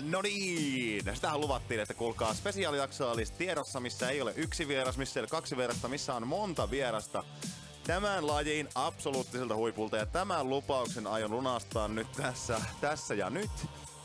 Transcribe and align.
No 0.00 0.22
niin, 0.22 1.14
sitähän 1.14 1.40
luvattiin, 1.40 1.80
että 1.80 1.94
kuulkaa 1.94 2.34
spesiaalijaksoa 2.34 3.12
olisi 3.12 3.32
tiedossa, 3.32 3.80
missä 3.80 4.08
ei 4.08 4.22
ole 4.22 4.32
yksi 4.36 4.68
vieras, 4.68 4.98
missä 4.98 5.20
ei 5.20 5.22
ole 5.22 5.28
kaksi 5.28 5.56
vierasta, 5.56 5.88
missä 5.88 6.14
on 6.14 6.26
monta 6.26 6.70
vierasta. 6.70 7.24
Tämän 7.86 8.26
lajin 8.26 8.68
absoluuttiselta 8.74 9.56
huipulta 9.56 9.96
ja 9.96 10.06
tämän 10.06 10.48
lupauksen 10.48 11.06
aion 11.06 11.30
lunastaa 11.30 11.88
nyt 11.88 12.12
tässä, 12.12 12.60
tässä 12.80 13.14
ja 13.14 13.30
nyt. 13.30 13.50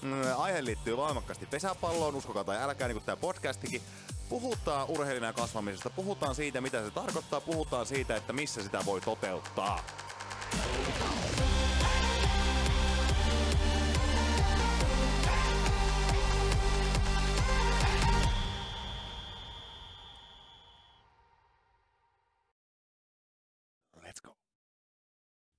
Mm, 0.02 0.22
aihe 0.38 0.66
liittyy 0.66 0.98
voimakkaasti 0.98 1.46
pesäpalloon, 1.46 2.16
uskokaa 2.16 2.44
tai 2.44 2.58
älkää, 2.58 2.88
niin 2.88 2.96
kuin 2.96 3.06
tämä 3.06 3.18
podcastikin. 3.18 3.82
Puhutaan 4.30 4.88
urheilijana 4.88 5.34
kasvamisesta, 5.34 5.90
puhutaan 5.90 6.36
siitä, 6.36 6.62
mitä 6.62 6.86
se 6.86 6.92
tarkoittaa, 6.92 7.42
puhutaan 7.42 7.86
siitä, 7.86 8.16
että 8.16 8.34
missä 8.34 8.64
sitä 8.64 8.86
voi 8.86 9.02
toteuttaa. 9.02 9.84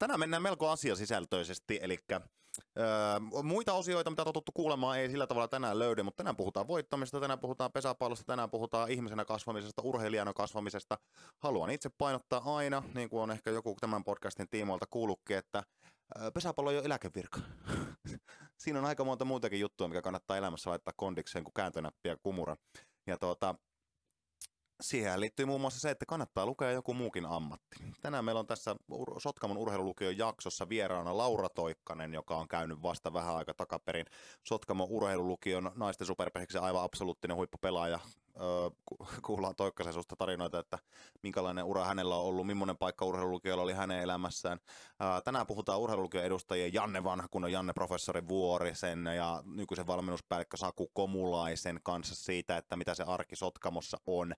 Tänään 0.08 0.20
mennään 0.20 0.42
melko 0.42 0.68
asiasisältöisesti, 0.68 1.78
eli 1.82 1.98
öö, 2.78 2.86
muita 3.42 3.72
osioita, 3.72 4.10
mitä 4.10 4.24
totuttu 4.24 4.52
kuulemaan, 4.54 4.98
ei 4.98 5.10
sillä 5.10 5.26
tavalla 5.26 5.48
tänään 5.48 5.78
löydy, 5.78 6.02
mutta 6.02 6.16
tänään 6.16 6.36
puhutaan 6.36 6.68
voittamisesta, 6.68 7.20
tänään 7.20 7.38
puhutaan 7.38 7.72
pesäpallosta, 7.72 8.24
tänään 8.24 8.50
puhutaan 8.50 8.90
ihmisenä 8.90 9.24
kasvamisesta, 9.24 9.82
urheilijana 9.82 10.32
kasvamisesta. 10.32 10.98
Haluan 11.38 11.70
itse 11.70 11.90
painottaa 11.98 12.56
aina, 12.56 12.82
niin 12.94 13.08
kuin 13.08 13.22
on 13.22 13.30
ehkä 13.30 13.50
joku 13.50 13.76
tämän 13.80 14.04
podcastin 14.04 14.48
tiimoilta 14.48 14.86
kuullutkin, 14.90 15.36
että 15.36 15.62
pesäpallo 16.34 16.70
ei 16.70 16.76
ole 16.76 16.86
eläkevirka. 16.86 17.40
Siinä 18.62 18.78
on 18.78 18.84
aika 18.84 19.04
monta 19.04 19.24
muutakin 19.24 19.60
juttua, 19.60 19.88
mikä 19.88 20.02
kannattaa 20.02 20.36
elämässä 20.36 20.70
laittaa 20.70 20.94
kondikseen 20.96 21.44
kuin 21.44 21.54
kääntönäppi 21.54 22.08
ja 22.08 22.16
kumura. 22.22 22.56
Ja 23.06 23.18
tuota, 23.18 23.54
Siihen 24.80 25.20
liittyy 25.20 25.46
muun 25.46 25.60
muassa 25.60 25.80
se, 25.80 25.90
että 25.90 26.06
kannattaa 26.06 26.46
lukea 26.46 26.70
joku 26.70 26.94
muukin 26.94 27.26
ammatti. 27.26 27.76
Tänään 28.00 28.24
meillä 28.24 28.38
on 28.38 28.46
tässä 28.46 28.76
Sotkamon 29.18 29.56
urheilulukion 29.56 30.18
jaksossa 30.18 30.68
vieraana 30.68 31.16
Laura 31.16 31.48
Toikkanen, 31.48 32.14
joka 32.14 32.36
on 32.36 32.48
käynyt 32.48 32.82
vasta 32.82 33.12
vähän 33.12 33.36
aika 33.36 33.54
takaperin 33.54 34.06
Sotkamon 34.44 34.88
urheilulukion 34.90 35.72
naisten 35.74 36.06
superpehiksen 36.06 36.62
aivan 36.62 36.82
absoluuttinen 36.82 37.36
huippupelaaja 37.36 37.98
kuullaan 39.22 39.56
Toikkasen 39.56 39.92
susta 39.92 40.16
tarinoita, 40.16 40.58
että 40.58 40.78
minkälainen 41.22 41.64
ura 41.64 41.84
hänellä 41.84 42.16
on 42.16 42.24
ollut, 42.24 42.46
millainen 42.46 42.76
paikka 42.76 43.04
urheilulukiolla 43.04 43.62
oli 43.62 43.72
hänen 43.72 44.00
elämässään. 44.00 44.58
Tänään 45.24 45.46
puhutaan 45.46 45.80
urheilulukion 45.80 46.24
edustajien 46.24 46.74
Janne 46.74 47.04
Vanha, 47.04 47.28
kun 47.30 47.44
on 47.44 47.52
Janne 47.52 47.72
professori 47.72 48.28
Vuorisen 48.28 49.06
ja 49.16 49.42
nykyisen 49.46 49.86
valmennuspäällikkö 49.86 50.56
Saku 50.56 50.90
Komulaisen 50.94 51.80
kanssa 51.82 52.14
siitä, 52.14 52.56
että 52.56 52.76
mitä 52.76 52.94
se 52.94 53.02
arki 53.02 53.36
Sotkamossa 53.36 53.98
on. 54.06 54.34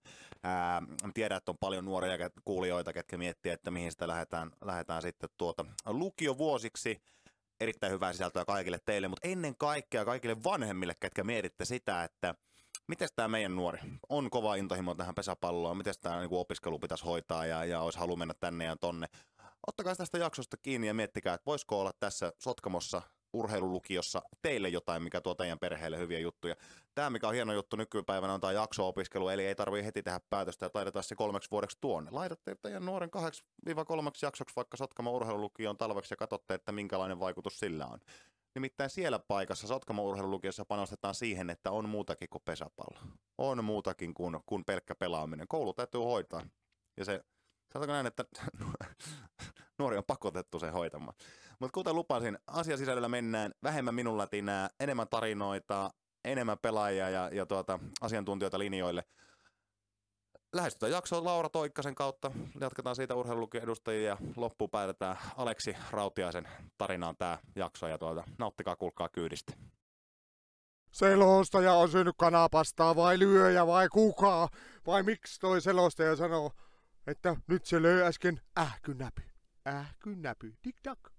Tiedän, 1.14 1.36
että 1.36 1.50
on 1.50 1.58
paljon 1.58 1.84
nuoria 1.84 2.30
kuulijoita, 2.44 2.92
ketkä 2.92 3.18
miettii, 3.18 3.52
että 3.52 3.70
mihin 3.70 3.92
sitä 3.92 4.08
lähdetään, 4.08 4.50
lähdetään 4.64 5.02
sitten 5.02 5.30
tuota 5.36 5.64
lukiovuosiksi 5.86 7.02
erittäin 7.60 7.92
hyvää 7.92 8.12
sisältöä 8.12 8.44
kaikille 8.44 8.78
teille, 8.84 9.08
mutta 9.08 9.28
ennen 9.28 9.56
kaikkea 9.56 10.04
kaikille 10.04 10.44
vanhemmille, 10.44 10.94
ketkä 11.00 11.24
mietitte 11.24 11.64
sitä, 11.64 12.04
että 12.04 12.34
miten 12.90 13.08
tämä 13.16 13.28
meidän 13.28 13.56
nuori 13.56 13.78
on 14.08 14.30
kova 14.30 14.54
intohimo 14.54 14.94
tähän 14.94 15.14
pesäpalloon, 15.14 15.76
miten 15.76 15.94
tämä 16.00 16.20
niin 16.20 16.28
opiskelu 16.32 16.78
pitäisi 16.78 17.04
hoitaa 17.04 17.46
ja, 17.46 17.64
ja 17.64 17.80
olisi 17.80 17.98
halu 17.98 18.16
mennä 18.16 18.34
tänne 18.40 18.64
ja 18.64 18.76
tonne. 18.76 19.06
Ottakaa 19.66 19.96
tästä 19.96 20.18
jaksosta 20.18 20.56
kiinni 20.56 20.86
ja 20.86 20.94
miettikää, 20.94 21.34
että 21.34 21.46
voisiko 21.46 21.80
olla 21.80 21.92
tässä 22.00 22.32
Sotkamossa 22.38 23.02
urheilulukiossa 23.32 24.22
teille 24.42 24.68
jotain, 24.68 25.02
mikä 25.02 25.20
tuo 25.20 25.34
teidän 25.34 25.58
perheelle 25.58 25.98
hyviä 25.98 26.18
juttuja. 26.18 26.56
Tämä, 26.94 27.10
mikä 27.10 27.28
on 27.28 27.34
hieno 27.34 27.52
juttu 27.52 27.76
nykypäivänä, 27.76 28.34
on 28.34 28.40
tämä 28.40 28.52
jakso-opiskelu, 28.52 29.28
eli 29.28 29.46
ei 29.46 29.54
tarvitse 29.54 29.86
heti 29.86 30.02
tehdä 30.02 30.20
päätöstä 30.30 30.66
ja 30.66 30.70
taideta 30.70 31.02
se 31.02 31.14
kolmeksi 31.14 31.50
vuodeksi 31.50 31.78
tuonne. 31.80 32.10
Laitatte 32.10 32.56
teidän 32.62 32.86
nuoren 32.86 33.10
kahdeksi 33.10 33.44
kolmeksi 33.86 34.26
jaksoksi 34.26 34.56
vaikka 34.56 34.76
Sotkamo 34.76 35.10
urheilulukioon 35.10 35.78
talveksi 35.78 36.12
ja 36.12 36.16
katsotte, 36.16 36.54
että 36.54 36.72
minkälainen 36.72 37.20
vaikutus 37.20 37.58
sillä 37.58 37.86
on. 37.86 37.98
Nimittäin 38.54 38.90
siellä 38.90 39.18
paikassa 39.18 39.66
Sotkamo 39.66 40.04
urheilulukiossa 40.04 40.64
panostetaan 40.64 41.14
siihen, 41.14 41.50
että 41.50 41.70
on 41.70 41.88
muutakin 41.88 42.28
kuin 42.28 42.42
pesäpallo. 42.44 42.98
On 43.38 43.64
muutakin 43.64 44.14
kuin, 44.14 44.38
kuin 44.46 44.64
pelkkä 44.64 44.94
pelaaminen. 44.94 45.48
Koulu 45.48 45.72
täytyy 45.72 46.00
hoitaa. 46.00 46.42
Ja 46.96 47.04
se, 47.04 47.20
sanotaanko 47.72 47.92
näin, 47.92 48.06
että 48.06 48.24
nuori 49.78 49.96
on 49.96 50.04
pakotettu 50.06 50.58
sen 50.58 50.72
hoitamaan. 50.72 51.14
Mutta 51.60 51.74
kuten 51.74 51.94
lupasin, 51.94 52.38
asiasisällöllä 52.46 53.08
mennään 53.08 53.52
vähemmän 53.62 53.94
minun 53.94 54.18
lätinää, 54.18 54.68
enemmän 54.80 55.08
tarinoita, 55.08 55.90
enemmän 56.24 56.58
pelaajia 56.58 57.10
ja, 57.10 57.30
ja 57.32 57.46
tuota, 57.46 57.78
asiantuntijoita 58.00 58.58
linjoille. 58.58 59.04
Lähestytään 60.52 60.92
jaksoa 60.92 61.24
Laura 61.24 61.48
Toikkasen 61.48 61.94
kautta. 61.94 62.30
Jatketaan 62.60 62.96
siitä 62.96 63.14
urheilulukion 63.14 63.64
edustajia 63.64 64.08
ja 64.08 64.16
loppuun 64.36 64.70
päätetään 64.70 65.16
Aleksi 65.36 65.76
Rautiaisen 65.90 66.48
tarinaan 66.78 67.16
tämä 67.16 67.38
jakso. 67.56 67.88
Ja 67.88 67.98
tuota, 67.98 68.24
nauttikaa, 68.38 68.76
kuulkaa 68.76 69.08
kyydistä. 69.08 69.52
Selostaja 70.92 71.74
on 71.74 71.90
syönyt 71.90 72.14
kanapastaa 72.18 72.96
vai 72.96 73.18
lyöjä 73.18 73.66
vai 73.66 73.88
kuka? 73.88 74.48
Vai 74.86 75.02
miksi 75.02 75.40
toi 75.40 75.60
selostaja 75.60 76.16
sanoo, 76.16 76.52
että 77.06 77.36
nyt 77.46 77.66
se 77.66 77.82
löi 77.82 78.02
äsken 78.02 78.40
ähkynäpy. 78.58 79.22
Ähkynäpy. 79.68 80.54
Tik-tak. 80.62 81.09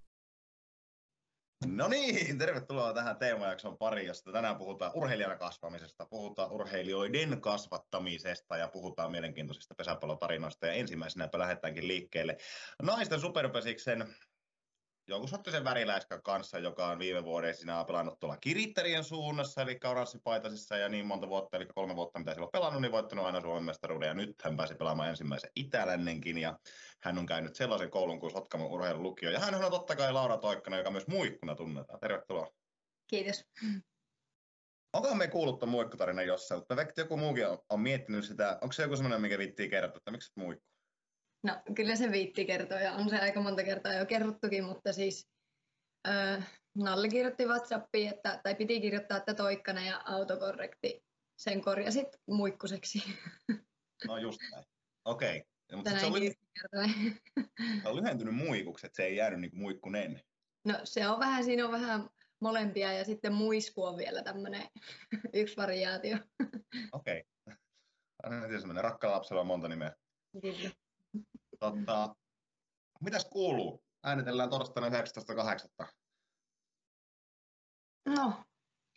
No 1.66 1.88
niin, 1.88 2.38
tervetuloa 2.38 2.94
tähän 2.94 3.18
teemajakson 3.18 3.78
pariin, 3.78 4.08
josta 4.08 4.32
tänään 4.32 4.56
puhutaan 4.56 4.92
urheilijana 4.96 5.38
kasvamisesta, 5.38 6.06
puhutaan 6.06 6.52
urheilijoiden 6.52 7.42
kasvattamisesta 7.42 8.58
ja 8.58 8.68
puhutaan 8.68 9.12
mielenkiintoisista 9.12 9.76
pesäpallotarinoista. 9.76 10.68
Ja 10.68 10.74
ensimmäisenäpä 10.74 11.40
lähdetäänkin 11.40 11.88
liikkeelle 11.88 12.38
naisten 12.82 13.20
superpesiksen 13.20 14.16
jonkun 15.12 15.30
sorttisen 15.30 15.64
väriläiskän 15.64 16.24
kanssa, 16.24 16.60
joka 16.60 16.88
on 16.88 17.00
viime 17.00 17.24
vuoden 17.24 17.56
sinä 17.56 17.84
pelannut 17.84 18.20
tuolla 18.20 18.38
Kiritterien 18.38 19.04
suunnassa, 19.04 19.62
eli 19.62 19.80
oranssipaitaisissa 19.90 20.78
ja 20.78 20.90
niin 20.90 21.06
monta 21.06 21.30
vuotta, 21.30 21.58
eli 21.58 21.66
kolme 21.66 21.96
vuotta, 21.96 22.20
mitä 22.20 22.32
siellä 22.32 22.46
on 22.46 22.52
pelannut, 22.52 22.82
niin 22.82 22.92
voittanut 22.92 23.26
aina 23.26 23.42
Suomen 23.42 23.64
mestaruuden, 23.64 24.08
ja 24.08 24.14
nyt 24.14 24.42
hän 24.44 24.58
pääsi 24.58 24.76
pelaamaan 24.76 25.10
ensimmäisen 25.10 25.50
itälännenkin, 25.56 26.38
ja 26.38 26.60
hän 27.04 27.18
on 27.18 27.26
käynyt 27.26 27.56
sellaisen 27.56 27.90
koulun 27.90 28.20
kuin 28.20 28.32
Sotkamon 28.32 28.68
urheilulukio, 28.68 29.30
ja 29.30 29.40
hän 29.40 29.56
on 29.56 29.72
totta 29.72 29.96
kai 29.96 30.14
Laura 30.14 30.38
Toikkana, 30.38 30.78
joka 30.78 30.92
myös 30.92 31.08
muikkuna 31.08 31.56
tunnetaan. 31.56 32.00
Tervetuloa. 32.00 32.48
Kiitos. 33.08 33.46
Onkohan 34.94 35.18
me 35.18 35.28
kuullut 35.28 35.60
tuon 35.60 35.70
muikkutarinan 35.70 36.28
jossain, 36.28 36.60
mutta 36.60 36.76
joku 36.98 37.18
muukin 37.18 37.48
on, 37.48 37.58
on 37.70 37.80
miettinyt 37.80 38.26
sitä, 38.26 38.58
onko 38.62 38.74
se 38.74 38.84
joku 38.84 38.96
sellainen, 38.96 39.22
mikä 39.22 39.38
viittii 39.38 39.70
kertoa, 39.70 39.98
että 39.98 40.12
miksi 40.12 40.32
muikku? 40.36 40.71
No 41.44 41.62
kyllä 41.76 41.96
se 41.96 42.12
viitti 42.12 42.46
kertoa 42.46 42.80
ja 42.80 42.94
on 42.94 43.10
se 43.10 43.20
aika 43.20 43.42
monta 43.42 43.64
kertaa 43.64 43.94
jo 43.94 44.06
kerrottukin, 44.06 44.64
mutta 44.64 44.94
siis 44.94 45.30
äh, 46.08 46.52
Nalli 46.76 47.10
kirjoitti 47.10 47.46
Whatsappiin, 47.46 48.10
että, 48.10 48.40
tai 48.44 48.56
piti 48.56 48.82
kirjoittaa, 48.82 49.18
että 49.18 49.34
toikkana 49.34 49.86
ja 49.86 50.02
autokorrekti 50.06 51.04
sen 51.38 51.62
korjasit 51.62 52.08
muikkuseksi. 52.28 53.04
No 54.08 54.18
just 54.18 54.40
näin. 54.52 54.66
Okei. 55.06 55.38
Okay. 55.38 55.78
Mutta 55.78 56.00
se 56.00 56.06
on, 56.06 56.14
ly- 56.14 56.36
on 57.86 57.96
lyhentynyt 57.96 58.36
muikuksi, 58.36 58.86
että 58.86 58.96
se 58.96 59.04
ei 59.04 59.16
jäänyt 59.16 59.40
niin 59.42 59.52
muikkunen. 59.54 60.22
No 60.66 60.80
se 60.84 61.08
on 61.08 61.20
vähän, 61.20 61.44
siinä 61.44 61.66
on 61.66 61.72
vähän 61.72 62.10
molempia 62.42 62.94
ja 62.94 63.06
sitten 63.06 63.34
muisku 63.34 63.84
on 63.84 63.98
vielä 63.98 64.24
tämmöinen 64.24 64.68
yksi 65.34 65.58
variaatio. 65.58 66.18
Okei. 66.92 67.24
Okay. 68.24 68.82
Rakkaalla 68.82 69.16
lapsella 69.16 69.42
on 69.42 69.48
monta 69.48 69.68
nimeä. 69.68 69.96
Kyllä. 70.42 70.70
Tota, 71.60 72.16
mitäs 73.02 73.26
kuuluu? 73.26 73.84
Äänitellään 74.04 74.50
torstaina 74.50 74.98
19.8. 75.82 75.88
No, 78.06 78.44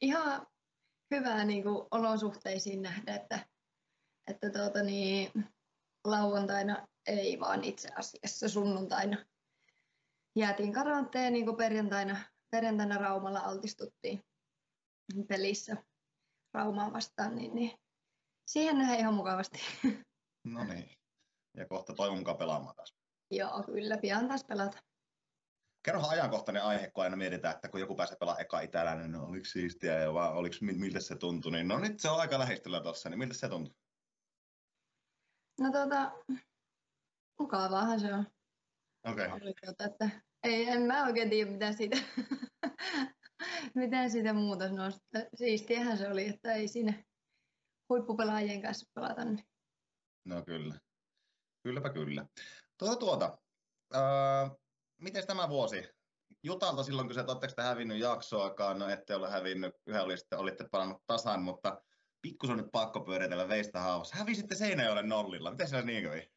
ihan 0.03 0.47
hyvää 1.15 1.45
niin 1.45 1.63
kuin 1.63 1.87
olosuhteisiin 1.91 2.83
nähdä, 2.83 3.15
että, 3.15 3.47
että 4.31 4.51
tuota, 4.51 4.83
niin, 4.83 5.31
lauantaina 6.05 6.87
ei 7.07 7.41
vaan 7.41 7.65
itse 7.65 7.89
asiassa 7.99 8.49
sunnuntaina 8.49 9.25
jäätiin 10.37 10.73
karanteen, 10.73 11.33
niin 11.33 11.45
kuin 11.45 11.57
perjantaina, 11.57 12.17
perjantaina 12.51 12.99
Raumalla 12.99 13.41
altistuttiin 13.41 14.25
pelissä 15.29 15.77
Raumaa 16.55 16.93
vastaan, 16.93 17.35
niin, 17.35 17.55
niin 17.55 17.79
siihen 18.47 18.79
nähdään 18.79 18.99
ihan 18.99 19.15
mukavasti. 19.15 19.59
No 20.45 20.65
niin 20.65 21.04
ja 21.57 21.67
kohta 21.67 21.95
toivon 21.95 22.19
mukaan 22.19 22.37
pelaamaan 22.37 22.77
taas. 22.77 22.95
Joo, 23.31 23.63
kyllä, 23.63 23.97
pian 23.97 24.29
taas 24.29 24.45
pelata. 24.45 24.79
Kerrohan 25.83 26.11
ajankohtainen 26.11 26.63
aihe, 26.63 26.91
kun 26.91 27.05
aina 27.05 27.17
mietitään, 27.17 27.55
että 27.55 27.69
kun 27.69 27.81
joku 27.81 27.95
pääsee 27.95 28.17
pelaamaan 28.17 28.43
eka 28.43 28.61
itäläinen, 28.61 29.13
niin 29.13 29.23
oliko 29.23 29.45
siistiä 29.45 29.99
ja 29.99 30.15
vaan 30.15 30.35
oliko, 30.35 30.57
miltä 30.61 31.01
se 31.01 31.17
tuntui, 31.17 31.53
niin 31.53 31.69
no 31.69 31.79
nyt 31.79 32.01
se 32.01 32.11
on 32.11 32.21
aika 32.21 32.39
lähestyllä 32.39 32.81
tuossa, 32.81 33.11
niin 33.11 33.19
miltä 33.19 33.35
se 33.35 33.49
tuntui? 33.49 33.75
No 35.61 35.73
tota, 35.73 36.13
mukavaahan 37.41 38.01
se 38.01 38.15
on. 38.15 38.27
Okei. 39.05 39.27
Okay. 39.27 39.41
Että 39.87 40.11
ei, 40.43 40.69
en 40.69 40.83
mä 40.83 41.07
oikein 41.07 41.31
tiedä 41.31 41.51
mitä 41.51 41.73
siitä 41.73 41.97
miten 43.75 44.11
siitä 44.11 44.33
muuta 44.33 44.69
sanoisi. 44.69 45.01
Siistiähän 45.35 45.99
se 45.99 46.09
oli, 46.09 46.29
että 46.29 46.55
ei 46.55 46.69
siinä 46.69 47.05
huippupelaajien 47.89 48.63
kanssa 48.63 48.91
pelata. 48.95 49.25
Niin. 49.25 49.45
No 50.25 50.43
kyllä. 50.43 50.84
Kylläpä 51.65 51.91
kyllä. 51.91 52.27
Tuota, 52.79 52.97
tuota. 52.97 53.39
Öö, 53.95 54.01
miten 55.01 55.27
tämä 55.27 55.49
vuosi? 55.49 55.89
Jutalta 56.43 56.83
silloin, 56.83 57.09
kun 57.09 57.15
sä 57.15 57.25
oletteko 57.29 57.63
hävinnyt 57.63 57.99
jaksoakaan, 57.99 58.79
no 58.79 58.89
ette 58.89 59.15
ole 59.15 59.31
hävinnyt, 59.31 59.75
yhä 59.87 60.03
olisitte, 60.03 60.37
olitte 60.37 60.65
palannut 60.71 61.03
tasan, 61.07 61.43
mutta 61.43 61.83
pikkus 62.23 62.51
on 62.51 62.57
nyt 62.57 62.73
pakko 62.73 63.01
pyöritellä 63.01 63.49
veistä 63.49 63.81
haavassa. 63.81 64.17
Hävisitte 64.17 64.55
Seinäjoelle 64.55 65.03
nollilla. 65.03 65.51
Miten 65.51 65.69
se 65.69 65.83
niin 65.83 66.05
kävi? 66.05 66.31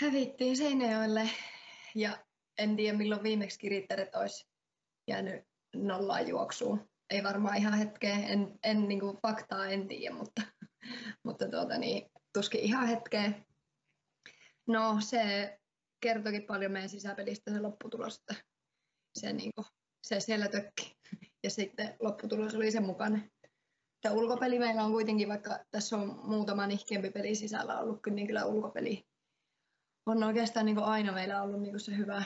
Hävittiin 0.00 0.56
Seinäjoelle 0.56 1.30
ja 1.94 2.24
en 2.58 2.76
tiedä 2.76 2.98
milloin 2.98 3.22
viimeksi 3.22 3.58
kirittäret 3.58 4.14
olisi 4.14 4.48
jäänyt 5.08 5.44
nollaan 5.76 6.28
juoksuun. 6.28 6.90
Ei 7.10 7.22
varmaan 7.22 7.56
ihan 7.56 7.78
hetkeä, 7.78 8.14
en, 8.14 8.58
en 8.62 8.88
niin 8.88 9.00
kuin 9.00 9.18
faktaa 9.22 9.66
en 9.66 9.88
tiedä, 9.88 10.14
mutta, 10.14 10.42
mutta 11.26 11.48
tuota, 11.48 11.78
niin, 11.78 12.10
tuskin 12.32 12.60
ihan 12.60 12.86
hetkeä. 12.86 13.32
No 14.66 14.96
se 15.00 15.56
kertokin 16.00 16.42
paljon 16.42 16.72
meidän 16.72 16.88
sisäpelistä 16.88 17.50
se 17.50 17.60
lopputulos, 17.60 18.18
että 18.18 18.44
se, 19.18 19.32
niin 19.32 19.50
kuin, 19.54 19.66
se 20.06 20.20
siellä 20.20 20.48
tökki 20.48 20.96
ja 21.44 21.50
sitten 21.50 21.96
lopputulos 22.00 22.54
oli 22.54 22.70
sen 22.70 22.82
mukainen. 22.86 23.30
Tämä 24.00 24.14
ulkopeli 24.14 24.58
meillä 24.58 24.84
on 24.84 24.92
kuitenkin, 24.92 25.28
vaikka 25.28 25.64
tässä 25.70 25.96
on 25.96 26.20
muutama 26.24 26.66
nihkeämpi 26.66 27.10
peli 27.10 27.34
sisällä 27.34 27.78
ollut, 27.78 28.00
niin 28.10 28.26
kyllä 28.26 28.44
ulkopeli 28.44 29.04
on 30.06 30.22
oikeastaan 30.22 30.66
niin 30.66 30.78
aina 30.78 31.12
meillä 31.12 31.42
ollut 31.42 31.62
niin 31.62 31.80
se 31.80 31.96
hyvä. 31.96 32.24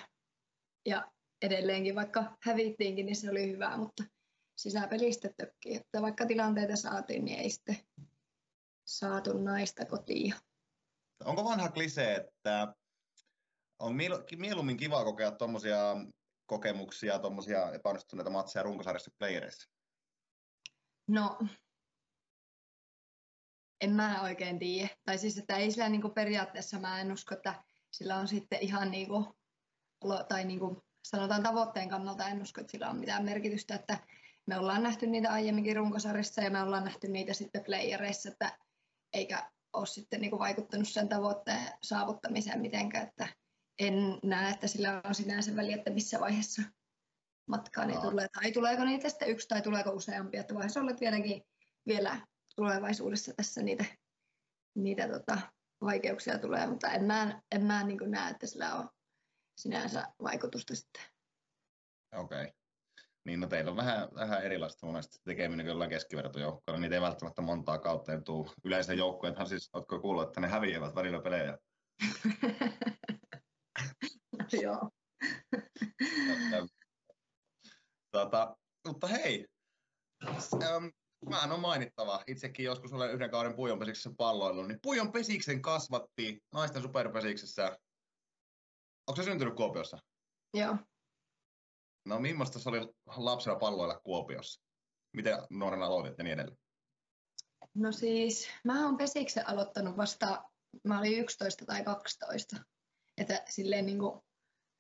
Ja 0.87 1.13
edelleenkin, 1.43 1.95
vaikka 1.95 2.37
hävittiinkin, 2.43 3.07
niin 3.07 3.17
se 3.17 3.31
oli 3.31 3.53
hyvä, 3.53 3.77
mutta 3.77 4.05
sisäpelistä 4.57 5.29
tökki. 5.37 5.77
Että 5.77 6.03
vaikka 6.03 6.27
tilanteita 6.27 6.77
saatiin, 6.77 7.25
niin 7.25 7.39
ei 7.39 7.51
sitten 7.51 7.77
saatu 8.85 9.39
naista 9.39 9.85
kotiin. 9.85 10.35
Onko 11.25 11.45
vanha 11.45 11.69
klise, 11.69 12.15
että 12.15 12.75
on 13.79 13.97
mieluummin 14.37 14.77
kiva 14.77 15.05
kokea 15.05 15.31
tuommoisia 15.31 15.79
kokemuksia, 16.47 17.19
tuommoisia 17.19 17.73
epäonnistuneita 17.73 18.31
matseja 18.31 18.63
runkosarjassa 18.63 19.11
playereissa? 19.19 19.71
No, 21.09 21.39
en 23.81 23.91
mä 23.91 24.23
oikein 24.23 24.59
tiedä. 24.59 24.89
Tai 25.05 25.19
siis, 25.19 25.39
että 25.39 25.57
ei 25.57 25.71
sillä 25.71 25.89
niin 25.89 26.15
periaatteessa 26.15 26.79
mä 26.79 27.01
en 27.01 27.13
usko, 27.13 27.35
että 27.35 27.65
sillä 27.91 28.17
on 28.17 28.29
sitten 28.29 28.59
ihan 28.63 28.91
niin 28.91 29.09
kuin, 29.09 29.27
tai 30.29 30.45
niin 30.45 30.59
kuin 30.59 30.77
sanotaan 31.05 31.43
tavoitteen 31.43 31.89
kannalta 31.89 32.29
en 32.29 32.43
usko, 32.43 32.61
että 32.61 32.71
sillä 32.71 32.91
on 32.91 32.99
mitään 32.99 33.25
merkitystä, 33.25 33.75
että 33.75 33.99
me 34.47 34.59
ollaan 34.59 34.83
nähty 34.83 35.07
niitä 35.07 35.33
aiemminkin 35.33 35.77
runkosarjassa 35.77 36.43
ja 36.43 36.51
me 36.51 36.63
ollaan 36.63 36.85
nähty 36.85 37.09
niitä 37.09 37.35
sitten 37.35 37.65
playereissa, 37.65 38.29
että 38.29 38.59
eikä 39.13 39.51
ole 39.73 39.87
sitten 39.87 40.21
niin 40.21 40.31
kuin 40.31 40.41
vaikuttanut 40.41 40.89
sen 40.89 41.09
tavoitteen 41.09 41.69
saavuttamiseen 41.83 42.61
mitenkään, 42.61 43.07
että 43.07 43.29
en 43.79 43.95
näe, 44.25 44.51
että 44.51 44.67
sillä 44.67 45.01
on 45.05 45.15
sinänsä 45.15 45.57
väliä, 45.57 45.77
että 45.77 45.91
missä 45.91 46.21
vaiheessa 46.21 46.63
matkaa 47.49 47.87
ne 47.87 48.01
tulee, 48.01 48.29
tai 48.29 48.53
tuleeko 48.53 48.85
niitä 48.85 49.09
sitten 49.09 49.29
yksi 49.29 49.49
tai 49.49 49.63
tuleeko 49.63 49.91
useampia, 49.91 50.41
että 50.41 50.55
vaiheessa 50.55 50.81
olet 50.81 51.01
vieläkin 51.01 51.43
vielä 51.87 52.27
tulevaisuudessa 52.57 53.33
tässä 53.37 53.63
niitä, 53.63 53.85
niitä 54.75 55.09
tota, 55.09 55.39
vaikeuksia 55.81 56.39
tulee, 56.39 56.67
mutta 56.67 56.93
en 56.93 57.05
mä, 57.05 57.43
en 57.53 57.65
mä 57.65 57.85
niin 57.85 57.99
näe, 58.11 58.31
että 58.31 58.47
sillä 58.47 58.75
on 58.75 58.89
sinänsä 59.59 60.13
vaikutusta 60.23 60.75
sitten. 60.75 61.03
Okei. 62.15 62.43
Okay. 62.43 62.58
Niin, 63.29 63.41
no 63.41 63.47
teillä 63.47 63.71
on 63.71 63.77
vähän, 63.77 64.09
vähän 64.15 64.43
erilaista 64.43 64.87
monesti 64.87 65.19
tekeminen 65.25 65.67
jollain 65.67 65.91
keskivertojoukkoilla. 65.91 66.81
Niitä 66.81 66.95
ei 66.95 67.01
välttämättä 67.01 67.43
montaa 67.43 67.79
kautta 67.79 68.21
tuu. 68.21 68.51
Yleensä 68.65 68.95
joukkueethan 68.95 69.47
siis, 69.47 69.71
oletko 69.73 70.01
kuullut, 70.01 70.29
että 70.29 70.41
ne 70.41 70.49
häviävät 70.49 70.95
välillä 70.95 71.21
pelejä? 71.21 71.59
Joo. 74.63 74.91
tota, 78.17 78.57
mutta 78.87 79.07
hei, 79.07 79.47
mä 81.29 81.55
on 81.55 81.61
mainittava. 81.61 82.23
Itsekin 82.27 82.65
joskus 82.65 82.93
olen 82.93 83.13
yhden 83.13 83.31
kauden 83.31 83.57
Pujon 83.57 83.79
pesiksessä 83.79 84.11
palloillut, 84.17 84.69
niin 84.69 84.79
Pujon 84.83 85.13
pesiksen 85.13 85.63
kasvatti 85.63 86.39
naisten 86.55 86.83
superpesiksessä. 86.83 87.79
Onko 89.07 89.17
se 89.17 89.23
syntynyt 89.23 89.55
Kuopiossa? 89.55 89.99
Joo. 90.55 90.77
No 92.09 92.21
millaista 92.21 92.59
se 92.59 92.69
oli 92.69 92.95
lapsena 93.17 93.57
palloilla 93.57 94.01
Kuopiossa? 94.01 94.63
Miten 95.17 95.39
nuorena 95.51 95.87
aloitit 95.87 96.19
ja 96.19 96.25
niin 96.25 96.35
edelleen? 96.35 96.59
No 97.75 97.93
siis, 97.93 98.49
mä 98.65 98.85
oon 98.85 98.97
pesiksen 98.97 99.49
aloittanut 99.49 99.97
vasta, 99.97 100.45
mä 100.85 100.99
olin 100.99 101.19
11 101.19 101.67
tai 101.67 101.85
12. 101.85 102.57
Että 103.17 103.43
silleen 103.49 103.87
niin 103.87 103.99
kuin, 103.99 104.21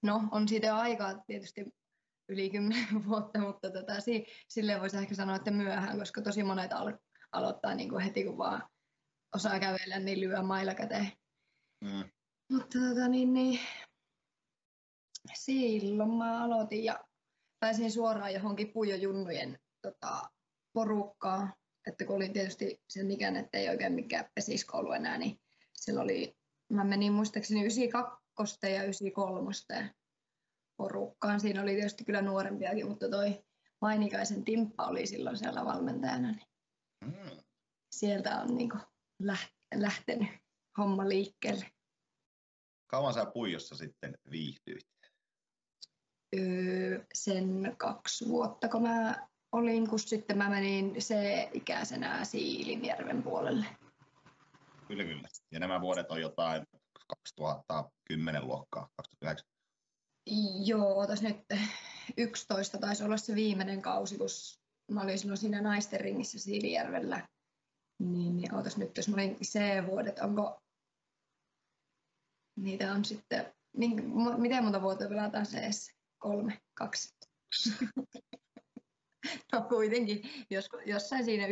no 0.03 0.23
on 0.31 0.49
siitä 0.49 0.67
jo 0.67 0.75
aikaa 0.75 1.23
tietysti 1.27 1.65
yli 2.29 2.51
10 2.51 2.87
vuotta, 3.09 3.39
mutta 3.39 3.71
tota, 3.71 4.01
si, 4.01 4.27
silleen 4.49 4.81
voisi 4.81 4.97
ehkä 4.97 5.15
sanoa, 5.15 5.37
että 5.37 5.51
myöhään, 5.51 5.99
koska 5.99 6.23
tosi 6.23 6.43
monet 6.43 6.73
al- 6.73 6.99
aloittaa 7.33 7.75
niin 7.75 7.89
kuin 7.89 8.05
heti, 8.05 8.25
kun 8.25 8.39
vaan 8.39 8.69
osaa 9.35 9.61
kävellä, 9.61 9.99
niin 9.99 10.21
lyö 10.21 10.43
mailla 10.43 10.75
käteen. 10.75 11.13
Mm. 11.85 12.11
Mutta 12.53 12.79
tota, 12.79 13.09
niin, 13.09 13.33
niin, 13.33 13.61
silloin 15.35 16.15
mä 16.15 16.45
aloitin 16.45 16.85
ja 16.85 17.08
pääsin 17.61 17.93
suoraan 17.93 18.35
johonkin 18.35 18.73
Pujo-junnujen 18.73 19.59
tota, 19.83 20.31
porukkaan, 20.73 21.55
että 21.87 22.05
kun 22.05 22.17
olin 22.17 22.33
tietysti 22.33 22.83
sen 22.89 23.11
ikäinen, 23.11 23.45
että 23.45 23.59
ei 23.59 23.69
oikein 23.69 23.93
mikään 23.93 24.31
pesiskoulu 24.35 24.93
enää, 24.93 25.19
niin 25.19 25.41
silloin 25.75 26.05
oli, 26.05 26.37
mä 26.73 26.85
menin 26.85 27.13
muistaakseni 27.13 27.61
92 27.61 28.59
ja 28.63 28.83
93 28.83 29.51
porukkaan. 30.77 31.41
Siinä 31.41 31.63
oli 31.63 31.75
tietysti 31.75 32.05
kyllä 32.05 32.23
nuorempiakin, 32.23 32.89
mutta 32.89 33.09
toi 33.09 33.45
Mainikaisen 33.81 34.45
Timppa 34.45 34.87
oli 34.87 35.07
silloin 35.07 35.37
siellä 35.37 35.65
valmentajana. 35.65 36.33
Niin 36.33 36.47
mm. 37.05 37.43
Sieltä 37.97 38.41
on 38.41 38.57
niin 38.57 38.71
lähtenyt 39.75 40.29
homma 40.79 41.09
liikkeelle. 41.09 41.67
Kauan 42.87 43.15
sä 43.15 43.27
Puijossa 43.27 43.77
sitten 43.77 44.19
viihdyit? 44.31 44.87
Öö, 46.37 47.05
sen 47.15 47.75
kaksi 47.77 48.29
vuotta, 48.29 48.69
kun 48.69 48.83
mä 48.83 49.29
olin, 49.53 49.89
kun 49.89 49.99
sitten 49.99 50.39
mä 50.39 50.49
menin 50.49 51.03
se 51.03 51.51
ikäisenä 51.53 52.25
Siilinjärven 52.25 53.23
puolelle. 53.23 53.67
Kyllä, 54.89 55.05
kyllä. 55.05 55.29
Ja 55.53 55.61
nämä 55.61 55.81
vuodet 55.81 56.11
on 56.11 56.21
jotain 56.21 56.67
2010 57.09 58.47
luokkaa, 58.47 58.89
2009. 58.97 59.49
Joo, 60.67 61.07
tässä 61.07 61.29
nyt 61.29 61.41
11 62.17 62.79
taisi 62.79 63.05
olla 63.05 63.17
se 63.17 63.35
viimeinen 63.35 63.83
kausi, 63.83 64.19
kun 64.19 64.29
mä 64.93 65.03
olin 65.03 65.19
silloin 65.19 65.39
siinä 65.39 65.61
naisten 65.61 66.01
ringissä 66.01 66.39
Siilijärvellä. 66.39 67.29
Niin, 67.99 68.37
niin 68.37 68.55
ootas 68.55 68.77
nyt, 68.77 68.97
jos 68.97 69.09
mä 69.09 69.15
olin 69.15 69.37
C-vuodet, 69.37 70.19
onko 70.19 70.61
niitä 72.57 72.93
on 72.93 73.05
sitten, 73.05 73.55
niin, 73.77 74.03
miten 74.37 74.65
monta 74.65 74.83
vuotta 74.83 75.09
pelataan 75.09 75.47
CS? 75.47 75.98
Kolme, 76.19 76.61
kaksi. 76.75 77.15
no 79.53 79.63
kuitenkin, 79.69 80.23
jos, 80.51 80.69
jossain 80.87 81.25
siinä 81.25 81.47
90-11 81.47 81.51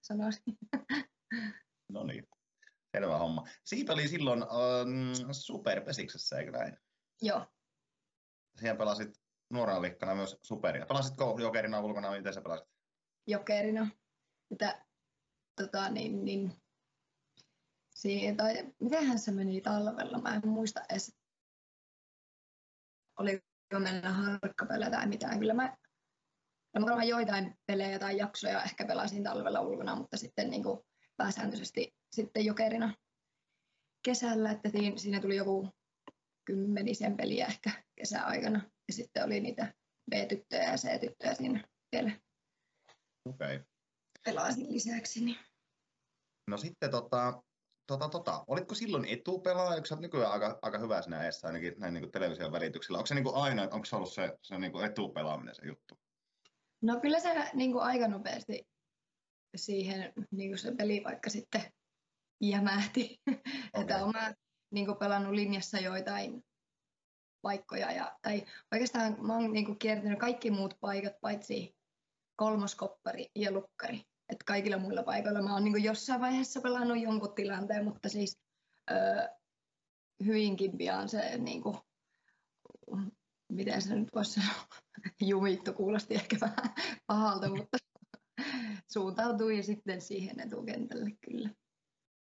sanoisin. 0.00 0.58
no 1.92 2.04
niin, 2.04 2.28
selvä 2.92 3.18
homma. 3.18 3.44
Siitä 3.64 3.92
oli 3.92 4.08
silloin 4.08 4.42
um, 4.42 5.32
superpesiksessä, 5.32 6.38
eikö 6.38 6.50
näin? 6.50 6.76
Joo. 7.22 7.46
Siellä 8.60 8.78
pelasit 8.78 9.20
nuorena 9.50 9.82
liikkana 9.82 10.14
myös 10.14 10.36
superia. 10.42 10.86
Pelasitko 10.86 11.36
jokerina 11.40 11.80
ulkona, 11.80 12.10
miten 12.10 12.34
sä 12.34 12.40
pelasit? 12.40 12.68
Jokerina. 13.26 13.88
Mitä, 14.50 14.84
tota, 15.56 15.90
niin, 15.90 16.24
niin, 16.24 16.52
siinä, 17.94 18.36
tai 18.36 18.74
mitenhän 18.80 19.18
se 19.18 19.32
meni 19.32 19.60
talvella, 19.60 20.18
mä 20.18 20.34
en 20.34 20.48
muista 20.48 20.80
edes. 20.90 21.23
Oliko 23.18 23.44
meillä 23.78 24.10
harkkapelejä 24.10 24.90
tai 24.90 25.06
mitään. 25.06 25.38
Kyllä 25.38 25.54
mä, 25.54 25.76
no, 26.78 26.96
mä 26.96 27.04
joitain 27.04 27.54
pelejä 27.66 27.98
tai 27.98 28.16
jaksoja 28.16 28.62
ehkä 28.62 28.86
pelasin 28.86 29.24
talvella 29.24 29.60
ulkona, 29.60 29.96
mutta 29.96 30.16
sitten 30.16 30.50
niin 30.50 30.62
kuin 30.62 30.80
pääsääntöisesti 31.16 31.94
sitten 32.12 32.44
jokerina 32.44 32.94
kesällä, 34.04 34.50
että 34.50 34.68
siinä 34.96 35.20
tuli 35.20 35.36
joku 35.36 35.68
kymmenisen 36.44 37.16
peliä 37.16 37.46
ehkä 37.46 37.70
kesäaikana. 37.96 38.70
Ja 38.88 38.94
sitten 38.94 39.24
oli 39.24 39.40
niitä 39.40 39.74
B-tyttöjä 40.10 40.70
ja 40.70 40.76
C-tyttöjä 40.76 41.34
siinä 41.34 41.68
vielä. 41.92 42.10
Okei. 43.28 43.56
Okay. 43.56 43.66
Pelasin 44.24 44.72
lisäksi. 44.72 45.24
Niin. 45.24 45.36
No 46.50 46.56
sitten 46.56 46.90
tota, 46.90 47.42
tota, 47.86 48.08
tota, 48.08 48.44
olitko 48.46 48.74
silloin 48.74 49.04
etupelaaja, 49.04 49.80
kun 49.80 49.86
sä 49.86 49.94
oot 49.94 50.02
nykyään 50.02 50.32
aika, 50.32 50.58
aika 50.62 50.78
hyvä 50.78 51.02
siinä 51.02 51.24
eessä 51.24 51.46
ainakin 51.46 51.74
näin 51.78 51.94
niin 51.94 52.10
television 52.10 52.52
välityksellä. 52.52 52.98
Onko 52.98 53.06
se 53.06 53.14
niin 53.14 53.24
kuin 53.24 53.36
aina, 53.36 53.62
onko 53.62 53.84
se 53.84 53.96
ollut 53.96 54.12
se, 54.12 54.38
se 54.42 54.58
niin 54.58 54.72
kuin 54.72 54.84
etupelaaminen 54.84 55.54
se 55.54 55.66
juttu? 55.66 55.98
No 56.82 57.00
kyllä 57.00 57.20
se 57.20 57.50
niin 57.54 57.72
kuin 57.72 57.84
aika 57.84 58.08
nopeasti 58.08 58.68
siihen 59.56 60.12
niin 60.30 60.50
kuin 60.50 60.58
se 60.58 60.74
peli 60.74 61.02
vaikka 61.04 61.30
sitten 61.30 61.62
jämähti. 62.40 63.20
Okay. 63.28 63.40
että 63.80 64.04
olen 64.04 64.34
niin 64.70 64.86
kuin 64.86 64.98
pelannut 64.98 65.34
linjassa 65.34 65.78
joitain 65.78 66.44
paikkoja. 67.42 67.92
Ja, 67.92 68.18
tai 68.22 68.44
oikeastaan 68.72 69.26
mä 69.26 69.32
oon 69.32 69.52
niin 69.52 69.66
kuin 69.66 69.78
kiertänyt 69.78 70.18
kaikki 70.18 70.50
muut 70.50 70.76
paikat 70.80 71.20
paitsi 71.20 71.76
kolmoskoppari 72.36 73.30
ja 73.34 73.52
lukkari. 73.52 74.02
Et 74.28 74.42
kaikilla 74.42 74.78
muilla 74.78 75.02
paikoilla 75.02 75.42
mä 75.42 75.52
oon 75.52 75.64
niin 75.64 75.84
jossain 75.84 76.20
vaiheessa 76.20 76.60
pelannut 76.60 77.02
jonkun 77.02 77.34
tilanteen, 77.34 77.84
mutta 77.84 78.08
siis 78.08 78.38
öö, 78.90 79.28
hyvinkin 80.24 80.78
pian 80.78 81.08
se 81.08 81.38
niin 81.38 81.62
kuin, 81.62 81.76
miten 83.52 83.82
se 83.82 83.94
nyt 83.94 84.08
voisi 84.14 84.40
sanoa, 84.40 84.66
jumittu 85.20 85.72
kuulosti 85.72 86.14
ehkä 86.14 86.36
vähän 86.40 86.74
pahalta, 87.06 87.48
mutta 87.48 87.78
suuntautui 88.92 89.62
sitten 89.62 90.00
siihen 90.00 90.40
etukentälle 90.40 91.10
kyllä. 91.20 91.50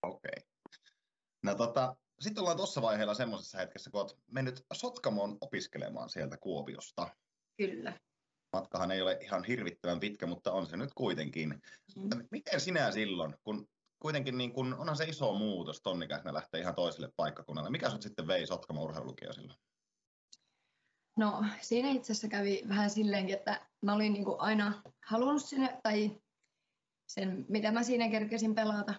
Okei. 0.03 0.31
Okay. 0.37 0.45
No 1.43 1.55
tota, 1.55 1.97
sitten 2.21 2.41
ollaan 2.41 2.57
tuossa 2.57 2.83
vaiheella 2.83 3.14
semmoisessa 3.14 3.59
hetkessä, 3.59 3.91
kun 3.91 4.00
olet 4.00 4.17
mennyt 4.31 4.67
Sotkamoon 4.73 5.38
opiskelemaan 5.41 6.11
sieltä 6.11 6.37
Kuopiosta. 6.37 7.09
Kyllä. 7.57 7.99
Matkahan 8.54 8.90
ei 8.90 9.02
ole 9.02 9.18
ihan 9.20 9.44
hirvittävän 9.44 10.00
pitkä, 10.00 10.26
mutta 10.26 10.52
on 10.52 10.66
se 10.66 10.76
nyt 10.76 10.94
kuitenkin. 10.94 11.62
Mm. 11.96 12.26
Miten 12.30 12.61
sinä 12.61 12.90
silloin, 12.90 13.34
kun 13.42 13.68
kuitenkin 13.99 14.38
niin 14.38 14.52
kun, 14.52 14.75
onhan 14.75 14.96
se 14.96 15.04
iso 15.04 15.32
muutos 15.32 15.80
tonnikäisenä 15.82 16.34
lähtee 16.34 16.61
ihan 16.61 16.75
toiselle 16.75 17.12
paikkakunnalle. 17.16 17.70
Mikä 17.70 17.90
sut 17.90 18.02
sitten 18.02 18.26
vei 18.26 18.46
Sotkamo 18.46 18.82
urheilulukio 18.82 19.32
silloin? 19.32 19.58
No 21.16 21.44
siinä 21.61 21.90
itse 21.90 22.12
asiassa 22.12 22.28
kävi 22.28 22.62
vähän 22.68 22.90
silleenkin, 22.90 23.34
että 23.34 23.66
mä 23.82 23.94
olin 23.94 24.12
niin 24.12 24.25
kuin 24.25 24.40
aina 24.40 24.82
halunnut 25.06 25.44
sinne, 25.44 25.80
tai 25.82 26.20
sen 27.06 27.46
mitä 27.49 27.73
mä 27.73 27.82
siinä 27.82 28.11
kerkesin 28.11 28.54
pelata. 28.54 28.94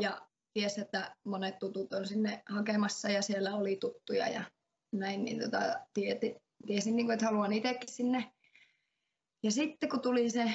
Ja 0.00 0.28
ties, 0.52 0.78
että 0.78 1.16
monet 1.24 1.58
tutut 1.58 1.92
on 1.92 2.06
sinne 2.06 2.42
hakemassa 2.48 3.08
ja 3.08 3.22
siellä 3.22 3.54
oli 3.54 3.76
tuttuja 3.76 4.28
ja 4.28 4.44
näin, 4.92 5.24
niin 5.24 5.40
tota, 5.40 5.86
tieti, 5.94 6.36
tiesin, 6.66 6.96
niin 6.96 7.06
kuin, 7.06 7.14
että 7.14 7.26
haluan 7.26 7.52
itsekin 7.52 7.88
sinne. 7.88 8.31
Ja 9.42 9.50
sitten 9.50 9.88
kun 9.88 10.00
tuli 10.00 10.30
se 10.30 10.52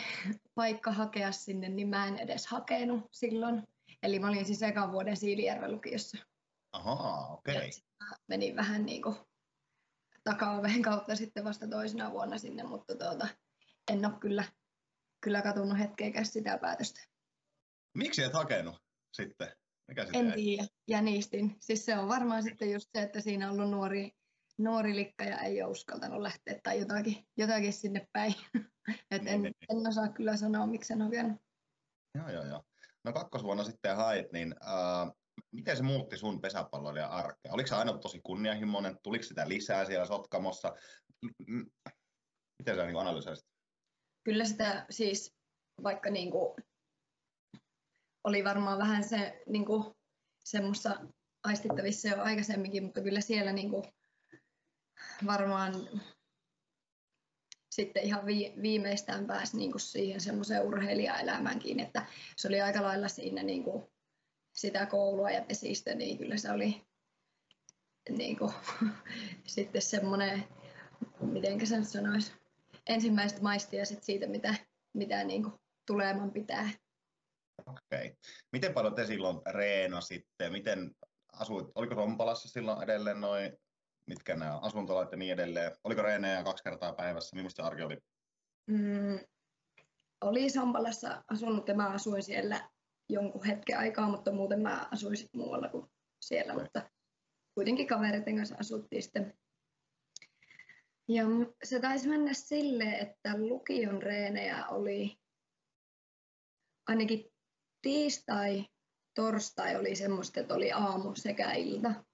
paikka 0.55 0.91
hakea 0.91 1.31
sinne, 1.31 1.69
niin 1.69 1.87
mä 1.87 2.07
en 2.07 2.17
edes 2.17 2.47
hakenut 2.47 3.09
silloin. 3.11 3.63
Eli 4.03 4.19
mä 4.19 4.27
olin 4.27 4.45
siis 4.45 4.63
ekan 4.63 4.91
vuoden 4.91 5.17
Siilijärven 5.17 5.71
lukiossa. 5.71 6.17
Ahaa, 6.71 7.33
okei. 7.33 7.55
Okay. 7.55 7.69
menin 8.27 8.55
vähän 8.55 8.85
niin 8.85 9.01
kuin 9.01 9.15
takaoven 10.23 10.81
kautta 10.81 11.15
sitten 11.15 11.43
vasta 11.43 11.67
toisena 11.67 12.11
vuonna 12.11 12.37
sinne, 12.37 12.63
mutta 12.63 12.95
tuota, 12.95 13.27
en 13.91 14.05
ole 14.05 14.13
kyllä, 14.19 14.43
kyllä 15.21 15.41
katunut 15.41 15.79
hetkeäkään 15.79 16.25
sitä 16.25 16.57
päätöstä. 16.57 17.01
Miksi 17.97 18.23
et 18.23 18.33
hakenut 18.33 18.75
sitten? 19.13 19.47
Mikä 19.87 20.07
en 20.13 20.33
tiedä, 20.33 20.67
jänistin. 20.87 21.57
Siis 21.59 21.85
se 21.85 21.97
on 21.97 22.07
varmaan 22.07 22.43
sitten 22.43 22.71
just 22.71 22.89
se, 22.91 23.01
että 23.01 23.21
siinä 23.21 23.51
on 23.51 23.59
ollut 23.59 23.71
nuori, 23.71 24.11
nuori 24.57 24.95
likka 24.95 25.23
ja 25.23 25.39
ei 25.39 25.61
ole 25.61 25.71
uskaltanut 25.71 26.21
lähteä 26.21 26.59
tai 26.63 26.79
jotakin, 26.79 27.27
jotakin 27.37 27.73
sinne 27.73 28.07
päin. 28.13 28.35
Et 29.11 29.21
niin, 29.21 29.33
en, 29.33 29.41
niin, 29.41 29.53
niin. 29.69 29.81
en 29.81 29.87
osaa 29.87 30.07
kyllä 30.07 30.37
sanoa, 30.37 30.67
miksi 30.67 30.93
en 30.93 31.01
hakenut. 31.01 31.41
Joo, 32.15 32.29
joo, 32.29 32.45
joo. 32.45 32.63
No 33.03 33.13
kakkosvuonna 33.13 33.63
sitten 33.63 33.95
hait, 33.95 34.31
niin 34.31 34.55
äh, 34.63 35.11
miten 35.51 35.77
se 35.77 35.83
muutti 35.83 36.17
sun 36.17 36.41
pesäpalloilijan 36.41 37.11
arkea? 37.11 37.53
Oliko 37.53 37.67
se 37.67 37.75
aina 37.75 37.97
tosi 37.97 38.21
kunnianhimoinen? 38.23 38.97
Tuliko 39.03 39.23
sitä 39.23 39.49
lisää 39.49 39.85
siellä 39.85 40.05
Sotkamossa? 40.05 40.73
Miten 42.59 42.75
sä 42.75 42.85
niin 42.85 42.97
analysoisit? 42.97 43.45
Kyllä 44.23 44.45
sitä 44.45 44.85
siis, 44.89 45.35
vaikka 45.83 46.09
niin 46.09 46.31
kuin, 46.31 46.55
oli 48.23 48.43
varmaan 48.43 48.77
vähän 48.77 49.03
se 49.03 49.41
niin 49.47 49.65
kuin, 49.65 49.95
semmoista 50.43 51.07
aistittavissa 51.43 52.07
jo 52.07 52.21
aikaisemminkin, 52.21 52.83
mutta 52.83 53.01
kyllä 53.01 53.21
siellä 53.21 53.53
niin 53.53 53.69
kuin, 53.69 53.83
varmaan 55.25 55.73
sitten 57.71 58.03
ihan 58.03 58.25
vi, 58.25 58.53
viimeistään 58.61 59.27
pääsi 59.27 59.57
niin 59.57 59.71
kuin 59.71 59.81
siihen 59.81 60.21
semmoiseen 60.21 60.63
urheilijaelämäänkin, 60.63 61.79
että 61.79 62.05
se 62.35 62.47
oli 62.47 62.61
aika 62.61 62.83
lailla 62.83 63.07
siinä 63.07 63.43
niin 63.43 63.63
kuin, 63.63 63.83
sitä 64.53 64.85
koulua 64.85 65.31
ja 65.31 65.41
pesistä, 65.41 65.95
niin 65.95 66.17
kyllä 66.17 66.37
se 66.37 66.51
oli 66.51 66.81
niin 68.09 68.37
kuin, 68.37 68.53
sitten 69.45 69.81
semmoinen, 69.81 70.43
miten 71.21 71.67
sen 71.67 71.85
sanoisi, 71.85 72.33
maistia 73.41 73.85
sit 73.85 74.03
siitä, 74.03 74.27
mitä, 74.27 74.55
mitä 74.93 75.23
niin 75.23 75.43
kuin 75.43 75.53
tuleman 75.85 76.31
pitää. 76.31 76.69
Okei. 77.65 77.79
Okay. 77.91 78.15
Miten 78.51 78.73
paljon 78.73 78.95
te 78.95 79.05
silloin 79.05 79.41
reenasitte? 79.51 80.49
Miten 80.49 80.91
asuit, 81.33 81.67
oliko 81.75 81.95
Rompalassa 81.95 82.49
silloin 82.49 82.83
edelleen 82.83 83.21
noin, 83.21 83.57
mitkä 84.07 84.35
nämä 84.35 84.59
asuntolait 84.59 85.11
ja 85.11 85.17
niin 85.17 85.33
edelleen? 85.33 85.71
Oliko 85.83 86.01
reenejä 86.01 86.43
kaksi 86.43 86.63
kertaa 86.63 86.93
päivässä? 86.93 87.35
Millaista 87.35 87.63
arki 87.63 87.81
oli? 87.81 87.97
Mm, 88.67 89.19
oli 90.21 90.49
Sompalassa 90.49 91.23
asunut 91.29 91.67
ja 91.67 91.75
mä 91.75 91.89
asuin 91.89 92.23
siellä 92.23 92.69
jonkun 93.09 93.45
hetken 93.45 93.79
aikaa, 93.79 94.09
mutta 94.09 94.31
muuten 94.31 94.61
mä 94.61 94.87
asuin 94.91 95.17
sitten 95.17 95.41
muualla 95.41 95.69
kuin 95.69 95.91
siellä, 96.21 96.53
okay. 96.53 96.63
mutta 96.63 96.89
kuitenkin 97.55 97.87
kavereiden 97.87 98.35
kanssa 98.35 98.55
asuttiin 98.59 99.03
sitten. 99.03 99.37
Ja 101.09 101.23
se 101.63 101.79
taisi 101.79 102.07
mennä 102.07 102.33
silleen, 102.33 102.93
että 102.93 103.37
lukion 103.37 104.01
reenejä 104.03 104.67
oli 104.67 105.17
ainakin 106.87 107.33
tiistai, 107.81 108.65
torstai 109.15 109.75
oli 109.75 109.95
semmoista, 109.95 110.39
että 110.39 110.53
oli 110.53 110.71
aamu 110.71 111.15
sekä 111.15 111.51
ilta. 111.51 112.06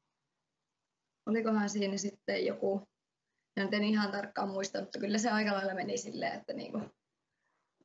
Olikohan 1.26 1.70
siinä 1.70 1.98
sitten 1.98 2.46
joku, 2.46 2.88
en 3.58 3.84
ihan 3.84 4.12
tarkkaan 4.12 4.50
muista, 4.50 4.82
mutta 4.82 5.00
kyllä 5.00 5.18
se 5.18 5.30
aika 5.30 5.54
lailla 5.54 5.74
meni 5.74 5.98
silleen, 5.98 6.34
että 6.34 6.54
niinku 6.54 6.82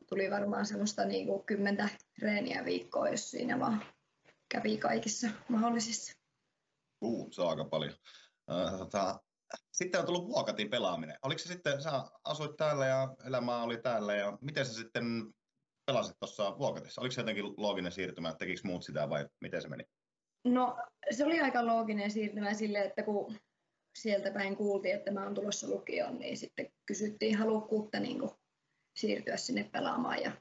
tuli 0.09 0.31
varmaan 0.31 0.67
semmoista 0.67 1.05
niin 1.05 1.27
kuin 1.27 1.45
kymmentä 1.47 1.89
reeniä 2.23 2.65
viikkoa, 2.65 3.09
jos 3.09 3.31
siinä 3.31 3.61
vaan 3.61 3.85
kävi 4.49 4.77
kaikissa 4.77 5.29
mahdollisissa. 5.49 6.13
Uh, 7.01 7.29
se 7.33 7.43
on 7.43 7.51
aika 7.51 7.65
paljon. 7.65 7.95
Uh, 8.51 8.79
tota, 8.79 9.21
sitten 9.73 10.01
on 10.01 10.07
tullut 10.07 10.29
vuokatin 10.29 10.71
pelaaminen. 10.71 11.19
Oliko 11.23 11.39
se 11.39 11.49
sitten, 11.49 11.83
sä 11.83 12.05
asuit 12.25 12.57
täällä 12.57 12.87
ja 12.87 13.15
elämä 13.27 13.63
oli 13.63 13.79
täällä 13.83 14.15
ja 14.15 14.39
miten 14.41 14.67
sä 14.67 14.73
sitten 14.73 15.05
pelasit 15.87 16.17
tuossa 16.21 16.59
vuokatissa? 16.59 17.01
Oliko 17.01 17.13
se 17.13 17.21
jotenkin 17.21 17.45
looginen 17.57 17.93
siirtymä, 17.93 18.35
tekikö 18.35 18.61
muut 18.65 18.85
sitä 18.85 19.09
vai 19.11 19.29
miten 19.41 19.63
se 19.63 19.69
meni? 19.69 19.85
No 20.45 20.77
se 21.11 21.25
oli 21.25 21.41
aika 21.41 21.67
looginen 21.67 22.11
siirtymä 22.11 22.55
sille, 22.55 22.79
että 22.79 23.03
kun 23.03 23.37
sieltä 23.99 24.31
päin 24.31 24.57
kuultiin, 24.57 24.95
että 24.95 25.11
mä 25.11 25.25
oon 25.25 25.35
tulossa 25.35 25.69
lukioon, 25.69 26.19
niin 26.19 26.37
sitten 26.37 26.73
kysyttiin 26.87 27.37
halukkuutta 27.37 28.01
niin 28.01 28.19
kuin 28.19 28.31
siirtyä 28.97 29.37
sinne 29.37 29.65
pelaamaan 29.73 30.23
ja 30.23 30.33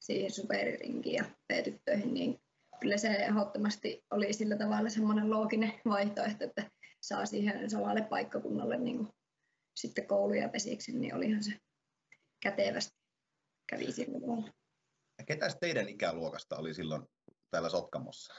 siihen 0.00 0.30
superirinkiin 0.30 1.14
ja 1.14 1.24
P-tyttöihin, 1.24 2.14
niin 2.14 2.40
kyllä 2.80 2.96
se 2.96 3.08
ehdottomasti 3.08 4.04
oli 4.10 4.32
sillä 4.32 4.56
tavalla 4.56 4.90
semmoinen 4.90 5.30
looginen 5.30 5.72
vaihtoehto, 5.88 6.44
että 6.44 6.70
saa 7.00 7.26
siihen 7.26 7.70
samalle 7.70 8.02
paikkakunnalle 8.02 8.76
niin 8.76 8.96
kuin 8.96 9.08
sitten 9.76 10.06
kouluja 10.06 10.48
pesiksi, 10.48 10.98
niin 10.98 11.14
olihan 11.14 11.42
se 11.44 11.52
kätevästi 12.42 12.96
kävi 13.66 13.92
sillä 13.92 14.20
tavalla. 14.20 14.50
Ketä 15.26 15.48
teidän 15.60 15.88
ikäluokasta 15.88 16.56
oli 16.56 16.74
silloin 16.74 17.02
täällä 17.50 17.68
Sotkamossa? 17.68 18.34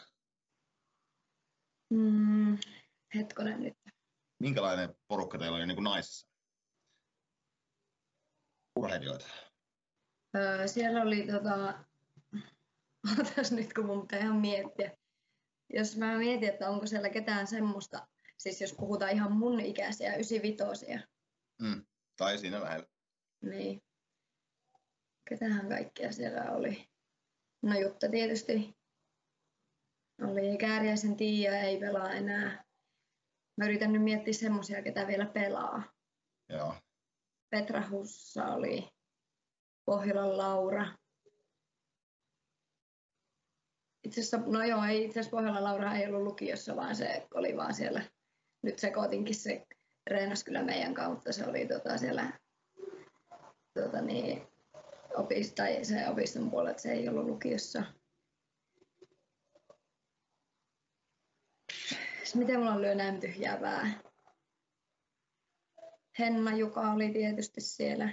Mm, 1.89 2.57
hetkonen 3.15 3.63
nyt. 3.63 3.77
Minkälainen 4.39 4.95
porukka 5.07 5.37
teillä 5.37 5.57
oli 5.57 5.67
niin 5.67 5.75
kuin 5.75 5.83
naisissa? 5.83 6.27
Urheilijoita? 8.79 9.25
Öö, 10.35 10.67
siellä 10.67 11.01
oli 11.01 11.27
tota, 11.27 11.85
otas 13.19 13.51
nyt 13.51 13.73
kun 13.73 13.85
mun 13.85 14.01
pitää 14.01 14.19
ihan 14.19 14.35
miettiä. 14.35 14.97
Jos 15.73 15.97
mä 15.97 16.17
mietin, 16.17 16.49
että 16.49 16.69
onko 16.69 16.87
siellä 16.87 17.09
ketään 17.09 17.47
semmoista, 17.47 18.07
siis 18.37 18.61
jos 18.61 18.73
puhutaan 18.73 19.11
ihan 19.11 19.31
mun 19.31 19.59
ikäisiä, 19.59 20.15
95 20.15 20.85
mm, 21.61 21.85
Tai 22.17 22.37
siinä 22.37 22.61
lähellä. 22.61 22.87
Niin. 23.41 23.83
Ketähän 25.29 25.69
kaikkia 25.69 26.11
siellä 26.11 26.51
oli? 26.51 26.89
No 27.61 27.79
Jutta 27.79 28.09
tietysti. 28.09 28.76
Oli 30.21 30.57
Kääriäisen 30.57 31.15
Tiia, 31.15 31.59
ei 31.59 31.79
pelaa 31.79 32.11
enää. 32.11 32.63
Mä 33.57 33.65
yritän 33.65 33.93
nyt 33.93 34.03
miettiä 34.03 34.33
semmoisia, 34.33 34.83
ketä 34.83 35.07
vielä 35.07 35.25
pelaa. 35.25 35.83
Joo. 36.49 36.75
Petra 37.49 37.83
Hussa 37.89 38.45
oli. 38.45 38.89
Pohjolan 39.85 40.37
Laura. 40.37 40.87
Itse 44.03 44.21
asiassa, 44.21 44.37
no 44.37 44.63
joo, 44.63 44.83
ei 44.83 45.05
itse 45.05 45.19
asiassa 45.19 45.37
Pohjolan 45.37 45.63
Laura 45.63 45.93
ei 45.93 46.07
ollut 46.07 46.23
lukiossa, 46.23 46.75
vaan 46.75 46.95
se 46.95 47.27
oli 47.33 47.57
vaan 47.57 47.73
siellä. 47.73 48.01
Nyt 48.63 48.79
sekoitinkin 48.79 49.35
se 49.35 49.65
treenasi 50.09 50.45
kyllä 50.45 50.63
meidän 50.63 50.93
kautta. 50.93 51.33
Se 51.33 51.47
oli 51.47 51.67
tota 51.67 51.97
siellä 51.97 52.39
tota 53.73 54.01
niin, 54.01 54.47
opis, 55.15 55.53
tai 55.53 55.85
se 55.85 56.09
opiston 56.09 56.49
puolella, 56.49 56.71
että 56.71 56.81
se 56.81 56.91
ei 56.91 57.09
ollut 57.09 57.25
lukiossa. 57.25 57.83
Miten 62.35 62.59
mulla 62.59 62.81
lyö 62.81 62.95
näin 62.95 63.19
tyhjää 63.19 63.57
pää? 63.57 64.01
Henna 66.19 66.55
Juka 66.55 66.91
oli 66.91 67.09
tietysti 67.09 67.61
siellä. 67.61 68.09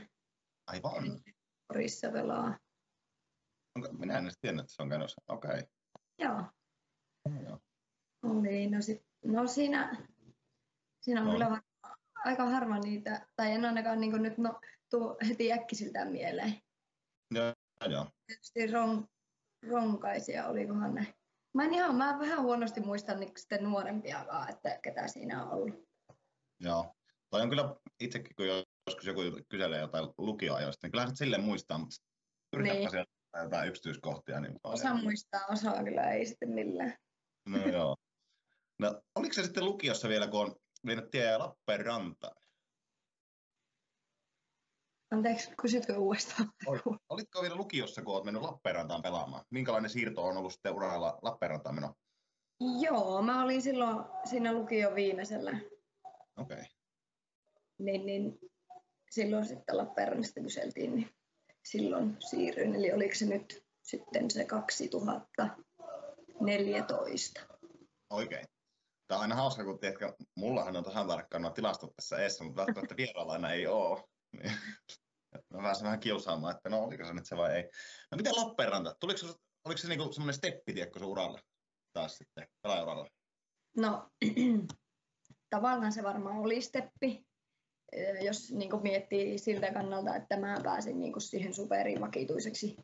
Aivan. 0.67 1.21
Porissa 1.69 2.11
pelaa. 2.11 2.59
Onko, 3.77 3.93
minä 3.93 4.19
en 4.19 4.25
edes 4.25 4.39
tiennyt, 4.41 4.65
että 4.65 4.75
se 4.75 4.83
on 4.83 4.89
käynyt. 4.89 5.15
Okei. 5.29 5.51
Okay. 5.51 5.63
Joo. 6.19 6.45
Joo. 7.43 7.59
Oli. 8.23 8.71
No, 8.71 8.83
sit, 8.83 9.03
no 9.25 9.47
siinä, 9.47 10.07
siinä 11.01 11.21
on 11.21 11.27
No. 11.27 11.33
kyllä 11.33 11.63
aika 12.25 12.45
harva 12.45 12.79
niitä, 12.79 13.27
tai 13.37 13.53
en 13.53 13.65
ainakaan 13.65 14.01
niin 14.01 14.23
nyt 14.23 14.39
no, 14.39 14.61
tuu 14.91 15.17
heti 15.29 15.53
äkkisiltään 15.53 16.13
mieleen. 16.13 16.63
Joo, 17.35 17.53
joo. 17.91 18.07
Tietysti 18.27 18.67
ron, 18.67 19.09
ronkaisia, 19.71 20.47
olikohan 20.47 20.95
ne. 20.95 21.15
Mä 21.55 21.65
en 21.65 21.75
ihan, 21.75 21.97
mä 21.97 22.19
vähän 22.19 22.43
huonosti 22.43 22.81
muistan 22.81 23.21
niin 23.21 23.33
sitten 23.37 23.65
nuorempiakaan, 23.65 24.51
että 24.51 24.79
ketä 24.83 25.09
siinä 25.09 25.45
on 25.45 25.51
ollut. 25.51 25.89
Joo. 26.61 26.95
Toi 27.31 27.43
on 27.43 27.49
kyllä 27.49 27.77
itsekin, 28.01 28.37
kun 28.37 28.47
joskus 28.47 29.07
joku 29.07 29.21
kyselee 29.49 29.81
jotain 29.81 30.09
lukioajoista, 30.19 30.87
niin 30.87 30.93
kyllähän 30.93 31.17
se 31.17 31.19
silleen 31.25 31.45
muistaa, 31.45 31.79
mutta 31.79 31.97
yritäpä 32.57 32.97
Niin. 32.97 33.43
jotain 33.43 33.69
yksityiskohtia. 33.69 34.41
Niin 34.41 34.61
Osa 34.65 34.95
muistaa, 34.95 35.47
osa 35.47 35.85
kyllä 35.85 36.11
ei 36.11 36.27
sitten 36.27 36.51
millään. 36.51 36.95
No 37.49 37.59
joo. 37.67 37.97
No, 38.79 39.03
oliko 39.15 39.33
se 39.33 39.43
sitten 39.43 39.65
lukiossa 39.65 40.09
vielä, 40.09 40.27
kun 40.27 40.41
on 40.41 40.57
mennyt 40.83 41.11
tie 41.11 41.39
Lappeenrantaan? 41.39 42.44
Anteeksi, 45.15 45.51
kysytkö 45.63 45.99
uudestaan? 45.99 46.53
Olitko 47.09 47.43
vielä 47.43 47.57
lukiossa, 47.57 48.03
kun 48.03 48.15
olet 48.15 48.25
mennyt 48.25 48.43
Lappeenrantaan 48.43 49.03
pelaamaan? 49.03 49.45
Minkälainen 49.51 49.91
siirto 49.91 50.25
on 50.25 50.37
ollut 50.37 50.53
sitten 50.53 50.75
uralla 50.75 51.19
Lappeenrantaan 51.23 51.75
meno? 51.75 51.95
Joo, 52.81 53.23
mä 53.23 53.45
olin 53.45 53.63
silloin 53.63 54.05
siinä 54.25 54.53
lukion 54.53 54.95
viimeisellä, 54.95 55.51
Okei. 55.51 55.71
Okay. 56.37 56.65
niin, 57.79 58.07
niin 58.07 58.39
silloin 59.11 59.47
sitten 59.47 59.77
Lappeenrannasta 59.77 60.41
kyseltiin, 60.41 60.95
niin 60.95 61.11
silloin 61.65 62.17
siirryin. 62.31 62.75
Eli 62.75 62.93
oliko 62.93 63.15
se 63.15 63.27
nyt 63.27 63.65
sitten 63.83 64.31
se 64.31 64.45
2014? 64.45 67.41
Oikein. 68.11 68.47
Tämä 69.07 69.19
on 69.19 69.23
aina 69.23 69.35
hauska, 69.35 69.65
kun 69.65 69.79
tiedätkö, 69.79 70.13
mullahan 70.37 70.77
on 70.77 70.85
tasan 70.85 71.09
tarkkaan 71.09 71.55
tilastot 71.55 71.97
tässä 71.97 72.17
eessä, 72.17 72.45
mutta 72.45 72.67
välttämättä 72.67 72.97
vieraalla 72.97 73.33
aina 73.33 73.53
ei 73.53 73.67
ole. 73.67 74.05
Mä 75.55 75.63
pääsen 75.63 75.85
vähän 75.85 76.01
kiusaamaan, 76.01 76.57
että 76.57 76.69
no 76.69 76.85
oliko 76.85 77.05
se 77.05 77.15
nyt 77.15 77.27
se 77.27 77.37
vai 77.37 77.57
ei. 77.57 77.63
No 78.11 78.17
miten 78.17 78.37
Lappeenranta? 78.37 78.97
Tuliko 79.01 79.19
se, 79.19 79.27
oliko 79.65 79.79
se 79.79 79.89
niinku 79.89 80.13
semmoinen 80.13 80.35
steppi, 80.35 80.73
tiedätkö, 80.73 80.99
sun 80.99 81.09
uralla? 81.09 81.41
Taas 81.93 82.19
sitten, 82.19 82.49
pelaajauralla? 82.63 83.09
No, 83.77 84.11
tavallaan 85.55 85.93
se 85.93 86.03
varmaan 86.03 86.37
oli 86.37 86.61
steppi, 86.61 87.27
jos 88.21 88.53
niin 88.53 88.83
miettii 88.83 89.39
siltä 89.39 89.73
kannalta, 89.73 90.17
että 90.17 90.37
mä 90.37 90.61
pääsin 90.65 91.01
niin 91.01 91.21
siihen 91.21 91.55
superiin 91.55 92.01
vakituiseksi 92.01 92.77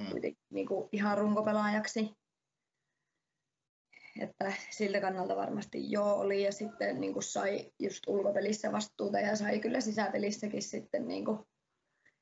Hmm. 0.00 0.20
niin 0.50 0.68
ihan 0.92 1.18
runkopelaajaksi. 1.18 2.10
Että 4.20 4.52
siltä 4.70 5.00
kannalta 5.00 5.36
varmasti 5.36 5.90
joo 5.90 6.14
oli 6.14 6.42
ja 6.42 6.52
sitten 6.52 7.00
niin 7.00 7.12
kuin 7.12 7.22
sai 7.22 7.72
just 7.78 8.08
ulkopelissä 8.08 8.72
vastuuta 8.72 9.20
ja 9.20 9.36
sai 9.36 9.60
kyllä 9.60 9.80
sisäpelissäkin 9.80 10.62
sitten 10.62 11.08
niin 11.08 11.24
kuin 11.24 11.38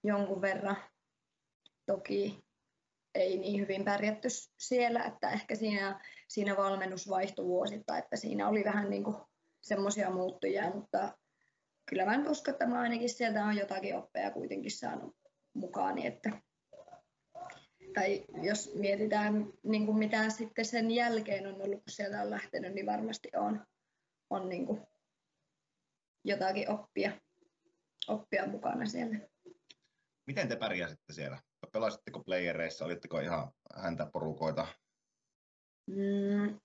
jonkun 0.04 0.42
verran. 0.42 0.76
Toki 1.86 2.44
ei 3.14 3.38
niin 3.38 3.60
hyvin 3.60 3.84
pärjätty 3.84 4.28
siellä, 4.58 5.04
että 5.04 5.30
ehkä 5.30 5.54
siinä, 5.54 6.04
siinä 6.28 6.56
valmennus 6.56 7.08
vaihtui 7.08 7.44
vuosittain, 7.44 8.02
että 8.02 8.16
siinä 8.16 8.48
oli 8.48 8.64
vähän 8.64 8.90
niin 8.90 9.04
semmoisia 9.62 10.10
muuttujia, 10.10 10.70
mutta 10.74 11.18
kyllä 11.88 12.04
mä 12.04 12.16
nyt 12.16 12.28
uskon, 12.28 12.52
että 12.52 12.66
mä 12.66 12.80
ainakin 12.80 13.08
sieltä 13.08 13.44
on 13.44 13.56
jotakin 13.56 13.96
oppeja 13.96 14.30
kuitenkin 14.30 14.70
saanut 14.70 15.16
mukaani, 15.54 16.06
että 16.06 16.30
tai 17.94 18.24
jos 18.42 18.74
mietitään 18.74 19.52
niin 19.62 19.86
kuin 19.86 19.98
mitä 19.98 20.30
sitten 20.30 20.64
sen 20.64 20.90
jälkeen 20.90 21.46
on 21.46 21.62
ollut, 21.62 21.78
kun 21.78 21.90
sieltä 21.90 22.22
on 22.22 22.30
lähtenyt, 22.30 22.74
niin 22.74 22.86
varmasti 22.86 23.28
on, 23.36 23.66
on 24.30 24.48
niin 24.48 24.66
kuin 24.66 24.80
jotakin 26.24 26.70
oppia, 26.70 27.12
oppia 28.08 28.46
mukana 28.46 28.86
siellä. 28.86 29.29
Miten 30.26 30.48
te 30.48 30.56
pärjäsitte 30.56 31.12
siellä? 31.12 31.42
Pelasitteko 31.72 32.24
playereissa, 32.24 32.84
olitteko 32.84 33.20
ihan 33.20 33.52
häntä 33.76 34.06
porukoita? 34.12 34.66
Mm, 35.86 36.60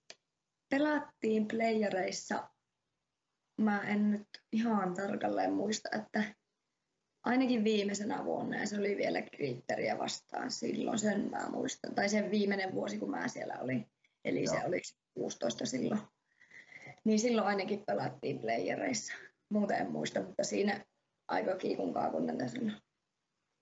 pelattiin 0.70 1.48
playereissa, 1.48 2.50
mä 3.58 3.82
en 3.82 4.12
nyt 4.12 4.28
ihan 4.52 4.94
tarkalleen 4.94 5.54
muista, 5.54 5.90
että 6.00 6.36
ainakin 7.24 7.64
viimeisenä 7.64 8.26
vuonna, 8.26 8.58
ja 8.58 8.68
se 8.68 8.80
oli 8.80 8.98
vielä 8.98 9.22
Gritteriä 9.22 9.98
vastaan 9.98 10.52
silloin, 10.52 11.00
sen 11.00 11.30
mä 11.30 11.50
muistan, 11.50 11.96
tai 11.96 12.10
sen 12.10 12.32
viimeinen 12.32 12.74
vuosi, 12.74 12.98
kun 12.98 13.12
mä 13.12 13.28
siellä 13.28 13.56
olin, 13.60 13.92
eli 14.26 14.44
Joo. 14.44 14.56
se 14.56 14.66
oli 14.66 14.82
16 15.14 15.66
silloin. 15.66 16.02
Niin 17.04 17.20
silloin 17.20 17.48
ainakin 17.48 17.84
pelattiin 17.88 18.40
playereissa. 18.40 19.14
Muuten 19.50 19.78
en 19.78 19.92
muista, 19.92 20.22
mutta 20.22 20.44
siinä 20.44 20.86
aika 21.28 21.56
kiikun 21.56 21.94
kaakunnen 21.94 22.38
tasolla. 22.38 22.72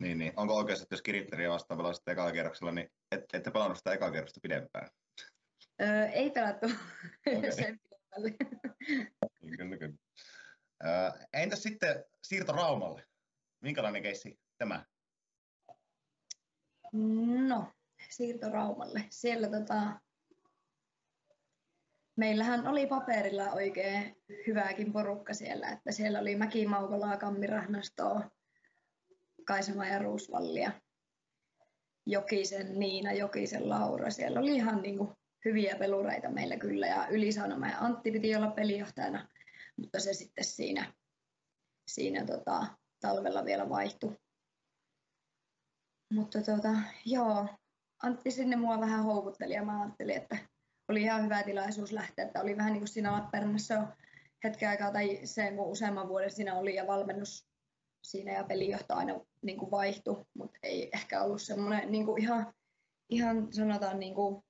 Niin, 0.04 0.18
niin. 0.18 0.34
Onko 0.36 0.56
oikeasti, 0.56 0.84
että 0.84 0.94
jos 0.94 1.02
Kiritteriä 1.02 1.50
vastaan 1.50 1.78
pelasitte 1.78 2.12
ekalla 2.12 2.32
kierroksella, 2.32 2.72
niin 2.72 2.92
et, 3.12 3.26
ette 3.34 3.52
pelannut 3.52 3.78
sitä 3.78 3.94
ekalla 3.94 4.12
kierrosta 4.12 4.40
pidempään? 4.44 4.90
Öö, 5.82 6.06
ei 6.06 6.32
pelattu 6.32 6.66
Okei. 7.38 7.52
sen 7.62 7.80
pidemmälle. 7.80 8.36
Niin, 9.42 9.58
Kyllä, 9.58 9.78
kyllä. 9.78 9.96
Öö, 10.86 11.12
entäs 11.34 11.64
sitten 11.64 12.06
siirto 12.22 12.54
Raumalle? 12.54 13.04
Minkälainen 13.62 14.04
keissi 14.04 14.40
tämä? 14.58 14.86
No, 17.48 17.72
siirto 18.10 18.50
Raumalle. 18.50 19.06
Siellä 19.10 19.50
tota, 19.50 20.00
meillähän 22.16 22.68
oli 22.68 22.88
paperilla 22.88 23.52
oikein 23.52 24.16
hyvääkin 24.48 24.94
porukka 24.94 25.34
siellä, 25.34 25.70
että 25.70 25.92
siellä 25.92 26.20
oli 26.20 26.36
Mäki 26.36 26.66
Maukolaa, 26.66 27.18
Kammi 27.18 27.48
Rahnastoa, 27.48 28.30
Kaisama 29.46 29.86
ja 29.86 30.00
Ruusvallia, 30.00 30.72
Jokisen 32.06 32.80
Niina, 32.80 33.12
Jokisen 33.12 33.70
Laura. 33.70 34.10
Siellä 34.10 34.40
oli 34.40 34.56
ihan 34.56 34.82
niin 34.82 34.98
kuin 34.98 35.10
hyviä 35.46 35.76
pelureita 35.80 36.30
meillä 36.30 36.58
kyllä 36.58 36.88
ja 36.88 37.08
Ylisaunoma 37.08 37.68
ja 37.68 37.80
Antti 37.80 38.12
piti 38.12 38.36
olla 38.36 38.52
pelijohtajana, 38.52 39.28
mutta 39.78 40.00
se 40.00 40.14
sitten 40.14 40.44
siinä, 40.44 40.94
siinä 41.88 42.26
tota, 42.26 42.66
talvella 43.00 43.46
vielä 43.46 43.70
vaihtui. 43.70 44.18
Mutta 46.14 46.42
tota, 46.42 46.70
joo, 47.06 47.48
Antti 48.04 48.32
sinne 48.32 48.56
mua 48.56 48.80
vähän 48.80 49.04
houkutteli 49.04 49.54
ja 49.54 49.66
mä 49.66 49.82
ajattelin, 49.82 50.18
että 50.18 50.38
oli 50.88 51.02
ihan 51.02 51.24
hyvä 51.24 51.44
tilaisuus 51.44 51.92
lähteä, 51.92 52.26
että 52.26 52.42
oli 52.42 52.58
vähän 52.58 52.74
niin 52.74 52.82
kuin 52.82 52.88
siinä 52.88 53.12
Lappeenrannassa 53.12 53.88
hetken 54.44 54.70
aikaa 54.70 54.92
tai 54.92 55.20
sen 55.24 55.56
kun 55.56 55.68
useamman 55.68 56.08
vuoden 56.08 56.32
siinä 56.32 56.56
oli 56.56 56.76
ja 56.76 56.88
valmennus 56.88 57.53
siinä 58.04 58.32
ja 58.32 58.44
pelijohto 58.44 58.94
aina 58.94 59.20
niin 59.42 59.58
kuin 59.58 59.72
vaihtui, 59.72 60.26
mutta 60.34 60.60
ei 60.64 60.90
ehkä 60.94 61.24
ollut 61.24 61.42
semmoinen 61.42 61.92
niin 61.92 62.06
kuin 62.06 62.22
ihan, 62.22 62.54
ihan 63.10 63.54
sanotaan 63.54 64.00
niin 64.00 64.16
kuin, 64.16 64.44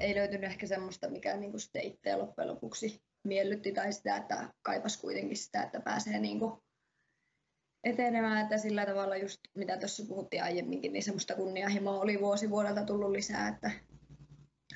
ei 0.00 0.14
löytynyt 0.14 0.50
ehkä 0.50 0.66
semmoista, 0.66 1.10
mikä 1.10 1.36
niin 1.36 1.50
kuin 1.50 1.60
itseä 1.82 2.18
loppujen 2.18 2.50
lopuksi 2.50 3.02
miellytti 3.24 3.72
tai 3.72 3.92
sitä, 3.92 4.16
että 4.16 4.54
kaipas 4.62 4.96
kuitenkin 4.96 5.36
sitä, 5.36 5.62
että 5.62 5.80
pääsee 5.80 6.18
niin 6.18 6.38
kuin 6.38 6.62
etenemään, 7.84 8.42
että 8.42 8.58
sillä 8.58 8.86
tavalla 8.86 9.16
just 9.16 9.40
mitä 9.54 9.76
tuossa 9.76 10.04
puhuttiin 10.08 10.42
aiemminkin, 10.42 10.92
niin 10.92 11.02
semmoista 11.02 11.34
kunnianhimoa 11.34 12.00
oli 12.00 12.20
vuosi 12.20 12.50
vuodelta 12.50 12.84
tullut 12.84 13.10
lisää, 13.10 13.48
että 13.48 13.70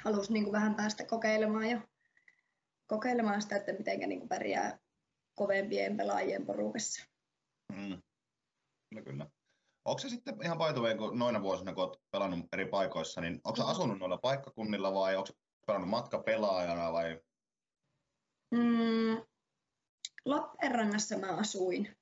halusi 0.04 0.32
niin 0.32 0.44
kuin 0.44 0.52
vähän 0.52 0.74
päästä 0.74 1.04
kokeilemaan 1.04 1.70
jo 1.70 1.80
kokeilemaan 2.86 3.42
sitä, 3.42 3.56
että 3.56 3.72
miten 3.72 4.08
niin 4.08 4.28
pärjää 4.28 4.78
kovempien 5.38 5.96
pelaajien 5.96 6.46
porukassa. 6.46 7.06
Mm. 7.72 8.02
Kyllä, 8.90 9.02
kyllä. 9.04 9.26
Onko 9.84 9.98
se 9.98 10.08
sitten 10.08 10.42
ihan 10.42 10.58
paituveen, 10.58 10.98
kun 10.98 11.18
noina 11.18 11.42
vuosina, 11.42 11.74
kun 11.74 11.84
olet 11.84 11.98
pelannut 12.10 12.46
eri 12.52 12.66
paikoissa, 12.66 13.20
niin 13.20 13.40
onko 13.44 13.62
Mm. 13.62 13.68
asunut 13.68 13.98
noilla 13.98 14.18
paikkakunnilla 14.18 14.94
vai 14.94 15.16
onko 15.16 15.28
pelannut 15.66 15.90
matkapelaajana 15.90 16.92
vai? 16.92 17.20
Mm, 18.50 19.22
Lappeenrannassa 20.24 21.18
mä 21.18 21.36
asuin 21.36 21.96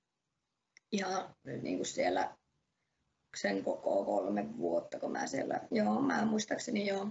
ihan 0.92 1.34
niin 1.62 1.76
kuin 1.76 1.86
siellä 1.86 2.36
sen 3.36 3.64
koko 3.64 4.04
kolme 4.04 4.56
vuotta, 4.56 5.00
kun 5.00 5.12
mä 5.12 5.26
siellä, 5.26 5.60
joo, 5.70 6.00
mä 6.02 6.24
muistaakseni 6.24 6.86
joo, 6.86 7.06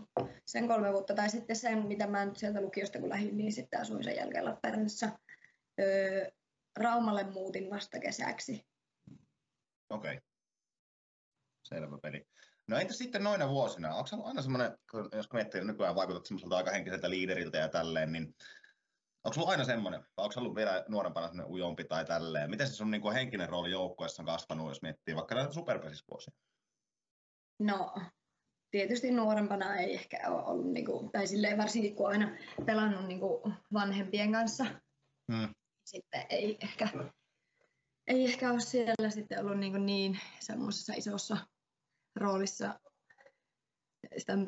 sen 0.45 0.67
kolme 0.67 0.91
vuotta, 0.91 1.15
tai 1.15 1.29
sitten 1.29 1.55
sen, 1.55 1.87
mitä 1.87 2.07
mä 2.07 2.25
nyt 2.25 2.37
sieltä 2.37 2.61
lukiosta 2.61 2.99
kun 2.99 3.09
lähdin, 3.09 3.37
niin 3.37 3.51
sitten 3.53 3.81
asuin 3.81 4.03
sen 4.03 4.15
jälkeen 4.15 4.45
Lappeenrannassa. 4.45 5.19
Öö, 5.79 6.29
Raumalle 6.79 7.23
muutin 7.23 7.69
vasta 7.69 7.99
kesäksi. 7.99 8.67
Okei. 9.89 10.17
Okay. 10.17 10.21
Selvä 11.63 11.97
peli. 12.01 12.25
No 12.67 12.77
entä 12.77 12.93
sitten 12.93 13.23
noina 13.23 13.49
vuosina? 13.49 13.95
Onko 13.95 14.07
se 14.07 14.15
aina 14.23 14.41
semmoinen, 14.41 14.77
jos 15.11 15.33
miettii 15.33 15.63
nykyään 15.63 15.95
vaikutat 15.95 16.25
semmoiselta 16.25 16.57
aika 16.57 16.71
henkiseltä 16.71 17.09
liideriltä 17.09 17.57
ja 17.57 17.69
tälleen, 17.69 18.11
niin 18.11 18.35
onko 19.23 19.33
sulla 19.33 19.49
aina 19.49 19.63
semmoinen, 19.63 19.99
vai 19.99 20.25
onko 20.25 20.39
ollut 20.39 20.55
vielä 20.55 20.85
nuorempana 20.87 21.27
semmoinen 21.27 21.53
ujompi 21.53 21.83
tai 21.83 22.05
tälleen? 22.05 22.49
Miten 22.49 22.67
se 22.67 22.73
sun 22.73 22.91
niin 22.91 23.01
kuin 23.01 23.13
henkinen 23.13 23.49
rooli 23.49 23.71
joukkueessa 23.71 24.21
on 24.21 24.25
kasvanut, 24.25 24.67
jos 24.67 24.81
miettii 24.81 25.15
vaikka 25.15 25.35
näitä 25.35 25.53
superpesisvuosia? 25.53 26.33
No, 27.59 27.93
tietysti 28.71 29.11
nuorempana 29.11 29.75
ei 29.75 29.93
ehkä 29.93 30.19
ole 30.27 30.43
ollut, 30.43 30.71
niin 30.73 30.85
kuin, 30.85 31.11
tai 31.11 31.27
silleen 31.27 31.57
varsinkin 31.57 31.95
kun 31.95 32.09
aina 32.09 32.37
pelannut 32.65 33.05
niin 33.05 33.19
kuin 33.19 33.53
vanhempien 33.73 34.31
kanssa, 34.31 34.65
hmm. 35.31 35.49
Sitten 35.85 36.25
ei 36.29 36.57
ehkä, 36.61 36.89
ei 38.07 38.25
ehkä 38.25 38.51
ole 38.51 38.59
siellä 38.59 39.09
sitten 39.09 39.39
ollut 39.39 39.59
niin, 39.59 39.85
niin 39.85 40.19
semmoisessa 40.39 40.93
isossa 40.93 41.37
roolissa 42.15 42.79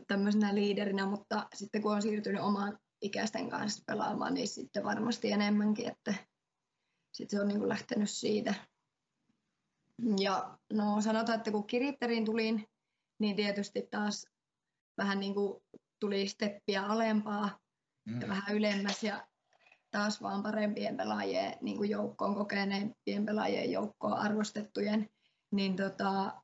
tämmöisenä 0.08 0.56
liiderinä, 0.56 1.06
mutta 1.06 1.48
sitten 1.54 1.82
kun 1.82 1.96
on 1.96 2.02
siirtynyt 2.02 2.42
oman 2.42 2.80
ikäisten 3.02 3.50
kanssa 3.50 3.84
pelaamaan, 3.88 4.34
niin 4.34 4.48
sitten 4.48 4.84
varmasti 4.84 5.32
enemmänkin, 5.32 5.88
että 5.88 6.14
sitten 7.14 7.38
se 7.38 7.42
on 7.42 7.48
niin 7.48 7.60
kuin 7.60 7.70
lähtenyt 7.70 8.10
siitä. 8.10 8.54
Ja 10.20 10.58
no 10.74 11.02
sanotaan, 11.02 11.38
että 11.38 11.52
kun 11.52 11.68
kiritteriin 11.68 12.26
tulin, 12.26 12.68
niin 13.20 13.36
tietysti 13.36 13.88
taas 13.92 14.26
vähän 14.98 15.20
niin 15.20 15.34
kuin 15.34 15.64
tuli 16.00 16.28
steppiä 16.28 16.86
alempaa 16.86 17.60
mm. 18.06 18.22
ja 18.22 18.28
vähän 18.28 18.56
ylemmäs 18.56 19.04
ja 19.04 19.28
taas 19.92 20.22
vaan 20.22 20.44
parempien 20.44 20.98
pelaajien 20.98 21.54
niin 21.62 21.78
kuin 21.78 21.90
joukkoon, 21.90 22.36
kokeneempien 22.36 23.26
pelaajien 23.26 23.72
joukkoon 23.72 24.18
arvostettujen, 24.18 25.10
niin 25.52 25.76
tota, 25.76 26.42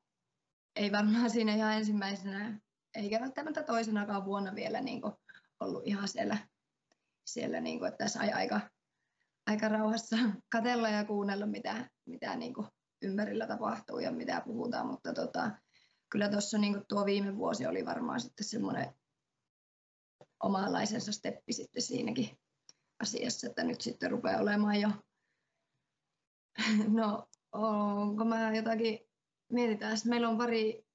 ei 0.76 0.92
varmaan 0.92 1.30
siinä 1.30 1.56
ihan 1.56 1.74
ensimmäisenä, 1.74 2.60
eikä 2.96 3.20
välttämättä 3.20 3.64
toisenakaan 3.64 4.26
vuonna 4.26 4.56
vielä 4.56 4.82
niin 4.82 5.02
kuin 5.02 5.14
ollut 5.60 5.82
ihan 5.86 6.08
siellä, 6.08 6.38
siellä 7.26 7.60
niin 7.60 7.80
kuin, 7.80 7.92
että 7.92 8.08
sai 8.08 8.32
aika, 8.32 8.62
aika 9.48 9.70
rauhassa 9.70 10.18
katella 10.52 10.90
ja 10.90 11.06
kuunnella, 11.06 11.46
mitä, 11.46 11.90
mitä 12.06 12.36
niin 12.36 12.54
kuin 12.54 12.68
ympärillä 13.02 13.48
tapahtuu 13.48 14.00
ja 14.00 14.12
mitä 14.12 14.42
puhutaan, 14.46 14.88
mutta 14.88 15.14
tota, 15.14 15.52
kyllä 16.10 16.30
tuossa 16.30 16.58
niin 16.58 16.82
tuo 16.90 17.06
viime 17.06 17.38
vuosi 17.38 17.66
oli 17.66 17.86
varmaan 17.86 18.20
sitten 18.20 18.46
semmoinen 18.46 18.94
omanlaisensa 20.44 21.12
steppi 21.12 21.54
sitten 21.54 21.82
siinäkin 21.82 22.38
asiassa, 23.00 23.48
että 23.48 23.64
nyt 23.64 23.82
sitten 23.82 24.12
rupeaa 24.12 24.42
olemaan 24.42 24.82
jo, 24.82 24.90
no 26.98 27.28
onko 27.52 28.26
mä 28.26 28.56
jotakin, 28.56 29.00
mietitään, 29.52 29.98
meillä 30.06 30.30
on 30.30 30.38
pari 30.38 30.86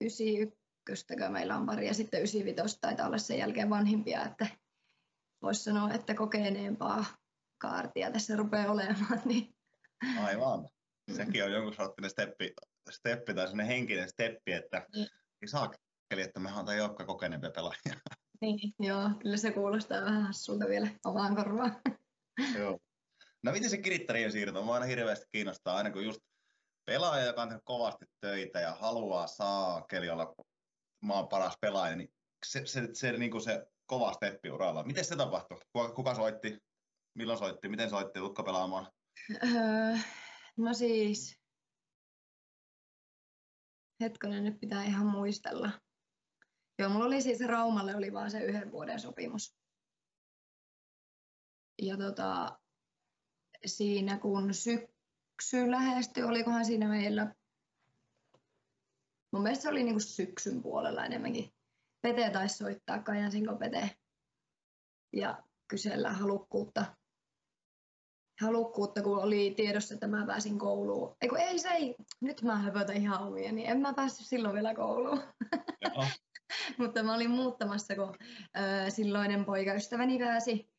91 0.00 1.06
meillä 1.28 1.56
on 1.56 1.66
pari 1.66 1.86
ja 1.86 1.94
sitten 1.94 2.20
95 2.20 2.78
taitaa 2.80 3.06
olla 3.06 3.18
sen 3.18 3.38
jälkeen 3.38 3.70
vanhimpia, 3.70 4.24
että 4.24 4.46
voisi 5.42 5.62
sanoa, 5.62 5.90
että 5.90 6.14
kokeneempaa 6.14 7.04
kaartia 7.58 8.10
tässä 8.10 8.36
rupeaa 8.36 8.72
olemaan. 8.72 9.20
Niin. 9.24 9.54
Aivan. 10.24 10.68
Sekin 11.16 11.44
on 11.44 11.52
jonkun 11.52 11.74
sorttinen 11.74 12.10
steppi 12.10 12.54
steppi 12.90 13.34
tai 13.34 13.46
sellainen 13.46 13.66
henkinen 13.66 14.08
steppi, 14.08 14.52
että 14.52 14.86
mm. 14.96 15.02
ei 15.42 15.48
saakeli, 15.48 16.22
että 16.22 16.40
me 16.40 16.52
on 16.52 16.76
joukkoja 16.76 17.06
kokeneempia 17.06 17.50
pelaajia. 17.50 18.00
Niin, 18.40 18.74
joo, 18.78 19.10
kyllä 19.22 19.36
se 19.36 19.52
kuulostaa 19.52 20.02
vähän 20.02 20.22
hassulta 20.22 20.68
vielä 20.68 20.88
omaan 21.04 21.36
korvaan. 21.36 21.80
joo. 22.58 22.78
No 23.42 23.52
miten 23.52 23.70
se 23.70 23.78
kirittärien 23.78 24.32
siirto? 24.32 24.62
Mua 24.62 24.74
aina 24.74 24.86
hirveästi 24.86 25.26
kiinnostaa, 25.32 25.76
aina 25.76 25.90
kun 25.90 26.04
just 26.04 26.20
pelaaja, 26.84 27.26
joka 27.26 27.42
on 27.42 27.48
tehnyt 27.48 27.64
kovasti 27.64 28.04
töitä 28.20 28.60
ja 28.60 28.74
haluaa 28.74 29.26
saakeli 29.26 30.10
olla 30.10 30.34
maan 31.00 31.28
paras 31.28 31.54
pelaaja, 31.60 31.96
niin 31.96 32.12
se, 32.46 32.66
se, 32.66 32.88
se, 32.92 33.12
niin 33.12 33.30
kuin 33.30 33.42
se 33.42 33.66
kova 33.86 34.12
steppi 34.12 34.50
uralla. 34.50 34.84
Miten 34.84 35.04
se 35.04 35.16
tapahtui? 35.16 35.58
Kuka, 35.72 35.92
kuka 35.92 36.14
soitti? 36.14 36.58
Milloin 37.14 37.38
soitti? 37.38 37.68
Miten 37.68 37.90
soitti 37.90 38.20
Lukka 38.20 38.42
pelaamaan? 38.42 38.92
Öö, 39.44 39.96
no 40.56 40.74
siis, 40.74 41.40
Hetkonen, 44.00 44.44
nyt 44.44 44.60
pitää 44.60 44.84
ihan 44.84 45.06
muistella. 45.06 45.70
Joo, 46.80 46.88
mulla 46.88 47.06
oli 47.06 47.22
siis 47.22 47.40
Raumalle 47.40 47.96
oli 47.96 48.12
vaan 48.12 48.30
se 48.30 48.40
yhden 48.44 48.72
vuoden 48.72 49.00
sopimus. 49.00 49.56
Ja 51.82 51.96
tota, 51.96 52.58
siinä 53.66 54.18
kun 54.18 54.54
syksy 54.54 55.70
lähestyi, 55.70 56.22
olikohan 56.22 56.64
siinä 56.64 56.88
meillä, 56.88 57.34
mun 59.32 59.42
mielestä 59.42 59.62
se 59.62 59.68
oli 59.68 59.82
niinku 59.82 60.00
syksyn 60.00 60.62
puolella 60.62 61.06
enemmänkin. 61.06 61.52
Pete 62.02 62.30
taisi 62.30 62.56
soittaa 62.56 63.02
Kajansinko 63.02 63.56
Pete 63.56 63.90
ja 65.12 65.42
kysellä 65.68 66.12
halukkuutta 66.12 66.96
halukkuutta, 68.40 69.02
kun 69.02 69.22
oli 69.22 69.54
tiedossa, 69.56 69.94
että 69.94 70.06
mä 70.06 70.26
pääsin 70.26 70.58
kouluun. 70.58 71.16
Eiku, 71.20 71.34
ei 71.34 71.58
se 71.58 71.68
ei, 71.68 71.94
nyt 72.20 72.42
mä 72.42 72.58
höpötän 72.58 72.96
ihan 72.96 73.26
omia, 73.26 73.52
niin 73.52 73.70
en 73.70 73.80
mä 73.80 73.94
päässyt 73.94 74.26
silloin 74.26 74.54
vielä 74.54 74.74
kouluun. 74.74 75.22
Mutta 76.78 77.02
mä 77.02 77.14
olin 77.14 77.30
muuttamassa, 77.30 77.94
kun 77.96 78.14
silloinen 78.88 79.44
poikaystäväni 79.44 80.18
pääsi 80.18 80.70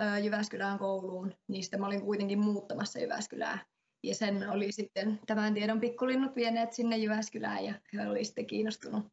ö, 0.00 0.18
Jyväskylään 0.18 0.78
kouluun, 0.78 1.34
niin 1.48 1.62
sitten 1.62 1.80
mä 1.80 1.86
olin 1.86 2.02
kuitenkin 2.02 2.38
muuttamassa 2.38 2.98
Jyväskylään. 2.98 3.60
Ja 4.02 4.14
sen 4.14 4.50
oli 4.50 4.72
sitten 4.72 5.20
tämän 5.26 5.54
tiedon 5.54 5.80
pikkulinnut 5.80 6.36
vieneet 6.36 6.72
sinne 6.72 6.96
Jyväskylään 6.96 7.64
ja 7.64 7.74
he 7.92 8.08
oli 8.08 8.24
sitten 8.24 8.46
kiinnostunut, 8.46 9.06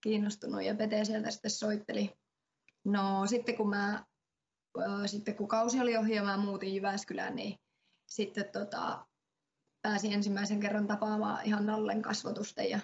kiinnostunut 0.00 0.62
ja 0.62 0.74
Pete 0.74 1.04
sieltä 1.04 1.30
sitten 1.30 1.50
soitteli. 1.50 2.10
No 2.84 3.26
sitten 3.26 3.56
kun 3.56 3.68
mä 3.68 4.04
sitten 5.06 5.36
kun 5.36 5.48
kausi 5.48 5.80
oli 5.80 5.96
ohi 5.96 6.14
ja 6.14 6.22
mä 6.22 6.36
muutin 6.36 6.74
Jyväskylään, 6.74 7.36
niin 7.36 7.58
sitten 8.06 8.44
tota, 8.52 9.06
pääsin 9.82 10.12
ensimmäisen 10.12 10.60
kerran 10.60 10.86
tapaamaan 10.86 11.44
ihan 11.44 11.66
Nallen 11.66 12.02
kasvotusten 12.02 12.70
ja 12.70 12.80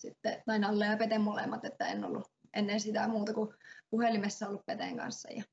sitten, 0.00 0.42
tai 0.46 0.58
Nalle 0.58 0.86
ja 0.86 0.96
Peten 0.96 1.20
molemmat, 1.20 1.64
että 1.64 1.86
en 1.86 2.04
ollut 2.04 2.32
ennen 2.54 2.80
sitä 2.80 3.08
muuta 3.08 3.34
kuin 3.34 3.54
puhelimessa 3.90 4.48
ollut 4.48 4.66
Peten 4.66 4.96
kanssa 4.96 5.32
ja 5.32 5.44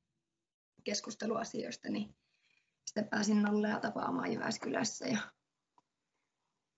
keskusteluasioista, 0.84 1.90
niin 1.90 2.16
sitten 2.86 3.10
pääsin 3.10 3.42
Nallea 3.42 3.80
tapaamaan 3.80 4.34
Jyväskylässä 4.34 5.08
ja 5.08 5.18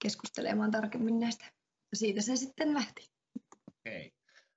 keskustelemaan 0.02 0.72
tarkemmin 0.72 1.20
näistä. 1.20 1.46
Ja 1.92 1.98
siitä 1.98 2.22
se 2.22 2.36
sitten 2.36 2.74
lähti. 2.74 3.12
Okei. 3.68 4.12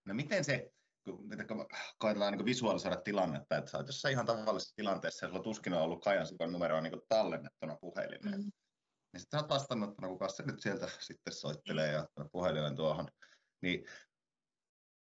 No 0.05 0.15
miten 0.15 0.45
se, 0.45 0.71
kun, 1.05 1.29
kun 1.49 1.67
koetellaan 1.99 2.33
niin 2.33 2.45
visualisoida 2.45 2.97
tilannetta, 2.97 3.57
että 3.57 3.71
sä 3.71 3.79
oot 3.79 3.87
jossain 3.87 4.13
ihan 4.13 4.27
tavallisessa 4.27 4.77
tilanteessa 4.77 5.27
ja 5.27 5.31
sulla 5.31 5.43
tuskin 5.43 5.75
on 5.75 5.83
ollut 5.83 6.05
Kajansikon 6.05 6.53
numeroa 6.53 6.81
niin 6.81 7.03
tallennettuna 7.09 7.77
puhelimeen. 7.77 8.41
Mm. 8.41 8.53
Niin 9.13 9.21
sitten 9.21 9.39
sä 9.39 9.45
oot 9.45 9.51
vastannut, 9.51 9.91
että 9.91 10.03
no 10.03 10.09
kuka 10.09 10.29
se 10.29 10.43
nyt 10.43 10.61
sieltä 10.61 10.89
sitten 11.01 11.33
soittelee 11.33 11.93
ja 11.93 12.09
puhelimen 12.33 12.77
tuohon. 12.77 13.09
Niin 13.63 13.85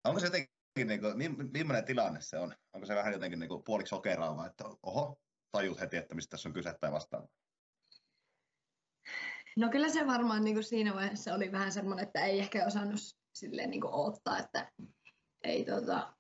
onko 0.04 0.20
se 0.20 0.26
jotenkin, 0.26 0.88
niin 0.88 1.02
kuin, 1.02 1.52
millainen 1.54 1.86
tilanne 1.86 2.22
se 2.22 2.38
on? 2.38 2.56
Onko 2.74 2.86
se 2.86 2.96
vähän 2.96 3.13
jotenkin 3.13 3.39
niin 3.39 3.50
kuin 3.50 3.63
puoliksi 3.63 3.89
sokeraava, 3.89 4.48
että 4.48 4.63
oho, 4.84 5.20
tajut 5.52 5.80
heti, 5.80 5.98
että 5.98 6.15
mistä 6.15 6.32
tässä 6.32 6.50
on 6.50 6.54
kyse 6.54 6.74
tai 6.82 6.91
vastaan? 6.91 7.28
No 9.58 9.70
kyllä 9.70 9.89
se 9.89 10.08
varmaan 10.08 10.43
niin 10.43 10.56
kuin 10.56 10.63
siinä 10.63 10.93
vaiheessa 10.93 11.34
oli 11.34 11.52
vähän 11.52 11.72
semmoinen, 11.72 12.08
että 12.08 12.26
ei 12.26 12.39
ehkä 12.39 12.65
osannut 12.65 13.00
silleen 13.34 13.70
niin 13.70 13.82
kuin 13.82 13.93
odottaa, 13.93 14.39
että 14.39 14.72
ei 15.43 15.65
tota, 15.65 16.13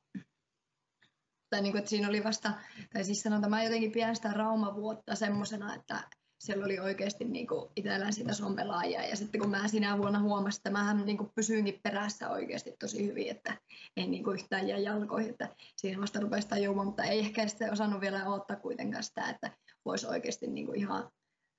tai 1.49 1.61
niin 1.61 1.71
kuin, 1.71 1.79
että 1.79 1.89
siinä 1.89 2.09
oli 2.09 2.23
vasta, 2.23 2.53
tai 2.93 3.03
siis 3.03 3.21
sanotaan, 3.21 3.49
mä 3.49 3.63
jotenkin 3.63 3.91
pidän 3.91 4.15
sitä 4.15 4.33
raumavuotta 4.33 5.15
semmoisena, 5.15 5.75
että 5.75 6.09
siellä 6.39 6.65
oli 6.65 6.79
oikeasti 6.79 7.25
niin 7.25 7.47
kuin 7.47 7.69
itsellään 7.75 8.13
sitä 8.13 8.33
somelaajia. 8.33 9.05
Ja 9.07 9.15
sitten 9.15 9.41
kun 9.41 9.49
mä 9.49 9.67
sinä 9.67 9.97
vuonna 9.97 10.19
huomasin, 10.19 10.59
että 10.59 10.69
mähän 10.69 11.05
niin 11.05 11.17
kuin 11.17 11.31
pysyinkin 11.35 11.79
perässä 11.83 12.29
oikeasti 12.29 12.75
tosi 12.79 13.07
hyvin, 13.07 13.29
että 13.29 13.57
ei 13.97 14.07
niin 14.07 14.23
kuin 14.23 14.35
yhtään 14.35 14.67
jää 14.67 14.77
jalkoihin, 14.77 15.29
että 15.29 15.55
siinä 15.75 16.01
vasta 16.01 16.19
rupesi 16.19 16.47
tajumaan, 16.47 16.87
mutta 16.87 17.03
ei 17.03 17.19
ehkä 17.19 17.47
sitten 17.47 17.73
osannut 17.73 18.01
vielä 18.01 18.29
odottaa 18.29 18.55
kuitenkaan 18.55 19.03
sitä, 19.03 19.29
että 19.29 19.51
voisi 19.85 20.07
oikeasti 20.07 20.47
niin 20.47 20.65
kuin 20.65 20.79
ihan 20.79 21.11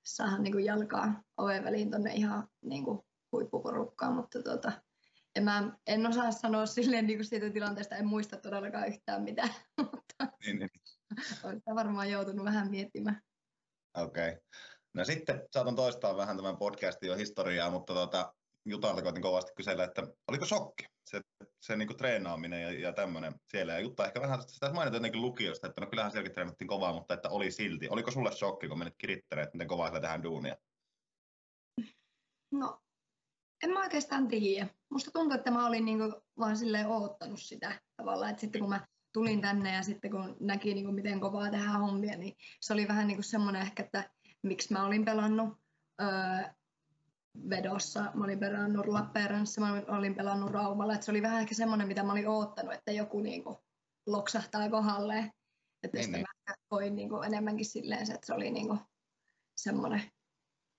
saada 0.05 0.37
niin 0.37 0.53
kuin 0.53 0.65
jalkaa 0.65 1.23
oven 1.37 1.63
väliin 1.63 1.89
tuonne 1.89 2.13
ihan 2.13 2.47
niin 2.61 2.85
kuin 2.85 2.99
huippuporukkaan, 3.31 4.13
mutta 4.13 4.43
tota, 4.43 4.71
en, 5.35 5.43
mä, 5.43 5.77
en 5.87 6.07
osaa 6.07 6.31
sanoa 6.31 6.65
silleen 6.65 7.07
niin 7.07 7.17
kuin 7.17 7.25
siitä 7.25 7.49
tilanteesta, 7.49 7.95
en 7.95 8.07
muista 8.07 8.37
todellakaan 8.37 8.87
yhtään 8.87 9.23
mitään, 9.23 9.49
mutta 9.91 10.37
niin, 10.45 10.59
niin. 10.59 10.69
olen 11.43 11.61
varmaan 11.75 12.11
joutunut 12.11 12.45
vähän 12.45 12.71
miettimään. 12.71 13.21
Okei. 14.01 14.29
Okay. 14.29 14.41
No 14.93 15.05
sitten 15.05 15.47
saatan 15.51 15.75
toistaa 15.75 16.17
vähän 16.17 16.37
tämän 16.37 16.57
podcastin 16.57 17.07
jo 17.07 17.15
historiaa, 17.15 17.69
mutta 17.69 17.93
tota, 17.93 18.33
Jutalta 18.65 19.01
koitin 19.01 19.21
kovasti 19.21 19.51
kysellä, 19.55 19.83
että 19.83 20.07
oliko 20.27 20.45
shokki 20.45 20.85
se, 21.05 21.21
se 21.61 21.75
niin 21.75 21.97
treenaaminen 21.97 22.61
ja, 22.61 22.71
ja 22.79 22.93
tämmöinen 22.93 23.33
siellä. 23.47 23.73
Ja 23.73 23.79
Jutta 23.79 24.05
ehkä 24.05 24.21
vähän 24.21 24.41
sitä 24.47 24.73
mainita 24.73 24.97
jotenkin 24.97 25.21
lukiosta, 25.21 25.67
että 25.67 25.81
no 25.81 25.87
kyllähän 25.87 26.11
sielläkin 26.11 26.33
treenattiin 26.33 26.67
kovaa, 26.67 26.93
mutta 26.93 27.13
että 27.13 27.29
oli 27.29 27.51
silti. 27.51 27.89
Oliko 27.89 28.11
sulle 28.11 28.31
shokki, 28.31 28.67
kun 28.67 28.79
menit 28.79 28.95
kirittelemään, 28.97 29.43
että 29.43 29.57
miten 29.57 29.67
kovaa 29.67 29.87
siellä 29.87 30.01
tehdään 30.01 30.23
duunia? 30.23 30.55
No 32.51 32.79
en 33.63 33.69
mä 33.69 33.83
oikeastaan 33.83 34.27
tiedä. 34.27 34.67
Musta 34.91 35.11
tuntuu, 35.11 35.37
että 35.37 35.51
mä 35.51 35.67
olin 35.67 35.85
niinku 35.85 36.21
vaan 36.39 36.57
silleen 36.57 36.87
oottanut 36.87 37.41
sitä 37.41 37.81
tavallaan, 37.97 38.31
että 38.31 38.41
sitten 38.41 38.61
kun 38.61 38.69
mä 38.69 38.87
tulin 39.13 39.41
tänne 39.41 39.73
ja 39.73 39.83
sitten 39.83 40.11
kun 40.11 40.37
näki 40.39 40.73
niinku 40.73 40.91
miten 40.91 41.19
kovaa 41.19 41.51
tehdään 41.51 41.79
hommia, 41.79 42.17
niin 42.17 42.35
se 42.61 42.73
oli 42.73 42.87
vähän 42.87 43.07
niinku 43.07 43.23
semmoinen 43.23 43.61
ehkä, 43.61 43.83
että 43.83 44.09
miksi 44.41 44.73
mä 44.73 44.85
olin 44.85 45.05
pelannut 45.05 45.57
öö, 46.01 46.49
vedossa, 47.49 48.11
mä 48.13 48.23
olin 48.23 48.39
pelannut 48.39 48.87
Lappeenrannassa, 48.87 49.61
mä 49.61 49.83
olin 49.87 50.15
pelannut 50.15 50.51
Raumalla, 50.51 50.93
että 50.93 51.05
se 51.05 51.11
oli 51.11 51.21
vähän 51.21 51.41
ehkä 51.41 51.55
semmoinen, 51.55 51.87
mitä 51.87 52.03
mä 52.03 52.11
olin 52.11 52.27
oottanut, 52.27 52.73
että 52.73 52.91
joku 52.91 53.19
niinku 53.19 53.63
loksahtaa 54.07 54.69
kohdalleen. 54.69 55.31
Että 55.83 55.97
Niin, 55.97 56.05
sitä 56.05 56.17
niin. 56.17 56.25
mä 56.49 56.55
koin 56.67 56.95
niinku 56.95 57.21
enemmänkin 57.21 57.65
silleen, 57.65 58.05
se, 58.07 58.13
että 58.13 58.27
se 58.27 58.33
oli 58.33 58.51
niinku 58.51 58.77
semmoinen, 59.57 60.01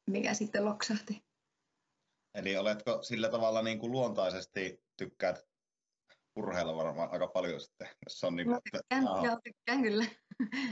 mikä 0.07 0.35
sitten 0.35 0.65
loksahti. 0.65 1.25
Eli 2.35 2.57
oletko 2.57 3.03
sillä 3.03 3.29
tavalla 3.29 3.63
niin 3.63 3.79
kuin 3.79 3.93
luontaisesti 3.93 4.85
tykkäät 4.97 5.50
urheilla 6.37 6.77
varmaan 6.77 7.11
aika 7.13 7.27
paljon 7.27 7.61
sitten, 7.61 7.89
jos 8.05 8.25
on 8.25 8.37
niin 8.37 8.47
kuin, 8.47 8.57
että, 8.57 8.79
tykkään, 8.79 9.09
aha, 9.09 9.27
joo, 9.27 9.39
tykkään 9.45 9.83
kyllä. 9.83 10.05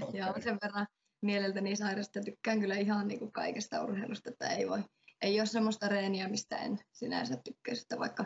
okei. 0.02 0.20
Joo, 0.20 0.34
sen 0.40 0.58
verran 0.62 0.86
mieleltäni 1.22 1.76
sairasta 1.76 2.20
tykkään 2.20 2.60
kyllä 2.60 2.76
ihan 2.76 3.08
niin 3.08 3.18
kuin 3.18 3.32
kaikesta 3.32 3.84
urheilusta, 3.84 4.30
että 4.30 4.48
ei 4.48 4.68
voi. 4.68 4.84
Ei 5.22 5.40
ole 5.40 5.46
semmoista 5.46 5.88
reeniä, 5.88 6.28
mistä 6.28 6.56
en 6.56 6.78
sinänsä 6.92 7.36
tykkäisi, 7.44 7.82
että 7.82 7.98
vaikka 7.98 8.24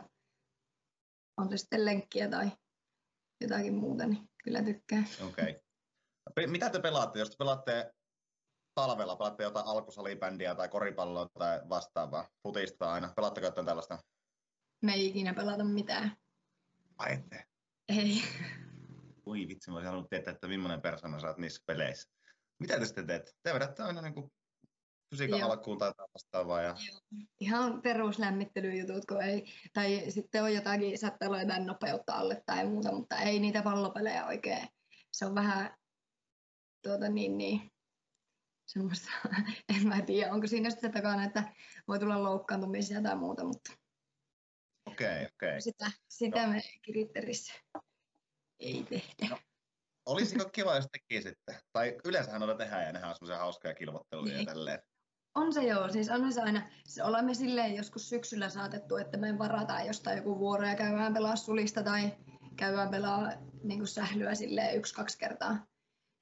on 1.36 1.50
se 1.50 1.56
sitten 1.56 1.84
lenkkiä 1.84 2.28
tai 2.28 2.50
jotakin 3.40 3.74
muuta, 3.74 4.06
niin 4.06 4.30
kyllä 4.44 4.62
tykkään. 4.62 5.06
Okei. 5.28 5.60
Pe- 6.34 6.46
Mitä 6.46 6.70
te 6.70 6.80
pelaatte, 6.80 7.18
jos 7.18 7.30
te 7.30 7.36
pelaatte 7.38 7.92
talvella, 8.74 9.16
pelaatte 9.16 9.42
jotain 9.42 9.66
alkusalibändiä 9.66 10.54
tai 10.54 10.68
koripalloa 10.68 11.28
tai 11.38 11.60
vastaavaa, 11.68 12.28
futista 12.42 12.92
aina, 12.92 13.12
pelaatteko 13.16 13.46
jotain 13.46 13.66
tällaista? 13.66 13.98
Me 14.82 14.92
ei 14.92 15.06
ikinä 15.06 15.34
pelata 15.34 15.64
mitään. 15.64 16.16
Ai 17.02 17.12
ette. 17.12 17.46
Ei. 17.88 18.22
Ui 19.26 19.48
vitsi, 19.48 19.70
mä 19.70 19.76
olisin 19.76 19.88
halunnut 19.88 20.10
tietää, 20.10 20.32
että 20.32 20.48
millainen 20.48 20.82
persona 20.82 21.20
sä 21.20 21.26
oot 21.26 21.38
niissä 21.38 21.62
peleissä. 21.66 22.10
Mitä 22.58 22.78
te 22.78 22.86
sitten 22.86 23.06
teette? 23.06 23.32
Te 23.42 23.54
vedätte 23.54 23.82
aina 23.82 24.02
niin 24.02 24.14
kuin 24.14 24.32
fysiikan 25.10 25.40
Joo. 25.40 25.50
alkuun 25.50 25.78
tai 25.78 25.88
jotain 25.88 26.08
vastaavaa. 26.14 26.62
Ja... 26.62 26.74
Ihan 27.40 27.82
peruslämmittelyjutut, 27.82 29.06
kun 29.06 29.22
ei, 29.22 29.44
tai 29.72 30.04
sitten 30.08 30.42
on 30.42 30.54
jotakin 30.54 30.98
säteilyä 30.98 31.58
nopeutta 31.58 32.14
alle 32.14 32.42
tai 32.46 32.66
muuta, 32.66 32.92
mutta 32.92 33.16
ei 33.16 33.40
niitä 33.40 33.62
pallopelejä 33.62 34.26
oikein. 34.26 34.68
Se 35.12 35.26
on 35.26 35.34
vähän 35.34 35.76
tuota 36.82 37.08
niin, 37.08 37.38
niin 37.38 37.72
semmoista, 38.66 39.10
en 39.76 39.88
mä 39.88 40.02
tiedä, 40.02 40.32
onko 40.32 40.46
siinä 40.46 40.70
sitten 40.70 40.92
takana, 40.92 41.24
että 41.24 41.54
voi 41.88 41.98
tulla 41.98 42.22
loukkaantumisia 42.22 43.02
tai 43.02 43.16
muuta, 43.16 43.44
mutta 43.44 43.81
Okei, 44.92 45.26
okei. 45.35 45.61
sitä, 45.61 45.90
sitä 46.09 46.46
me 46.46 46.62
Kiritterissä 46.83 47.52
ei 48.61 48.87
tehdä. 48.88 49.38
Olisiko 50.07 50.44
kiva, 50.52 50.76
jos 50.76 50.87
tekisitte? 50.92 51.61
Tai 51.72 51.96
yleensähän 52.05 52.40
noita 52.40 52.59
tehdään 52.64 52.85
ja 52.87 52.92
nehän 52.92 53.09
on 53.11 53.14
semmoisia 53.16 53.38
hauskoja 53.38 53.74
kilvotteluja 53.74 54.33
ja 54.33 54.37
Niin. 54.38 54.46
tälleen. 54.46 54.83
On 55.35 55.52
se 55.52 55.62
joo, 55.62 55.88
siis 55.88 56.09
on 56.09 56.33
se 56.33 56.42
aina, 56.42 56.70
se 56.87 57.05
olemme 57.05 57.35
silleen 57.35 57.74
joskus 57.74 58.09
syksyllä 58.09 58.48
saatettu, 58.48 58.96
että 58.96 59.16
me 59.16 59.38
varataan 59.38 59.87
jostain 59.87 60.16
joku 60.16 60.38
vuoro 60.38 60.66
ja 60.66 60.74
käydään 60.76 61.14
pelaa 61.14 61.37
sulista 61.37 61.83
tai 61.83 62.12
käydään 62.57 62.88
pelaa 62.90 63.33
niin 63.62 63.87
sählyä 63.87 64.35
silleen 64.35 64.76
yksi-kaksi 64.76 65.18
kertaa. 65.18 65.66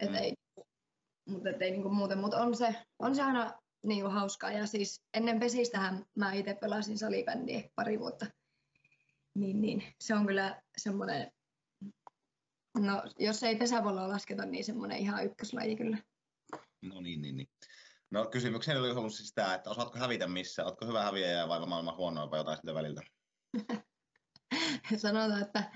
Et 0.00 0.08
Mm. 0.10 0.14
ei, 0.14 0.32
mutta 1.28 1.50
et 1.50 1.62
ei 1.62 1.70
niin 1.70 1.94
muuten, 1.94 2.18
mutta 2.18 2.36
on 2.42 2.56
se, 2.56 2.74
on 2.98 3.14
se 3.16 3.22
aina 3.22 3.58
niin 3.86 4.00
kuin 4.02 4.12
hauskaa. 4.12 4.52
Ja 4.52 4.66
siis 4.66 5.02
ennen 5.14 5.40
pesistähän 5.40 6.04
mä 6.18 6.32
itse 6.32 6.54
pelasin 6.54 6.98
salibändiä 6.98 7.68
pari 7.74 7.98
vuotta. 7.98 8.26
Niin, 9.34 9.60
niin 9.60 9.94
se 10.00 10.14
on 10.14 10.26
kyllä 10.26 10.62
semmoinen, 10.76 11.32
no 12.78 13.02
jos 13.18 13.42
ei 13.42 13.56
pesäpalloa 13.56 14.08
lasketa, 14.08 14.46
niin 14.46 14.64
semmoinen 14.64 14.98
ihan 14.98 15.24
ykköslaji 15.24 15.76
kyllä. 15.76 15.98
No 16.82 17.00
niin, 17.00 17.22
niin, 17.22 17.36
niin. 17.36 17.48
No 18.10 18.26
kysymykseni 18.26 18.78
oli 18.78 18.90
ollut 18.90 19.14
siis 19.14 19.34
tämä, 19.34 19.54
että 19.54 19.70
osaatko 19.70 19.98
hävitä 19.98 20.26
missä? 20.26 20.64
Ootko 20.64 20.86
hyvä 20.86 21.02
häviäjä 21.02 21.48
vai 21.48 21.66
maailman 21.66 21.96
huonoin 21.96 22.30
vai 22.30 22.38
jotain 22.38 22.56
siltä 22.56 22.74
väliltä? 22.74 23.02
sanotaan, 24.96 25.42
että 25.42 25.72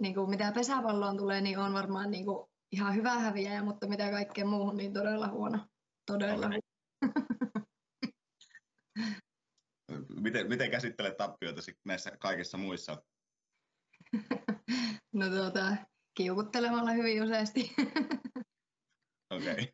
niin 0.00 0.14
kuin 0.14 0.30
mitä 0.30 0.52
pesäpalloon 0.52 1.16
tulee, 1.16 1.40
niin 1.40 1.58
on 1.58 1.72
varmaan 1.72 2.10
niin 2.10 2.24
kuin 2.24 2.48
ihan 2.72 2.94
hyvä 2.94 3.18
häviäjä, 3.18 3.62
mutta 3.62 3.88
mitä 3.88 4.10
kaikkeen 4.10 4.48
muuhun, 4.48 4.76
niin 4.76 4.92
todella 4.92 5.28
huono. 5.28 5.58
Todella 6.06 6.46
huono. 6.46 6.60
Miten, 10.20 10.48
miten 10.48 10.70
käsittelet 10.70 11.16
tappioita 11.16 11.60
näissä 11.84 12.10
kaikissa 12.18 12.58
muissa? 12.58 13.02
No 15.12 15.28
tuota, 15.30 15.76
kiukuttelemalla 16.14 16.92
hyvin 16.92 17.22
useasti. 17.22 17.74
Okei. 19.34 19.52
Okay. 19.52 19.66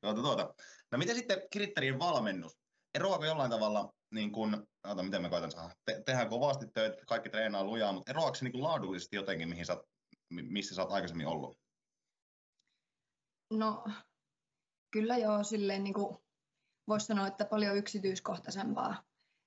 Tuota, 0.00 0.22
tuota. 0.22 0.54
No 0.92 0.98
miten 0.98 1.16
sitten 1.16 1.42
Kiritterien 1.50 1.98
valmennus? 1.98 2.58
Eroako 2.94 3.24
jollain 3.24 3.50
tavalla, 3.50 3.92
niin 4.14 4.32
kun, 4.32 4.66
ota, 4.84 5.02
miten 5.02 5.22
mä 5.22 5.28
koitan 5.28 5.50
saada, 5.50 5.74
Te, 5.84 6.02
tehdään 6.06 6.28
kovasti 6.28 6.66
töitä, 6.74 6.96
kaikki 7.06 7.30
treenaa 7.30 7.64
lujaa, 7.64 7.92
mutta 7.92 8.10
eroako 8.10 8.34
se 8.34 8.44
niin 8.44 8.52
kuin 8.52 8.62
laadullisesti 8.62 9.16
jotenkin, 9.16 9.48
mihin 9.48 9.66
sä, 9.66 9.82
missä 10.30 10.74
sä 10.74 10.82
oot 10.82 10.92
aikaisemmin 10.92 11.26
ollut? 11.26 11.58
No 13.52 13.84
kyllä 14.90 15.16
joo, 15.16 15.44
silleen 15.44 15.84
niin 15.84 15.94
kuin 15.94 16.18
voisi 16.88 17.06
sanoa, 17.06 17.26
että 17.26 17.44
paljon 17.44 17.76
yksityiskohtaisempaa. 17.76 19.02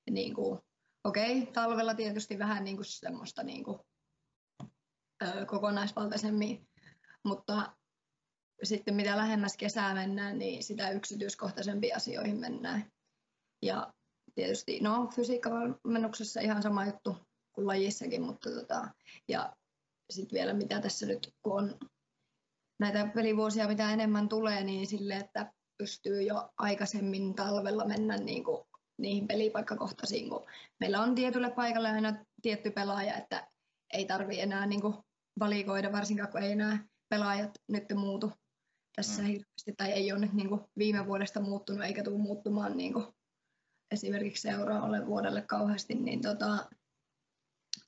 Niin 0.09 0.35
kuin, 0.35 0.59
okei, 1.03 1.45
talvella 1.45 1.93
tietysti 1.93 2.39
vähän 2.39 2.63
niin 2.63 2.75
kuin 2.75 2.85
semmoista 2.85 3.43
niin 3.43 3.63
kuin, 3.63 3.79
ö, 5.23 5.45
kokonaisvaltaisemmin, 5.45 6.67
mutta 7.23 7.73
sitten 8.63 8.95
mitä 8.95 9.17
lähemmäs 9.17 9.57
kesää 9.57 9.93
mennään, 9.93 10.39
niin 10.39 10.63
sitä 10.63 10.89
yksityiskohtaisempiin 10.89 11.95
asioihin 11.95 12.39
mennään. 12.39 12.91
Ja 13.61 13.93
tietysti, 14.35 14.79
no 14.79 15.09
fysiikkavalmennuksessa 15.15 16.41
ihan 16.41 16.63
sama 16.63 16.85
juttu 16.85 17.17
kuin 17.53 17.67
lajissakin, 17.67 18.21
mutta 18.21 18.49
tota, 18.49 18.87
ja 19.27 19.55
sitten 20.09 20.37
vielä 20.37 20.53
mitä 20.53 20.81
tässä 20.81 21.05
nyt, 21.05 21.33
kun 21.41 21.63
on 21.63 21.79
näitä 22.79 23.11
pelivuosia 23.15 23.67
mitä 23.67 23.91
enemmän 23.93 24.29
tulee, 24.29 24.63
niin 24.63 24.87
sille, 24.87 25.15
että 25.15 25.53
pystyy 25.81 26.21
jo 26.21 26.49
aikaisemmin 26.57 27.35
talvella 27.35 27.85
mennä 27.85 28.17
niin 28.17 28.43
kuin 28.43 28.63
niihin 28.97 29.27
pelipaikkakohtaisiin, 29.27 30.29
kun 30.29 30.45
meillä 30.79 31.01
on 31.01 31.15
tietylle 31.15 31.51
paikalle 31.51 31.89
aina 31.89 32.25
tietty 32.41 32.71
pelaaja, 32.71 33.17
että 33.17 33.47
ei 33.93 34.05
tarvi 34.05 34.39
enää 34.39 34.65
niin 34.65 34.81
kuin 34.81 34.93
valikoida, 35.39 35.91
varsinkaan 35.91 36.31
kun 36.31 36.41
ei 36.41 36.51
enää 36.51 36.85
pelaajat 37.09 37.51
nyt 37.67 37.83
muutu 37.95 38.31
tässä 38.95 39.21
Mm. 39.21 39.27
hirveästi, 39.27 39.73
tai 39.77 39.91
ei 39.91 40.11
ole 40.11 40.19
nyt 40.19 40.33
niin 40.33 40.49
kuin 40.49 40.61
viime 40.77 41.07
vuodesta 41.07 41.41
muuttunut 41.41 41.83
eikä 41.83 42.03
tule 42.03 42.17
muuttumaan 42.17 42.77
niin 42.77 42.93
kuin 42.93 43.05
esimerkiksi 43.91 44.41
seuraavalle 44.41 45.07
vuodelle 45.07 45.41
kauheasti, 45.41 45.93
niin 45.95 46.21
tota, 46.21 46.69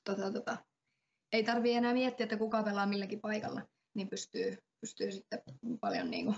tota, 0.04 0.32
tota, 0.32 0.56
ei 1.32 1.44
tarvi 1.44 1.72
enää 1.72 1.92
miettiä, 1.92 2.24
että 2.24 2.36
kuka 2.36 2.62
pelaa 2.62 2.86
milläkin 2.86 3.20
paikalla, 3.20 3.62
niin 3.94 4.08
pystyy, 4.08 4.58
pystyy 4.80 5.12
sitten 5.12 5.42
paljon 5.80 6.10
niin 6.10 6.24
kuin 6.24 6.36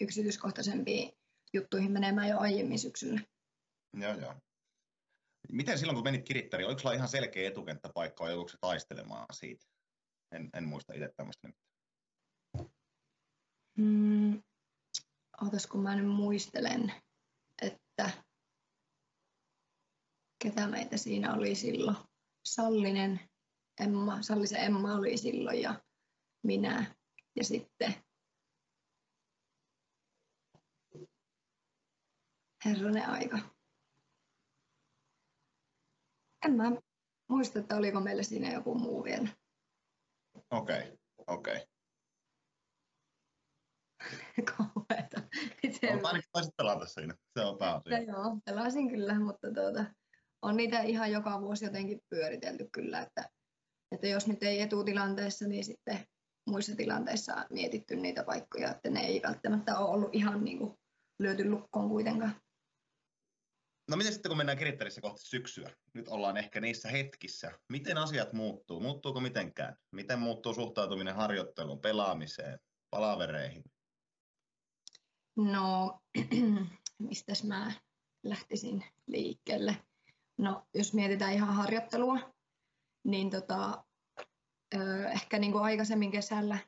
yksityiskohtaisempiin 0.00 1.12
juttuihin 1.52 1.92
menemään 1.92 2.28
jo 2.28 2.38
aiemmin 2.38 2.78
syksyllä. 2.78 3.20
Joo, 3.92 4.14
joo. 4.14 4.34
Miten 5.52 5.78
silloin, 5.78 5.96
kun 5.96 6.04
menit 6.04 6.24
Kirittäriin, 6.24 6.66
oliko 6.66 6.78
sulla 6.78 6.94
ihan 6.94 7.08
selkeä 7.08 7.48
etukenttäpaikka 7.48 8.24
vai 8.24 8.30
joutuiko 8.30 8.48
se 8.48 8.58
taistelemaan 8.60 9.26
siitä? 9.32 9.66
En, 10.32 10.50
en 10.54 10.64
muista 10.64 10.92
itse 10.92 11.12
tämmöistä 11.16 11.48
nyt. 11.48 11.56
Mm, 13.78 14.42
ootas, 15.42 15.66
kun 15.66 15.82
mä 15.82 15.96
nyt 15.96 16.08
muistelen, 16.08 16.92
että 17.62 18.10
ketä 20.44 20.68
meitä 20.68 20.96
siinä 20.96 21.34
oli 21.34 21.54
silloin. 21.54 21.96
Sallinen 22.44 23.20
Emma, 23.80 24.22
Sallisen 24.22 24.60
Emma 24.60 24.94
oli 24.94 25.16
silloin 25.16 25.62
ja 25.62 25.82
minä. 26.42 26.94
Ja 27.36 27.44
sitten 27.44 27.94
herranen 32.64 33.08
aika. 33.08 33.38
En 36.46 36.52
mä 36.54 36.72
muista, 37.28 37.58
että 37.58 37.76
oliko 37.76 38.00
meillä 38.00 38.22
siinä 38.22 38.52
joku 38.52 38.74
muu 38.74 39.04
vielä. 39.04 39.28
Okei, 40.50 40.78
okay, 40.78 40.96
okei. 41.26 41.56
Okay. 41.56 41.66
Kauheeta. 44.56 45.22
Miten 45.62 46.06
ainakin 46.06 46.30
taisit 46.32 46.56
pelata 46.56 46.86
siinä. 46.86 47.14
Se 47.38 47.44
on 47.44 47.58
pääasia. 47.58 47.98
No 47.98 48.04
joo, 48.04 48.38
pelasin 48.44 48.88
kyllä, 48.88 49.20
mutta 49.20 49.48
tuota, 49.54 49.84
on 50.42 50.56
niitä 50.56 50.82
ihan 50.82 51.12
joka 51.12 51.40
vuosi 51.40 51.64
jotenkin 51.64 52.00
pyöritelty 52.10 52.68
kyllä, 52.72 53.00
että, 53.00 53.30
että 53.92 54.06
jos 54.06 54.26
nyt 54.26 54.42
ei 54.42 54.60
etutilanteessa, 54.60 55.48
niin 55.48 55.64
sitten 55.64 56.06
muissa 56.46 56.76
tilanteissa 56.76 57.46
mietitty 57.50 57.96
niitä 57.96 58.24
paikkoja, 58.24 58.70
että 58.70 58.90
ne 58.90 59.00
ei 59.00 59.20
välttämättä 59.22 59.78
ole 59.78 59.90
ollut 59.90 60.14
ihan 60.14 60.44
niin 60.44 60.58
kuin 60.58 60.78
lyöty 61.18 61.50
lukkoon 61.50 61.88
kuitenkaan. 61.88 62.43
No 63.90 63.96
miten 63.96 64.12
sitten 64.12 64.30
kun 64.30 64.36
mennään 64.36 64.58
Kirittärissä 64.58 65.00
kohti 65.00 65.22
syksyä? 65.22 65.70
Nyt 65.94 66.08
ollaan 66.08 66.36
ehkä 66.36 66.60
niissä 66.60 66.88
hetkissä. 66.88 67.58
Miten 67.68 67.98
asiat 67.98 68.32
muuttuu? 68.32 68.80
Muuttuuko 68.80 69.20
mitenkään? 69.20 69.76
Miten 69.90 70.18
muuttuu 70.18 70.54
suhtautuminen 70.54 71.14
harjoitteluun, 71.14 71.80
pelaamiseen, 71.80 72.58
palavereihin? 72.90 73.64
No, 75.36 76.00
mistäs 77.08 77.44
mä 77.44 77.72
lähtisin 78.22 78.84
liikkeelle? 79.06 79.76
No, 80.38 80.66
jos 80.74 80.94
mietitään 80.94 81.32
ihan 81.32 81.54
harjoittelua, 81.54 82.34
niin 83.04 83.30
tota, 83.30 83.84
ehkä 85.12 85.38
niin 85.38 85.52
kuin 85.52 85.64
aikaisemmin 85.64 86.10
kesällä 86.10 86.58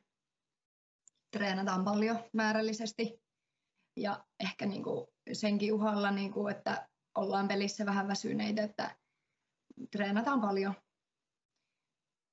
treenataan 1.31 1.85
paljon 1.85 2.19
määrällisesti 2.33 3.21
ja 3.95 4.25
ehkä 4.39 4.65
niin 4.65 4.83
kuin 4.83 5.07
senkin 5.33 5.73
uhalla, 5.73 6.11
niin 6.11 6.33
kuin, 6.33 6.55
että 6.55 6.86
ollaan 7.17 7.47
pelissä 7.47 7.85
vähän 7.85 8.07
väsyneitä, 8.07 8.63
että 8.63 8.95
treenataan 9.91 10.41
paljon. 10.41 10.73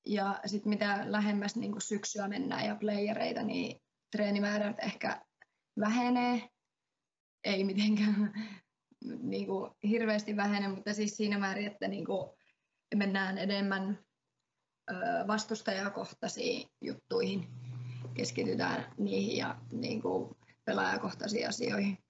Ja 0.06 0.40
sitten 0.46 0.68
mitä 0.68 1.04
lähemmäs 1.04 1.56
niin 1.56 1.80
syksyä 1.80 2.28
mennään 2.28 2.66
ja 2.66 2.76
playereita, 2.76 3.42
niin 3.42 3.80
treenimäärät 4.10 4.76
ehkä 4.82 5.24
vähenee. 5.80 6.48
Ei 7.44 7.64
mitenkään 7.64 8.32
niin 9.22 9.46
kuin 9.46 9.70
hirveästi 9.88 10.36
vähene, 10.36 10.68
mutta 10.68 10.94
siis 10.94 11.16
siinä 11.16 11.38
määrin, 11.38 11.66
että 11.66 11.88
niin 11.88 12.04
kuin 12.04 12.30
mennään 12.94 13.38
enemmän 13.38 13.98
vastustajakohtaisiin 15.26 16.68
juttuihin, 16.80 17.48
keskitytään 18.14 18.92
niihin 18.98 19.36
ja 19.36 19.60
niin 19.72 20.02
kuin 20.02 20.36
pelaajakohtaisiin 20.64 21.48
asioihin. 21.48 22.03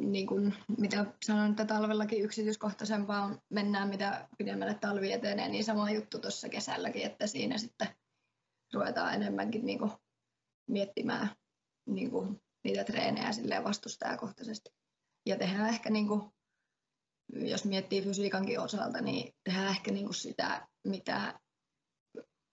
Niin 0.00 0.26
kuin, 0.26 0.54
mitä 0.78 1.06
sanoin, 1.24 1.50
että 1.50 1.64
talvellakin 1.64 2.22
yksityiskohtaisempaa 2.22 3.38
mennään, 3.50 3.88
mitä 3.88 4.28
pidemmälle 4.38 4.74
talvi 4.74 5.12
etenee, 5.12 5.48
niin 5.48 5.64
sama 5.64 5.90
juttu 5.90 6.18
tuossa 6.18 6.48
kesälläkin, 6.48 7.02
että 7.02 7.26
siinä 7.26 7.58
sitten 7.58 7.88
ruvetaan 8.74 9.14
enemmänkin 9.14 9.66
niin 9.66 9.78
kuin, 9.78 9.90
miettimään 10.68 11.30
niin 11.86 12.10
kuin, 12.10 12.42
niitä 12.64 12.84
treenejä 12.84 13.32
silleen 13.32 13.64
vastustajakohtaisesti. 13.64 14.70
Ja 15.26 15.38
tehdään 15.38 15.68
ehkä, 15.68 15.90
niin 15.90 16.08
kuin, 16.08 16.22
jos 17.32 17.64
miettii 17.64 18.02
fysiikankin 18.02 18.60
osalta, 18.60 19.00
niin 19.00 19.34
tehdään 19.44 19.68
ehkä 19.68 19.90
niin 19.90 20.04
kuin 20.04 20.14
sitä, 20.14 20.68
mitä 20.84 21.40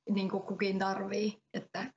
niin 0.09 0.29
kuin 0.29 0.43
kukin 0.43 0.79
tarvii. 0.79 1.41
Että 1.53 1.93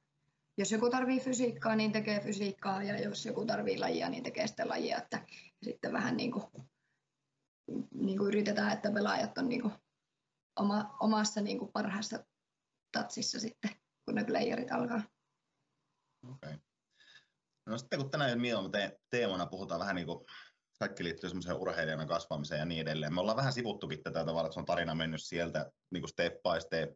jos 0.61 0.73
joku 0.73 0.91
tarvii 0.91 1.21
fysiikkaa, 1.21 1.77
niin 1.77 1.93
tekee 1.93 2.21
fysiikkaa, 2.21 2.83
ja 2.83 3.01
jos 3.01 3.27
joku 3.27 3.47
tarvii 3.47 3.79
lajia, 3.79 4.09
niin 4.09 4.23
tekee 4.23 4.47
sitä 4.47 4.69
lajia. 4.69 4.99
Että 4.99 5.27
sitten 5.63 5.93
vähän 5.93 6.17
niin 6.17 6.33
kuin, 6.33 6.45
niin 7.95 8.19
kuin 8.19 8.29
yritetään, 8.29 8.73
että 8.73 8.91
pelaajat 8.91 9.39
on 9.39 9.49
niin 9.49 9.63
kuin 9.63 9.75
oma, 10.57 10.97
omassa 11.01 11.41
niin 11.41 11.59
kuin 11.59 11.73
parhaassa 11.73 12.25
tatsissa 12.93 13.41
sitten, 13.41 13.71
kun 14.05 14.15
ne 14.15 14.25
playerit 14.25 14.73
alkaa. 14.73 15.03
Okay. 16.31 16.59
No 17.67 17.79
sitten 17.79 17.99
kun 17.99 18.11
tänään 18.11 18.41
Mion 18.41 18.73
te- 18.73 19.01
teemana 19.11 19.47
puhutaan 19.47 19.81
vähän 19.81 19.97
niin 19.97 20.07
kuin 20.07 20.25
kaikki 20.79 21.05
liittyy 21.05 21.31
semmoiseen 21.31 21.57
urheilijana 21.57 22.07
kasvamiseen 22.07 22.59
ja 22.59 22.65
niin 22.65 22.81
edelleen. 22.81 23.15
Me 23.15 23.21
ollaan 23.21 23.37
vähän 23.37 23.53
sivuttukin 23.53 24.03
tätä 24.03 24.25
tavalla, 24.25 24.47
että 24.47 24.55
se 24.55 24.61
on 24.61 24.67
tarina 24.67 24.95
mennyt 24.95 25.23
sieltä 25.23 25.73
niin 25.91 26.03
kuin 26.03 26.11
step 26.11 26.33
by 26.33 26.61
step 26.61 26.91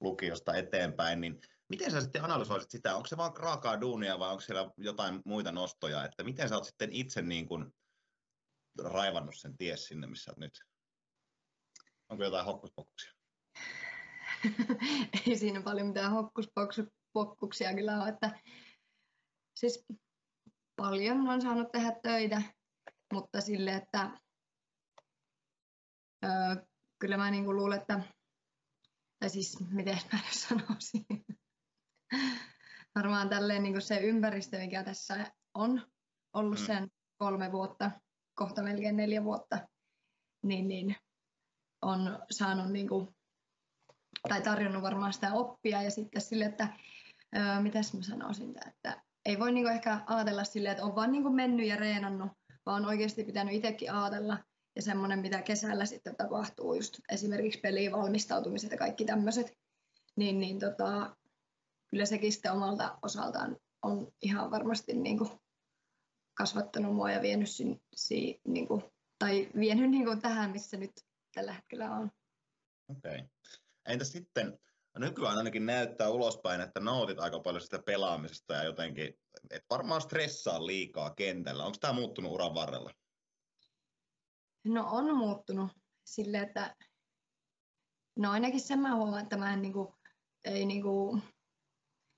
lukiosta 0.00 0.54
eteenpäin, 0.54 1.20
niin 1.20 1.40
miten 1.70 1.90
sä 1.90 2.00
sitten 2.00 2.24
analysoisit 2.24 2.70
sitä? 2.70 2.96
Onko 2.96 3.06
se 3.06 3.16
vaan 3.16 3.36
raakaa 3.36 3.80
duunia 3.80 4.18
vai 4.18 4.30
onko 4.30 4.40
siellä 4.40 4.70
jotain 4.76 5.22
muita 5.24 5.52
nostoja? 5.52 6.04
Että 6.04 6.24
miten 6.24 6.48
sä 6.48 6.54
oot 6.54 6.64
sitten 6.64 6.92
itse 6.92 7.22
niin 7.22 7.48
kuin 7.48 7.74
raivannut 8.84 9.34
sen 9.38 9.56
ties 9.56 9.86
sinne, 9.86 10.06
missä 10.06 10.30
olet 10.30 10.38
nyt? 10.38 10.64
Onko 12.08 12.24
jotain 12.24 12.44
hokkuspokkuksia? 12.44 13.12
Ei 15.26 15.38
siinä 15.38 15.62
paljon 15.62 15.86
mitään 15.86 16.12
hokkuspokkuksia 16.12 17.74
kyllä 17.74 18.02
ole, 18.02 18.08
että 18.08 18.40
siis 19.54 19.86
paljon 20.76 21.28
on 21.28 21.42
saanut 21.42 21.72
tehdä 21.72 21.92
töitä, 22.02 22.42
mutta 23.12 23.40
sille, 23.40 23.74
että 23.74 24.20
öö, 26.24 26.30
kyllä 26.98 27.16
mä 27.16 27.30
niin 27.30 27.56
luulen, 27.56 27.80
että 27.80 28.00
tai 29.18 29.30
siis 29.30 29.60
miten 29.70 29.98
mä 30.12 30.18
nyt 30.18 30.32
sanoisin, 30.32 31.06
varmaan 32.94 33.28
tälleen 33.28 33.62
niin 33.62 33.82
se 33.82 33.96
ympäristö, 33.96 34.58
mikä 34.58 34.84
tässä 34.84 35.32
on 35.54 35.82
ollut 36.32 36.58
mm. 36.58 36.66
sen 36.66 36.88
kolme 37.18 37.52
vuotta, 37.52 37.90
kohta 38.34 38.62
melkein 38.62 38.96
neljä 38.96 39.24
vuotta, 39.24 39.68
niin, 40.42 40.68
niin 40.68 40.96
on 41.82 42.18
saanut 42.30 42.72
niin 42.72 42.88
kuin, 42.88 43.08
tai 44.28 44.42
tarjonnut 44.42 44.82
varmaan 44.82 45.12
sitä 45.12 45.32
oppia 45.32 45.82
ja 45.82 45.90
sitten 45.90 46.22
sille, 46.22 46.44
että 46.44 46.68
öö, 47.36 47.60
mitäs 47.60 47.94
mä 47.94 48.02
sanoisin, 48.02 48.54
että 48.68 49.02
ei 49.24 49.38
voi 49.38 49.52
niin 49.52 49.66
ehkä 49.66 50.00
ajatella 50.06 50.44
silleen, 50.44 50.72
että 50.72 50.84
on 50.84 50.94
vaan 50.94 51.12
niin 51.12 51.34
mennyt 51.34 51.66
ja 51.66 51.76
reenannut, 51.76 52.32
vaan 52.66 52.82
on 52.82 52.88
oikeasti 52.88 53.24
pitänyt 53.24 53.54
itsekin 53.54 53.92
ajatella 53.92 54.38
ja 54.76 54.82
semmoinen, 54.82 55.18
mitä 55.18 55.42
kesällä 55.42 55.86
sitten 55.86 56.16
tapahtuu, 56.16 56.74
just 56.74 56.98
esimerkiksi 57.12 57.60
peliin 57.60 57.92
valmistautumiset 57.92 58.70
ja 58.70 58.78
kaikki 58.78 59.04
tämmöiset, 59.04 59.58
niin, 60.16 60.40
niin 60.40 60.58
tota, 60.58 61.16
kyllä 61.90 62.06
sekin 62.06 62.32
sitten 62.32 62.52
omalta 62.52 62.98
osaltaan 63.02 63.56
on 63.82 64.12
ihan 64.22 64.50
varmasti 64.50 64.92
niin 64.94 65.18
kuin 65.18 65.30
kasvattanut 66.34 66.94
mua 66.94 67.10
ja 67.10 67.22
vienyt, 67.22 67.50
si, 67.50 67.82
si, 67.94 68.40
niin 68.48 68.68
kuin, 68.68 68.82
tai 69.18 69.48
vienyt 69.58 69.90
niin 69.90 70.04
kuin 70.04 70.22
tähän, 70.22 70.50
missä 70.50 70.76
nyt 70.76 70.92
tällä 71.34 71.52
hetkellä 71.52 71.90
on. 71.90 72.10
Okei. 72.88 73.14
Okay. 73.14 73.28
Entä 73.86 74.04
sitten, 74.04 74.58
nykyään 74.98 75.38
ainakin 75.38 75.66
näyttää 75.66 76.08
ulospäin, 76.08 76.60
että 76.60 76.80
nautit 76.80 77.18
aika 77.18 77.40
paljon 77.40 77.60
sitä 77.60 77.78
pelaamisesta 77.86 78.54
ja 78.54 78.64
jotenkin, 78.64 79.18
että 79.50 79.66
varmaan 79.70 80.00
stressaa 80.00 80.66
liikaa 80.66 81.14
kentällä. 81.14 81.64
Onko 81.64 81.78
tämä 81.80 81.92
muuttunut 81.92 82.32
uran 82.32 82.54
varrella? 82.54 82.90
No 84.64 84.86
on 84.90 85.16
muuttunut 85.16 85.72
sille, 86.04 86.38
että 86.38 86.76
no 88.16 88.30
ainakin 88.30 88.60
sen 88.60 88.78
mä 88.78 88.94
huomaan, 88.94 89.22
että 89.22 89.36
mä 89.36 89.52
en 89.52 89.62
niinku, 89.62 89.94
ei 90.44 90.66
niinku, 90.66 91.18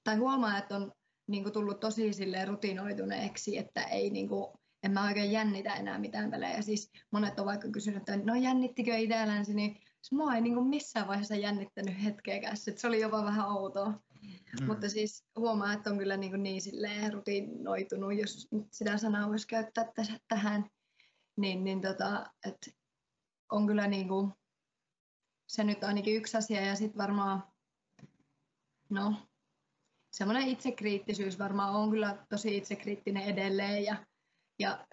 tai 0.04 0.16
huomaan, 0.16 0.58
että 0.58 0.76
on 0.76 0.92
niinku 1.26 1.50
tullut 1.50 1.80
tosi 1.80 2.12
sille 2.12 2.44
rutinoituneeksi, 2.44 3.58
että 3.58 3.82
ei 3.82 4.10
niinku, 4.10 4.60
en 4.82 4.92
mä 4.92 5.04
oikein 5.04 5.32
jännitä 5.32 5.74
enää 5.74 5.98
mitään 5.98 6.30
pelejä. 6.30 6.62
Siis 6.62 6.90
monet 7.10 7.38
on 7.38 7.46
vaikka 7.46 7.68
kysynyt, 7.68 7.98
että 7.98 8.16
no 8.16 8.34
jännittikö 8.34 8.96
itsellänsä, 8.96 9.52
niin 9.52 9.80
mua 10.12 10.34
ei 10.34 10.40
niinku 10.40 10.64
missään 10.64 11.08
vaiheessa 11.08 11.36
jännittänyt 11.36 12.04
hetkeäkään. 12.04 12.56
se 12.56 12.86
oli 12.86 13.00
jopa 13.00 13.24
vähän 13.24 13.48
outoa. 13.48 13.90
Mm. 13.90 14.66
Mutta 14.66 14.88
siis 14.88 15.24
huomaa, 15.36 15.72
että 15.72 15.90
on 15.90 15.98
kyllä 15.98 16.16
niinku 16.16 16.36
niin, 16.36 16.62
niin 16.72 17.12
rutinoitunut, 17.12 18.18
jos 18.18 18.48
sitä 18.70 18.98
sanaa 18.98 19.28
voisi 19.28 19.46
käyttää 19.46 19.92
tähän 20.28 20.66
niin, 21.36 21.64
niin 21.64 21.80
tota, 21.80 22.26
et 22.46 22.76
on 23.50 23.66
kyllä 23.66 23.86
niin 23.86 24.08
kuin, 24.08 24.32
se 25.46 25.64
nyt 25.64 25.84
ainakin 25.84 26.16
yksi 26.16 26.36
asia 26.36 26.60
ja 26.60 26.76
sitten 26.76 27.02
varmaan, 27.02 27.44
no 28.90 29.14
semmoinen 30.12 30.48
itsekriittisyys 30.48 31.38
varmaan 31.38 31.74
on 31.74 31.90
kyllä 31.90 32.26
tosi 32.28 32.56
itsekriittinen 32.56 33.22
edelleen 33.22 33.84
ja, 33.84 34.06
ja 34.58 34.86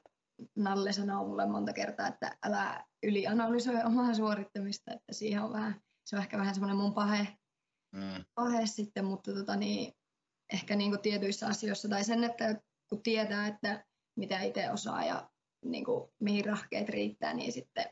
Nalle 0.55 0.93
sanoo 0.93 1.27
mulle 1.27 1.45
monta 1.45 1.73
kertaa, 1.73 2.07
että 2.07 2.37
älä 2.43 2.85
ylianalysoi 3.03 3.83
omaa 3.85 4.13
suorittamista, 4.13 4.93
että 4.93 5.13
siihen 5.13 5.43
on 5.43 5.53
vähän, 5.53 5.81
se 6.05 6.15
on 6.15 6.21
ehkä 6.21 6.37
vähän 6.37 6.55
semmoinen 6.55 6.77
mun 6.77 6.93
pahe, 6.93 7.27
mm. 7.95 8.25
pahe 8.35 8.65
sitten, 8.65 9.05
mutta 9.05 9.33
tota 9.33 9.55
niin, 9.55 9.93
ehkä 10.53 10.75
niin 10.75 10.91
kuin 10.91 11.01
tietyissä 11.01 11.47
asioissa 11.47 11.89
tai 11.89 12.03
sen, 12.03 12.23
että 12.23 12.61
kun 12.89 13.03
tietää, 13.03 13.47
että 13.47 13.85
mitä 14.17 14.41
itse 14.41 14.71
osaa 14.71 15.05
ja 15.05 15.29
niin 15.65 15.85
kuin, 15.85 16.11
mihin 16.19 16.45
rahkeet 16.45 16.89
riittää, 16.89 17.33
niin 17.33 17.51
sitten 17.51 17.85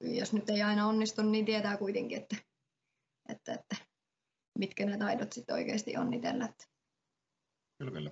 jos 0.00 0.32
nyt 0.32 0.50
ei 0.50 0.62
aina 0.62 0.86
onnistu, 0.86 1.22
niin 1.22 1.44
tietää 1.44 1.76
kuitenkin, 1.76 2.18
että, 2.18 2.36
että, 3.28 3.52
että 3.52 3.76
mitkä 4.58 4.86
ne 4.86 4.98
taidot 4.98 5.32
sitten 5.32 5.54
oikeasti 5.54 5.96
on 5.96 6.14
itsellä. 6.14 6.48
Kyllä, 7.78 7.92
kyllä. 7.92 8.10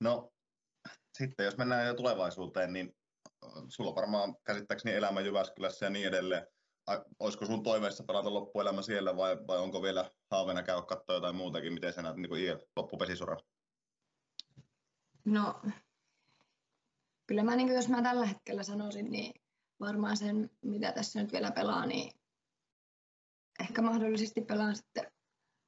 No 0.00 0.32
sitten 1.18 1.44
jos 1.44 1.56
mennään 1.56 1.86
jo 1.86 1.94
tulevaisuuteen, 1.94 2.72
niin 2.72 2.96
sulla 3.68 3.94
varmaan 3.94 4.36
käsittääkseni 4.44 4.94
elämä 4.94 5.20
Jyväskylässä 5.20 5.86
ja 5.86 5.90
niin 5.90 6.08
edelleen. 6.08 6.46
Olisiko 7.18 7.46
sun 7.46 7.62
toiveissa 7.62 8.04
pelata 8.04 8.34
loppuelämä 8.34 8.82
siellä 8.82 9.16
vai, 9.16 9.46
vai 9.46 9.58
onko 9.58 9.82
vielä 9.82 10.10
haaveena 10.30 10.62
käydä 10.62 10.82
katsoa 10.82 11.14
jotain 11.14 11.36
muutakin? 11.36 11.72
Miten 11.72 11.92
sä 11.92 12.02
näet 12.02 12.16
niin 12.16 12.58
loppupesisuran? 12.76 13.40
No 15.24 15.62
kyllä 17.26 17.42
mä, 17.42 17.56
niin 17.56 17.66
kuin, 17.66 17.76
jos 17.76 17.88
mä 17.88 18.02
tällä 18.02 18.26
hetkellä 18.26 18.62
sanoisin, 18.62 19.10
niin 19.10 19.42
varmaan 19.80 20.16
sen, 20.16 20.50
mitä 20.62 20.92
tässä 20.92 21.22
nyt 21.22 21.32
vielä 21.32 21.50
pelaa, 21.50 21.86
niin 21.86 22.12
ehkä 23.60 23.82
mahdollisesti 23.82 24.40
pelaan 24.40 24.76
sitten 24.76 25.12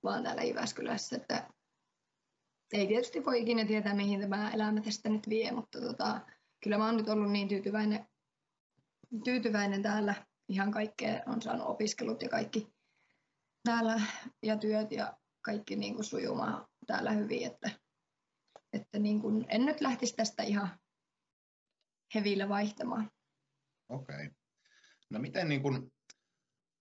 vaan 0.04 0.22
täällä 0.22 0.42
Jyväskylässä, 0.42 1.16
että 1.16 1.48
ei 2.72 2.86
tietysti 2.86 3.24
voi 3.24 3.40
ikinä 3.40 3.64
tietää, 3.64 3.94
mihin 3.94 4.20
tämä 4.20 4.50
elämä 4.50 4.80
tästä 4.80 5.08
nyt 5.08 5.28
vie, 5.28 5.52
mutta 5.52 5.80
tota, 5.80 6.20
kyllä 6.64 6.78
mä 6.78 6.86
oon 6.86 6.96
nyt 6.96 7.08
ollut 7.08 7.32
niin 7.32 7.48
tyytyväinen, 7.48 8.06
tyytyväinen 9.24 9.82
täällä. 9.82 10.26
Ihan 10.48 10.70
kaikkea 10.70 11.22
on 11.26 11.42
saanut 11.42 11.66
opiskelut 11.66 12.22
ja 12.22 12.28
kaikki 12.28 12.72
täällä 13.64 14.00
ja 14.42 14.56
työt 14.56 14.92
ja 14.92 15.16
kaikki 15.42 15.76
niin 15.76 15.94
kuin 15.94 16.04
sujumaan 16.04 16.66
täällä 16.86 17.10
hyvin, 17.10 17.46
että, 17.46 17.70
että 18.72 18.98
niin 18.98 19.20
kuin 19.20 19.46
en 19.48 19.66
nyt 19.66 19.80
lähtisi 19.80 20.16
tästä 20.16 20.42
ihan 20.42 20.80
hevillä 22.14 22.48
vaihtamaan. 22.48 23.10
Okei. 23.88 24.16
Okay. 24.16 24.30
No 25.10 25.18
miten 25.18 25.48
niin 25.48 25.62
kun, 25.62 25.92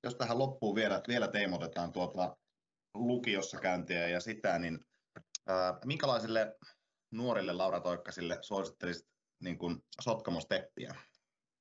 jos 0.04 0.16
tähän 0.16 0.40
loppuun 0.40 0.76
vielä, 0.76 1.02
vielä 1.08 1.28
teemotetaan 1.28 1.92
tuota 1.92 2.38
lukiossa 2.94 3.60
käyntiä 3.60 4.08
ja 4.08 4.20
sitä, 4.20 4.60
niin 4.60 4.80
ää, 5.48 5.80
minkälaisille 5.86 6.56
nuorille 7.12 7.54
Laura 7.54 7.80
Toikkasille 7.80 8.38
suosittelisit 8.42 9.12
niin 9.44 9.58
kun 9.58 9.84
Sotkamo-steppiä, 10.02 10.96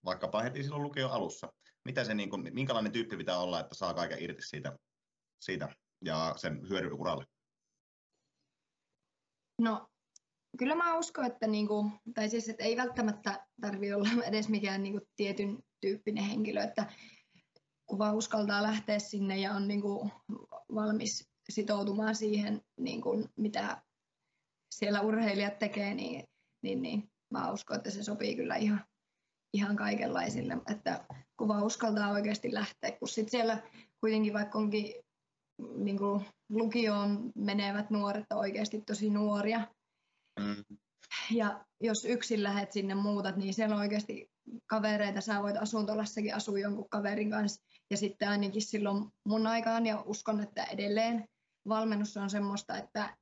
vaikkapa 0.04 0.42
heti 0.42 0.62
silloin 0.62 0.82
lukion 0.82 1.10
alussa? 1.10 1.52
Miten 1.84 2.06
se, 2.06 2.14
niin 2.14 2.30
kun, 2.30 2.48
minkälainen 2.52 2.92
tyyppi 2.92 3.16
pitää 3.16 3.38
olla, 3.38 3.60
että 3.60 3.74
saa 3.74 3.94
kaiken 3.94 4.22
irti 4.22 4.42
siitä, 4.42 4.78
siitä 5.40 5.68
ja 6.04 6.34
sen 6.36 6.68
hyödyn 6.68 6.92
uralle? 6.92 7.24
No 9.60 9.88
kyllä 10.58 10.74
mä 10.74 10.98
uskon, 10.98 11.24
että, 11.24 11.46
niinku, 11.46 11.90
tai 12.14 12.28
siis, 12.28 12.48
että 12.48 12.64
ei 12.64 12.76
välttämättä 12.76 13.46
tarvi 13.60 13.92
olla 13.92 14.08
edes 14.24 14.48
mikään 14.48 14.82
niinku 14.82 15.06
tietyn 15.16 15.58
tyyppinen 15.80 16.24
henkilö, 16.24 16.62
että 16.62 16.92
kun 17.90 17.98
vaan 17.98 18.16
uskaltaa 18.16 18.62
lähteä 18.62 18.98
sinne 18.98 19.38
ja 19.38 19.52
on 19.52 19.68
niinku 19.68 20.10
valmis 20.74 21.28
sitoutumaan 21.48 22.14
siihen, 22.14 22.60
niinku, 22.80 23.28
mitä 23.36 23.82
siellä 24.74 25.00
urheilijat 25.00 25.58
tekee, 25.58 25.94
niin, 25.94 26.24
niin, 26.62 26.82
niin 26.82 27.10
mä 27.30 27.52
uskon, 27.52 27.76
että 27.76 27.90
se 27.90 28.02
sopii 28.02 28.36
kyllä 28.36 28.56
ihan, 28.56 28.84
ihan 29.52 29.76
kaikenlaisille, 29.76 30.56
että 30.70 31.04
kun 31.36 31.48
vaan 31.48 31.64
uskaltaa 31.64 32.10
oikeasti 32.10 32.54
lähteä, 32.54 32.92
kun 32.92 33.08
sitten 33.08 33.30
siellä 33.30 33.62
kuitenkin 34.00 34.32
vaikka 34.32 34.58
onkin 34.58 34.94
niin 35.76 35.98
kuin 35.98 36.24
lukioon 36.48 37.32
menevät 37.34 37.90
nuoret 37.90 38.24
on 38.32 38.38
oikeasti 38.38 38.80
tosi 38.80 39.10
nuoria. 39.10 39.68
Mm. 40.40 40.76
Ja 41.30 41.64
jos 41.80 42.04
yksin 42.04 42.42
lähet 42.42 42.72
sinne 42.72 42.94
muutat, 42.94 43.36
niin 43.36 43.54
siellä 43.54 43.74
on 43.74 43.80
oikeasti 43.80 44.30
kavereita. 44.66 45.20
Sä 45.20 45.42
voit 45.42 45.56
asuntolassakin 45.56 46.34
asua 46.34 46.58
jonkun 46.58 46.88
kaverin 46.88 47.30
kanssa. 47.30 47.62
Ja 47.90 47.96
sitten 47.96 48.28
ainakin 48.28 48.62
silloin 48.62 49.04
mun 49.24 49.46
aikaan, 49.46 49.86
ja 49.86 50.02
uskon, 50.06 50.40
että 50.40 50.64
edelleen 50.64 51.28
valmennus 51.68 52.16
on 52.16 52.30
semmoista, 52.30 52.78
että 52.78 53.16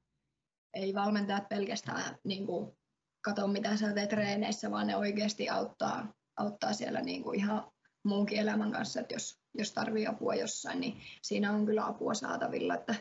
ei 0.74 0.94
valmentajat 0.94 1.48
pelkästään 1.48 2.18
niin 2.24 2.46
kuin, 2.46 2.78
kato, 3.20 3.46
mitä 3.48 3.76
sä 3.76 3.92
teet 3.92 4.08
treeneissä, 4.08 4.70
vaan 4.70 4.86
ne 4.86 4.96
oikeasti 4.96 5.48
auttaa, 5.48 6.12
auttaa 6.36 6.72
siellä 6.72 7.00
niin 7.00 7.22
kuin 7.22 7.38
ihan 7.38 7.70
muunkin 8.04 8.38
elämän 8.38 8.72
kanssa, 8.72 9.00
että 9.00 9.14
jos, 9.14 9.38
jos 9.54 9.72
tarvii 9.72 10.06
apua 10.06 10.34
jossain, 10.34 10.80
niin 10.80 11.00
siinä 11.22 11.52
on 11.52 11.66
kyllä 11.66 11.86
apua 11.86 12.14
saatavilla, 12.14 12.74
että, 12.74 12.94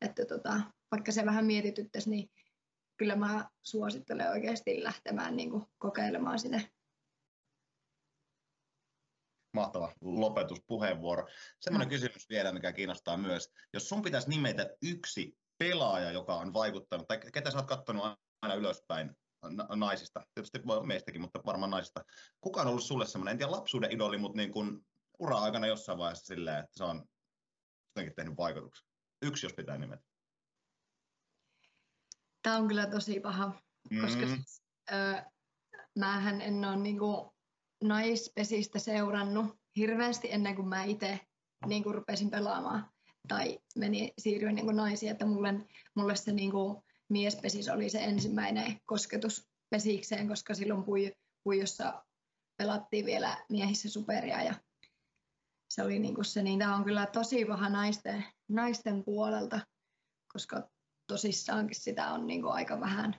että 0.00 0.24
tota, 0.24 0.60
vaikka 0.90 1.12
se 1.12 1.26
vähän 1.26 1.46
mietityttäisi, 1.46 2.10
niin 2.10 2.30
kyllä 2.96 3.16
mä 3.16 3.48
suosittelen 3.62 4.30
oikeasti 4.30 4.84
lähtemään 4.84 5.36
niin 5.36 5.50
kuin 5.50 5.66
kokeilemaan 5.78 6.38
sinne. 6.38 6.70
Mahtava 9.52 9.92
lopetuspuheenvuoro. 10.00 11.28
Semmoinen 11.60 11.88
kysymys 11.88 12.28
vielä, 12.28 12.52
mikä 12.52 12.72
kiinnostaa 12.72 13.16
myös. 13.16 13.52
Jos 13.72 13.88
sun 13.88 14.02
pitäisi 14.02 14.28
nimetä 14.28 14.70
yksi 14.82 15.38
pelaaja, 15.58 16.10
joka 16.10 16.34
on 16.34 16.52
vaikuttanut, 16.52 17.06
tai 17.06 17.18
ketä 17.32 17.50
sä 17.50 17.58
oot 17.58 17.66
katsonut 17.66 18.04
aina 18.42 18.54
ylöspäin 18.54 19.16
naisista, 19.76 20.26
tietysti 20.34 20.66
voi 20.66 20.86
meistäkin, 20.86 21.20
mutta 21.20 21.40
varmaan 21.46 21.70
naisista. 21.70 22.04
Kuka 22.40 22.60
on 22.60 22.66
ollut 22.66 22.84
sulle 22.84 23.06
semmoinen, 23.06 23.32
en 23.32 23.38
tiedä 23.38 23.52
lapsuuden 23.52 23.92
idoli, 23.92 24.18
mutta 24.18 24.36
niin 24.36 24.52
kuin 24.52 24.86
ura-aikana 25.18 25.66
jossain 25.66 25.98
vaiheessa 25.98 26.26
silleen, 26.26 26.58
että 26.58 26.76
se 26.76 26.84
on 26.84 27.04
jotenkin 27.88 28.14
tehnyt 28.16 28.36
vaikutuksen? 28.36 28.88
Yksi, 29.22 29.46
jos 29.46 29.54
pitää 29.54 29.78
nimetä. 29.78 30.02
Tämä 32.42 32.56
on 32.56 32.68
kyllä 32.68 32.86
tosi 32.86 33.20
paha, 33.20 33.62
mm. 33.90 34.00
koska 34.00 34.26
siis, 34.26 34.62
ö, 34.92 35.22
määhän 35.98 36.40
en 36.40 36.64
ole 36.64 36.76
niinku 36.76 37.34
naispesistä 37.84 38.78
seurannut 38.78 39.56
hirveästi 39.76 40.32
ennen 40.32 40.56
kuin 40.56 40.68
mä 40.68 40.84
itse 40.84 41.20
niinku 41.66 41.92
rupesin 41.92 42.30
pelaamaan 42.30 42.90
tai 43.28 43.58
meni, 43.76 44.12
siirryin 44.18 44.54
niinku 44.54 44.72
naisiin, 44.72 45.12
että 45.12 45.26
mulle, 45.26 45.54
mulle 45.94 46.16
se 46.16 46.32
niinku 46.32 46.84
miespesis 47.08 47.68
oli 47.68 47.90
se 47.90 47.98
ensimmäinen 47.98 48.80
kosketus 48.86 49.48
pesikseen, 49.70 50.28
koska 50.28 50.54
silloin 50.54 50.84
pui, 50.84 51.12
puijossa 51.44 52.04
pelattiin 52.56 53.06
vielä 53.06 53.44
miehissä 53.48 53.88
superia 53.88 54.42
ja 54.42 54.54
se 55.70 55.82
oli 55.82 55.98
niin 55.98 56.24
se, 56.24 56.42
niin 56.42 56.58
tämä 56.58 56.76
on 56.76 56.84
kyllä 56.84 57.06
tosi 57.06 57.44
paha 57.44 57.68
naisten, 57.68 58.24
naisten 58.48 59.04
puolelta, 59.04 59.60
koska 60.32 60.68
tosissaankin 61.06 61.80
sitä 61.80 62.10
on 62.10 62.26
niin 62.26 62.44
aika 62.44 62.80
vähän, 62.80 63.16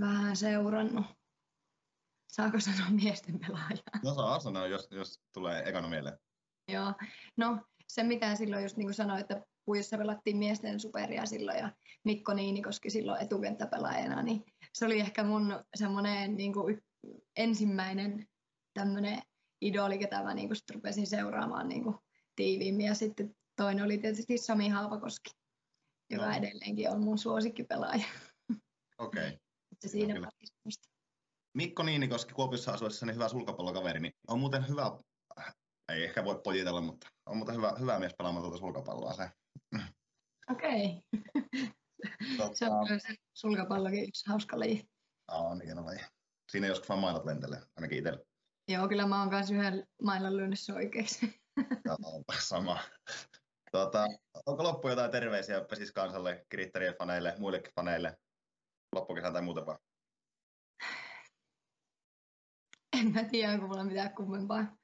vähän 0.00 0.36
seurannut. 0.36 1.06
Saako 2.28 2.60
sanoa 2.60 2.90
miesten 2.90 3.38
pelaaja? 3.38 3.76
No 4.04 4.14
saa 4.14 4.40
sanoa, 4.40 4.66
jos, 4.66 4.88
jos 4.90 5.20
tulee 5.32 5.62
ekana 5.68 5.88
mieleen. 5.88 6.18
Joo, 6.68 6.94
no 7.36 7.60
se 7.86 8.02
mitä 8.02 8.34
silloin 8.34 8.62
just 8.62 8.76
niin 8.76 8.86
kuin 8.86 8.94
sanoin, 8.94 9.20
että 9.20 9.42
puissa 9.64 9.98
pelattiin 9.98 10.36
miesten 10.36 10.80
superia 10.80 11.26
silloin 11.26 11.58
ja 11.58 11.72
Mikko 12.04 12.34
Niinikoski 12.34 12.90
silloin 12.90 13.22
etukenttäpelaajana, 13.22 14.22
niin 14.22 14.44
se 14.72 14.86
oli 14.86 15.00
ehkä 15.00 15.24
mun 15.24 15.64
semmoinen 15.74 16.36
niin 16.36 16.52
kuin 16.52 16.82
ensimmäinen 17.36 18.28
tämmöinen 18.74 19.22
idoli, 19.60 19.98
ketä 19.98 20.22
mä 20.22 20.34
niin 20.34 20.48
kuin 20.48 20.58
rupesin 20.74 21.06
seuraamaan 21.06 21.68
niin 21.68 21.84
kuin 21.84 21.96
tiiviimmin. 22.36 22.86
Ja 22.86 22.94
sitten 22.94 23.36
toinen 23.56 23.84
oli 23.84 23.98
tietysti 23.98 24.38
Sami 24.38 24.68
Haapakoski, 24.68 25.30
joka 26.10 26.26
no. 26.26 26.36
edelleenkin 26.36 26.90
on 26.90 27.00
mun 27.00 27.18
suosikkipelaaja. 27.18 28.06
Okei. 28.98 29.28
Okay. 29.28 29.38
Se 29.80 29.88
siinä 29.88 30.14
no, 30.14 30.30
Mikko 31.58 31.82
Niinikoski 31.82 32.34
Kuopiossa 32.34 32.72
asuessa 32.72 33.06
niin 33.06 33.14
hyvä 33.14 33.28
sulkapallokaveri, 33.28 34.00
niin 34.00 34.12
on 34.28 34.40
muuten 34.40 34.68
hyvä, 34.68 34.98
ei 35.92 36.04
ehkä 36.04 36.24
voi 36.24 36.40
pojitella, 36.44 36.80
mutta 36.80 37.08
on 37.26 37.36
muuten 37.36 37.54
hyvä, 37.54 37.72
hyvä 37.80 37.98
mies 37.98 38.14
pelaamaan 38.18 38.42
tuota 38.42 38.58
sulkapalloa 38.58 39.12
se. 39.12 39.30
Okei. 40.50 41.02
Okay. 42.34 42.54
se 42.54 42.66
on 42.70 42.86
kyllä 42.86 43.00
se 43.00 43.14
sulkapallokin 43.34 44.08
yksi 44.08 44.30
hauska 44.30 44.58
laji. 44.58 44.88
On 45.30 45.60
hieno 45.62 45.84
laji. 45.84 45.98
Siinä 46.50 46.66
joskus 46.66 46.88
vaan 46.88 47.00
mailat 47.00 47.24
lentelee, 47.24 47.60
ainakin 47.76 47.98
itsellä. 47.98 48.20
Joo, 48.68 48.88
kyllä 48.88 49.06
mä 49.06 49.20
oon 49.20 49.30
kanssa 49.30 49.54
yhden 49.54 49.86
mailan 50.02 50.36
lyönnissä 50.36 50.74
oikeiksi. 50.74 51.40
Joo, 51.84 52.22
sama. 52.38 52.78
Tuota, 53.72 54.06
onko 54.46 54.62
loppu 54.62 54.88
jotain 54.88 55.10
terveisiä 55.10 55.60
Pesis 55.60 55.92
kansalle, 55.92 56.46
faneille, 56.98 57.34
muillekin 57.38 57.72
faneille, 57.74 58.16
loppukesän 58.94 59.32
tai 59.32 59.42
muuta 59.42 59.66
vaan? 59.66 59.78
En 63.00 63.12
mä 63.12 63.24
tiedä, 63.24 63.52
onko 63.52 63.66
mulla 63.66 63.84
mitään 63.84 64.14
kummempaa. 64.14 64.76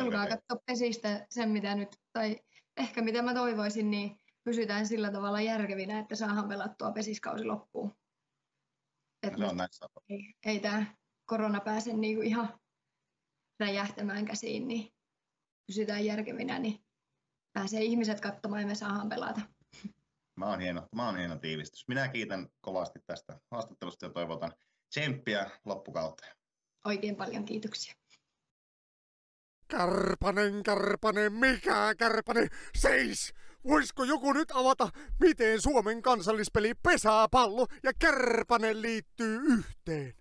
Tulkaa 0.00 0.26
katsoa 0.26 0.62
Pesistä 0.66 1.26
sen, 1.30 1.48
mitä 1.48 1.74
nyt, 1.74 1.96
tai 2.12 2.40
ehkä 2.76 3.02
mitä 3.02 3.22
mä 3.22 3.34
toivoisin, 3.34 3.90
niin 3.90 4.20
pysytään 4.44 4.86
sillä 4.86 5.12
tavalla 5.12 5.40
järkevinä, 5.40 5.98
että 5.98 6.16
saadaan 6.16 6.48
pelattua 6.48 6.92
pesiskausi 6.92 7.44
loppuun. 7.44 7.92
Et 9.22 9.36
no, 9.36 9.52
näissä. 9.52 9.86
ei, 10.08 10.34
ei 10.46 10.60
tämä 10.60 10.86
korona 11.24 11.60
pääse 11.60 11.92
niinku 11.92 12.22
ihan 12.22 12.60
räjähtämään 13.60 14.24
käsiin, 14.24 14.68
niin 14.68 14.94
pysytään 15.66 16.04
järkevinä, 16.04 16.58
niin 16.58 16.84
pääsee 17.52 17.82
ihmiset 17.82 18.20
katsomaan 18.20 18.62
ja 18.62 18.68
me 18.68 18.74
saadaan 18.74 19.08
pelata. 19.08 19.40
Mä 20.36 20.46
oon 20.46 20.60
hieno, 20.60 20.86
mä 20.94 21.06
oon 21.06 21.16
hieno 21.16 21.38
tiivistys. 21.38 21.88
Minä 21.88 22.08
kiitän 22.08 22.48
kovasti 22.60 22.98
tästä 23.06 23.40
haastattelusta 23.50 24.06
ja 24.06 24.12
toivotan 24.12 24.52
tsemppiä 24.88 25.50
loppukautta. 25.64 26.37
Oikein 26.88 27.16
paljon 27.16 27.44
kiitoksia. 27.44 27.94
Kärpänen, 29.68 30.62
kärpänen, 30.62 31.32
mikä 31.32 31.94
kärpänen, 31.98 32.48
seis! 32.74 33.34
Voisiko 33.68 34.04
joku 34.04 34.32
nyt 34.32 34.50
avata, 34.54 34.88
miten 35.20 35.60
Suomen 35.60 36.02
kansallispeli 36.02 36.74
pesäpallo 36.74 37.66
ja 37.82 37.92
kärpänen 37.98 38.82
liittyy 38.82 39.40
yhteen? 39.40 40.14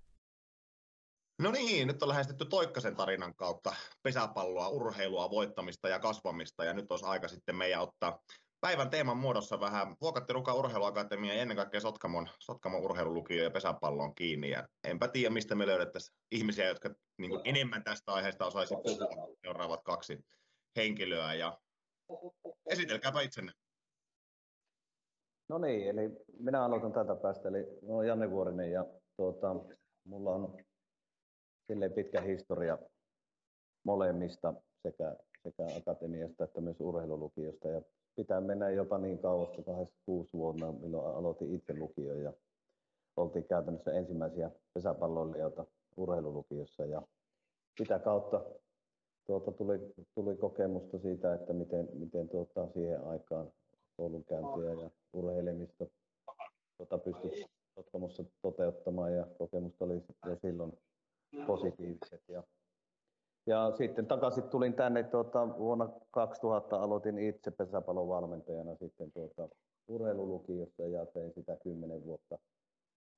No 1.41 1.51
niin, 1.51 1.87
nyt 1.87 2.03
on 2.03 2.09
lähestytty 2.09 2.45
Toikkasen 2.45 2.95
tarinan 2.95 3.35
kautta 3.35 3.75
pesäpalloa, 4.03 4.69
urheilua, 4.69 5.29
voittamista 5.29 5.89
ja 5.89 5.99
kasvamista. 5.99 6.65
Ja 6.65 6.73
nyt 6.73 6.91
olisi 6.91 7.05
aika 7.05 7.27
sitten 7.27 7.55
meidän 7.55 7.81
ottaa 7.81 8.19
päivän 8.61 8.89
teeman 8.89 9.17
muodossa 9.17 9.59
vähän 9.59 9.95
Vuokatti 10.01 10.33
Ruka 10.33 10.53
Urheiluakatemia 10.53 11.33
ja 11.33 11.41
ennen 11.41 11.57
kaikkea 11.57 11.79
Sotkamon, 11.79 12.27
Sotkamon 12.39 12.81
urheilulukio 12.81 13.43
ja 13.43 13.51
pesäpallon 13.51 14.15
kiinni. 14.15 14.49
Ja 14.49 14.67
enpä 14.87 15.07
tiedä, 15.07 15.33
mistä 15.33 15.55
me 15.55 15.67
löydettäisiin 15.67 16.17
ihmisiä, 16.31 16.67
jotka 16.67 16.89
niin 17.17 17.29
kuin 17.29 17.41
enemmän 17.45 17.83
tästä 17.83 18.13
aiheesta 18.13 18.45
osaisi 18.45 18.75
puhua 18.83 19.35
seuraavat 19.41 19.83
kaksi 19.83 20.25
henkilöä. 20.75 21.33
Ja 21.33 21.59
esitelkääpä 22.69 23.21
itsenne. 23.21 23.51
No 25.49 25.57
niin, 25.57 25.89
eli 25.89 26.09
minä 26.39 26.65
aloitan 26.65 26.93
tätä 26.93 27.15
päästä. 27.15 27.49
Eli 27.49 27.65
olen 27.87 28.07
Janne 28.07 28.31
Vuorinen 28.31 28.71
ja 28.71 28.85
tuota, 29.17 29.55
mulla 30.03 30.31
on 30.31 30.57
silleen 31.67 31.93
pitkä 31.93 32.21
historia 32.21 32.77
molemmista 33.83 34.53
sekä, 34.83 35.15
sekä 35.43 35.63
akatemiasta 35.77 36.43
että 36.43 36.61
myös 36.61 36.77
urheilulukiosta. 36.79 37.67
Ja 37.67 37.81
pitää 38.17 38.41
mennä 38.41 38.69
jopa 38.69 38.97
niin 38.97 39.19
kauas, 39.19 39.49
että 39.49 39.63
86 39.63 40.33
vuonna, 40.33 40.71
milloin 40.71 41.15
aloitin 41.15 41.55
itse 41.55 41.79
lukio 41.79 42.13
ja 42.13 42.33
oltiin 43.17 43.45
käytännössä 43.45 43.91
ensimmäisiä 43.91 44.51
pesäpalloilijoita 44.73 45.65
urheilulukiossa 45.97 46.85
ja 46.85 47.01
sitä 47.77 47.99
kautta 47.99 48.45
tuota, 49.25 49.51
tuli, 49.51 49.93
tuli 50.15 50.35
kokemusta 50.35 50.99
siitä, 50.99 51.33
että 51.33 51.53
miten, 51.53 51.89
miten 51.93 52.29
tuota, 52.29 52.67
siihen 52.73 53.03
aikaan 53.03 53.51
koulunkäyntiä 53.97 54.73
ja 54.83 54.89
urheilemista 55.13 55.85
tuota, 56.77 56.97
pystyi 56.97 57.45
Sotkamossa 57.75 58.25
toteuttamaan 58.41 59.13
ja 59.13 59.27
kokemusta 59.37 59.85
oli 59.85 60.03
jo 60.25 60.37
silloin 60.41 60.71
positiiviset. 61.47 62.21
Ja, 62.27 62.43
ja 63.47 63.71
sitten 63.77 64.07
takaisin 64.07 64.43
tulin 64.43 64.73
tänne 64.73 65.03
tuota, 65.03 65.57
vuonna 65.57 65.89
2000 66.11 66.79
aloitin 66.79 67.19
itse 67.19 67.51
pesäpallon 67.51 68.07
valmentajana 68.07 68.75
sitten 68.75 69.11
tuota, 69.11 69.49
urheilulukiossa 69.87 70.83
ja 70.83 71.05
tein 71.05 71.33
sitä 71.33 71.57
kymmenen 71.63 72.05
vuotta 72.05 72.37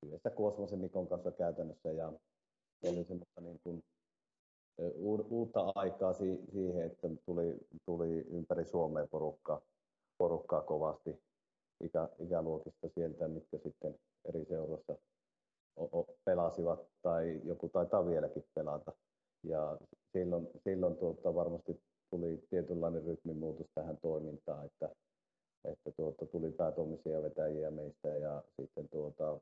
yhdessä 0.06 0.30
Kuosmosen 0.30 0.78
Mikon 0.78 1.08
kanssa 1.08 1.30
käytännössä 1.30 1.92
ja 1.92 2.12
oli 2.88 3.04
semmoista 3.04 3.40
niin 3.40 3.60
kuin, 3.64 3.82
uutta 5.30 5.72
aikaa 5.74 6.12
siihen, 6.52 6.86
että 6.86 7.08
tuli, 7.26 7.58
tuli 7.86 8.26
ympäri 8.30 8.64
Suomea 8.64 9.06
porukkaa, 9.06 9.60
porukkaa 10.18 10.62
kovasti 10.62 11.22
ikä, 11.80 12.08
ikäluokista 12.18 12.88
sieltä, 12.88 13.28
mitkä 13.28 13.58
sitten 13.58 13.94
eri 14.24 14.44
seuroissa 14.44 14.96
pelasivat 16.24 16.86
tai 17.02 17.40
joku 17.44 17.68
taitaa 17.68 18.06
vieläkin 18.06 18.44
pelata. 18.54 18.92
Ja 19.42 19.78
silloin, 20.12 20.48
silloin 20.64 20.96
tuota, 20.96 21.34
varmasti 21.34 21.80
tuli 22.10 22.42
tietynlainen 22.50 23.04
rytmimuutos 23.04 23.66
tähän 23.74 23.98
toimintaan, 24.02 24.66
että, 24.66 24.88
että 25.64 25.90
tuota, 25.96 26.26
tuli 26.26 26.52
päätoimisia 26.52 27.22
vetäjiä 27.22 27.70
meistä 27.70 28.08
ja 28.08 28.42
sitten 28.60 28.88
tuota, 28.88 29.40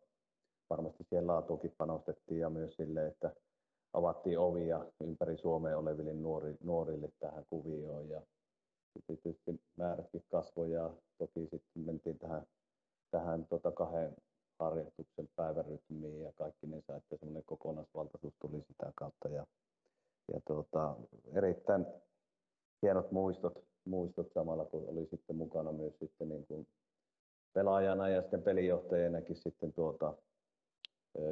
varmasti 0.70 1.04
siihen 1.08 1.26
laatuukin 1.26 1.74
panostettiin 1.78 2.40
ja 2.40 2.50
myös 2.50 2.76
sille, 2.76 3.06
että 3.06 3.32
avattiin 3.92 4.38
ovia 4.38 4.86
ympäri 5.00 5.36
Suomea 5.36 5.78
oleville 5.78 6.12
nuori, 6.12 6.56
nuorille 6.62 7.08
tähän 7.20 7.44
kuvioon. 7.50 8.08
Ja 8.08 8.22
tietysti 9.06 9.60
määrätkin 9.76 10.24
kasvoi 10.30 10.70
ja 10.70 10.90
toki 11.18 11.40
sitten 11.40 11.82
mentiin 11.84 12.18
tähän, 12.18 12.42
tähän 13.10 13.46
tota 13.46 13.72
kahden 13.72 14.16
harjoituksen 14.58 15.28
päivärytmiin 15.36 16.20
ja 16.20 16.32
kaikki 16.32 16.66
ne 16.66 16.82
sai, 16.86 16.96
että 16.96 17.16
semmoinen 17.16 17.44
kokonaisvaltaisuus 17.46 18.34
tuli 18.40 18.62
sitä 18.68 18.92
kautta. 18.94 19.28
Ja, 19.28 19.46
ja 20.32 20.40
tuota, 20.46 20.96
erittäin 21.34 21.86
hienot 22.82 23.12
muistot, 23.12 23.64
muistot 23.84 24.32
samalla 24.34 24.64
kun 24.64 24.88
oli 24.88 25.06
sitten 25.06 25.36
mukana 25.36 25.72
myös 25.72 25.98
sitten 25.98 26.28
niin 26.28 26.46
kuin 26.46 26.66
pelaajana 27.52 28.08
ja 28.08 28.22
sitten 28.22 28.42
pelijohtajanakin 28.42 29.36
sitten 29.36 29.72
tuota, 29.72 30.14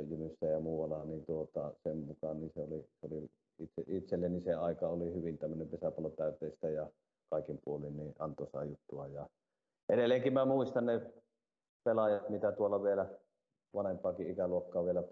Jymyssä 0.09 0.47
ja 0.47 0.61
muualla, 0.61 1.05
niin 1.05 1.25
tuota, 1.27 1.73
sen 1.83 1.97
mukaan 1.97 2.41
niin 2.41 2.53
se 2.55 2.61
oli, 2.61 2.89
oli 3.03 3.31
itse, 3.59 3.85
itselleni 3.87 4.41
se 4.41 4.55
aika 4.55 4.89
oli 4.89 5.15
hyvin 5.15 5.39
tämmöinen 5.39 5.69
pesäpallotäyteistä 5.69 6.71
ja 6.71 6.91
kaikin 7.31 7.61
puolin 7.65 7.97
niin 7.97 8.15
antoisaa 8.19 8.65
juttua. 8.65 9.07
Ja 9.07 9.29
edelleenkin 9.89 10.33
mä 10.33 10.45
muistan 10.45 10.87
ne 10.87 11.01
pelaajat, 11.85 12.29
mitä 12.29 12.53
tuolla 12.53 12.83
vielä 12.83 13.07
vanhempaakin 13.75 14.31
ikäluokkaa 14.31 14.85
vielä 14.85 15.03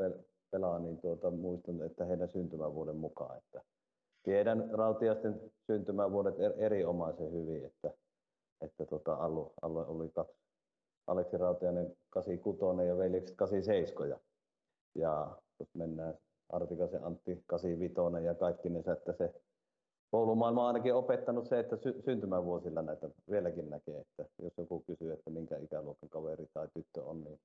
pelaa, 0.50 0.78
niin 0.78 0.98
tuota, 0.98 1.30
muistan, 1.30 1.82
että 1.82 2.04
heidän 2.04 2.28
syntymävuoden 2.28 2.96
mukaan. 2.96 3.38
Että 3.38 3.62
tiedän 4.24 4.70
rautiasten 4.72 5.40
syntymävuodet 5.66 6.40
er, 6.40 6.52
erinomaisen 6.56 7.32
hyvin, 7.32 7.64
että, 7.64 7.90
että 8.60 8.86
tota, 8.86 9.14
Allu, 9.14 9.52
Allu 9.62 9.78
oli 9.78 10.08
kaksi, 10.08 10.38
Aleksi 11.06 11.36
Rautiainen 11.36 11.96
86 12.10 12.88
ja 12.88 12.98
veljekset 12.98 13.36
87. 13.36 14.08
Ja, 14.10 14.18
ja 14.94 15.36
jos 15.60 15.68
mennään 15.74 16.14
Artikasen 16.48 17.04
Antti 17.04 17.42
85 17.46 18.24
ja 18.24 18.34
kaikki 18.34 18.68
ne, 18.68 18.78
että 18.78 19.12
se 19.12 19.34
koulumaailma 20.10 20.60
on 20.60 20.66
ainakin 20.66 20.94
opettanut 20.94 21.48
se, 21.48 21.58
että 21.58 21.76
sy- 21.76 22.02
syntymävuosilla 22.04 22.82
näitä 22.82 23.10
vieläkin 23.30 23.70
näkee, 23.70 24.00
että 24.00 24.26
jos 24.42 24.52
joku 24.58 24.84
kysyy, 24.86 25.12
että 25.12 25.30
minkä 25.30 25.56
ikäluokan 25.58 26.08
kaveri 26.08 26.46
tai 26.54 26.68
tyttö 26.74 27.04
on, 27.04 27.24
niin 27.24 27.40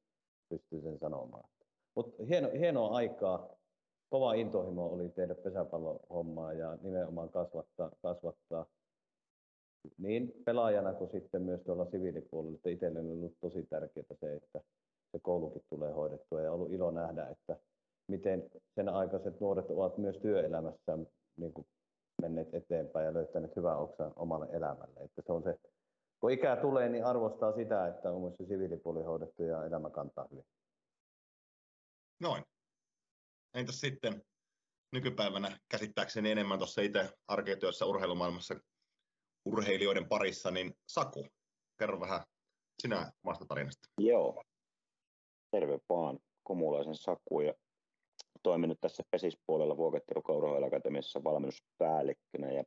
pystyy 0.50 0.82
sen 0.82 1.00
sanomaan. 1.00 1.50
Mutta 1.96 2.24
hieno, 2.24 2.50
hienoa 2.60 2.96
aikaa, 2.96 3.50
kova 4.10 4.34
intohimo 4.34 4.88
oli 4.88 5.10
tehdä 5.10 5.36
pesäpallohommaa 5.36 6.54
ja 6.54 6.78
nimenomaan 6.82 7.30
kasvattaa, 7.30 7.92
kasvattaa 8.02 8.66
niin 9.98 10.34
pelaajana 10.46 10.94
kuin 10.94 11.12
sitten 11.12 11.42
myös 11.42 11.62
tuolla 11.62 11.86
siviilipuolella, 11.86 12.56
että 12.56 12.70
itselleni 12.70 13.12
on 13.12 13.18
ollut 13.18 13.38
tosi 13.42 13.64
tärkeää 13.70 14.16
se, 14.20 14.34
että 14.36 14.62
se 15.12 15.20
koulukin 15.22 15.62
tulee 15.70 15.92
hoidettua 15.92 16.42
ja 16.42 16.52
on 16.52 16.56
ollut 16.56 16.72
ilo 16.72 16.92
nähdä, 16.92 17.28
että 17.28 17.58
miten 18.08 18.50
sen 18.76 18.90
aikaiset 18.90 19.40
nuoret 19.40 19.70
ovat 19.70 19.98
myös 19.98 20.18
työelämässä 20.18 20.98
niin 21.38 21.54
kuin 21.54 21.68
menneet 22.22 22.54
eteenpäin 22.54 23.06
ja 23.06 23.14
löytäneet 23.14 23.56
hyvää 23.56 23.78
oksan 23.78 24.14
omalle 24.16 24.48
elämälle. 24.52 25.00
Että 25.00 25.22
se 25.26 25.32
on 25.32 25.44
se, 25.44 25.60
kun 26.20 26.32
ikää 26.32 26.56
tulee, 26.56 26.90
niin 26.90 27.06
arvostaa 27.06 27.52
sitä, 27.52 27.88
että 27.88 28.12
on 28.12 28.22
myös 28.22 28.38
se 28.38 28.46
siviilipuoli 28.46 29.04
hoidettu 29.04 29.44
ja 29.44 29.66
elämä 29.66 29.90
kantaa 29.90 30.28
hyvin. 30.32 30.46
Noin. 32.22 32.44
Entäs 33.54 33.80
sitten 33.80 34.24
nykypäivänä 34.92 35.60
käsittääkseni 35.70 36.32
enemmän 36.32 36.60
tuossa 36.60 36.82
itse 36.82 37.10
arketyössä 37.28 37.86
urheilumaailmassa 37.86 38.56
urheilijoiden 39.46 40.08
parissa, 40.08 40.52
niin 40.52 40.74
Saku, 40.88 41.28
kerro 41.80 42.00
vähän 42.00 42.22
sinä 42.82 43.12
omasta 43.24 43.46
tarinasta. 43.46 43.88
Joo. 43.98 44.44
Terve 45.52 45.80
vaan, 45.90 46.20
Komulaisen 46.44 46.96
Saku 46.96 47.42
ja 47.42 47.54
toiminut 48.44 48.78
tässä 48.82 49.04
pesispuolella 49.12 49.78
Vuokettirukan 49.78 50.36
urheiluakatemiassa 50.36 51.24
valmennuspäällikkönä 51.24 52.52
ja 52.52 52.64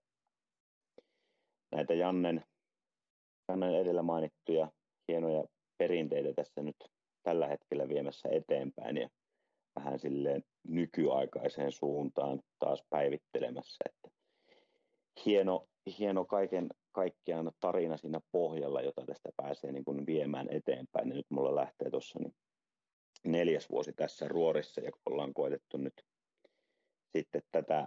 näitä 1.73 1.95
Jannen, 1.95 2.45
Jannen 3.49 3.75
edellä 3.75 4.03
mainittuja 4.03 4.71
hienoja 5.09 5.45
perinteitä 5.79 6.33
tässä 6.35 6.63
nyt 6.63 6.77
tällä 7.23 7.47
hetkellä 7.47 7.89
viemässä 7.89 8.29
eteenpäin 8.33 8.97
ja 8.97 9.09
vähän 9.77 9.99
silleen 9.99 10.45
nykyaikaiseen 10.69 11.73
suuntaan 11.73 12.41
taas 12.59 12.85
päivittelemässä. 12.91 13.85
Että 13.89 14.09
hieno, 15.27 15.69
hieno 15.99 16.25
kaiken 16.25 16.69
kaikkiaan 16.93 17.53
tarina 17.61 17.97
siinä 17.97 18.21
pohjalla, 18.33 18.81
jota 18.81 19.05
tästä 19.07 19.31
pääsee 19.37 19.73
niin 19.73 19.85
kuin 19.85 20.07
viemään 20.07 20.47
eteenpäin. 20.51 21.09
Ja 21.09 21.15
nyt 21.15 21.27
mulla 21.31 21.55
lähtee 21.55 21.91
tuossa 21.91 22.19
niin 22.19 22.35
neljäs 23.25 23.71
vuosi 23.71 23.93
tässä 23.93 24.29
ruorissa 24.29 24.81
ja 24.81 24.91
ollaan 25.07 25.35
koetettu 25.35 25.77
nyt 25.77 26.05
sitten 27.17 27.43
tätä 27.53 27.87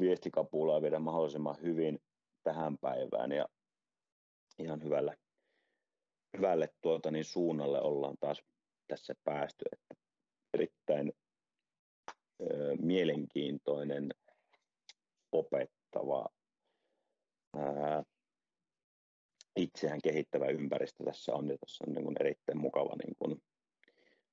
viestikapulaa 0.00 0.82
viedä 0.82 0.98
mahdollisimman 0.98 1.62
hyvin 1.62 1.98
tähän 2.42 2.78
päivään 2.78 3.32
ja 3.32 3.46
ihan 4.58 4.82
hyvällä, 4.82 5.16
hyvälle 6.36 6.68
tuota, 6.80 7.10
niin 7.10 7.24
suunnalle 7.24 7.80
ollaan 7.80 8.16
taas 8.20 8.42
tässä 8.88 9.14
päästy. 9.24 9.64
Että 9.72 9.94
erittäin 10.54 11.12
mielenkiintoinen, 12.80 14.10
opettava, 15.32 16.26
ää, 17.56 18.02
itseään 19.56 20.00
kehittävä 20.02 20.46
ympäristö 20.46 21.04
tässä 21.04 21.32
on, 21.34 21.48
ja 21.48 21.56
tässä 21.58 21.84
on 21.88 21.94
niin 21.94 22.04
kuin 22.04 22.16
erittäin 22.20 22.58
mukava 22.58 22.96
niin 22.96 23.16
kuin 23.18 23.42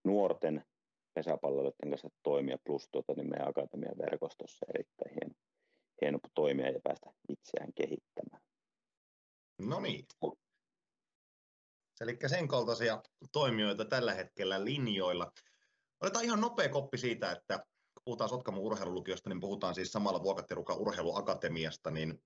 nuorten 0.03 0.66
pesäpalloilijoiden 1.14 1.89
kanssa 1.89 2.10
toimia, 2.24 2.58
plus 2.66 2.88
tuota, 2.91 3.14
niin 3.14 3.30
meidän 3.30 3.47
akatemian 3.47 3.97
verkostossa 3.97 4.66
erittäin 4.70 5.12
hieno, 5.12 5.36
hieno 6.01 6.20
toimia 6.36 6.70
ja 6.70 6.80
päästä 6.84 7.10
itseään 7.30 7.74
kehittämään. 7.74 8.43
No 9.62 9.80
niin. 9.80 10.05
Eli 12.01 12.18
sen 12.28 12.47
kaltaisia 12.47 13.01
toimijoita 13.32 13.86
tällä 13.86 14.14
hetkellä 14.14 14.66
linjoilla. 14.66 15.32
Otetaan 16.01 16.26
ihan 16.26 16.41
nopea 16.41 16.70
koppi 16.70 16.97
siitä, 16.97 17.32
että 17.32 17.66
puhutaan 18.08 18.30
Sotkamon 18.30 18.64
urheilulukiosta, 18.64 19.30
niin 19.30 19.39
puhutaan 19.39 19.76
siis 19.76 19.91
samalla 19.91 20.24
Vuokattirukan 20.24 20.78
urheiluakatemiasta, 20.78 21.91
niin 21.91 22.20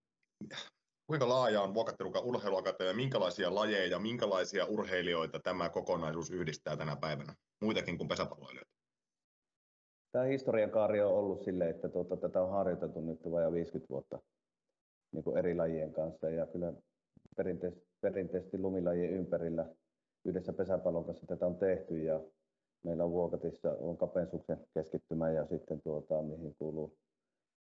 kuinka 1.07 1.29
laaja 1.29 1.61
on 1.61 1.73
Vuokattirukan 1.73 2.23
urheiluakatemia, 2.23 2.93
minkälaisia 2.93 3.55
lajeja 3.55 3.87
ja 3.87 3.99
minkälaisia 3.99 4.65
urheilijoita 4.65 5.39
tämä 5.39 5.69
kokonaisuus 5.69 6.31
yhdistää 6.31 6.77
tänä 6.77 6.95
päivänä, 6.95 7.33
muitakin 7.61 7.97
kuin 7.97 8.07
pesäpalloilijoita? 8.07 8.71
Tämä 10.11 10.25
historian 10.25 10.71
kaari 10.71 11.01
on 11.01 11.13
ollut 11.13 11.43
sille, 11.43 11.69
että 11.69 11.89
tuota, 11.89 12.17
tätä 12.17 12.41
on 12.41 12.51
harjoiteltu 12.51 13.01
nyt 13.01 13.19
vajaa 13.31 13.51
50 13.51 13.89
vuotta 13.89 14.19
niin 15.11 15.23
kuin 15.23 15.37
eri 15.37 15.55
lajien 15.55 15.93
kanssa. 15.93 16.29
Ja 16.29 16.45
kyllä 16.45 16.73
perinteisesti, 17.37 17.87
perinteisesti 18.01 18.57
lumilajien 18.57 19.11
ympärillä 19.11 19.65
yhdessä 20.25 20.53
pesäpallon 20.53 21.05
kanssa 21.05 21.27
tätä 21.27 21.45
on 21.45 21.55
tehty. 21.55 22.03
Ja 22.03 22.19
meillä 22.83 23.03
on 23.03 23.11
Vuokatissa 23.11 23.75
on 23.79 23.97
kapensuksen 23.97 24.57
keskittymä 24.73 25.29
ja 25.29 25.45
sitten 25.45 25.81
tuota, 25.81 26.21
mihin 26.21 26.55
kuuluu 26.59 26.97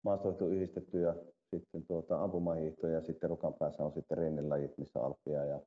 maastohiihto 0.05 0.47
yhdistetty 0.47 1.01
ja 1.01 1.15
sitten 1.51 1.87
tuota, 1.87 2.23
ampumahiihto 2.23 2.87
ja 2.87 3.01
sitten 3.01 3.31
rukan 3.31 3.55
päässä 3.55 3.85
on 3.85 3.93
sitten 3.93 4.19
rinnelajit, 4.19 4.79
missä 4.79 5.01
alppia 5.01 5.45
ja 5.45 5.61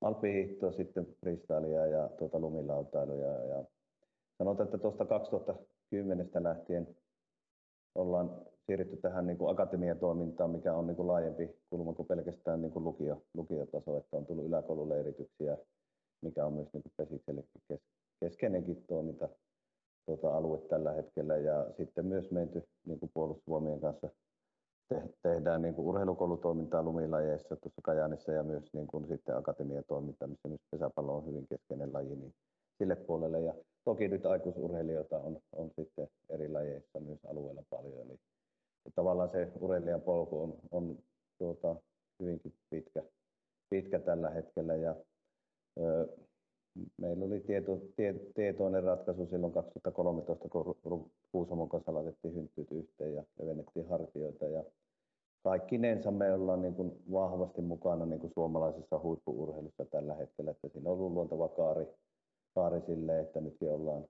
alppihiihto, 0.00 0.72
sitten 0.72 1.06
freestylea 1.20 1.86
ja 1.86 2.08
tuota, 2.18 2.38
lumilautailuja. 2.38 3.44
Ja 3.44 3.64
sanotaan, 4.38 4.66
että 4.66 4.78
tuosta 4.78 5.04
2010 5.04 6.30
lähtien 6.38 6.96
ollaan 7.94 8.42
siirrytty 8.66 8.96
tähän 8.96 9.26
niin 9.26 9.38
kuin 9.38 9.50
akatemiatoimintaan, 9.50 10.50
mikä 10.50 10.74
on 10.74 10.86
niin 10.86 10.96
kuin 10.96 11.08
laajempi 11.08 11.50
kulma 11.70 11.92
kuin 11.92 12.08
pelkästään 12.08 12.62
niin 12.62 12.72
kuin 12.72 12.84
lukio, 12.84 13.22
lukiotaso, 13.34 13.96
että 13.96 14.16
on 14.16 14.26
tullut 14.26 14.46
yläkoululeirityksiä, 14.46 15.58
mikä 16.22 16.46
on 16.46 16.52
myös 16.52 16.68
niin 16.72 16.82
kuin 16.82 17.08
kes, 17.68 17.80
keskeinenkin 18.20 18.84
toiminta 18.88 19.28
tuota, 20.06 20.36
alue 20.36 20.58
tällä 20.58 20.92
hetkellä. 20.92 21.36
Ja 21.36 21.66
sitten 21.76 22.06
myös 22.06 22.30
menty 22.30 22.62
niin 22.86 23.00
kuin 23.00 23.10
puolustusvoimien 23.14 23.80
kanssa 23.80 24.10
te, 24.88 25.02
tehdään 25.22 25.62
niin 25.62 25.74
kuin 25.74 25.86
urheilukoulutoimintaa 25.86 26.82
lumilajeissa 26.82 27.56
tuossa 27.56 27.80
Kajaanissa 27.82 28.32
ja 28.32 28.42
myös 28.42 28.64
niin 28.72 28.86
kuin 28.86 29.08
sitten 29.08 29.36
akatemiatoimintaa, 29.36 30.28
missä 30.28 30.48
myös 30.48 30.60
pesäpallo 30.70 31.16
on 31.16 31.26
hyvin 31.26 31.46
keskeinen 31.48 31.92
laji, 31.92 32.16
niin 32.16 32.34
sille 32.78 32.96
puolelle. 32.96 33.40
Ja 33.40 33.54
toki 33.84 34.08
nyt 34.08 34.26
aikuisurheilijoita 34.26 35.18
on, 35.18 35.40
on 35.52 35.70
sitten 35.78 36.08
eri 36.28 36.48
lajeissa 36.48 37.00
myös 37.00 37.18
alueella 37.24 37.62
paljon. 37.70 38.00
Eli 38.00 38.18
tavallaan 38.94 39.30
se 39.30 39.52
urheilijan 39.60 40.00
polku 40.00 40.42
on, 40.42 40.54
on 40.70 40.98
tuota, 41.38 41.76
hyvinkin 42.20 42.54
pitkä, 42.70 43.02
pitkä 43.70 43.98
tällä 43.98 44.30
hetkellä. 44.30 44.74
Ja, 44.74 44.96
meillä 46.96 47.24
oli 47.24 47.40
tieto, 47.40 47.78
tie, 47.96 48.14
tietoinen 48.34 48.82
ratkaisu 48.82 49.26
silloin 49.26 49.52
2013, 49.52 50.48
kun 50.48 51.10
Kuusamon 51.32 51.68
kanssa 51.68 51.94
laitettiin 51.94 52.34
hynttyyt 52.34 52.72
yhteen 52.72 53.14
ja 53.14 53.24
levennettiin 53.38 53.88
hartioita. 53.88 54.46
Ja 54.46 54.64
kaikkinensa 55.42 56.10
me 56.10 56.32
ollaan 56.32 56.62
niin 56.62 56.74
kuin 56.74 56.92
vahvasti 57.12 57.62
mukana 57.62 58.06
niin 58.06 58.20
kuin 58.20 58.32
suomalaisessa 58.34 58.98
huippuurheilussa 58.98 59.84
tällä 59.84 60.14
hetkellä. 60.14 60.50
Että 60.50 60.68
siinä 60.68 60.90
on 60.90 60.98
ollut 60.98 61.12
luontava 61.12 61.48
kaari, 61.48 61.86
kaari 62.54 62.80
sille, 62.80 63.20
että 63.20 63.40
nytkin 63.40 63.70
ollaan 63.70 64.04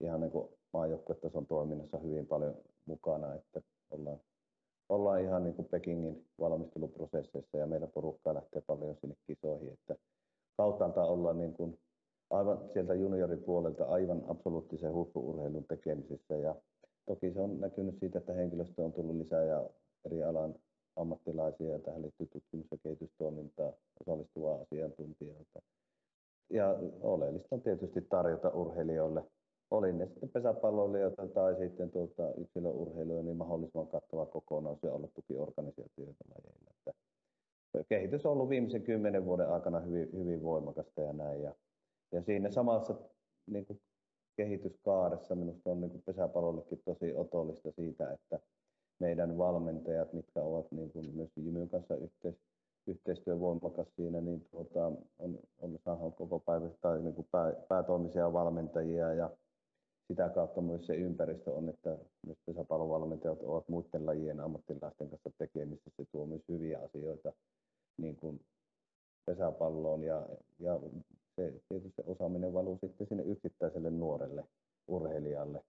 ihan 0.00 0.20
niin 0.20 0.30
kuin 0.30 0.48
maajoukkuetason 0.72 1.46
toiminnassa 1.46 1.98
hyvin 1.98 2.26
paljon 2.26 2.54
mukana, 2.86 3.34
että 3.34 3.60
ollaan, 3.90 4.20
ollaan 4.88 5.22
ihan 5.22 5.44
niin 5.44 5.54
kuin 5.54 5.68
Pekingin 5.68 6.26
valmisteluprosesseissa 6.40 7.58
ja 7.58 7.66
meidän 7.66 7.90
porukkaa 7.94 8.34
lähtee 8.34 8.62
paljon 8.66 8.96
sinne 9.00 9.16
kisoihin, 9.26 9.72
että 9.72 9.96
kauttaalta 10.56 11.02
ollaan 11.02 11.38
niin 11.38 11.52
kuin 11.52 11.78
aivan 12.30 12.58
sieltä 12.72 12.94
junioripuolelta 12.94 13.84
aivan 13.84 14.22
absoluuttisen 14.28 14.92
huippuurheilun 14.92 15.64
tekemisessä 15.64 16.36
ja 16.36 16.54
toki 17.06 17.32
se 17.32 17.40
on 17.40 17.60
näkynyt 17.60 17.98
siitä, 18.00 18.18
että 18.18 18.32
henkilöstö 18.32 18.84
on 18.84 18.92
tullut 18.92 19.16
lisää 19.16 19.44
ja 19.44 19.70
eri 20.04 20.22
alan 20.22 20.54
ammattilaisia 20.96 21.72
ja 21.72 21.78
tähän 21.78 22.02
liittyy 22.02 22.26
tutkimus- 22.26 22.70
ja 22.70 22.78
kehitystoimintaa 22.82 23.72
osallistuvaa 24.00 24.60
asiantuntijoita. 24.60 25.60
Ja 26.50 26.78
oleellista 27.00 27.54
on 27.54 27.62
tietysti 27.62 28.00
tarjota 28.00 28.50
urheilijoille, 28.50 29.24
oli 29.70 29.92
ne 29.92 30.06
sitten 30.06 30.28
pesäpalloilijoita 30.28 31.26
tai 31.26 31.56
sitten 31.56 31.90
tuota 31.90 32.34
yksilöurheilijoita, 32.34 33.24
niin 33.24 33.36
mahdollisimman 33.36 33.86
kattava 33.86 34.26
kokonaisuus 34.26 34.82
ja 34.82 34.92
olla 34.92 35.08
tukiorganisaatioita 35.14 36.24
lajeilla. 36.28 36.70
Että 36.76 36.92
kehitys 37.88 38.26
on 38.26 38.32
ollut 38.32 38.48
viimeisen 38.48 38.82
kymmenen 38.82 39.24
vuoden 39.24 39.48
aikana 39.48 39.80
hyvin, 39.80 40.08
hyvin 40.12 40.42
voimakasta 40.42 41.02
ja 41.02 41.12
näin. 41.12 41.42
Ja, 41.42 41.54
ja 42.16 42.22
siinä 42.22 42.50
samassa 42.50 42.94
niin 43.46 43.66
kuin 43.66 43.80
kehityskaaressa 44.36 45.34
minusta 45.34 45.70
on 45.70 45.80
niin 45.80 45.90
kuin 45.90 46.02
pesäpallollekin 46.02 46.82
tosi 46.84 47.14
otollista 47.14 47.72
siitä, 47.72 48.12
että 48.12 48.40
meidän 48.98 49.38
valmentajat, 49.38 50.12
mitkä 50.12 50.42
ovat 50.42 50.72
niin 50.72 50.90
kuin 50.90 51.14
myös 51.14 51.30
Jymyn 51.36 51.68
kanssa 51.68 51.96
yhteis, 51.96 52.34
yhteistyö 52.86 53.40
voimakas 53.40 53.86
siinä, 53.96 54.20
niin 54.20 54.46
tuota, 54.50 54.86
on, 55.18 55.38
on 55.58 55.78
saanut 55.84 56.16
koko 56.16 56.38
päivä 56.38 56.68
tai 56.80 57.02
niin 57.02 57.14
kuin 57.14 57.28
pää, 57.30 57.52
päätoimisia 57.68 58.32
valmentajia 58.32 59.14
ja 59.14 59.30
sitä 60.08 60.28
kautta 60.28 60.60
myös 60.60 60.86
se 60.86 60.94
ympäristö 60.94 61.54
on, 61.54 61.68
että 61.68 61.98
myös 62.26 62.38
pesäpallovalmentajat 62.46 63.42
ovat 63.42 63.68
muiden 63.68 64.06
lajien 64.06 64.40
ammattilaisten 64.40 65.10
kanssa 65.10 65.30
tekemisissä. 65.38 65.90
Se 65.96 66.04
tuo 66.12 66.26
myös 66.26 66.42
hyviä 66.48 66.78
asioita 66.78 67.32
niin 67.96 68.16
kuin 68.16 68.40
pesäpalloon 69.26 70.02
ja, 70.02 70.28
ja 70.58 70.80
se, 71.36 71.52
tietysti 71.68 72.02
osaaminen 72.06 72.54
valuu 72.54 72.78
sitten 72.80 73.06
sinne 73.06 73.22
yksittäiselle 73.22 73.90
nuorelle 73.90 74.44
urheilijalle 74.88 75.62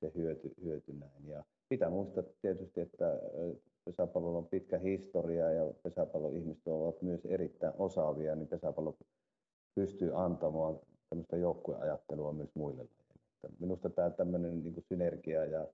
se 0.00 0.12
hyöty, 0.14 0.54
hyöty 0.62 0.92
näin. 0.92 1.28
Ja 1.28 1.44
pitää 1.68 1.90
muistaa 1.90 2.24
tietysti, 2.42 2.80
että 2.80 3.20
pesäpallolla 3.84 4.38
on 4.38 4.48
pitkä 4.48 4.78
historia 4.78 5.50
ja 5.50 5.72
pesäpalloihmiset 5.82 6.66
ovat 6.66 7.02
myös 7.02 7.20
erittäin 7.24 7.74
osaavia, 7.78 8.36
niin 8.36 8.48
pesäpallo 8.48 8.96
pystyy 9.74 10.24
antamaan 10.24 10.80
tämmöistä 11.10 11.36
joukkueajattelua 11.36 12.32
myös 12.32 12.50
muille. 12.54 12.88
Minusta 13.58 13.90
tämä 13.90 14.10
tämmöinen 14.10 14.62
niin 14.62 14.84
synergia 14.88 15.44
ja 15.44 15.66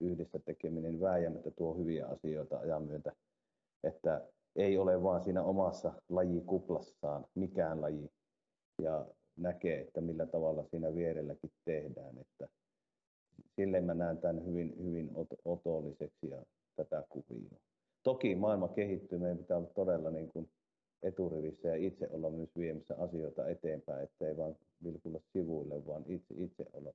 yhdessä 0.00 0.38
tekeminen 0.38 1.00
vääjäämättä 1.00 1.50
tuo 1.50 1.74
hyviä 1.74 2.06
asioita 2.06 2.58
ajan 2.58 2.82
myötä, 2.82 3.12
että 3.84 4.28
ei 4.56 4.78
ole 4.78 5.02
vaan 5.02 5.24
siinä 5.24 5.42
omassa 5.42 5.92
lajikuplassaan 6.08 7.26
mikään 7.34 7.80
laji 7.80 8.10
ja 8.82 9.06
näkee, 9.36 9.80
että 9.80 10.00
millä 10.00 10.26
tavalla 10.26 10.64
siinä 10.70 10.94
vierelläkin 10.94 11.50
tehdään. 11.64 12.18
Että 12.18 12.48
silleen 13.56 13.84
mä 13.84 13.94
näen 13.94 14.18
tämän 14.18 14.46
hyvin, 14.46 14.74
hyvin 14.84 15.10
otolliseksi 15.44 16.28
ja 16.30 16.42
tätä 16.76 17.04
kuvia. 17.08 17.58
Toki 18.02 18.34
maailma 18.34 18.68
kehittyy, 18.68 19.18
meidän 19.18 19.38
pitää 19.38 19.56
olla 19.56 19.70
todella 19.74 20.10
niin 20.10 20.28
kuin 20.28 20.50
eturivissä 21.02 21.68
ja 21.68 21.76
itse 21.76 22.08
olla 22.10 22.30
myös 22.30 22.50
viemässä 22.56 22.94
asioita 22.98 23.48
eteenpäin, 23.48 24.04
ettei 24.04 24.36
vaan 24.36 24.56
vilkulla 24.84 25.20
sivuille, 25.32 25.86
vaan 25.86 26.04
itse, 26.06 26.34
itse 26.38 26.66
olla 26.72 26.92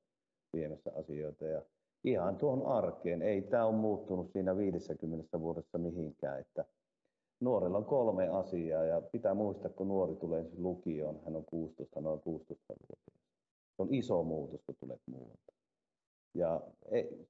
viemässä 0.54 0.92
asioita. 0.96 1.46
Ja 1.46 1.62
ihan 2.04 2.38
tuohon 2.38 2.66
arkeen, 2.66 3.22
ei 3.22 3.42
tämä 3.42 3.66
ole 3.66 3.76
muuttunut 3.76 4.32
siinä 4.32 4.58
50 4.58 5.40
vuodessa 5.40 5.78
mihinkään, 5.78 6.40
että 6.40 6.66
nuorella 7.40 7.78
on 7.78 7.86
kolme 7.86 8.30
asiaa 8.30 8.86
ja 8.86 9.02
pitää 9.02 9.34
muistaa, 9.34 9.72
kun 9.72 9.88
nuori 9.88 10.16
tulee 10.16 10.46
lukioon, 10.58 11.20
hän 11.26 11.36
on 11.36 11.46
16, 11.46 12.02
noin 12.02 12.20
16-vuotias. 12.20 13.22
Se 13.76 13.82
on 13.82 13.94
iso 13.94 14.24
muutos, 14.24 14.62
kun 14.66 14.76
tulet 14.80 15.02
muualta. 15.06 15.54
Ja 16.34 16.62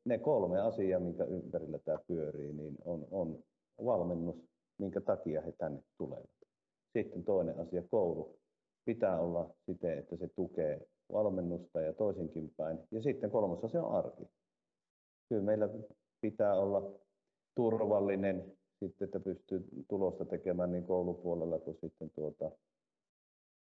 ne 0.05 0.17
kolme 0.17 0.61
asiaa, 0.61 0.99
minkä 0.99 1.23
ympärillä 1.23 1.79
tämä 1.79 1.97
pyörii, 2.07 2.53
niin 2.53 2.75
on, 2.85 3.07
on 3.11 3.43
valmennus, 3.85 4.35
minkä 4.77 5.01
takia 5.01 5.41
he 5.41 5.51
tänne 5.51 5.83
tulevat. 5.97 6.29
Sitten 6.93 7.23
toinen 7.23 7.59
asia, 7.59 7.83
koulu. 7.91 8.39
Pitää 8.85 9.19
olla 9.19 9.49
siten, 9.65 9.97
että 9.97 10.17
se 10.17 10.27
tukee 10.27 10.87
valmennusta 11.13 11.81
ja 11.81 11.93
toisinkin 11.93 12.53
päin. 12.57 12.79
Ja 12.91 13.01
sitten 13.01 13.31
kolmas 13.31 13.63
asia 13.63 13.83
on 13.83 13.95
arki. 13.95 14.23
Kyllä 15.29 15.43
meillä 15.43 15.69
pitää 16.21 16.55
olla 16.55 16.91
turvallinen, 17.55 18.57
sitten, 18.79 19.05
että 19.05 19.19
pystyy 19.19 19.65
tulosta 19.87 20.25
tekemään 20.25 20.71
niin 20.71 20.85
koulupuolella 20.85 21.59
kuin 21.59 21.77
sitten 21.81 22.09
tuota, 22.09 22.51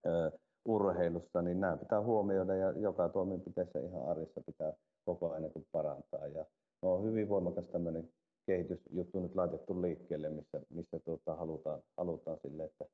ö, 0.06 0.32
urheilussa, 0.66 1.42
niin 1.42 1.60
nämä 1.60 1.78
pitää 1.78 2.02
huomioida 2.02 2.56
ja 2.56 2.72
joka 2.72 3.10
toimenpiteessä 3.10 3.80
ihan 3.80 4.08
arjessa 4.10 4.42
pitää 4.46 4.74
koko 5.06 5.32
ajan 5.32 5.44
niin 5.44 5.68
parantaa. 5.72 6.28
Ja 6.28 6.46
no, 6.82 6.94
on 6.94 7.04
hyvin 7.04 7.30
voimakas 7.30 7.66
tämmöinen 7.66 8.10
kehitysjuttu 8.46 9.20
nyt 9.20 9.36
laitettu 9.36 9.82
liikkeelle, 9.82 10.30
missä, 10.30 10.62
missä 10.70 11.00
tuota, 11.00 11.36
halutaan, 11.36 11.82
halutaan 11.98 12.38
sille, 12.42 12.64
että 12.64 12.86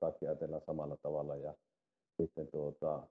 kaikki 0.00 0.26
ajatellaan 0.26 0.62
samalla 0.66 0.96
tavalla 1.02 1.36
ja 1.36 1.54
sitten 2.20 2.48
tuota, 2.48 3.06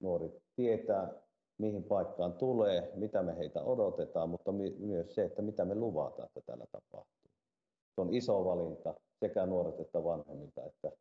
nuori 0.00 0.30
tietää, 0.56 1.12
mihin 1.58 1.84
paikkaan 1.84 2.32
tulee, 2.32 2.92
mitä 2.94 3.22
me 3.22 3.38
heitä 3.38 3.62
odotetaan, 3.62 4.28
mutta 4.28 4.52
my, 4.52 4.76
myös 4.78 5.14
se, 5.14 5.24
että 5.24 5.42
mitä 5.42 5.64
me 5.64 5.74
luvataan, 5.74 6.26
että 6.26 6.40
täällä 6.46 6.66
tapahtuu. 6.72 7.21
Se 7.94 8.00
on 8.00 8.14
iso 8.14 8.44
valinta 8.44 8.94
sekä 9.20 9.46
nuoret 9.46 9.80
että 9.80 10.04
vanhemmilta, 10.04 10.66
että, 10.66 10.92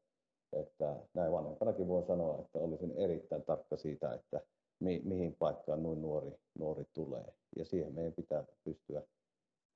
että 0.53 0.95
näin 1.13 1.31
vanhempanakin 1.31 1.87
voi 1.87 2.03
sanoa, 2.03 2.41
että 2.41 2.59
olisin 2.59 2.91
erittäin 2.97 3.43
tarkka 3.43 3.77
siitä, 3.77 4.13
että 4.13 4.41
mi, 4.79 5.01
mihin 5.05 5.35
paikkaan 5.39 5.83
noin 5.83 6.01
nuori, 6.01 6.31
nuori 6.59 6.83
tulee. 6.93 7.33
Ja 7.57 7.65
siihen 7.65 7.93
meidän 7.93 8.13
pitää 8.13 8.43
pystyä 8.63 9.01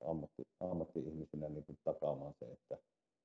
ammatti, 0.04 0.42
ammatti-ihmisinä 0.60 1.48
niin 1.48 1.64
kuin 1.64 1.78
takaamaan 1.84 2.34
se, 2.38 2.46
että 2.52 2.78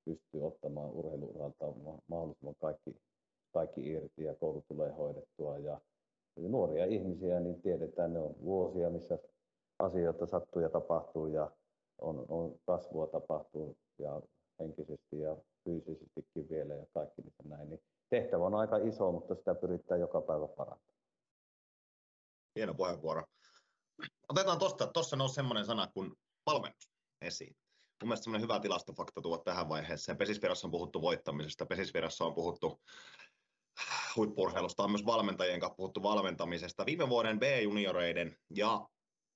pystyy 0.05 0.47
ottamaan 0.47 0.89
urheiluuralta 0.89 1.65
mahdollisimman 2.07 2.55
kaikki, 2.61 2.95
kaikki 3.53 3.91
irti 3.91 4.23
ja 4.23 4.35
koulu 4.35 4.63
tulee 4.67 4.91
hoidettua. 4.91 5.57
Ja 5.57 5.79
nuoria 6.37 6.85
ihmisiä, 6.85 7.39
niin 7.39 7.61
tiedetään, 7.61 8.13
ne 8.13 8.19
on 8.19 8.35
vuosia, 8.43 8.89
missä 8.89 9.19
asioita 9.79 10.25
sattuu 10.25 10.61
ja 10.61 10.69
tapahtuu 10.69 11.27
ja 11.27 11.51
on, 12.01 12.25
on 12.29 12.59
kasvua 12.65 13.07
tapahtuu 13.07 13.77
ja 13.97 14.21
henkisesti 14.59 15.19
ja 15.19 15.37
fyysisestikin 15.63 16.49
vielä 16.49 16.73
ja 16.73 16.85
kaikki 16.93 17.21
mitä 17.21 17.43
näin. 17.43 17.69
Niin 17.69 17.81
tehtävä 18.09 18.45
on 18.45 18.55
aika 18.55 18.77
iso, 18.77 19.11
mutta 19.11 19.35
sitä 19.35 19.55
pyritään 19.55 19.99
joka 19.99 20.21
päivä 20.21 20.47
parantamaan. 20.47 21.01
Hieno 22.55 22.73
puheenvuoro. 22.73 23.23
Otetaan 24.29 24.59
tuosta, 24.59 24.87
tuossa 24.87 25.15
nousi 25.15 25.35
semmoinen 25.35 25.65
sana 25.65 25.87
kuin 25.93 26.11
valmennus. 26.45 26.89
esiin. 27.21 27.55
Mun 28.01 28.07
mielestä 28.07 28.23
semmoinen 28.23 28.43
hyvä 28.43 28.59
tilastofakta 28.59 29.21
tuo 29.21 29.37
tähän 29.37 29.69
vaiheeseen. 29.69 30.17
Pesisvirassa 30.17 30.67
on 30.67 30.71
puhuttu 30.71 31.01
voittamisesta, 31.01 31.65
Pesisvirassa 31.65 32.25
on 32.25 32.33
puhuttu 32.33 32.81
huippurheilusta, 34.15 34.83
on 34.83 34.91
myös 34.91 35.05
valmentajien 35.05 35.59
kanssa 35.59 35.75
puhuttu 35.75 36.03
valmentamisesta. 36.03 36.85
Viime 36.85 37.09
vuoden 37.09 37.39
B-junioreiden 37.39 38.37
ja 38.55 38.87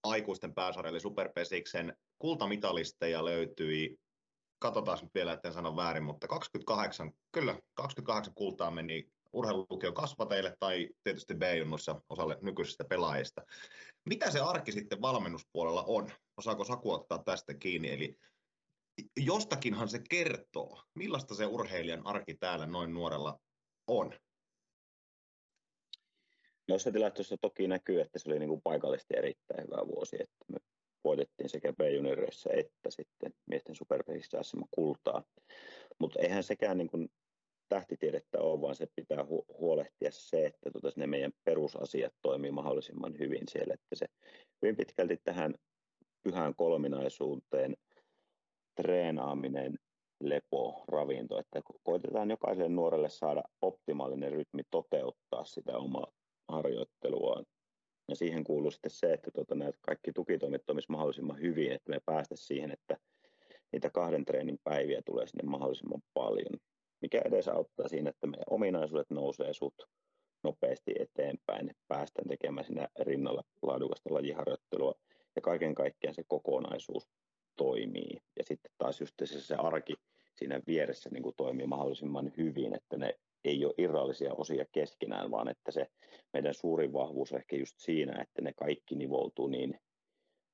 aikuisten 0.03 0.53
pääsarja 0.53 0.89
eli 0.89 0.99
Superpesiksen 0.99 1.97
kultamitalisteja 2.19 3.25
löytyi, 3.25 3.97
katsotaan 4.59 4.99
nyt 5.01 5.13
vielä, 5.13 5.33
etten 5.33 5.53
sano 5.53 5.75
väärin, 5.75 6.03
mutta 6.03 6.27
28, 6.27 7.11
kyllä, 7.31 7.59
28 7.73 8.33
kultaa 8.33 8.71
meni 8.71 9.09
urheilulukion 9.33 9.93
kasvateille 9.93 10.55
tai 10.59 10.89
tietysti 11.03 11.33
B-junnussa 11.33 12.01
osalle 12.09 12.37
nykyisistä 12.41 12.85
pelaajista. 12.85 13.41
Mitä 14.05 14.31
se 14.31 14.39
arki 14.39 14.71
sitten 14.71 15.01
valmennuspuolella 15.01 15.83
on? 15.87 16.11
Osaako 16.37 16.63
Saku 16.63 16.91
ottaa 16.91 17.23
tästä 17.23 17.53
kiinni? 17.53 17.91
Eli 17.91 18.17
jostakinhan 19.17 19.89
se 19.89 19.99
kertoo, 20.09 20.83
millaista 20.93 21.35
se 21.35 21.45
urheilijan 21.45 22.07
arki 22.07 22.33
täällä 22.33 22.65
noin 22.65 22.93
nuorella 22.93 23.39
on. 23.87 24.13
Noissa 26.67 26.91
tilastoissa 26.91 27.37
toki 27.41 27.67
näkyy, 27.67 28.01
että 28.01 28.19
se 28.19 28.29
oli 28.29 28.39
niin 28.39 28.49
kuin 28.49 28.61
paikallisesti 28.61 29.13
erittäin 29.17 29.63
hyvä 29.63 29.87
vuosi, 29.87 30.15
että 30.19 30.45
me 30.47 30.57
voitettiin 31.05 31.49
sekä 31.49 31.73
B-junioreissa 31.73 32.49
että 32.53 32.89
sitten 32.89 33.33
miesten 33.45 33.75
superpesissä 33.75 34.39
asema 34.39 34.65
kultaa. 34.71 35.23
Mutta 35.99 36.19
eihän 36.19 36.43
sekään 36.43 36.77
niin 36.77 36.87
kuin 36.87 37.09
tähtitiedettä 37.69 38.39
ole, 38.39 38.61
vaan 38.61 38.75
se 38.75 38.87
pitää 38.95 39.23
hu- 39.23 39.57
huolehtia 39.59 40.11
se, 40.11 40.45
että 40.45 40.71
tota, 40.71 40.91
ne 40.95 41.07
meidän 41.07 41.31
perusasiat 41.43 42.13
toimii 42.21 42.51
mahdollisimman 42.51 43.19
hyvin 43.19 43.43
siellä, 43.51 43.73
että 43.73 43.95
se 43.95 44.05
hyvin 44.61 44.75
pitkälti 44.75 45.17
tähän 45.23 45.53
pyhään 46.23 46.55
kolminaisuuteen 46.55 47.75
treenaaminen, 48.81 49.75
lepo, 50.21 50.83
ravinto, 50.87 51.39
että 51.39 51.61
koitetaan 51.83 52.29
jokaiselle 52.29 52.69
nuorelle 52.69 53.09
saada 53.09 53.43
optimaalinen 53.61 54.31
rytmi 54.31 54.63
toteuttaa 54.71 55.45
sitä 55.45 55.77
omaa 55.77 56.11
harjoitteluaan. 56.47 57.45
Ja 58.07 58.15
siihen 58.15 58.43
kuuluu 58.43 58.71
sitten 58.71 58.91
se, 58.91 59.13
että 59.13 59.31
tuota, 59.31 59.55
nämä 59.55 59.71
kaikki 59.81 60.11
tukitoimet 60.13 60.65
toimisivat 60.65 60.91
mahdollisimman 60.91 61.39
hyvin, 61.41 61.71
että 61.71 61.89
me 61.89 61.99
päästä 62.05 62.35
siihen, 62.35 62.71
että 62.71 62.97
niitä 63.71 63.89
kahden 63.89 64.25
treenin 64.25 64.59
päiviä 64.63 65.01
tulee 65.05 65.27
sinne 65.27 65.43
mahdollisimman 65.49 66.01
paljon, 66.13 66.59
mikä 67.01 67.21
edes 67.25 67.47
auttaa 67.47 67.87
siinä, 67.87 68.09
että 68.09 68.27
meidän 68.27 68.45
ominaisuudet 68.49 69.09
nousee 69.09 69.53
sut 69.53 69.75
nopeasti 70.43 70.93
eteenpäin, 70.99 71.69
että 71.69 71.83
päästään 71.87 72.27
tekemään 72.27 72.65
siinä 72.65 72.87
rinnalla 72.99 73.43
laadukasta 73.61 74.13
lajiharjoittelua 74.13 74.93
ja 75.35 75.41
kaiken 75.41 75.75
kaikkiaan 75.75 76.15
se 76.15 76.23
kokonaisuus 76.27 77.07
toimii. 77.55 78.21
Ja 78.37 78.43
sitten 78.43 78.71
taas 78.77 78.99
just 78.99 79.13
se, 79.23 79.41
se 79.41 79.55
arki 79.55 79.93
siinä 80.35 80.61
vieressä 80.67 81.09
niin 81.09 81.23
kuin 81.23 81.35
toimii 81.37 81.67
mahdollisimman 81.67 82.31
hyvin, 82.37 82.75
että 82.75 82.97
ne 82.97 83.19
ei 83.49 83.65
ole 83.65 83.73
irrallisia 83.77 84.33
osia 84.33 84.65
keskenään, 84.71 85.31
vaan 85.31 85.47
että 85.47 85.71
se 85.71 85.87
meidän 86.33 86.53
suurin 86.53 86.93
vahvuus 86.93 87.31
on 87.31 87.39
ehkä 87.39 87.55
just 87.55 87.75
siinä, 87.77 88.21
että 88.21 88.41
ne 88.41 88.53
kaikki 88.53 88.95
nivoutuu 88.95 89.47
niin 89.47 89.79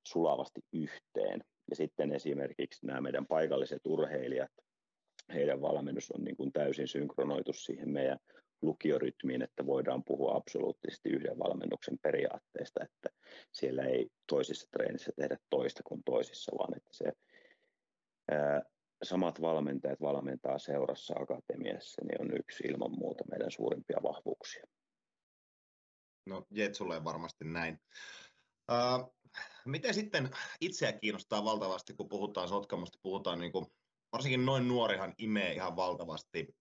sulavasti 0.08 0.62
yhteen. 0.74 1.44
Ja 1.70 1.76
sitten 1.76 2.12
esimerkiksi 2.12 2.86
nämä 2.86 3.02
meidän 3.02 3.28
paikalliset 3.28 3.82
urheilijat, 3.88 4.52
heidän 5.34 5.62
valmennus 5.62 6.12
on 6.12 6.24
niin 6.24 6.38
kuin 6.38 6.52
täysin 6.52 6.88
synkronoitu 6.88 7.54
siihen 7.54 7.90
meidän 7.90 8.18
lukiorytmiin, 8.62 9.42
että 9.42 9.66
voidaan 9.66 10.04
puhua 10.04 10.36
absoluuttisesti 10.36 11.10
yhden 11.10 11.40
valmennuksen 11.40 11.98
periaatteesta, 12.02 12.84
että 12.84 13.10
siellä 13.52 13.84
ei 13.84 14.08
toisissa 14.28 14.68
treenissä 14.72 15.12
tehdä 15.16 15.38
toista 15.50 15.84
kuin 15.84 16.02
toisissa, 16.06 16.52
vaan 16.58 16.78
että 16.78 16.94
se 16.94 17.12
ää, 18.32 18.62
samat 19.04 19.42
valmentajat 19.42 20.02
valmentaa 20.02 20.60
seurassa 20.60 21.14
akatemiassa, 21.20 22.02
niin 22.06 22.22
on 22.22 22.38
yksi 22.40 22.64
ilman 22.68 22.92
muuta 22.92 23.24
meidän 23.30 23.52
suurimpia 23.52 23.98
vahvuuksia. 24.04 24.66
No 26.28 26.46
Jetsulle 26.52 27.04
varmasti 27.04 27.46
näin. 27.46 27.80
Uh, 28.72 29.16
miten 29.66 29.94
sitten 29.94 30.30
itseä 30.62 30.92
kiinnostaa 30.92 31.44
valtavasti, 31.44 31.94
kun 31.94 32.10
puhutaan 32.10 32.48
Sotkamosta, 32.48 33.00
puhutaan 33.02 33.40
niin 33.40 33.52
kuin, 33.52 33.66
varsinkin 34.12 34.46
noin 34.46 34.68
nuorihan 34.68 35.14
imee 35.18 35.54
ihan 35.54 35.76
valtavasti 35.76 36.56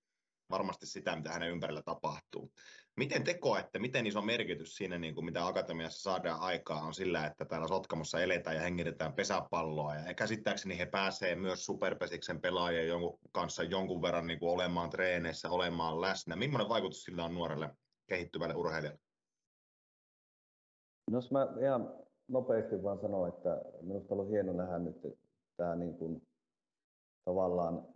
varmasti 0.50 0.86
sitä, 0.86 1.16
mitä 1.16 1.32
hänen 1.32 1.50
ympärillä 1.50 1.82
tapahtuu. 1.82 2.52
Miten 2.96 3.24
te 3.24 3.34
koette, 3.34 3.78
miten 3.78 4.06
iso 4.06 4.22
merkitys 4.22 4.76
siinä, 4.76 4.98
niin 4.98 5.14
kuin 5.14 5.24
mitä 5.24 5.46
Akatemiassa 5.46 6.02
saadaan 6.10 6.40
aikaa, 6.40 6.82
on 6.82 6.94
sillä, 6.94 7.26
että 7.26 7.44
täällä 7.44 7.68
Sotkamossa 7.68 8.20
eletään 8.20 8.56
ja 8.56 8.62
hengitetään 8.62 9.12
pesäpalloa, 9.12 9.94
ja 9.94 10.14
käsittääkseni 10.14 10.78
he 10.78 10.86
pääsee 10.86 11.34
myös 11.34 11.66
superpesiksen 11.66 12.40
pelaajien 12.40 12.88
jonkun 12.88 13.18
kanssa 13.32 13.62
jonkun 13.62 14.02
verran 14.02 14.26
niin 14.26 14.38
kuin 14.38 14.52
olemaan 14.52 14.90
treeneissä, 14.90 15.50
olemaan 15.50 16.00
läsnä. 16.00 16.36
Millainen 16.36 16.68
vaikutus 16.68 17.02
sillä 17.02 17.24
on 17.24 17.34
nuorelle 17.34 17.70
kehittyvälle 18.06 18.54
urheilijalle? 18.54 19.00
No 21.10 21.18
jos 21.18 21.30
mä 21.30 21.46
ihan 21.62 21.94
nopeasti 22.28 22.82
vaan 22.82 23.00
sanon, 23.00 23.28
että 23.28 23.62
minusta 23.80 24.14
on 24.14 24.20
ollut 24.20 24.32
hieno 24.32 24.52
nähdä 24.52 24.78
nyt 24.78 24.96
tämä 25.56 25.76
niin 25.76 25.94
kuin, 25.94 26.28
tavallaan 27.24 27.88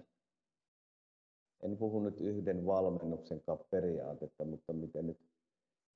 en 1.65 1.77
puhu 1.77 2.01
nyt 2.01 2.21
yhden 2.21 2.67
valmennuksen 2.67 3.43
periaatetta, 3.71 4.45
mutta 4.45 4.73
miten 4.73 5.07
nyt 5.07 5.19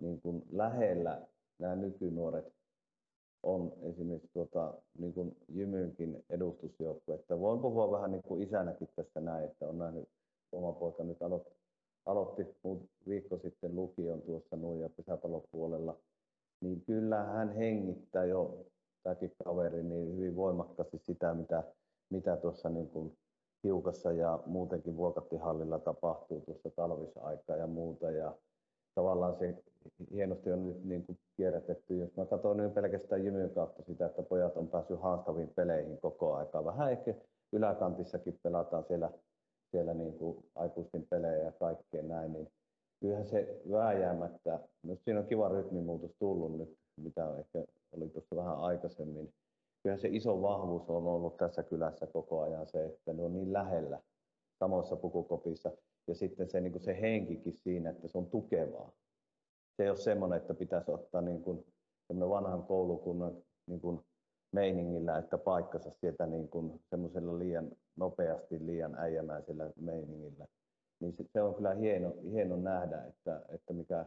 niin 0.01 0.21
kuin 0.21 0.43
lähellä 0.53 1.27
nämä 1.59 1.77
nykynuoret 1.77 2.53
on 3.43 3.73
esimerkiksi 3.83 4.31
tuota, 4.33 4.75
niin 4.99 5.15
kuin 5.15 5.37
Jymynkin 5.49 6.25
edustusjoukko. 6.31 7.13
Että 7.13 7.41
voin 7.41 7.61
puhua 7.61 7.91
vähän 7.91 8.11
niin 8.11 8.23
kuin 8.23 8.43
isänäkin 8.43 8.89
tästä 8.97 9.21
näin, 9.21 9.45
että 9.45 9.69
on 9.69 9.79
nähnyt 9.79 10.09
oma 10.53 10.73
poika 10.73 11.05
nyt 11.05 11.23
aloitti, 11.23 11.55
aloitti 12.07 12.47
viikko 13.09 13.39
sitten 13.39 13.77
lukion 13.77 14.23
tuossa 14.23 14.57
noin 14.57 14.81
ja 14.81 14.89
pesäpallopuolella, 14.89 15.97
niin 16.61 16.81
kyllä 16.81 17.25
hän 17.25 17.55
hengittää 17.55 18.25
jo, 18.25 18.67
tämäkin 19.03 19.33
kaveri, 19.45 19.83
niin 19.83 20.17
hyvin 20.17 20.37
voimakkaasti 20.37 20.99
sitä, 20.99 21.35
mitä, 21.35 21.65
mitä 22.11 22.37
tuossa 22.37 22.69
niin 22.69 22.89
kuin 22.89 23.17
hiukassa 23.65 24.13
ja 24.13 24.39
muutenkin 24.47 24.97
Vuokattihallilla 24.97 25.79
tapahtuu 25.79 26.41
tuossa 26.41 26.71
talvisaikaa 26.71 27.57
ja 27.57 27.67
muuta. 27.67 28.11
Ja 28.11 28.35
tavallaan 28.95 29.37
se 29.39 29.55
hienosti 30.13 30.53
on 30.53 30.67
nyt 30.67 30.85
niin 30.85 31.07
kuin 31.07 31.19
kierrätetty. 31.37 31.99
Jos 31.99 32.17
mä 32.17 32.27
katson 32.27 32.57
nyt 32.57 32.75
pelkästään 32.75 33.25
Jymyn 33.25 33.51
kautta 33.51 33.83
sitä, 33.83 34.07
että 34.07 34.23
pojat 34.23 34.57
on 34.57 34.69
päässyt 34.69 35.01
haastaviin 35.01 35.53
peleihin 35.55 35.99
koko 36.01 36.35
aikaa. 36.35 36.65
Vähän 36.65 36.93
ehkä 36.93 37.15
yläkantissakin 37.53 38.39
pelataan 38.43 38.85
siellä, 38.85 39.11
siellä 39.71 39.95
niin 39.95 40.19
kuin 40.19 40.45
aikuisten 40.55 41.07
pelejä 41.11 41.45
ja 41.45 41.53
kaikkea 41.53 42.03
näin, 42.03 42.33
niin 42.33 42.49
kyllähän 43.01 43.27
se 43.27 43.61
vääjäämättä, 43.71 44.61
myös 44.83 45.05
siinä 45.05 45.21
on 45.21 45.27
kiva 45.27 45.49
rytmimuutos 45.49 46.11
tullut 46.19 46.59
nyt, 46.59 46.77
mitä 46.97 47.37
ehkä 47.39 47.65
oli 47.93 48.09
tuossa 48.09 48.37
vähän 48.37 48.59
aikaisemmin, 48.59 49.33
kyllä 49.83 49.97
se 49.97 50.09
iso 50.13 50.43
vahvuus 50.43 50.91
on 50.91 51.07
ollut 51.07 51.37
tässä 51.37 51.63
kylässä 51.63 52.07
koko 52.07 52.41
ajan 52.41 52.67
se, 52.67 52.85
että 52.85 53.13
ne 53.13 53.23
on 53.23 53.33
niin 53.33 53.53
lähellä 53.53 54.01
samoissa 54.59 54.97
pukukopissa. 54.97 55.73
Ja 56.07 56.15
sitten 56.15 56.51
se, 56.51 56.61
niin 56.61 56.73
kuin 56.73 56.83
se 56.83 57.01
henkikin 57.01 57.55
siinä, 57.55 57.91
että 57.91 58.09
se 58.09 58.19
on 58.19 58.27
tukevaa. 58.27 58.93
Se 59.77 59.83
ei 59.83 59.89
ole 59.89 59.97
semmoinen, 59.97 60.37
että 60.37 60.55
pitäisi 60.55 60.91
ottaa 60.91 61.21
niin 61.21 61.43
kuin 61.43 61.65
vanhan 62.09 62.63
koulukunnan 62.63 63.37
niin 63.67 63.81
kuin 63.81 64.01
meiningillä, 64.53 65.19
että 65.19 65.39
paikkansa 65.39 65.91
sieltä 65.91 66.27
niin 66.27 66.49
kuin 66.49 66.81
semmoisella 66.91 67.39
liian 67.39 67.71
nopeasti, 67.97 68.67
liian 68.67 68.95
äijämäisellä 68.95 69.71
meiningillä. 69.77 70.47
Niin 71.01 71.13
se, 71.13 71.25
se 71.33 71.43
on 71.43 71.55
kyllä 71.55 71.75
hieno, 71.75 72.15
hieno 72.33 72.57
nähdä, 72.57 73.05
että, 73.05 73.43
että 73.49 73.73
mikä 73.73 74.07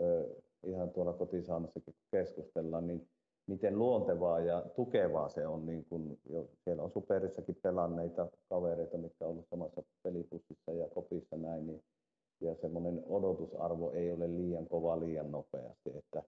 ö, 0.00 0.28
ihan 0.66 0.90
tuolla 0.90 1.12
kotisaamassakin 1.12 1.94
keskustellaan, 2.10 2.86
niin 2.86 3.08
miten 3.48 3.78
luontevaa 3.78 4.40
ja 4.40 4.64
tukevaa 4.76 5.28
se 5.28 5.46
on. 5.46 5.66
Niin 5.66 5.84
kun 5.84 6.18
jo, 6.30 6.48
siellä 6.64 6.82
on 6.82 6.90
superissakin 6.90 7.58
pelanneita 7.62 8.28
kavereita, 8.48 8.98
mitkä 8.98 9.24
on 9.24 9.30
ollut 9.30 9.48
samassa 9.50 9.82
pelipussissa 10.02 10.72
ja 10.72 10.88
kopissa 10.88 11.36
näin, 11.36 11.66
niin, 11.66 11.82
ja 12.40 12.54
semmoinen 12.54 13.02
odotusarvo 13.06 13.92
ei 13.92 14.12
ole 14.12 14.36
liian 14.36 14.66
kova 14.66 15.00
liian 15.00 15.30
nopeasti. 15.30 15.90
Että 15.98 16.22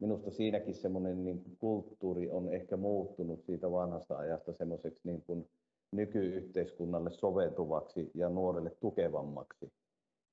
minusta 0.00 0.30
siinäkin 0.30 0.74
semmoinen 0.74 1.24
niin 1.24 1.56
kulttuuri 1.58 2.30
on 2.30 2.54
ehkä 2.54 2.76
muuttunut 2.76 3.44
siitä 3.44 3.70
vanhasta 3.70 4.18
ajasta 4.18 4.52
semmoiseksi 4.52 5.00
niin 5.04 5.22
kuin 5.22 5.48
nykyyhteiskunnalle 5.92 7.10
soveltuvaksi 7.10 8.10
ja 8.14 8.28
nuorelle 8.28 8.70
tukevammaksi. 8.80 9.72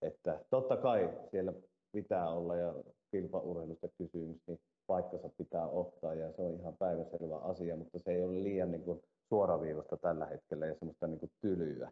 Että 0.01 0.45
totta 0.49 0.77
kai 0.77 1.09
siellä 1.31 1.53
pitää 1.91 2.29
olla 2.29 2.55
ja 2.55 2.73
kilpaurheilusta 3.11 3.87
kysymys, 3.97 4.37
niin 4.47 4.59
paikkansa 4.87 5.29
pitää 5.37 5.67
ottaa 5.67 6.13
ja 6.13 6.33
se 6.33 6.41
on 6.41 6.59
ihan 6.59 6.77
päiväselvä 6.77 7.37
asia, 7.37 7.75
mutta 7.75 7.99
se 7.99 8.11
ei 8.11 8.23
ole 8.23 8.43
liian 8.43 8.71
niin 8.71 8.83
kuin 8.83 9.03
suoraviivasta 9.29 9.97
tällä 9.97 10.25
hetkellä 10.25 10.65
ja 10.65 10.75
semmoista 10.75 11.07
niin 11.07 11.19
kuin 11.19 11.31
tylyä. 11.41 11.91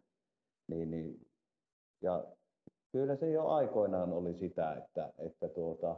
Niin, 0.68 0.90
niin, 0.90 1.26
ja 2.00 2.24
kyllä 2.92 3.16
se 3.16 3.30
jo 3.30 3.46
aikoinaan 3.46 4.12
oli 4.12 4.34
sitä, 4.34 4.74
että, 4.74 5.12
että 5.18 5.48
tuota, 5.48 5.96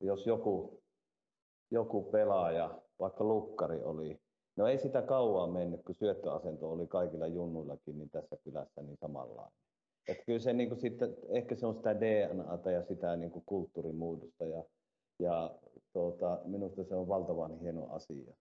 jos 0.00 0.26
joku, 0.26 0.82
joku 1.70 2.02
pelaaja, 2.02 2.82
vaikka 2.98 3.24
lukkari 3.24 3.82
oli, 3.82 4.20
No 4.56 4.66
ei 4.66 4.78
sitä 4.78 5.02
kauan 5.02 5.50
mennyt, 5.50 5.82
kun 5.82 5.94
syöttöasento 5.94 6.70
oli 6.72 6.86
kaikilla 6.86 7.26
junnuillakin 7.26 7.98
niin 7.98 8.10
tässä 8.10 8.36
kylässä 8.44 8.82
niin 8.82 8.96
samanlainen. 9.00 9.58
Että 10.08 10.24
kyllä 10.24 10.38
se 10.38 10.52
niin 10.52 10.68
kuin 10.68 10.80
sitten, 10.80 11.16
ehkä 11.28 11.54
se 11.54 11.66
on 11.66 11.74
sitä 11.74 12.00
DNAta 12.00 12.70
ja 12.70 12.82
sitä 12.82 13.16
niin 13.16 13.30
kuin 13.30 13.42
kulttuurimuudusta 13.46 14.46
ja, 14.46 14.64
ja 15.18 15.54
tuota, 15.92 16.40
minusta 16.44 16.84
se 16.84 16.94
on 16.94 17.08
valtavan 17.08 17.58
hieno 17.60 17.86
asia. 17.90 18.34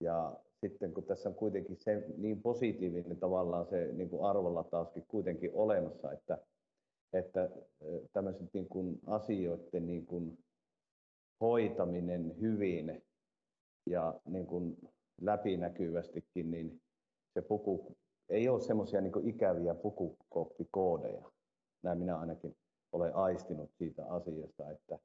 Ja 0.00 0.36
sitten 0.60 0.94
kun 0.94 1.04
tässä 1.04 1.28
on 1.28 1.34
kuitenkin 1.34 1.76
se 1.76 2.04
niin 2.16 2.42
positiivinen 2.42 3.16
tavallaan 3.16 3.66
se 3.66 3.92
niin 3.92 4.10
kuin 4.10 4.24
arvolatauskin 4.24 5.04
kuitenkin 5.08 5.50
olemassa, 5.54 6.12
että, 6.12 6.38
että 7.12 7.50
tämmöiset 8.12 8.54
niin 8.54 8.68
kuin 8.68 9.00
asioiden 9.06 9.86
niin 9.86 10.06
kuin 10.06 10.38
hoitaminen 11.40 12.40
hyvin 12.40 13.02
ja 13.86 14.20
niin 14.24 14.46
kuin 14.46 14.76
läpinäkyvästikin, 15.20 16.50
niin 16.50 16.80
se 17.34 17.42
puku 17.42 17.96
ei 18.28 18.48
ole 18.48 18.60
semmoisia 18.60 19.00
niin 19.00 19.28
ikäviä 19.28 19.74
pukukoppikoodeja. 19.74 21.30
Näin 21.82 21.98
minä 21.98 22.18
ainakin 22.18 22.56
olen 22.92 23.14
aistinut 23.14 23.70
siitä 23.78 24.06
asiasta, 24.06 24.70
että, 24.70 24.98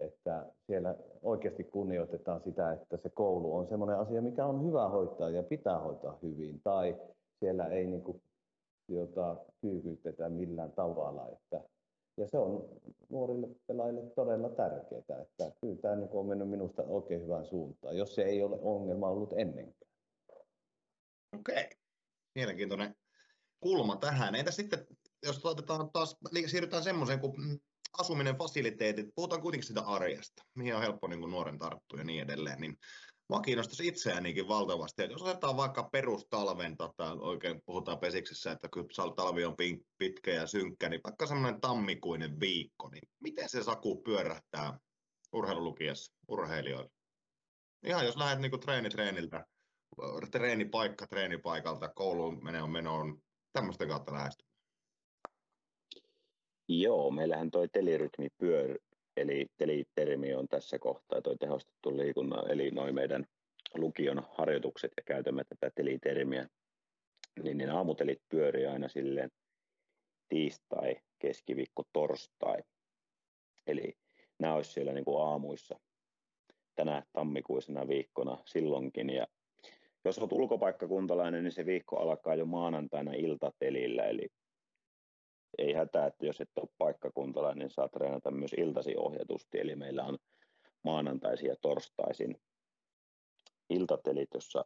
että 0.00 0.46
siellä 0.66 0.94
oikeasti 1.22 1.64
kunnioitetaan 1.64 2.40
sitä, 2.44 2.72
että 2.72 2.96
se 2.96 3.10
koulu 3.10 3.56
on 3.56 3.68
semmoinen 3.68 3.98
asia, 3.98 4.22
mikä 4.22 4.46
on 4.46 4.66
hyvä 4.66 4.88
hoitaa 4.88 5.30
ja 5.30 5.42
pitää 5.42 5.78
hoitaa 5.78 6.18
hyvin. 6.22 6.60
Tai 6.64 7.00
siellä 7.40 7.66
ei 7.66 7.86
niin 7.86 8.02
kuin, 8.02 8.22
jota 8.88 9.36
kyykytetä 9.60 10.28
millään 10.28 10.72
tavalla. 10.72 11.28
Että, 11.28 11.64
ja 12.16 12.26
se 12.28 12.38
on 12.38 12.68
nuorille 13.08 13.48
pelaajille 13.66 14.10
todella 14.10 14.48
tärkeää, 14.48 15.22
että 15.22 15.52
kyllä 15.60 15.76
tämä 15.76 15.96
niin 15.96 16.10
on 16.12 16.26
mennyt 16.26 16.48
minusta 16.48 16.82
oikein 16.82 17.22
hyvään 17.22 17.46
suuntaan, 17.46 17.96
jos 17.96 18.14
se 18.14 18.22
ei 18.22 18.42
ole 18.42 18.58
ongelma 18.62 19.08
ollut 19.08 19.32
ennenkään. 19.36 19.90
Okei, 21.38 21.68
mielenkiintoinen 22.34 22.94
kulma 23.60 23.96
tähän. 23.96 24.34
Entä 24.34 24.50
sitten, 24.50 24.86
jos 25.26 25.44
otetaan 25.44 25.90
taas, 25.92 26.16
siirrytään 26.46 26.82
semmoiseen 26.82 27.20
kuin 27.20 27.34
asuminen, 27.98 28.38
fasiliteetit, 28.38 29.06
puhutaan 29.14 29.42
kuitenkin 29.42 29.66
sitä 29.66 29.80
arjesta, 29.80 30.42
mihin 30.54 30.74
on 30.74 30.82
helppo 30.82 31.06
niin 31.06 31.20
kuin 31.20 31.30
nuoren 31.30 31.58
tarttua 31.58 31.98
ja 31.98 32.04
niin 32.04 32.22
edelleen, 32.22 32.60
niin 32.60 32.76
Mua 33.30 33.40
kiinnostaisi 33.40 33.86
itseäänikin 33.86 34.48
valtavasti, 34.48 35.02
että 35.02 35.14
jos 35.14 35.22
otetaan 35.22 35.56
vaikka 35.56 35.88
perustalven, 35.92 36.76
tota, 36.76 37.12
oikein 37.12 37.60
puhutaan 37.66 37.98
pesiksessä, 37.98 38.52
että 38.52 38.68
kun 38.74 38.88
talvi 39.16 39.44
on 39.44 39.56
pitkä 39.98 40.30
ja 40.30 40.46
synkkä, 40.46 40.88
niin 40.88 41.00
vaikka 41.04 41.26
semmoinen 41.26 41.60
tammikuinen 41.60 42.40
viikko, 42.40 42.88
niin 42.88 43.08
miten 43.20 43.48
se 43.48 43.62
saku 43.62 44.02
pyörähtää 44.02 44.78
urheilulukiassa 45.32 46.12
urheilijoille? 46.28 46.90
Ihan 47.86 48.06
jos 48.06 48.16
lähdet 48.16 48.40
niin 48.40 48.60
treenitreeniltä, 48.60 49.46
treenipaikka 50.30 51.06
treenipaikalta, 51.06 51.88
kouluun 51.88 52.44
menoon 52.44 52.70
menoon, 52.70 53.22
tämmöisten 53.52 53.88
kautta 53.88 54.12
lähestymään. 54.12 54.49
Joo, 56.72 57.10
meillähän 57.10 57.50
toi 57.50 57.68
telirytmipyör, 57.68 58.78
eli 59.16 59.46
telitermi 59.56 60.34
on 60.34 60.48
tässä 60.48 60.78
kohtaa 60.78 61.22
toi 61.22 61.36
tehostettu 61.36 61.96
liikunnan, 61.96 62.50
eli 62.50 62.70
noin 62.70 62.94
meidän 62.94 63.26
lukion 63.74 64.22
harjoitukset 64.30 64.92
ja 64.96 65.02
käytämme 65.06 65.44
tätä 65.44 65.70
telitermiä, 65.74 66.48
niin, 67.42 67.58
niin 67.58 67.70
aamutelit 67.70 68.22
pyörii 68.28 68.66
aina 68.66 68.88
silleen 68.88 69.30
tiistai, 70.28 70.96
keskiviikko, 71.18 71.82
torstai. 71.92 72.58
Eli 73.66 73.96
nämä 74.38 74.54
olisi 74.54 74.72
siellä 74.72 74.92
niin 74.92 75.04
kuin 75.04 75.22
aamuissa 75.22 75.80
tänä 76.76 77.02
tammikuisena 77.12 77.88
viikkona 77.88 78.38
silloinkin. 78.44 79.10
Ja 79.10 79.26
jos 80.04 80.18
olet 80.18 80.32
ulkopaikkakuntalainen, 80.32 81.44
niin 81.44 81.52
se 81.52 81.66
viikko 81.66 81.96
alkaa 81.96 82.34
jo 82.34 82.46
maanantaina 82.46 83.12
iltatelillä, 83.12 84.04
eli 84.04 84.28
ei 85.58 85.72
hätää, 85.72 86.06
että 86.06 86.26
jos 86.26 86.40
et 86.40 86.50
ole 86.56 86.68
paikkakuntalainen, 86.78 87.58
niin 87.58 87.70
saa 87.70 87.88
treenata 87.88 88.30
myös 88.30 88.52
iltasi 88.52 88.94
ohjatusti, 88.96 89.60
eli 89.60 89.76
meillä 89.76 90.04
on 90.04 90.18
maanantaisin 90.82 91.48
ja 91.48 91.56
torstaisin 91.62 92.40
iltatelit, 93.70 94.28
jossa 94.34 94.64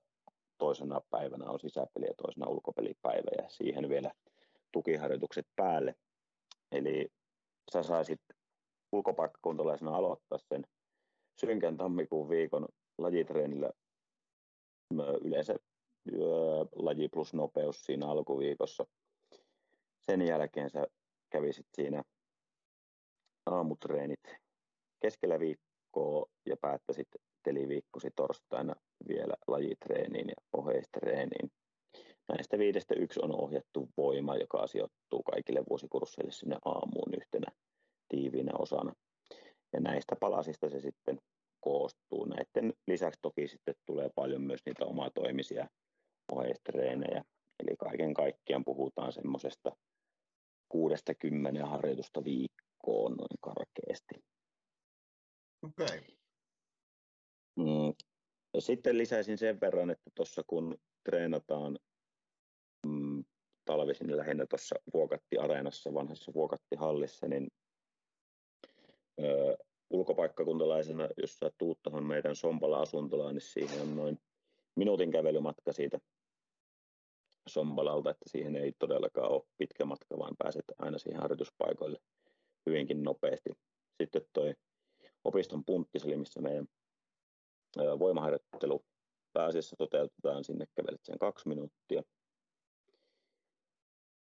toisena 0.58 1.00
päivänä 1.10 1.50
on 1.50 1.60
sisäpeli 1.60 2.06
ja 2.06 2.14
toisena 2.16 2.48
ulkopelipäivä 2.48 3.30
ja 3.42 3.48
siihen 3.48 3.88
vielä 3.88 4.10
tukiharjoitukset 4.72 5.46
päälle. 5.56 5.94
Eli 6.72 7.08
sä 7.72 7.82
saisit 7.82 8.20
ulkopaikkakuntalaisena 8.92 9.96
aloittaa 9.96 10.38
sen 10.38 10.64
synkän 11.40 11.76
tammikuun 11.76 12.28
viikon 12.28 12.68
lajitreenillä. 12.98 13.70
Yleensä 15.24 15.56
laji 16.76 17.08
plus 17.08 17.34
nopeus 17.34 17.84
siinä 17.84 18.06
alkuviikossa– 18.06 18.86
sen 20.10 20.26
jälkeen 20.26 20.70
sä 20.70 20.86
kävisit 21.30 21.66
siinä 21.74 22.02
aamutreenit 23.46 24.20
keskellä 25.00 25.40
viikkoa 25.40 26.26
ja 26.46 26.56
päättäisit 26.60 27.08
teliviikkosi 27.42 28.08
torstaina 28.16 28.74
vielä 29.08 29.34
lajitreeniin 29.46 30.28
ja 30.28 30.34
oheistreeniin. 30.52 31.50
Näistä 32.28 32.58
viidestä 32.58 32.94
yksi 32.98 33.20
on 33.22 33.40
ohjattu 33.40 33.88
voima, 33.96 34.36
joka 34.36 34.66
sijoittuu 34.66 35.22
kaikille 35.22 35.62
vuosikursseille 35.70 36.32
sinne 36.32 36.56
aamuun 36.64 37.14
yhtenä 37.16 37.46
tiiviinä 38.08 38.52
osana. 38.58 38.92
Ja 39.72 39.80
näistä 39.80 40.16
palasista 40.20 40.70
se 40.70 40.80
sitten 40.80 41.18
koostuu. 41.60 42.24
Näiden 42.24 42.72
lisäksi 42.86 43.18
toki 43.22 43.48
sitten 43.48 43.74
tulee 43.86 44.10
paljon 44.14 44.42
myös 44.42 44.60
niitä 44.66 44.84
omatoimisia 44.84 45.68
oheistreenejä. 46.32 47.24
Eli 47.62 47.76
kaiken 47.78 48.14
kaikkiaan 48.14 48.64
puhutaan 48.64 49.12
semmoisesta 49.12 49.76
kuudesta 50.68 51.14
kymmenen 51.14 51.66
harjoitusta 51.66 52.24
viikkoon 52.24 53.12
noin 53.12 53.38
karkeasti. 53.40 54.14
Okei. 55.62 55.98
Okay. 55.98 56.00
Mm, 57.56 57.94
sitten 58.58 58.98
lisäisin 58.98 59.38
sen 59.38 59.60
verran, 59.60 59.90
että 59.90 60.10
tuossa 60.14 60.42
kun 60.46 60.78
treenataan 61.04 61.78
mm, 62.86 63.24
talvisin 63.64 64.16
lähinnä 64.16 64.46
tuossa 64.46 64.76
Vuokatti-areenassa, 64.94 65.94
vanhassa 65.94 66.32
Vuokatti-hallissa, 66.34 67.28
niin 67.28 67.48
ö, 69.20 69.56
ulkopaikkakuntalaisena, 69.90 71.08
jos 71.16 71.34
sä 71.34 71.50
tuut 71.58 71.78
tuohon 71.82 72.06
meidän 72.06 72.36
Sompala 72.36 72.80
asuntolaan, 72.80 73.34
niin 73.34 73.40
siihen 73.40 73.80
on 73.80 73.96
noin 73.96 74.18
minuutin 74.76 75.10
kävelymatka 75.10 75.72
siitä 75.72 75.98
Sombalalta, 77.48 78.10
että 78.10 78.28
siihen 78.28 78.56
ei 78.56 78.72
todellakaan 78.78 79.32
ole 79.32 79.42
pitkä 79.58 79.84
matka, 79.84 80.18
vaan 80.18 80.36
pääset 80.38 80.64
aina 80.78 80.98
siihen 80.98 81.20
harjoituspaikoille 81.20 81.98
hyvinkin 82.66 83.02
nopeasti. 83.02 83.50
Sitten 84.02 84.22
toi 84.32 84.54
opiston 85.24 85.64
punttisali, 85.64 86.16
missä 86.16 86.40
meidän 86.40 86.66
voimaharjoittelu 87.98 88.84
pääasiassa 89.32 89.76
toteutetaan, 89.76 90.44
sinne 90.44 90.66
kävelet 90.74 91.00
sen 91.04 91.18
kaksi 91.18 91.48
minuuttia. 91.48 92.02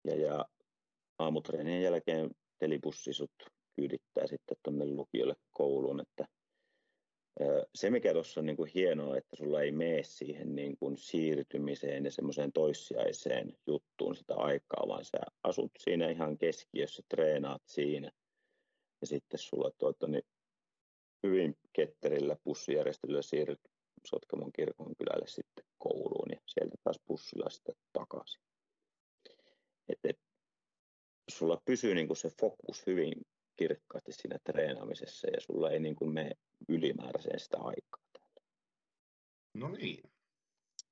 Ja, 0.05 0.17
ja 0.17 0.47
aamutreenien 1.19 1.83
jälkeen 1.83 2.31
telibussi 2.59 3.13
sut 3.13 3.33
kyydittää 3.77 4.27
sitten 4.27 4.57
tuonne 4.63 4.87
lukiolle 4.87 5.35
kouluun, 5.53 6.01
että 6.01 6.27
se, 7.75 7.91
mikä 7.91 8.13
tuossa 8.13 8.41
on 8.41 8.47
niin 8.47 8.57
kuin 8.57 8.71
hienoa, 8.75 9.17
että 9.17 9.37
sulla 9.37 9.63
ei 9.63 9.73
mene 9.73 10.03
siihen 10.03 10.55
niin 10.55 10.77
kuin 10.77 10.97
siirtymiseen 10.97 12.05
ja 12.05 12.11
semmoiseen 12.11 12.53
toissijaiseen 12.53 13.57
juttuun 13.67 14.17
sitä 14.17 14.35
aikaa, 14.35 14.89
vaan 14.89 15.05
sä 15.05 15.19
asut 15.43 15.73
siinä 15.79 16.11
ihan 16.11 16.39
keskiössä, 16.39 17.03
treenaat 17.09 17.63
siinä. 17.67 18.11
Ja 19.01 19.07
sitten 19.07 19.39
sulla 19.39 19.71
tuota, 19.79 20.07
niin 20.07 20.25
hyvin 21.23 21.57
ketterillä 21.73 22.37
bussijärjestelyllä 22.45 23.23
siirryt 23.23 23.61
Sotkemon 24.07 24.53
kirkon 24.53 24.97
kylälle 24.97 25.27
sitten 25.27 25.65
kouluun 25.79 26.31
ja 26.31 26.41
sieltä 26.47 26.77
taas 26.85 27.01
bussilla 27.07 27.51
sitten 27.51 27.75
takaisin. 27.93 28.43
Et, 29.89 29.99
et, 30.05 30.19
sulla 31.31 31.63
pysyy 31.65 31.95
niin 31.95 32.07
kuin 32.07 32.17
se 32.17 32.31
fokus 32.41 32.87
hyvin 32.87 33.13
kirkkaasti 33.63 34.13
siinä 34.13 34.39
treenaamisessa 34.45 35.29
ja 35.29 35.41
sulla 35.41 35.71
ei 35.71 35.81
niin 35.81 35.97
kuin 35.97 36.13
mene 36.13 36.31
ylimääräiseen 36.69 37.41
sitä 37.41 37.57
aikaa. 37.61 38.03
No 39.55 39.69
niin. 39.69 40.11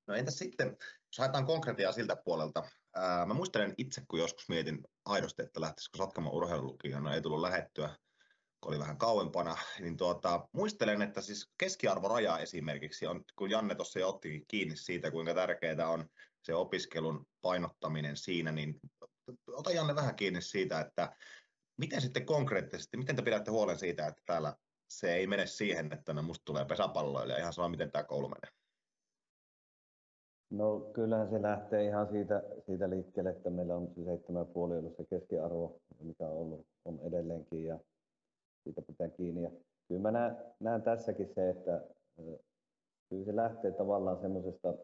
No 0.06 0.14
entäs 0.14 0.38
sitten, 0.38 0.76
jos 1.06 1.18
haetaan 1.18 1.46
konkretiaa 1.46 1.92
siltä 1.92 2.16
puolelta. 2.24 2.62
Ää, 2.94 3.26
mä 3.26 3.34
muistelen 3.34 3.74
itse, 3.78 4.02
kun 4.08 4.18
joskus 4.18 4.48
mietin 4.48 4.78
aidosti, 5.04 5.42
että 5.42 5.60
lähtisikö 5.60 5.98
Sotkamon 5.98 6.32
urheilulukiona, 6.32 7.14
ei 7.14 7.22
tullut 7.22 7.40
lähettyä, 7.40 7.96
kun 8.60 8.72
oli 8.72 8.78
vähän 8.78 8.98
kauempana, 8.98 9.56
niin 9.80 9.96
tuota, 9.96 10.48
muistelen, 10.52 11.02
että 11.02 11.20
siis 11.20 11.50
keskiarvoraja 11.58 12.38
esimerkiksi 12.38 13.06
on, 13.06 13.24
kun 13.36 13.50
Janne 13.50 13.74
tuossa 13.74 13.98
jo 13.98 14.08
otti 14.08 14.44
kiinni 14.48 14.76
siitä, 14.76 15.10
kuinka 15.10 15.34
tärkeää 15.34 15.88
on 15.88 16.08
se 16.42 16.54
opiskelun 16.54 17.26
painottaminen 17.40 18.16
siinä, 18.16 18.52
niin 18.52 18.80
ota 19.46 19.70
Janne 19.70 19.94
vähän 19.94 20.16
kiinni 20.16 20.42
siitä, 20.42 20.80
että 20.80 21.16
miten 21.80 22.00
sitten 22.00 22.26
konkreettisesti, 22.26 22.96
miten 22.96 23.16
te 23.16 23.22
pidätte 23.22 23.50
huolen 23.50 23.78
siitä, 23.78 24.06
että 24.06 24.22
täällä 24.26 24.54
se 24.88 25.14
ei 25.14 25.26
mene 25.26 25.46
siihen, 25.46 25.92
että 25.92 26.14
ne 26.14 26.22
musta 26.22 26.44
tulee 26.44 26.64
pesäpalloille 26.64 27.38
ihan 27.38 27.52
sama, 27.52 27.68
miten 27.68 27.90
tämä 27.90 28.04
koulu 28.04 28.28
menee? 28.28 28.50
No 30.50 30.80
kyllähän 30.80 31.30
se 31.30 31.42
lähtee 31.42 31.84
ihan 31.84 32.08
siitä, 32.08 32.42
siitä 32.66 32.90
liikkeelle, 32.90 33.30
että 33.30 33.50
meillä 33.50 33.74
on 33.76 33.88
se 33.94 34.00
7,5 34.00 34.50
ollut 34.54 34.96
se 34.96 35.04
keskiarvo, 35.04 35.80
mikä 36.00 36.24
on 36.24 36.36
ollut 36.36 36.66
on 36.84 37.00
edelleenkin 37.02 37.64
ja 37.64 37.78
siitä 38.64 38.82
pitää 38.82 39.08
kiinni. 39.08 39.42
Ja 39.42 39.50
kyllä 39.88 40.00
mä 40.00 40.10
näen, 40.10 40.36
näen 40.60 40.82
tässäkin 40.82 41.30
se, 41.34 41.50
että 41.50 41.84
kyllä 43.08 43.24
se 43.24 43.36
lähtee 43.36 43.72
tavallaan 43.72 44.20
semmoisesta 44.20 44.74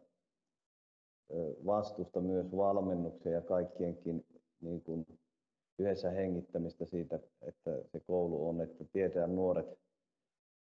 vastusta 1.65 2.21
myös 2.21 2.45
valmennuksen 2.57 3.33
ja 3.33 3.41
kaikkienkin 3.41 4.25
niin 4.61 4.81
kuin 4.81 5.05
yhdessä 5.79 6.09
hengittämistä 6.11 6.85
siitä, 6.85 7.19
että 7.41 7.71
se 7.91 7.99
koulu 7.99 8.49
on, 8.49 8.61
että 8.61 8.85
tietää 8.93 9.27
nuoret, 9.27 9.79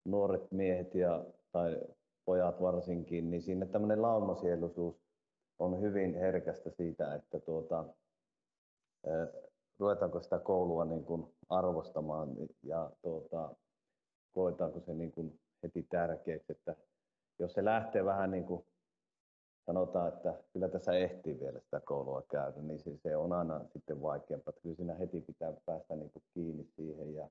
nuoret 0.06 0.52
miehet 0.52 0.96
ja, 0.96 1.26
tai 1.52 1.82
pojat 2.26 2.62
varsinkin, 2.62 3.32
niin 3.32 3.42
siinä 3.42 3.66
tämmöinen 3.66 4.02
laumasieluisuus 4.02 4.96
on 5.60 5.82
hyvin 5.82 6.16
herkästä 6.16 6.70
siitä, 6.70 7.16
että 7.16 7.40
tuota, 7.40 7.86
ruvetaanko 9.80 10.22
sitä 10.22 10.40
koulua 10.40 10.86
niin 10.86 11.04
kuin 11.04 11.36
arvostamaan 11.50 12.30
ja 12.64 12.92
tuota, 13.02 13.56
koetaanko 14.32 14.80
se 14.80 14.94
niin 14.94 15.12
kuin 15.12 15.40
heti 15.64 15.84
tärkeäksi, 15.84 16.52
että 16.52 16.76
jos 17.40 17.54
se 17.54 17.66
lähtee 17.66 18.06
vähän 18.06 18.32
niin 18.32 18.46
kuin 18.46 18.66
sanotaan, 19.68 20.08
että 20.08 20.34
kyllä 20.54 20.70
tässä 20.70 20.92
ehtii 20.92 21.40
vielä 21.40 21.60
sitä 21.60 21.80
koulua 21.80 22.22
käydä, 22.22 22.62
niin 22.62 22.80
se, 22.80 22.98
se 23.04 23.16
on 23.16 23.34
aina 23.34 23.66
sitten 23.74 24.02
vaikeampaa. 24.02 24.54
Kyllä 24.64 24.76
siinä 24.76 24.94
heti 24.94 25.22
pitää 25.22 25.54
päästä 25.66 25.96
niin 25.96 26.12
kuin 26.12 26.24
kiinni 26.34 26.68
siihen 26.76 27.14
ja 27.14 27.30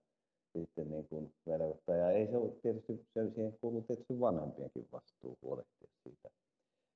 sitten 0.58 0.90
niin 0.90 1.08
kuin 1.08 1.34
velvoittaa. 1.46 1.96
Ja 1.96 2.10
ei 2.10 2.26
se 2.26 2.36
ole 2.36 2.52
tietysti, 2.62 3.06
se 3.14 3.30
siihen 3.34 3.58
kuuluu 3.60 3.82
tietysti 3.82 4.20
vanhempienkin 4.20 4.88
vastuu 4.92 5.38
huolehtia 5.42 5.88
siitä. 6.02 6.30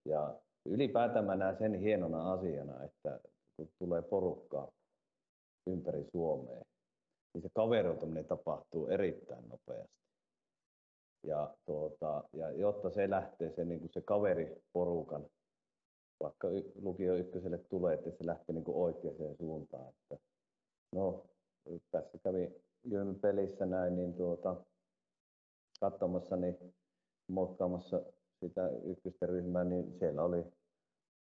Ja 0.04 0.34
ylipäätään 0.66 1.24
mä 1.24 1.36
näen 1.36 1.56
sen 1.58 1.74
hienona 1.74 2.32
asiana, 2.32 2.84
että 2.84 3.20
kun 3.56 3.68
tulee 3.78 4.02
porukkaa 4.02 4.72
ympäri 5.66 6.04
Suomea, 6.12 6.62
niin 7.34 7.42
se 7.42 7.48
kaveroituminen 7.54 8.24
tapahtuu 8.24 8.88
erittäin 8.88 9.48
nopeasti. 9.48 9.99
Ja, 11.22 11.54
tuota, 11.66 12.24
ja 12.32 12.50
jotta 12.50 12.90
se 12.90 13.10
lähtee, 13.10 13.52
se, 13.56 13.64
niin 13.64 13.80
kuin 13.80 13.90
se 13.92 14.00
kaveriporukan, 14.00 15.26
vaikka 16.20 16.48
lukio 16.82 17.14
ykköselle 17.14 17.58
tulee, 17.58 17.94
että 17.94 18.10
se 18.10 18.26
lähtee 18.26 18.54
niin 18.54 18.64
kuin 18.64 18.76
oikeaan 18.76 19.36
suuntaan. 19.36 19.88
Että, 19.88 20.24
no, 20.92 21.26
tässä 21.90 22.18
kävi 22.18 22.54
Jymy 22.84 23.14
pelissä 23.14 23.66
näin, 23.66 23.96
niin 23.96 24.14
tuota, 24.14 24.56
katsomassa, 25.80 26.36
niin 26.36 26.74
moikkaamassa 27.28 28.02
sitä 28.40 28.68
ykköstä 28.68 29.26
ryhmää, 29.26 29.64
niin 29.64 29.98
siellä 29.98 30.22
oli 30.22 30.44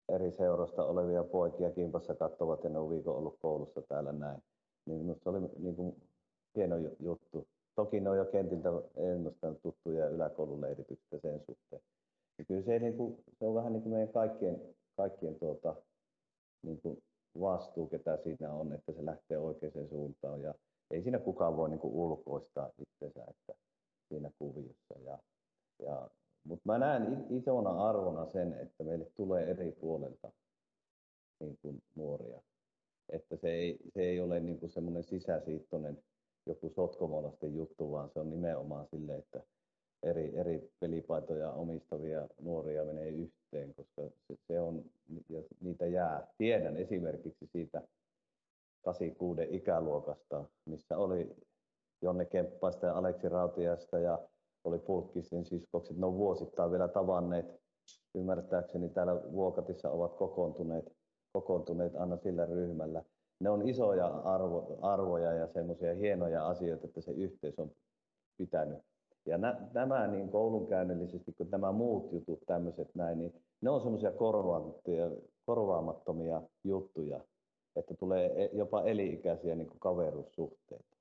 eri 0.09 0.33
seurasta 0.33 0.85
olevia 0.85 1.25
poikia 1.25 1.71
kimpassa 1.71 2.15
katsovat 2.15 2.65
ja 2.65 2.71
ne 2.71 2.79
on 2.79 2.91
viikon 2.91 3.17
ollut 3.17 3.39
koulussa 3.39 3.83
täällä 3.83 4.13
näin. 4.13 4.43
Niin 4.87 4.99
minusta 4.99 5.31
oli 5.31 5.41
niin 5.59 5.77
kuin 5.77 6.03
hieno 6.57 6.77
juttu. 7.01 7.47
Toki 7.75 8.01
ne 8.01 8.11
on 8.11 8.17
jo 8.17 8.25
kentiltä 8.25 8.69
ennustanut 8.97 9.63
tuttuja 9.63 10.09
yläkoululeirityksistä 10.09 11.19
sen 11.19 11.41
suhteen. 11.47 11.83
Ja 12.39 12.45
kyllä 12.45 12.63
se, 12.63 12.79
niin 12.79 12.97
kuin, 12.97 13.25
se 13.39 13.45
on 13.45 13.55
vähän 13.55 13.73
niin 13.73 13.83
kuin 13.83 13.93
meidän 13.93 14.13
kaikkien, 14.13 14.63
kaikkien 14.97 15.35
tuota, 15.35 15.77
niin 16.63 16.81
kuin 16.81 17.03
vastuu, 17.41 17.87
ketä 17.87 18.17
siinä 18.17 18.53
on, 18.53 18.73
että 18.73 18.93
se 18.93 19.05
lähtee 19.05 19.39
oikeaan 19.39 19.89
suuntaan. 19.89 20.43
Ja 20.43 20.55
ei 20.91 21.03
siinä 21.03 21.19
kukaan 21.19 21.57
voi 21.57 21.69
niin 21.69 21.81
kuin 21.81 21.95
ulkoistaa 21.95 22.71
itsensä 22.79 23.25
että 23.31 23.55
siinä 24.09 24.31
kuviossa. 24.39 24.95
Ja, 25.05 25.19
ja, 25.79 26.11
mutta 26.45 26.63
mä 26.65 26.79
näen 26.79 27.27
isona 27.31 27.89
arvona 27.89 28.27
sen, 28.27 28.53
että 28.53 28.85
meille 28.85 29.05
tulee 29.05 29.51
eri 29.51 29.73
puolelta 29.73 30.33
niin 31.41 31.59
kuin 31.63 31.83
nuoria. 31.95 32.41
Että 33.09 33.37
se 33.37 33.49
ei, 33.49 33.79
se 33.95 34.03
ei 34.03 34.21
ole 34.21 34.41
niin 34.41 34.59
kuin 34.59 34.71
semmoinen 34.71 35.05
sisäsiittoinen 35.05 35.99
joku 36.47 36.73
sotkomolasten 36.77 37.55
juttu, 37.55 37.93
vaan 37.93 38.11
se 38.13 38.21
on 38.21 38.31
nimenomaan 38.31 38.87
sille, 38.91 39.15
että 39.15 39.43
eri, 40.03 40.37
eri 40.37 40.71
pelipaitoja 40.81 41.53
omistavia 41.53 42.29
nuoria 42.41 42.85
menee 42.85 43.09
yhteen, 43.09 43.75
koska 43.75 44.03
se, 44.27 44.37
se 44.47 44.61
on, 44.61 44.85
ja 45.29 45.43
niitä 45.61 45.87
jää. 45.87 46.27
Tiedän 46.39 46.77
esimerkiksi 46.77 47.47
siitä 47.53 47.83
86 48.85 49.57
ikäluokasta, 49.57 50.45
missä 50.67 50.99
oli 50.99 51.37
Jonne 52.03 52.25
Kemppaista 52.25 52.87
ja 52.87 52.99
Aleksi 52.99 53.29
Rautiasta 53.29 53.99
ja 53.99 54.19
oli 54.65 54.79
Pulkkisin 54.79 55.45
siskokset, 55.45 55.97
ne 55.97 56.07
on 56.07 56.17
vuosittain 56.17 56.71
vielä 56.71 56.89
tavanneet. 56.89 57.63
Ymmärtääkseni 58.15 58.89
täällä 58.89 59.15
Vuokatissa 59.33 59.91
ovat 59.91 60.15
kokoontuneet, 60.17 60.93
kokoontuneet 61.33 61.97
aina 61.97 62.17
sillä 62.17 62.47
ryhmällä 62.47 63.03
ne 63.43 63.51
on 63.51 63.69
isoja 63.69 64.07
arvo, 64.07 64.79
arvoja 64.83 65.33
ja 65.33 65.49
semmoisia 65.49 65.95
hienoja 65.95 66.49
asioita, 66.49 66.87
että 66.87 67.01
se 67.01 67.13
yhteys 67.13 67.59
on 67.59 67.71
pitänyt. 68.37 68.79
Ja 69.27 69.39
nä, 69.39 69.57
nämä 69.75 70.07
niin 70.07 70.29
koulunkäynnillisesti, 70.29 71.33
kun 71.33 71.49
nämä 71.51 71.73
muut 71.73 72.13
jutut, 72.13 72.41
tämmöiset 72.47 72.95
näin, 72.95 73.19
niin 73.19 73.33
ne 73.61 73.71
on 73.71 73.81
semmoisia 73.81 74.13
korvaamattomia 75.47 76.43
juttuja, 76.65 77.21
että 77.77 77.95
tulee 77.95 78.45
e, 78.45 78.51
jopa 78.53 78.83
eli-ikäisiä 78.83 79.55
niin 79.55 79.71
kaveruussuhteita. 79.79 80.97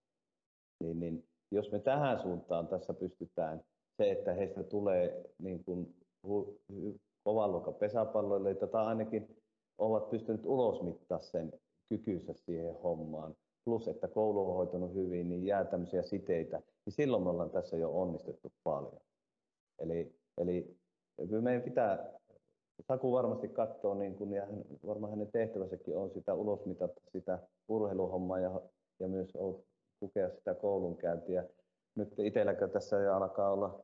Niin, 0.80 1.00
niin, 1.00 1.24
jos 1.52 1.72
me 1.72 1.80
tähän 1.80 2.20
suuntaan 2.20 2.68
tässä 2.68 2.94
pystytään, 2.94 3.62
se, 3.98 4.12
että 4.12 4.34
heistä 4.34 4.64
tulee 4.64 5.24
niin 5.39 5.64
kuin 5.64 5.96
hu, 6.28 6.58
hu, 6.74 6.96
kovan 7.24 7.52
luokan 7.52 7.74
pesäpalloilijoita, 7.74 8.68
tai 8.68 8.86
ainakin 8.86 9.38
ovat 9.78 10.10
pystyneet 10.10 10.46
ulosmittaa 10.46 11.22
sen 11.22 11.52
kykynsä 11.92 12.34
siihen 12.34 12.76
hommaan, 12.84 13.36
plus 13.66 13.88
että 13.88 14.08
koulu 14.08 14.50
on 14.50 14.56
hoitanut 14.56 14.94
hyvin, 14.94 15.30
niin 15.30 15.46
jää 15.46 15.66
tämmöisiä 15.66 16.02
siteitä, 16.02 16.62
niin 16.86 16.94
silloin 16.94 17.24
me 17.24 17.30
ollaan 17.30 17.50
tässä 17.50 17.78
jo 17.78 18.02
onnistettu 18.02 18.52
paljon. 18.64 19.02
Eli, 19.80 20.16
eli 20.38 20.78
kyllä 21.30 21.42
meidän 21.42 21.62
pitää, 21.62 22.12
Saku 22.88 23.12
varmasti 23.12 23.48
katsoo, 23.48 23.94
niin 23.94 24.16
kun, 24.16 24.34
ja 24.34 24.48
varmaan 24.88 25.12
hänen 25.12 25.32
tehtävässäkin 25.32 25.98
on 25.98 26.12
sitä 26.12 26.34
ulosmitata 26.34 27.02
sitä 27.08 27.39
urheiluhommaa 27.68 28.39
ja, 28.39 28.62
ja 29.00 29.08
myös 29.08 29.34
tukea 30.00 30.30
sitä 30.30 30.54
koulunkäyntiä. 30.54 31.44
Nyt 31.96 32.20
itselläkö 32.20 32.68
tässä 32.68 32.98
jo 32.98 33.16
alkaa 33.16 33.52
olla 33.52 33.84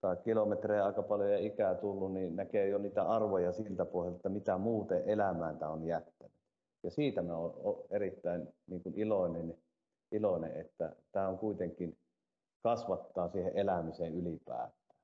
tai 0.00 0.16
kilometrejä 0.16 0.84
aika 0.84 1.02
paljon 1.02 1.30
ja 1.30 1.38
ikää 1.38 1.74
tullut, 1.74 2.12
niin 2.12 2.36
näkee 2.36 2.68
jo 2.68 2.78
niitä 2.78 3.02
arvoja 3.02 3.52
siltä 3.52 3.84
pohjalta, 3.84 4.28
mitä 4.28 4.58
muuten 4.58 5.02
elämään 5.08 5.58
tämä 5.58 5.70
on 5.70 5.84
jättänyt. 5.84 6.37
Ja 6.82 6.90
siitä 6.90 7.22
mä 7.22 7.36
olen 7.36 7.84
erittäin 7.90 8.48
niin 8.66 8.82
kuin 8.82 8.94
iloinen, 8.98 9.58
iloinen, 10.12 10.52
että 10.60 10.96
tämä 11.12 11.28
on 11.28 11.38
kuitenkin 11.38 11.96
kasvattaa 12.62 13.28
siihen 13.28 13.56
elämiseen 13.56 14.14
ylipäätään. 14.14 14.96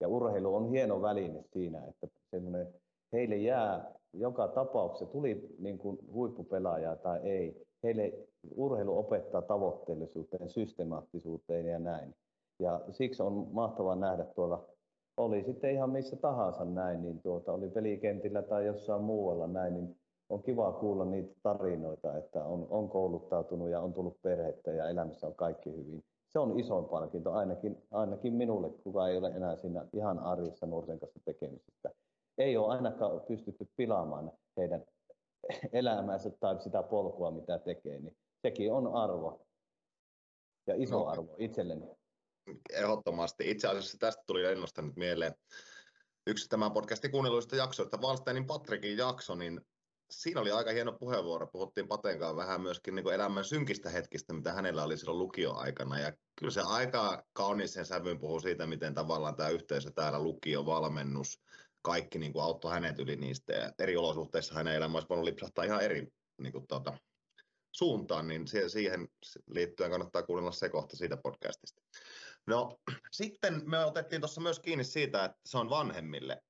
Ja 0.00 0.08
urheilu 0.08 0.54
on 0.54 0.70
hieno 0.70 1.02
väline 1.02 1.44
siinä, 1.52 1.84
että 1.86 2.06
semmoinen, 2.30 2.74
heille 3.12 3.36
jää 3.36 3.94
joka 4.12 4.48
tapauksessa, 4.48 5.12
tuli 5.12 5.56
niin 5.58 5.78
kuin 5.78 5.98
huippupelaaja 6.12 6.96
tai 6.96 7.20
ei, 7.22 7.66
heille 7.82 8.12
urheilu 8.54 8.98
opettaa 8.98 9.42
tavoitteellisuuteen, 9.42 10.48
systemaattisuuteen 10.48 11.66
ja 11.66 11.78
näin. 11.78 12.14
Ja 12.58 12.80
siksi 12.90 13.22
on 13.22 13.48
mahtavaa 13.50 13.96
nähdä 13.96 14.24
tuolla, 14.24 14.68
oli 15.16 15.44
sitten 15.44 15.72
ihan 15.72 15.90
missä 15.90 16.16
tahansa 16.16 16.64
näin, 16.64 17.02
niin 17.02 17.22
tuota, 17.22 17.52
oli 17.52 17.70
pelikentillä 17.70 18.42
tai 18.42 18.66
jossain 18.66 19.02
muualla 19.02 19.46
näin, 19.46 19.74
niin 19.74 19.96
on 20.32 20.42
kiva 20.42 20.72
kuulla 20.72 21.04
niitä 21.04 21.34
tarinoita, 21.42 22.18
että 22.18 22.44
on, 22.44 22.66
on 22.70 22.88
kouluttautunut 22.88 23.70
ja 23.70 23.80
on 23.80 23.92
tullut 23.92 24.22
perhettä 24.22 24.70
ja 24.70 24.88
elämässä 24.88 25.26
on 25.26 25.34
kaikki 25.34 25.70
hyvin. 25.70 26.04
Se 26.28 26.38
on 26.38 26.60
isoin 26.60 26.84
palkinto 26.84 27.32
ainakin, 27.32 27.82
ainakin 27.90 28.32
minulle, 28.32 28.70
kuka 28.70 29.08
ei 29.08 29.16
ole 29.16 29.28
enää 29.28 29.56
siinä 29.56 29.86
ihan 29.92 30.18
arjessa 30.18 30.66
nuorten 30.66 31.00
kanssa 31.00 31.20
tekemisissä. 31.24 31.90
Ei 32.38 32.56
ole 32.56 32.74
ainakaan 32.74 33.20
pystytty 33.20 33.68
pilaamaan 33.76 34.32
heidän 34.56 34.84
elämäänsä 35.72 36.30
tai 36.30 36.60
sitä 36.60 36.82
polkua, 36.82 37.30
mitä 37.30 37.58
tekee, 37.58 37.98
niin 37.98 38.16
sekin 38.42 38.72
on 38.72 38.94
arvo 38.94 39.46
ja 40.66 40.74
iso 40.76 40.98
no, 40.98 41.06
arvo 41.06 41.34
itselleni. 41.38 41.86
Ehdottomasti. 42.72 43.50
Itse 43.50 43.68
asiassa 43.68 43.98
tästä 43.98 44.22
tuli 44.26 44.44
ennusta 44.44 44.82
nyt 44.82 44.96
mieleen 44.96 45.34
yksi 46.26 46.48
tämän 46.48 46.72
podcastin 46.72 47.10
kuunnelluista 47.10 47.56
jaksoista, 47.56 48.00
Valsteinin 48.00 48.46
Patrikin 48.46 48.96
jakso, 48.96 49.34
niin 49.34 49.60
siinä 50.12 50.40
oli 50.40 50.50
aika 50.50 50.70
hieno 50.70 50.92
puheenvuoro. 50.92 51.46
Puhuttiin 51.46 51.88
Patenkaan 51.88 52.36
vähän 52.36 52.60
myöskin 52.60 52.94
niin 52.94 53.12
elämän 53.12 53.44
synkistä 53.44 53.90
hetkistä, 53.90 54.32
mitä 54.32 54.52
hänellä 54.52 54.84
oli 54.84 54.96
silloin 54.96 55.18
lukioaikana. 55.18 55.98
Ja 55.98 56.12
kyllä 56.36 56.52
se 56.52 56.60
aika 56.60 57.24
kauniiseen 57.32 57.86
sävyyn 57.86 58.18
puhuu 58.18 58.40
siitä, 58.40 58.66
miten 58.66 58.94
tavallaan 58.94 59.36
tämä 59.36 59.48
yhteisö 59.48 59.90
täällä, 59.90 60.22
lukio, 60.22 60.66
valmennus, 60.66 61.40
kaikki 61.82 62.18
niin 62.18 62.32
kuin 62.32 62.42
auttoi 62.42 62.72
hänet 62.72 62.98
yli 62.98 63.16
niistä. 63.16 63.52
Ja 63.52 63.72
eri 63.78 63.96
olosuhteissa 63.96 64.54
hänen 64.54 64.74
elämä 64.74 64.96
olisi 64.96 65.08
voinut 65.08 65.24
lipsahtaa 65.24 65.64
ihan 65.64 65.82
eri 65.82 66.08
niin 66.38 66.52
kuin 66.52 66.66
tuota, 66.68 66.98
suuntaan, 67.72 68.28
niin 68.28 68.44
siihen 68.68 69.08
liittyen 69.46 69.90
kannattaa 69.90 70.22
kuunnella 70.22 70.52
se 70.52 70.68
kohta 70.68 70.96
siitä 70.96 71.16
podcastista. 71.16 71.82
No 72.46 72.78
sitten 73.12 73.62
me 73.70 73.84
otettiin 73.84 74.20
tuossa 74.20 74.40
myös 74.40 74.60
kiinni 74.60 74.84
siitä, 74.84 75.24
että 75.24 75.38
se 75.46 75.58
on 75.58 75.70
vanhemmille 75.70 76.42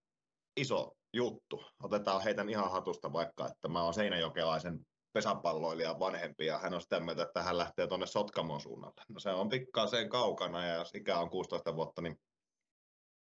iso 0.56 0.96
juttu. 1.12 1.64
Otetaan 1.82 2.22
heitän 2.22 2.48
ihan 2.48 2.70
hatusta 2.70 3.12
vaikka, 3.12 3.46
että 3.46 3.68
mä 3.68 3.82
oon 3.82 3.94
seinäjokelaisen 3.94 4.86
pesäpalloilijan 5.12 5.98
vanhempi 5.98 6.46
ja 6.46 6.58
hän 6.58 6.74
on 6.74 6.80
sitä 6.80 7.00
mieltä, 7.00 7.22
että 7.22 7.42
hän 7.42 7.58
lähtee 7.58 7.86
tuonne 7.86 8.06
Sotkamon 8.06 8.60
suunnalle. 8.60 9.02
No 9.08 9.20
se 9.20 9.30
on 9.30 9.48
pikkaaseen 9.48 10.08
kaukana 10.08 10.66
ja 10.66 10.74
jos 10.74 10.94
ikä 10.94 11.18
on 11.18 11.30
16 11.30 11.76
vuotta, 11.76 12.02
niin, 12.02 12.16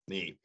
niin. 0.09 0.39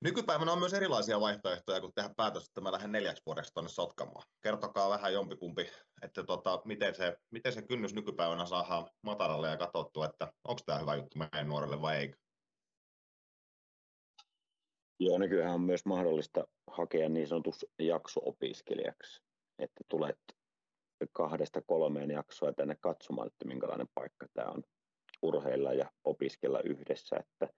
Nykypäivänä 0.00 0.52
on 0.52 0.58
myös 0.58 0.74
erilaisia 0.74 1.20
vaihtoehtoja, 1.20 1.80
kun 1.80 1.92
tehdä 1.94 2.10
päätös, 2.16 2.44
että 2.44 2.60
mä 2.60 2.72
lähden 2.72 2.92
neljäksi 2.92 3.22
vuodeksi 3.26 3.52
tuonne 3.54 3.68
Sotkamoon. 3.68 4.22
Kertokaa 4.40 4.90
vähän 4.90 5.12
jompikumpi, 5.12 5.70
että 6.02 6.24
tota, 6.24 6.62
miten, 6.64 6.94
se, 6.94 7.16
miten 7.30 7.52
se 7.52 7.62
kynnys 7.62 7.94
nykypäivänä 7.94 8.46
saadaan 8.46 8.90
matalalle 9.02 9.48
ja 9.48 9.56
katsottua, 9.56 10.06
että 10.06 10.32
onko 10.44 10.60
tämä 10.66 10.78
hyvä 10.78 10.94
juttu 10.94 11.18
meidän 11.18 11.48
nuorelle 11.48 11.80
vai 11.80 11.96
eikö. 11.96 12.16
Joo, 15.00 15.18
nykyään 15.18 15.54
on 15.54 15.60
myös 15.60 15.86
mahdollista 15.86 16.46
hakea 16.66 17.08
niin 17.08 17.28
sanotus 17.28 17.66
jakso-opiskelijaksi, 17.78 19.22
että 19.58 19.84
tulet 19.88 20.18
kahdesta 21.12 21.62
kolmeen 21.62 22.10
jaksoa 22.10 22.52
tänne 22.52 22.76
katsomaan, 22.80 23.26
että 23.26 23.44
minkälainen 23.44 23.88
paikka 23.94 24.26
tämä 24.34 24.50
on 24.50 24.62
urheilla 25.22 25.72
ja 25.72 25.90
opiskella 26.04 26.60
yhdessä. 26.60 27.16
Että 27.16 27.48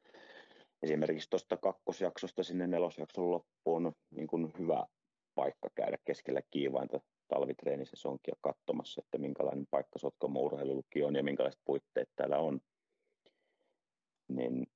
esimerkiksi 0.83 1.31
tuosta 1.31 1.57
kakkosjaksosta 1.57 2.43
sinne 2.43 2.67
nelosjakson 2.67 3.31
loppuun 3.31 3.93
niin 4.11 4.27
kuin 4.27 4.53
hyvä 4.59 4.87
paikka 5.35 5.69
käydä 5.75 5.99
keskellä 6.05 6.41
kiivainta 6.51 7.01
talvitreeninsesonkia 7.29 8.35
katsomassa, 8.41 9.03
että 9.05 9.19
minkälainen 9.19 9.67
paikka 9.71 9.99
Sotkamo 9.99 10.41
urheilulukio 10.41 11.07
on 11.07 11.17
ja 11.17 11.23
minkälaiset 11.23 11.61
puitteet 11.65 12.09
täällä 12.17 12.39
on. 12.39 12.61
Niin 14.29 14.67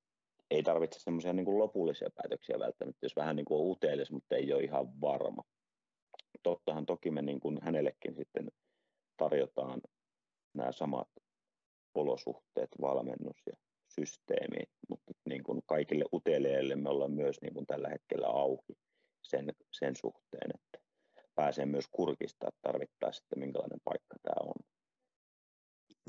ei 0.53 0.63
tarvitse 0.63 0.99
semmoisia 0.99 1.33
niin 1.33 1.59
lopullisia 1.59 2.09
päätöksiä 2.15 2.59
välttämättä, 2.59 3.05
jos 3.05 3.15
vähän 3.15 3.35
niin 3.35 3.45
kuin 3.45 3.61
on 3.61 3.71
utelias, 3.71 4.11
mutta 4.11 4.35
ei 4.35 4.53
ole 4.53 4.63
ihan 4.63 5.01
varma. 5.01 5.43
Tottahan 6.43 6.85
toki 6.85 7.11
me 7.11 7.21
niin 7.21 7.39
kuin 7.39 7.59
hänellekin 7.61 8.15
sitten 8.15 8.47
tarjotaan 9.17 9.81
nämä 10.53 10.71
samat 10.71 11.07
olosuhteet, 11.95 12.69
valmennus 12.81 13.37
ja 13.45 13.53
systeemi, 13.89 14.63
mutta 14.89 15.13
niin 15.25 15.43
kuin 15.43 15.61
kaikille 15.65 16.05
uteliaille 16.13 16.75
me 16.75 16.89
ollaan 16.89 17.11
myös 17.11 17.41
niin 17.41 17.53
kuin 17.53 17.65
tällä 17.65 17.89
hetkellä 17.89 18.27
auki 18.27 18.73
sen, 19.21 19.53
sen 19.71 19.95
suhteen, 19.95 20.51
että 20.55 20.79
pääsee 21.35 21.65
myös 21.65 21.85
kurkistaa 21.91 22.49
tarvittaessa, 22.61 23.23
että 23.23 23.39
minkälainen 23.39 23.79
paikka 23.83 24.15
tämä 24.23 24.49
on. 24.49 24.55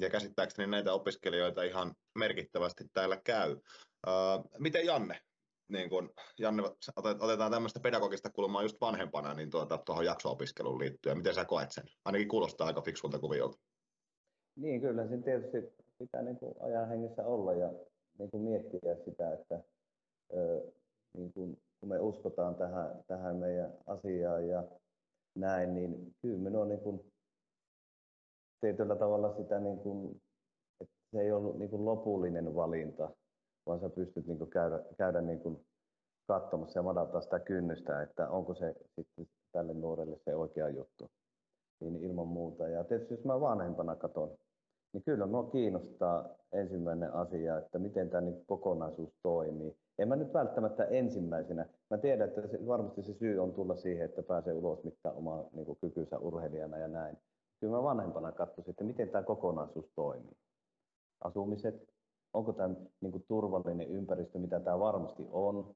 Ja 0.01 0.11
käsittääkseni 0.11 0.71
näitä 0.71 0.93
opiskelijoita 0.93 1.63
ihan 1.63 1.95
merkittävästi 2.19 2.85
täällä 2.93 3.21
käy. 3.25 3.61
Uh, 4.07 4.51
miten 4.59 4.87
Janne? 4.87 5.21
Niin 5.69 5.91
kun, 5.91 6.11
Janne, 6.39 6.63
otetaan 7.21 7.53
tämmöistä 7.53 7.81
pedagogista 7.81 8.31
kulmaa 8.31 8.63
just 8.63 8.81
vanhempana 8.81 9.35
niin 9.35 9.51
tuota, 9.51 9.79
tuohon 9.79 10.05
jakso-opiskeluun 10.05 10.79
liittyen. 10.79 11.17
Miten 11.17 11.35
sä 11.35 11.45
koet 11.45 11.73
sen? 11.73 11.85
Ainakin 12.05 12.29
kuulostaa 12.29 12.67
aika 12.67 12.83
fiksulta 12.83 13.19
kuviolta. 13.19 13.59
Niin, 14.57 14.81
kyllä 14.81 15.07
siinä 15.09 15.23
tietysti 15.23 15.59
pitää 15.99 16.23
niin 16.23 16.37
kuin 16.37 16.55
ajan 16.61 16.89
hengessä 16.89 17.27
olla 17.27 17.53
ja 17.53 17.73
niin 18.19 18.31
kuin 18.31 18.43
miettiä 18.43 18.97
sitä, 19.05 19.33
että 19.33 19.63
ö, 20.37 20.73
niin 21.17 21.33
kuin, 21.33 21.63
kun 21.81 21.89
me 21.89 21.99
uskotaan 21.99 22.55
tähän, 22.55 23.05
tähän 23.07 23.37
meidän 23.37 23.73
asiaan 23.87 24.49
ja 24.49 24.65
näin, 25.35 25.75
niin 25.75 26.15
kyllä 26.23 26.39
minun 26.39 26.63
on 26.63 26.69
niin 26.69 26.81
kuin, 26.81 27.13
tietyllä 28.61 28.97
tavalla 28.97 29.37
sitä, 29.37 29.61
niin 29.61 29.79
kuin, 29.79 30.23
että 30.81 30.95
se 31.13 31.21
ei 31.21 31.33
ollut 31.33 31.59
niin 31.59 31.71
kuin 31.71 31.85
lopullinen 31.85 32.55
valinta, 32.55 33.11
vaan 33.67 33.81
sä 33.81 33.89
pystyt 33.89 34.27
niin 34.27 34.39
kuin 34.39 34.51
käydä, 34.51 34.81
käydä 34.99 35.21
niin 35.21 35.41
kuin 35.41 35.67
katsomassa 36.27 36.79
ja 36.79 36.83
madaltaa 36.83 37.21
sitä 37.21 37.39
kynnystä, 37.39 38.03
että 38.03 38.29
onko 38.29 38.55
se 38.55 38.75
sitten 38.97 39.27
tälle 39.53 39.75
nuorelle 39.75 40.19
se 40.25 40.35
oikea 40.35 40.69
juttu. 40.69 41.11
Niin 41.81 41.97
ilman 41.97 42.29
muuta. 42.29 42.69
Ja 42.69 42.85
tietysti 42.85 43.15
jos 43.15 43.25
mä 43.25 43.41
vanhempana 43.41 43.97
katson, 43.97 44.37
niin 44.93 45.03
kyllä 45.05 45.27
minua 45.27 45.51
kiinnostaa 45.51 46.29
ensimmäinen 46.53 47.13
asia, 47.13 47.59
että 47.59 47.79
miten 47.79 48.11
tämä 48.11 48.21
niin 48.21 48.47
kokonaisuus 48.47 49.11
toimii. 49.23 49.77
En 49.99 50.09
mä 50.09 50.17
nyt 50.17 50.35
välttämättä 50.35 50.85
ensimmäisenä. 50.85 51.67
Mä 51.91 51.99
tiedän, 51.99 52.29
että 52.29 52.49
se, 52.49 52.67
varmasti 52.67 53.03
se 53.03 53.15
syy 53.15 53.39
on 53.39 53.53
tulla 53.55 53.77
siihen, 53.77 54.05
että 54.05 54.23
pääsee 54.23 54.53
ulos 54.53 54.85
mittaa 54.85 55.13
omaa 55.13 55.45
niin 55.53 55.77
kykynsä 55.81 56.19
urheilijana 56.19 56.79
ja 56.79 56.89
näin. 56.89 57.17
Kyllä 57.61 57.77
mä 57.77 57.83
vanhempana 57.83 58.33
katsoisin, 58.33 58.71
että 58.71 58.85
miten 58.85 59.09
tämä 59.09 59.23
kokonaisuus 59.25 59.91
toimii. 59.97 60.37
Asumiset, 61.25 61.94
onko 62.35 62.53
tämä 62.53 62.75
niin 63.01 63.13
kuin 63.13 63.25
turvallinen 63.29 63.89
ympäristö, 63.89 64.39
mitä 64.39 64.61
tämä 64.61 64.79
varmasti 64.79 65.27
on. 65.31 65.75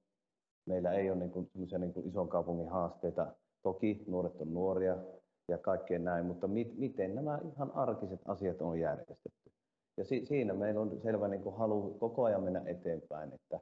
Meillä 0.67 0.93
ei 0.93 1.11
ole 1.11 1.19
niin 1.19 1.31
kuin, 1.31 1.51
niin 1.79 1.93
kuin 1.93 2.09
ison 2.09 2.29
kaupungin 2.29 2.69
haasteita. 2.69 3.27
Toki 3.63 4.05
nuoret 4.07 4.41
on 4.41 4.55
nuoria 4.55 4.97
ja 5.49 5.59
kaikkeen 5.59 6.05
näin, 6.05 6.27
mutta 6.27 6.49
mi- 6.49 6.75
miten 6.77 7.15
nämä 7.15 7.39
ihan 7.53 7.71
arkiset 7.75 8.21
asiat 8.25 8.63
on 8.63 8.81
järjestetty. 8.81 9.51
Ja 9.97 10.05
si- 10.05 10.27
siinä 10.27 10.55
meillä 10.55 10.81
on 10.81 11.01
selvä 11.03 11.29
niin 11.29 11.43
kuin 11.43 11.57
halu 11.57 11.97
koko 12.01 12.25
ajan 12.25 12.43
mennä 12.43 12.63
eteenpäin, 12.67 13.33
että, 13.33 13.61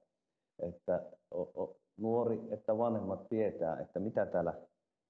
että 0.58 1.02
o- 1.34 1.62
o- 1.62 1.76
nuori, 1.96 2.40
että 2.50 2.78
vanhemmat 2.78 3.28
tietää, 3.28 3.80
että 3.80 4.00
mitä 4.00 4.26
täällä 4.26 4.54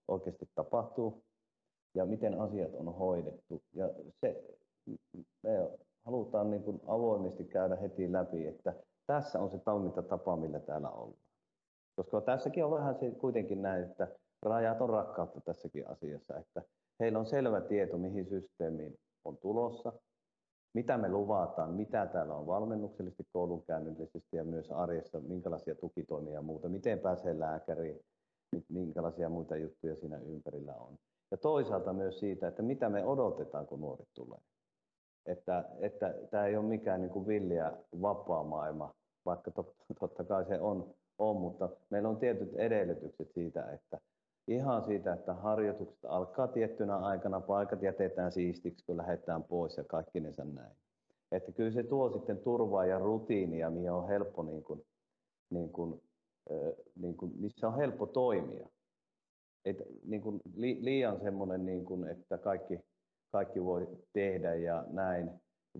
oikeasti 0.08 0.48
tapahtuu 0.54 1.22
ja 1.94 2.06
miten 2.06 2.40
asiat 2.40 2.74
on 2.74 2.94
hoidettu. 2.94 3.62
Ja 3.74 3.90
se, 4.20 4.44
me 5.42 5.68
halutaan 6.06 6.50
niin 6.50 6.62
kuin 6.62 6.80
avoimesti 6.86 7.44
käydä 7.44 7.76
heti 7.76 8.12
läpi, 8.12 8.46
että 8.46 8.74
tässä 9.06 9.40
on 9.40 9.50
se 9.50 9.58
toimintatapa, 9.58 10.36
millä 10.36 10.60
täällä 10.60 10.90
ollaan. 10.90 11.20
Koska 11.96 12.20
tässäkin 12.20 12.64
on 12.64 12.70
vähän 12.70 12.94
se 12.94 13.10
kuitenkin 13.10 13.62
näin, 13.62 13.84
että 13.84 14.08
rajat 14.42 14.80
on 14.80 14.88
rakkautta 14.88 15.40
tässäkin 15.40 15.88
asiassa, 15.88 16.36
että 16.36 16.62
heillä 17.00 17.18
on 17.18 17.26
selvä 17.26 17.60
tieto, 17.60 17.98
mihin 17.98 18.26
systeemiin 18.26 18.98
on 19.24 19.36
tulossa, 19.36 19.92
mitä 20.74 20.98
me 20.98 21.08
luvataan, 21.08 21.74
mitä 21.74 22.06
täällä 22.06 22.34
on 22.34 22.46
valmennuksellisesti, 22.46 23.26
koulunkäynnöllisesti 23.32 24.36
ja 24.36 24.44
myös 24.44 24.70
arjessa, 24.70 25.20
minkälaisia 25.20 25.74
tukitoimia 25.74 26.34
ja 26.34 26.42
muuta, 26.42 26.68
miten 26.68 26.98
pääsee 26.98 27.38
lääkäriin, 27.38 28.00
minkälaisia 28.68 29.28
muita 29.28 29.56
juttuja 29.56 29.96
siinä 29.96 30.18
ympärillä 30.18 30.74
on. 30.74 30.96
Ja 31.30 31.36
toisaalta 31.36 31.92
myös 31.92 32.18
siitä, 32.18 32.48
että 32.48 32.62
mitä 32.62 32.88
me 32.88 33.04
odotetaan, 33.04 33.66
kun 33.66 33.80
nuoret 33.80 34.08
tulee. 34.14 34.38
Että, 35.26 35.64
että 35.80 36.14
tämä 36.30 36.46
ei 36.46 36.56
ole 36.56 36.66
mikään 36.66 37.00
niin 37.00 37.10
kuin 37.10 37.26
villiä 37.26 37.72
vapaa 38.02 38.44
maailma, 38.44 38.94
vaikka 39.26 39.50
totta, 39.50 39.84
totta 40.00 40.24
kai 40.24 40.44
se 40.44 40.60
on, 40.60 40.94
on, 41.18 41.36
mutta 41.36 41.68
meillä 41.90 42.08
on 42.08 42.16
tietyt 42.16 42.54
edellytykset 42.54 43.32
siitä, 43.32 43.70
että 43.72 43.98
ihan 44.48 44.84
siitä, 44.84 45.12
että 45.12 45.34
harjoitukset 45.34 46.04
alkaa 46.04 46.48
tiettynä 46.48 46.96
aikana, 46.96 47.40
paikat 47.40 47.82
jätetään 47.82 48.32
siistiksi, 48.32 48.84
kun 48.86 48.96
lähdetään 48.96 49.44
pois 49.44 49.76
ja 49.76 49.84
kaikki 49.84 50.20
ne 50.20 50.32
näin. 50.54 50.76
Että 51.32 51.52
kyllä 51.52 51.70
se 51.70 51.82
tuo 51.82 52.10
sitten 52.10 52.38
turvaa 52.38 52.86
ja 52.86 52.98
rutiinia, 52.98 53.70
mihin 53.70 53.92
on 53.92 54.08
helppo, 54.08 54.42
niin 54.42 54.62
kuin, 54.62 54.82
niin 55.50 55.72
kuin, 55.72 56.02
niin 56.96 57.16
kuin, 57.16 57.32
missä 57.38 57.68
on 57.68 57.76
helppo 57.76 58.06
toimia. 58.06 58.68
Et, 59.64 59.76
niin 60.04 60.22
kuin, 60.22 60.40
li, 60.54 60.78
liian 60.80 61.20
semmoinen, 61.20 61.66
niin 61.66 61.84
kuin, 61.84 62.08
että 62.08 62.38
kaikki, 62.38 62.80
kaikki 63.36 63.64
voi 63.64 63.88
tehdä 64.12 64.54
ja 64.54 64.84
näin 64.90 65.30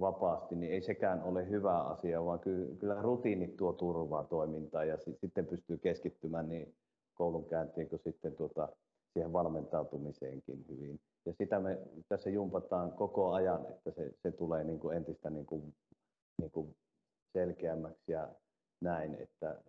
vapaasti, 0.00 0.54
niin 0.56 0.72
ei 0.72 0.82
sekään 0.82 1.22
ole 1.22 1.48
hyvä 1.48 1.80
asia, 1.80 2.24
vaan 2.24 2.40
kyllä, 2.40 3.02
rutiinit 3.02 3.56
tuo 3.56 3.72
turvaa 3.72 4.24
toimintaa 4.24 4.84
ja 4.84 4.98
sitten 5.20 5.46
pystyy 5.46 5.78
keskittymään 5.78 6.48
niin 6.48 6.74
koulunkäyntiin 7.14 7.88
kuin 7.88 8.00
sitten 8.04 8.36
tuota, 8.36 8.68
siihen 9.12 9.32
valmentautumiseenkin 9.32 10.64
hyvin. 10.68 11.00
Ja 11.26 11.32
sitä 11.32 11.60
me 11.60 11.78
tässä 12.08 12.30
jumpataan 12.30 12.92
koko 12.92 13.32
ajan, 13.32 13.66
että 13.70 13.90
se, 13.90 14.10
se 14.22 14.30
tulee 14.30 14.64
niin 14.64 14.80
kuin 14.80 14.96
entistä 14.96 15.30
niin 15.30 15.46
kuin, 15.46 15.74
niin 16.38 16.50
kuin 16.50 16.76
selkeämmäksi 17.32 18.12
ja 18.12 18.28
näin, 18.80 19.14
että 19.14 19.62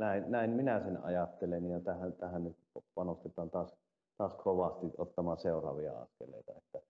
näin, 0.00 0.30
näin 0.30 0.50
minä 0.50 0.80
sen 0.80 1.04
ajattelen 1.04 1.70
ja 1.70 1.80
tähän, 1.80 2.12
tähän 2.12 2.44
nyt 2.44 2.56
panostetaan 2.94 3.50
taas, 3.50 3.76
taas 4.18 4.34
kovasti 4.34 4.86
ottamaan 4.98 5.38
seuraavia 5.38 5.98
askeleita. 5.98 6.52
Että 6.56 6.80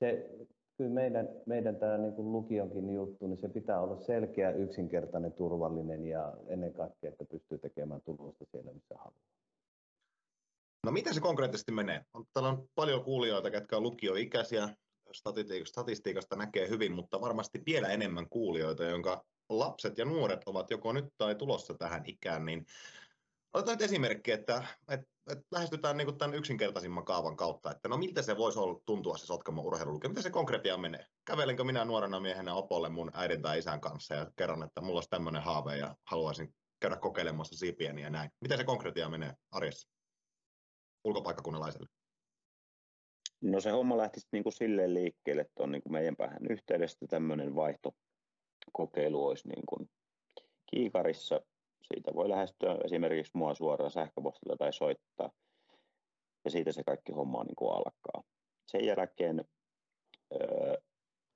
se, 0.00 0.30
kyllä 0.78 0.90
meidän, 0.90 1.28
meidän 1.46 1.76
tämä 1.76 1.98
niin 1.98 2.12
kuin 2.12 2.32
lukionkin 2.32 2.94
juttu, 2.94 3.26
niin 3.26 3.38
se 3.38 3.48
pitää 3.48 3.80
olla 3.80 3.96
selkeä, 3.96 4.50
yksinkertainen, 4.50 5.32
turvallinen 5.32 6.06
ja 6.06 6.32
ennen 6.46 6.72
kaikkea, 6.72 7.10
että 7.10 7.24
pystyy 7.24 7.58
tekemään 7.58 8.00
tulosta 8.04 8.44
siellä, 8.50 8.72
missä 8.72 8.94
haluaa. 8.98 9.20
No 10.86 10.92
miten 10.92 11.14
se 11.14 11.20
konkreettisesti 11.20 11.72
menee? 11.72 12.04
Täällä 12.32 12.48
on 12.48 12.68
paljon 12.74 13.04
kuulijoita, 13.04 13.50
ketkä 13.50 13.76
on 13.76 13.82
lukioikäisiä, 13.82 14.68
statistiikasta 15.64 16.36
näkee 16.36 16.68
hyvin, 16.68 16.92
mutta 16.92 17.20
varmasti 17.20 17.62
vielä 17.66 17.88
enemmän 17.88 18.28
kuulijoita, 18.28 18.84
jonka 18.84 19.24
lapset 19.48 19.98
ja 19.98 20.04
nuoret 20.04 20.40
ovat 20.46 20.70
joko 20.70 20.92
nyt 20.92 21.04
tai 21.18 21.34
tulossa 21.34 21.74
tähän 21.74 22.02
ikään, 22.06 22.44
niin 22.44 22.66
otetaan 23.54 23.78
nyt 23.78 23.84
esimerkki, 23.84 24.32
että, 24.32 24.64
että, 24.88 25.06
että 25.32 25.44
lähestytään 25.52 25.96
niin 25.96 26.18
tämän 26.18 26.34
yksinkertaisimman 26.34 27.04
kaavan 27.04 27.36
kautta, 27.36 27.70
että 27.70 27.88
no 27.88 27.96
miltä 27.96 28.22
se 28.22 28.36
voisi 28.36 28.58
olla, 28.58 28.80
tuntua 28.86 29.16
se 29.16 29.26
Sotkamo 29.26 29.62
urheilulukio, 29.62 30.10
miten 30.10 30.22
se 30.22 30.30
konkreettia 30.30 30.76
menee? 30.76 31.06
Kävelenkö 31.24 31.64
minä 31.64 31.84
nuorena 31.84 32.20
miehenä 32.20 32.54
opolle 32.54 32.88
mun 32.88 33.10
äidin 33.14 33.42
tai 33.42 33.58
isän 33.58 33.80
kanssa 33.80 34.14
ja 34.14 34.30
kerron, 34.36 34.62
että 34.62 34.80
mulla 34.80 34.96
olisi 34.96 35.10
tämmöinen 35.10 35.42
haave 35.42 35.76
ja 35.76 35.96
haluaisin 36.06 36.54
käydä 36.80 36.96
kokeilemassa 36.96 37.58
siipieni 37.58 38.02
ja 38.02 38.10
näin. 38.10 38.30
Miten 38.40 38.58
se 38.58 38.64
konkretia 38.64 39.08
menee 39.08 39.34
arjessa 39.50 39.88
ulkopaikkakunnalaiselle? 41.04 41.86
No 43.40 43.60
se 43.60 43.70
homma 43.70 43.96
lähtisi 43.96 44.28
niin 44.32 44.42
kuin 44.42 44.52
silleen 44.52 44.94
liikkeelle, 44.94 45.42
että 45.42 45.62
on 45.62 45.72
niin 45.72 45.82
kuin 45.82 45.92
meidän 45.92 46.16
päähän 46.16 46.46
yhteydestä 46.50 47.06
tämmöinen 47.06 47.54
vaihtokokeilu 47.54 49.26
olisi 49.26 49.48
niin 49.48 49.66
kuin 49.68 49.90
kiikarissa. 50.70 51.40
Siitä 51.82 52.14
voi 52.14 52.28
lähestyä 52.28 52.76
esimerkiksi 52.84 53.32
mua 53.34 53.54
suoraan 53.54 53.90
sähköpostilla 53.90 54.56
tai 54.56 54.72
soittaa. 54.72 55.30
Ja 56.44 56.50
siitä 56.50 56.72
se 56.72 56.84
kaikki 56.84 57.12
homma 57.12 57.44
niin 57.44 57.56
kuin 57.56 57.72
alkaa. 57.72 58.22
Sen 58.66 58.84
jälkeen 58.84 59.44
ö, 60.34 60.80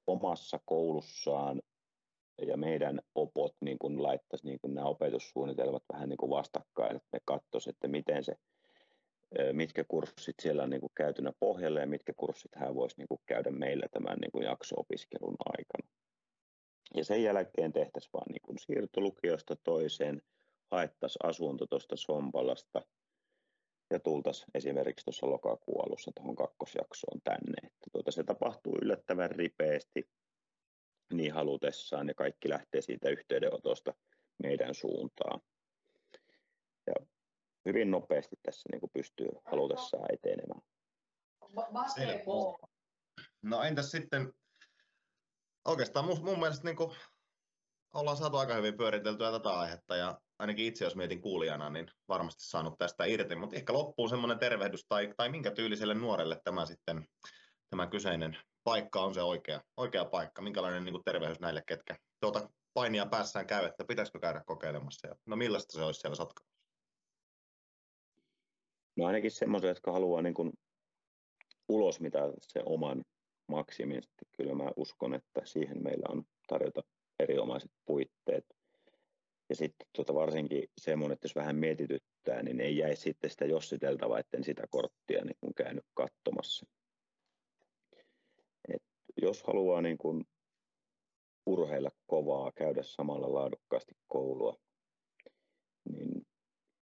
omassa 0.07 0.61
koulussaan 0.65 1.63
ja 2.47 2.57
meidän 2.57 3.01
opot 3.15 3.57
niin 3.61 3.79
kuin 3.79 4.03
laittaisi 4.03 4.47
niin 4.47 4.59
kuin 4.61 4.75
nämä 4.75 4.87
opetussuunnitelmat 4.87 5.83
vähän 5.93 6.09
niin 6.09 6.17
kuin 6.17 6.31
vastakkain, 6.31 6.97
että 6.97 7.09
ne 7.13 7.19
katsoisivat, 7.25 7.77
että 7.77 7.89
miten 7.89 8.25
se, 8.25 8.35
mitkä 9.53 9.85
kurssit 9.89 10.35
siellä 10.43 10.63
on 10.63 10.71
niin 10.71 10.81
kuin 10.81 10.93
käytynä 10.95 11.33
pohjalle 11.41 11.81
ja 11.81 11.87
mitkä 11.87 12.13
kurssit 12.17 12.55
hän 12.57 12.75
voisi 12.75 12.97
niin 12.99 13.09
kuin 13.09 13.21
käydä 13.27 13.51
meillä 13.51 13.87
tämän 13.89 14.19
niin 14.19 14.33
kuin 14.33 14.45
jakso-opiskelun 14.45 15.37
aikana. 15.39 15.89
Ja 16.95 17.05
sen 17.05 17.23
jälkeen 17.23 17.73
tehtäisiin 17.73 18.13
vaan 18.13 18.27
niin 18.29 18.43
kuin 18.43 18.59
siirtolukiosta 18.59 19.57
toiseen, 19.57 20.23
haettaisiin 20.71 21.27
asunto 21.27 21.67
tuosta 21.67 21.97
Sompalasta 21.97 22.83
ja 23.91 24.01
tultaisiin 24.01 24.51
esimerkiksi 24.55 25.05
tuossa 25.05 25.31
lokakuun 25.31 25.87
alussa 25.87 26.13
tuohon 26.15 26.37
kakkosjaksoon 26.37 27.21
tänne. 27.25 27.67
Että 27.67 27.91
tuota, 27.93 28.11
se 28.11 28.25
tapahtuu 28.25 28.79
yllättävän 28.83 29.31
ripeästi 29.31 30.11
niin 31.13 31.33
halutessaan 31.33 32.09
ja 32.09 32.15
kaikki 32.15 32.49
lähtee 32.49 32.83
siitä 32.83 33.09
yhteydenotosta 33.09 33.95
meidän 34.43 34.75
suuntaan. 34.75 35.41
Ja 36.87 36.95
hyvin 37.65 37.91
nopeasti 37.91 38.37
tässä 38.43 38.69
niin 38.73 38.81
kuin 38.81 38.91
pystyy 38.93 39.29
halutessaan 39.45 40.15
etenemään. 40.15 40.63
No 43.43 43.63
entäs 43.63 43.91
sitten, 43.91 44.35
oikeastaan 45.65 46.05
mun, 46.05 46.25
mun 46.25 46.39
mielestä 46.39 46.65
niin 46.65 46.77
kuin 46.77 46.97
ollaan 47.95 48.17
saatu 48.17 48.37
aika 48.37 48.55
hyvin 48.55 48.77
pyöriteltyä 48.77 49.31
tätä 49.31 49.51
aihetta 49.51 49.97
ja 49.97 50.21
ainakin 50.39 50.67
itse 50.67 50.85
jos 50.85 50.97
mietin 50.97 51.21
kuulijana, 51.21 51.71
niin 51.71 51.87
varmasti 52.09 52.43
saanut 52.43 52.79
tästä 52.79 53.05
irti, 53.05 53.37
mutta 53.37 53.57
ehkä 53.57 53.73
loppuun 53.73 54.09
semmoinen 54.09 54.39
tervehdys 54.39 54.87
tai, 54.89 55.15
tai 55.17 55.29
minkä 55.29 55.51
tyyliselle 55.51 55.95
nuorelle 55.95 56.41
tämä 56.45 56.67
sitten 56.67 57.07
tämä 57.71 57.87
kyseinen 57.87 58.37
paikka 58.65 59.01
on 59.01 59.15
se 59.15 59.23
oikea, 59.23 59.61
oikea 59.77 60.05
paikka, 60.05 60.43
minkälainen 60.43 60.85
niin 60.85 60.93
kuin 60.93 61.05
tervehdys 61.05 61.41
näille, 61.41 61.63
ketkä 61.67 61.97
tuota 62.21 62.49
painia 62.75 63.07
päässään 63.07 63.47
käy, 63.47 63.65
että 63.65 63.85
pitäisikö 63.85 64.21
käydä 64.21 64.43
kokeilemassa 64.47 65.09
ja 65.09 65.15
no 65.27 65.37
millaista 65.37 65.73
se 65.73 65.85
olisi 65.85 66.01
siellä 66.01 66.17
Sotkamossa? 66.17 66.55
No 68.97 69.07
ainakin 69.07 69.31
semmoisia, 69.31 69.71
jotka 69.71 69.93
haluaa 69.93 70.23
niin 70.23 70.35
kuin 70.35 70.53
ulos 71.69 72.01
mitä 72.01 72.19
se 72.41 72.63
oman 72.67 73.05
maksimin, 73.47 74.03
sitten 74.03 74.29
kyllä 74.37 74.55
mä 74.55 74.71
uskon, 74.77 75.15
että 75.15 75.41
siihen 75.45 75.83
meillä 75.83 76.07
on 76.09 76.25
tarjota 76.47 76.83
erinomaiset 77.19 77.71
puitteet. 77.87 78.45
Ja 79.49 79.57
sitten 79.57 79.87
tuota 79.97 80.15
varsinkin 80.15 80.69
semmoinen, 80.81 81.15
että 81.15 81.25
jos 81.27 81.35
vähän 81.35 81.57
mietityttää, 81.57 82.43
niin 82.43 82.61
ei 82.61 82.77
jäisi 82.77 83.03
sitten 83.03 83.31
sitä 83.31 83.45
jossiteltavaa, 83.45 84.19
etten 84.19 84.45
sitä 84.45 84.67
korttia 84.71 85.25
niin 85.25 85.37
kun 85.41 85.55
käynyt 85.55 85.85
katsomassa. 85.95 86.67
Et 88.69 88.83
jos 89.23 89.43
haluaa 89.43 89.83
niin 89.83 89.99
kun 89.99 90.25
urheilla 91.47 91.91
kovaa, 92.07 92.53
käydä 92.53 92.83
samalla 92.83 93.35
laadukkaasti 93.35 93.95
koulua, 94.07 94.57
niin 95.91 96.27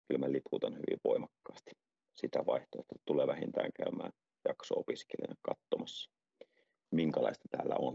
kyllä 0.09 0.19
mä 0.19 0.33
liputan 0.33 0.75
hyvin 0.75 1.01
voimakkaasti 1.05 1.71
sitä 2.15 2.47
vaihtoehtoa, 2.47 2.95
että 2.97 3.03
tulee 3.07 3.27
vähintään 3.27 3.71
käymään 3.73 4.13
jakso-opiskelijana 4.49 5.35
katsomassa, 5.43 6.11
minkälaista 6.91 7.49
täällä 7.51 7.75
on. 7.79 7.95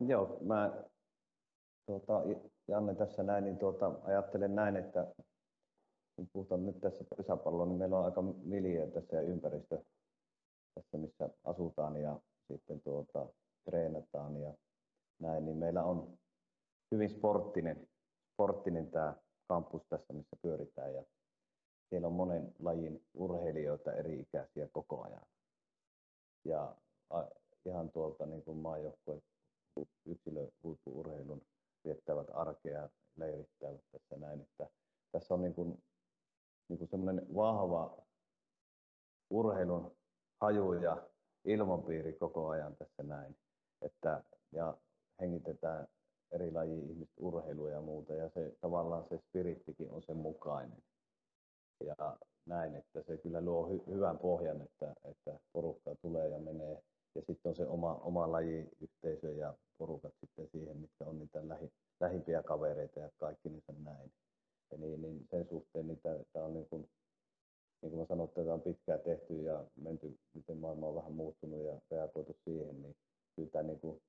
Joo, 0.00 0.38
mä 0.40 0.84
tuota, 1.86 2.22
Janne 2.68 2.94
tässä 2.94 3.22
näin, 3.22 3.44
niin 3.44 3.58
tuota, 3.58 3.92
ajattelen 4.04 4.54
näin, 4.54 4.76
että 4.76 5.14
kun 6.16 6.28
puhutaan 6.32 6.66
nyt 6.66 6.80
tässä 6.80 7.04
pesäpalloa, 7.16 7.66
niin 7.66 7.78
meillä 7.78 7.98
on 7.98 8.04
aika 8.04 8.22
miljöö 8.22 8.86
tässä 8.86 9.16
ja 9.16 9.22
ympäristö 9.22 9.82
tässä, 10.74 10.98
missä 10.98 11.30
asutaan 11.44 11.96
ja 11.96 12.20
sitten 12.52 12.80
tuota, 12.80 13.26
treenataan 13.64 14.36
ja 14.36 14.54
näin, 15.18 15.44
niin 15.44 15.56
meillä 15.56 15.84
on 15.84 16.18
hyvin 16.92 17.10
sporttinen, 17.10 17.88
sporttinen 18.32 18.90
tämä 18.90 19.14
kampus 19.48 19.82
tässä, 19.88 20.12
missä 20.12 20.36
pyöritään 20.42 20.94
ja 20.94 21.04
siellä 21.88 22.06
on 22.06 22.12
monen 22.12 22.54
lajin 22.58 23.04
urheilijoita 23.14 23.92
eri 23.92 24.20
ikäisiä 24.20 24.68
koko 24.72 25.02
ajan. 25.02 25.26
Ja 26.48 26.74
ihan 27.64 27.90
tuolta 27.90 28.26
niin 28.26 28.42
kuin 28.42 28.58
maajoukkueen 28.58 29.22
yksilö 30.06 30.48
huippuurheilun 30.62 31.42
viettävät 31.84 32.26
arkea, 32.32 32.88
leirittävät 33.16 33.80
tässä 33.92 34.16
näin, 34.16 34.40
että 34.40 34.68
tässä 35.12 35.34
on 35.34 35.42
niin 35.42 35.54
kuin, 35.54 35.82
niin 36.68 36.78
kuin 36.78 36.88
semmoinen 36.88 37.34
vahva 37.34 38.02
urheilun 39.30 39.96
haju 40.40 40.72
ja 40.72 41.08
ilmapiiri 41.44 42.12
koko 42.12 42.48
ajan 42.48 42.76
tässä 42.76 43.02
näin, 43.02 43.36
että 43.82 44.24
ja 44.52 44.76
hengitetään 45.20 45.88
eri 46.30 46.52
laji 46.52 46.78
ihmistä 46.78 47.14
urheilua 47.18 47.70
ja 47.70 47.80
muuta 47.80 48.14
ja 48.14 48.28
se 48.28 48.56
tavallaan 48.60 49.04
se 49.08 49.18
spirittikin 49.18 49.90
on 49.90 50.02
sen 50.02 50.16
mukainen. 50.16 50.82
Ja 51.84 52.16
näin, 52.46 52.74
että 52.74 53.02
se 53.02 53.18
kyllä 53.18 53.40
luo 53.40 53.68
hy- 53.68 53.94
hyvän 53.94 54.18
pohjan, 54.18 54.62
että, 54.62 54.94
että 55.04 55.38
porukka 55.52 55.94
tulee 55.94 56.28
ja 56.28 56.38
menee 56.38 56.82
ja 57.14 57.22
sitten 57.26 57.50
on 57.50 57.56
se 57.56 57.66
oma, 57.66 57.94
oma 57.94 58.32
lajiyhteisö 58.32 59.32
ja 59.32 59.54
porukat 59.78 60.14
sitten 60.20 60.48
siihen, 60.52 60.76
mitkä 60.76 61.04
on 61.04 61.18
niitä 61.18 61.48
lähi, 61.48 61.72
lähimpiä 62.00 62.42
kavereita 62.42 63.00
ja 63.00 63.10
kaikki 63.18 63.48
niitä 63.48 63.72
näin. 63.84 64.12
Ja 64.70 64.78
niin, 64.78 65.02
niin 65.02 65.26
sen 65.30 65.48
suhteen 65.48 65.88
niitä, 65.88 66.24
tämä 66.32 66.44
on 66.44 66.54
niin 66.54 66.68
kuin, 66.68 66.88
niin 67.82 67.90
kuin 67.90 68.00
mä 68.00 68.06
sanoin, 68.06 68.30
tätä 68.30 68.54
on 68.54 68.62
pitkään 68.62 69.00
tehty 69.00 69.42
ja 69.42 69.64
menty, 69.76 70.18
miten 70.34 70.56
maailma 70.56 70.86
on 70.86 70.94
vähän 70.94 71.12
muuttunut 71.12 71.64
ja 71.64 71.80
reagoitu 71.90 72.36
siihen, 72.44 72.82
niin 72.82 72.96
kyllä 73.36 73.50
tämä 73.50 73.62
niin 73.62 73.80
kuin, 73.80 74.02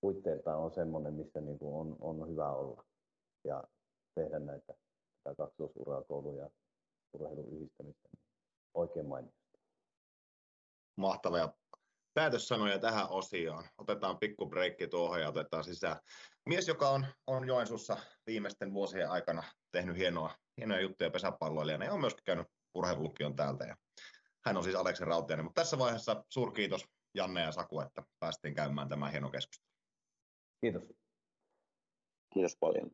puitteiltaan 0.00 0.58
on 0.58 0.70
semmoinen, 0.70 1.14
missä 1.14 1.40
niin 1.40 1.58
kuin 1.58 1.74
on, 1.74 1.96
on 2.00 2.28
hyvä 2.28 2.52
olla 2.52 2.84
ja 3.44 3.64
tehdä 4.14 4.38
näitä 4.38 4.74
tätä 5.24 5.36
kaksoisuraa 5.36 6.02
koulun 6.02 6.36
ja 6.36 6.50
urheilun 7.16 7.52
yhdistämistä 7.52 8.08
niin 8.12 8.22
oikein 8.74 9.06
mainiosti. 9.06 9.58
Mahtavaa 10.96 11.52
päätössanoja 12.14 12.78
tähän 12.78 13.10
osioon. 13.10 13.64
Otetaan 13.78 14.18
pikku 14.18 14.46
breikki 14.46 14.88
tuohon 14.88 15.20
ja 15.20 15.28
otetaan 15.28 15.64
sisään. 15.64 15.96
Mies, 16.46 16.68
joka 16.68 16.90
on, 16.90 17.06
on 17.26 17.46
Joensuussa 17.46 17.96
viimeisten 18.26 18.72
vuosien 18.72 19.10
aikana 19.10 19.42
tehnyt 19.72 19.96
hienoa, 19.96 20.34
hienoja 20.56 20.80
juttuja 20.80 21.10
pesäpalloilijana 21.10 21.84
ja 21.84 21.92
on 21.92 22.00
myöskin 22.00 22.24
käynyt 22.24 22.46
urheilulukion 22.74 23.36
täältä. 23.36 23.64
Ja 23.64 23.76
hän 24.46 24.56
on 24.56 24.64
siis 24.64 24.76
Aleksi 24.76 25.04
Rautiainen. 25.04 25.44
Mutta 25.44 25.60
tässä 25.60 25.78
vaiheessa 25.78 26.24
suurkiitos 26.28 26.84
Janne 27.14 27.40
ja 27.40 27.52
Saku, 27.52 27.80
että 27.80 28.02
päästiin 28.18 28.54
käymään 28.54 28.88
tämä 28.88 29.10
hieno 29.10 29.30
keskustelu. 29.30 29.66
Kiitos. 30.60 30.82
Kiitos 32.34 32.56
paljon. 32.60 32.90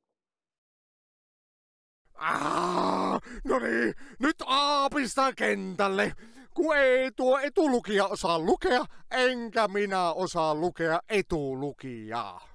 No 3.44 3.58
niin, 3.58 3.94
nyt 4.18 4.36
aapista 4.46 5.32
kentälle 5.32 6.12
kun 6.54 6.76
ei 6.76 7.12
tuo 7.12 7.38
etulukija 7.38 8.06
osaa 8.06 8.38
lukea, 8.38 8.84
enkä 9.10 9.68
minä 9.68 10.12
osaa 10.12 10.54
lukea 10.54 11.00
etulukijaa. 11.08 12.48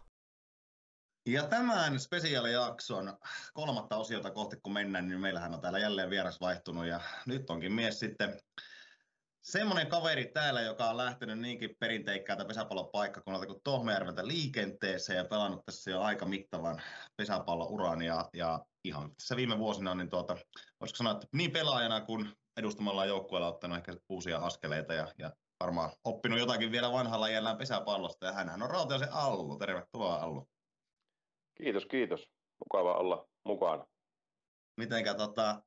Ja 1.26 1.44
tämän 1.44 2.00
spesiaalijakson 2.00 3.18
kolmatta 3.54 3.96
osiota 3.96 4.32
kohti 4.32 4.56
kun 4.64 4.74
mennään, 4.74 5.08
niin 5.08 5.20
meillähän 5.20 5.54
on 5.54 5.62
täällä 5.62 5.80
jälleen 5.80 6.10
vieras 6.10 6.42
vaihtunut 6.42 6.86
ja 6.86 7.02
nyt 7.26 7.50
onkin 7.50 7.74
mies 7.74 8.00
sitten 8.00 8.40
semmoinen 9.52 9.88
kaveri 9.88 10.26
täällä, 10.26 10.62
joka 10.62 10.90
on 10.90 10.98
lähtenyt 10.98 11.40
niinkin 11.40 11.76
perinteikkäältä 11.80 12.46
pesäpallopaikkakunnalta 12.46 13.46
kuin 13.46 13.62
Tohmajärveltä 13.64 14.28
liikenteeseen 14.28 15.18
ja 15.18 15.26
pelannut 15.26 15.66
tässä 15.66 15.92
jo 15.92 16.02
aika 16.02 16.26
mittavan 16.26 16.82
pesäpallouran 17.18 18.02
ja, 18.02 18.30
ja 18.34 18.60
ihan 18.84 19.16
tässä 19.16 19.36
viime 19.36 19.58
vuosina, 19.58 19.96
niin 19.96 20.10
tuota, 20.10 20.38
voisiko 20.80 20.96
sanoa, 20.96 21.14
että 21.14 21.28
niin 21.34 21.52
pelaajana 21.52 22.02
kuin 22.02 22.30
edustamalla 22.58 23.06
joukkueella 23.06 23.48
ottanut 23.48 23.78
ehkä 23.78 23.94
uusia 24.10 24.38
askeleita 24.38 24.94
ja, 24.94 25.08
ja 25.18 25.32
varmaan 25.60 25.92
oppinut 26.04 26.40
jotakin 26.40 26.72
vielä 26.72 26.92
vanhalla 26.92 27.30
jällään 27.30 27.58
pesäpallosta. 27.58 28.26
Ja 28.26 28.34
hänhän 28.34 28.64
on 28.64 28.70
Rautiaisen 28.70 29.14
Allu. 29.14 29.58
Tervetuloa 29.58 30.16
Allu. 30.16 30.48
Kiitos, 31.58 31.86
kiitos. 31.86 32.28
Mukava 32.60 32.94
olla 32.94 33.28
mukana. 33.46 33.86
Mitenkä 34.78 35.14
tota, 35.14 35.62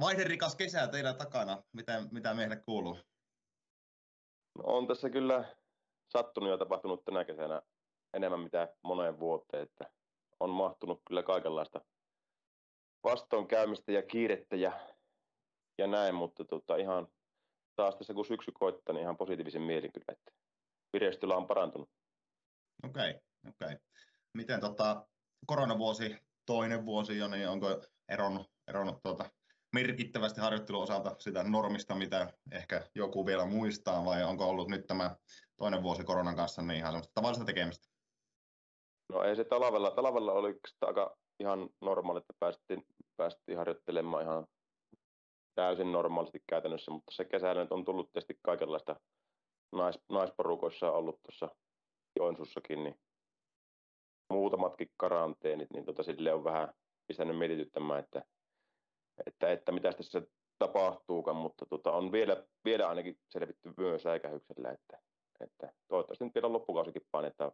vaihderikas 0.00 0.56
kesä 0.56 0.86
teidän 0.86 1.16
takana, 1.16 1.62
mitä, 1.72 2.02
mitä 2.10 2.34
meille 2.34 2.56
kuuluu? 2.56 2.98
No, 4.54 4.64
on 4.64 4.86
tässä 4.86 5.10
kyllä 5.10 5.56
sattunut 6.08 6.50
ja 6.50 6.58
tapahtunut 6.58 7.04
tänä 7.04 7.24
kesänä 7.24 7.62
enemmän 8.14 8.40
mitä 8.40 8.68
moneen 8.82 9.18
vuoteen, 9.18 9.62
että 9.62 9.90
on 10.40 10.50
mahtunut 10.50 11.02
kyllä 11.08 11.22
kaikenlaista 11.22 11.80
vastoinkäymistä 13.04 13.92
ja 13.92 14.02
kiirettä 14.02 14.56
ja, 14.56 14.72
ja 15.78 15.86
näin, 15.86 16.14
mutta 16.14 16.44
tota, 16.44 16.76
ihan 16.76 17.08
taas 17.76 17.96
tässä 17.96 18.14
kun 18.14 18.24
syksy 18.24 18.52
koittaa, 18.52 18.92
niin 18.92 19.02
ihan 19.02 19.16
positiivisen 19.16 19.62
mielin 19.62 19.92
kyllä, 19.92 20.06
että 20.08 20.32
vireystila 20.92 21.36
on 21.36 21.46
parantunut. 21.46 21.90
Okei, 22.84 23.10
okay, 23.10 23.20
okei. 23.48 23.74
Okay. 23.74 23.78
Miten 24.34 24.60
tota, 24.60 25.06
koronavuosi, 25.46 26.16
toinen 26.46 26.86
vuosi 26.86 27.18
jo, 27.18 27.28
niin 27.28 27.48
onko 27.48 27.66
eronnut, 28.08 28.50
eronnut 28.68 29.02
tuota, 29.02 29.30
merkittävästi 29.72 30.40
harjoittelun 30.40 30.82
osalta 30.82 31.16
sitä 31.18 31.42
normista, 31.42 31.94
mitä 31.94 32.32
ehkä 32.52 32.82
joku 32.94 33.26
vielä 33.26 33.46
muistaa, 33.46 34.04
vai 34.04 34.24
onko 34.24 34.48
ollut 34.48 34.68
nyt 34.68 34.86
tämä 34.86 35.16
toinen 35.56 35.82
vuosi 35.82 36.04
koronan 36.04 36.36
kanssa 36.36 36.62
niin 36.62 36.78
ihan 36.78 36.92
semmoista 36.92 37.12
tavallista 37.14 37.44
tekemistä? 37.44 37.88
No 39.12 39.22
ei 39.22 39.36
se 39.36 39.44
talvella, 39.44 39.90
talvella 39.90 40.32
oli 40.32 40.60
aika 40.80 41.16
ihan 41.40 41.68
normaali, 41.80 42.18
että 42.18 42.34
päästiin, 42.38 42.86
päästiin 43.16 43.58
harjoittelemaan 43.58 44.22
ihan 44.22 44.46
täysin 45.54 45.92
normaalisti 45.92 46.42
käytännössä, 46.46 46.90
mutta 46.90 47.14
se 47.14 47.24
kesällä 47.24 47.62
nyt 47.62 47.72
on 47.72 47.84
tullut 47.84 48.12
tietysti 48.12 48.38
kaikenlaista 48.42 48.96
nais, 49.72 49.98
naisporukoissa 50.08 50.92
ollut 50.92 51.20
tuossa 51.22 51.56
Joensuussakin, 52.16 52.84
niin 52.84 52.94
muutamatkin 54.30 54.90
karanteenit, 54.96 55.70
niin 55.72 55.84
tota, 55.84 56.02
sille 56.02 56.32
on 56.32 56.44
vähän 56.44 56.74
pistänyt 57.06 57.38
mietityttämään, 57.38 58.00
että, 58.00 58.22
että, 59.26 59.52
että 59.52 59.72
mitä 59.72 59.92
tässä 59.92 60.22
tapahtuukaan, 60.58 61.36
mutta 61.36 61.66
tota, 61.66 61.92
on 61.92 62.12
vielä, 62.12 62.46
vielä 62.64 62.88
ainakin 62.88 63.18
selvitty 63.28 63.72
myös 63.76 64.02
säikähyksellä, 64.02 64.70
että, 64.70 64.98
että 65.40 65.72
toivottavasti 65.88 66.24
nyt 66.24 66.34
vielä 66.34 66.52
loppukausikin 66.52 67.02
painetaan 67.10 67.52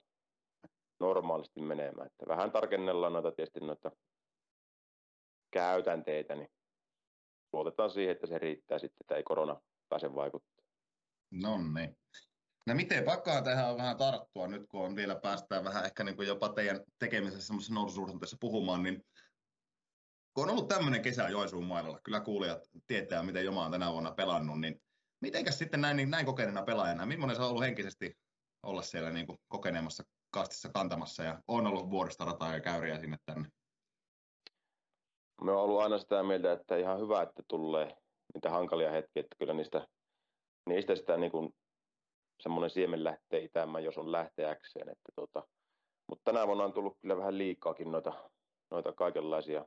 normaalisti 1.01 1.61
menemään. 1.61 2.07
Että 2.07 2.27
vähän 2.29 2.53
tarkennellaan 2.53 3.13
noita 3.13 3.33
tietysti 3.33 3.61
noita 3.61 3.91
käytänteitä, 5.51 6.35
niin 6.35 6.49
luotetaan 7.53 7.91
siihen, 7.91 8.13
että 8.13 8.27
se 8.27 8.39
riittää 8.39 8.79
sitten, 8.79 8.99
että 9.01 9.17
ei 9.17 9.23
korona 9.23 9.61
pääse 9.89 10.15
vaikuttamaan. 10.15 10.71
No 11.31 11.59
niin. 11.59 11.97
No 12.67 12.75
miten, 12.75 13.05
pakkaa 13.05 13.43
tähän 13.43 13.77
vähän 13.77 13.97
tarttua 13.97 14.47
nyt, 14.47 14.67
kun 14.69 14.85
on 14.85 14.97
vielä 14.97 15.15
päästään 15.15 15.65
vähän 15.65 15.85
ehkä 15.85 16.05
niin 16.05 16.17
kuin 16.17 16.29
jopa 16.29 16.49
teidän 16.49 16.81
tekemisessä 16.99 17.47
semmoisessa 17.47 17.75
noususuhdanteessa 17.75 18.37
puhumaan, 18.41 18.83
niin 18.83 19.05
kun 20.35 20.45
on 20.45 20.51
ollut 20.51 20.69
tämmöinen 20.69 21.03
kesä 21.03 21.29
Joensuun 21.29 21.65
mailalla, 21.65 22.01
kyllä 22.05 22.21
kuulijat 22.21 22.69
tietää, 22.87 23.23
miten 23.23 23.45
Joma 23.45 23.65
on 23.65 23.71
tänä 23.71 23.93
vuonna 23.93 24.11
pelannut, 24.11 24.61
niin 24.61 24.83
mitenkäs 25.21 25.59
sitten 25.59 25.81
näin, 25.81 25.97
niin 25.97 26.11
näin 26.11 26.27
kokeneena 26.27 26.63
pelaajana, 26.63 27.07
millainen 27.07 27.37
se 27.37 27.43
on 27.43 27.49
ollut 27.49 27.63
henkisesti 27.63 28.19
olla 28.63 28.83
siellä 28.83 29.11
niin 29.11 29.27
kuin 29.27 29.39
kokeneemassa 29.49 30.05
kastissa 30.31 30.69
kantamassa 30.75 31.23
ja 31.23 31.43
on 31.49 31.67
ollut 31.67 31.91
vuoristorataa 31.91 32.55
ja 32.55 32.61
käyriä 32.61 32.99
sinne 32.99 33.17
tänne? 33.27 33.49
Me 35.43 35.53
on 35.53 35.59
ollut 35.59 35.81
aina 35.81 35.99
sitä 35.99 36.23
mieltä, 36.23 36.53
että 36.53 36.77
ihan 36.77 37.01
hyvä, 37.01 37.23
että 37.23 37.43
tulee 37.49 37.97
niitä 38.35 38.51
hankalia 38.51 38.91
hetkiä, 38.91 39.21
että 39.21 39.37
kyllä 39.39 39.55
niistä, 39.55 39.87
niistä 40.69 40.97
sitä 40.97 41.17
niin 41.17 41.33
kuin 41.33 41.55
semmoinen 42.43 42.71
siemen 42.71 43.05
lähtee 43.05 43.41
itämään, 43.41 43.85
jos 43.85 43.99
on 43.99 44.13
lähteäkseen. 44.13 44.89
Että 44.89 45.13
tota, 45.15 45.43
mutta 46.09 46.33
tänä 46.33 46.47
vuonna 46.47 46.65
on 46.65 46.73
tullut 46.73 46.99
kyllä 47.01 47.17
vähän 47.17 47.39
liikaakin 47.39 47.93
noita, 47.93 48.31
noita 48.71 48.93
kaikenlaisia 48.93 49.65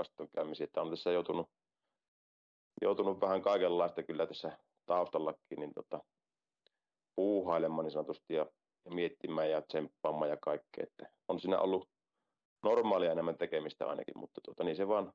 vastoinkäymisiä, 0.00 0.64
että 0.64 0.82
on 0.82 0.90
tässä 0.90 1.10
joutunut, 1.12 1.50
joutunut 2.82 3.20
vähän 3.20 3.42
kaikenlaista 3.42 4.02
kyllä 4.02 4.26
tässä 4.26 4.58
taustallakin 4.86 5.58
niin 5.58 5.74
tota, 5.74 6.00
puuhailemaan 7.16 7.84
niin 7.84 7.92
sanotusti 7.92 8.34
ja, 8.34 8.46
ja 8.84 8.90
miettimään 8.90 9.50
ja 9.50 9.62
tsemppaamaan 9.62 10.30
ja 10.30 10.36
kaikkea. 10.36 10.84
Että 10.84 11.12
on 11.28 11.40
siinä 11.40 11.60
ollut 11.60 11.88
normaalia 12.62 13.12
enemmän 13.12 13.38
tekemistä 13.38 13.86
ainakin, 13.86 14.18
mutta 14.18 14.40
tota, 14.40 14.64
niin 14.64 14.76
se 14.76 14.88
vaan 14.88 15.12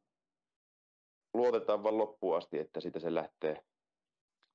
luotetaan 1.33 1.83
vaan 1.83 1.97
loppuun 1.97 2.37
asti, 2.37 2.59
että 2.59 2.79
siitä 2.79 2.99
se 2.99 3.13
lähtee, 3.13 3.61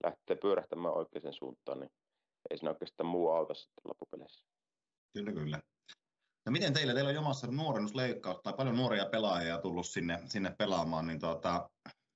lähtee 0.05 0.37
pyörähtämään 0.37 0.95
oikeaan 0.95 1.35
suuntaan, 1.35 1.81
niin 1.81 1.91
ei 2.51 2.59
siinä 2.59 2.71
oikeastaan 2.71 3.07
muu 3.07 3.31
auta 3.31 3.55
sitten 3.55 3.83
loppupeleissä. 3.85 4.47
Kyllä, 5.13 5.33
kyllä. 5.33 5.63
No 6.47 6.53
miten 6.53 6.73
teillä, 6.73 6.95
teillä 6.95 7.09
on 7.09 7.15
jomassa 7.15 7.47
nuorennusleikkaus 7.47 8.41
tai 8.43 8.53
paljon 8.53 8.77
nuoria 8.77 9.07
pelaajia 9.07 9.59
tullut 9.59 9.87
sinne, 9.87 10.19
sinne 10.25 10.55
pelaamaan, 10.59 11.07
niin 11.07 11.21
tuota, 11.21 11.71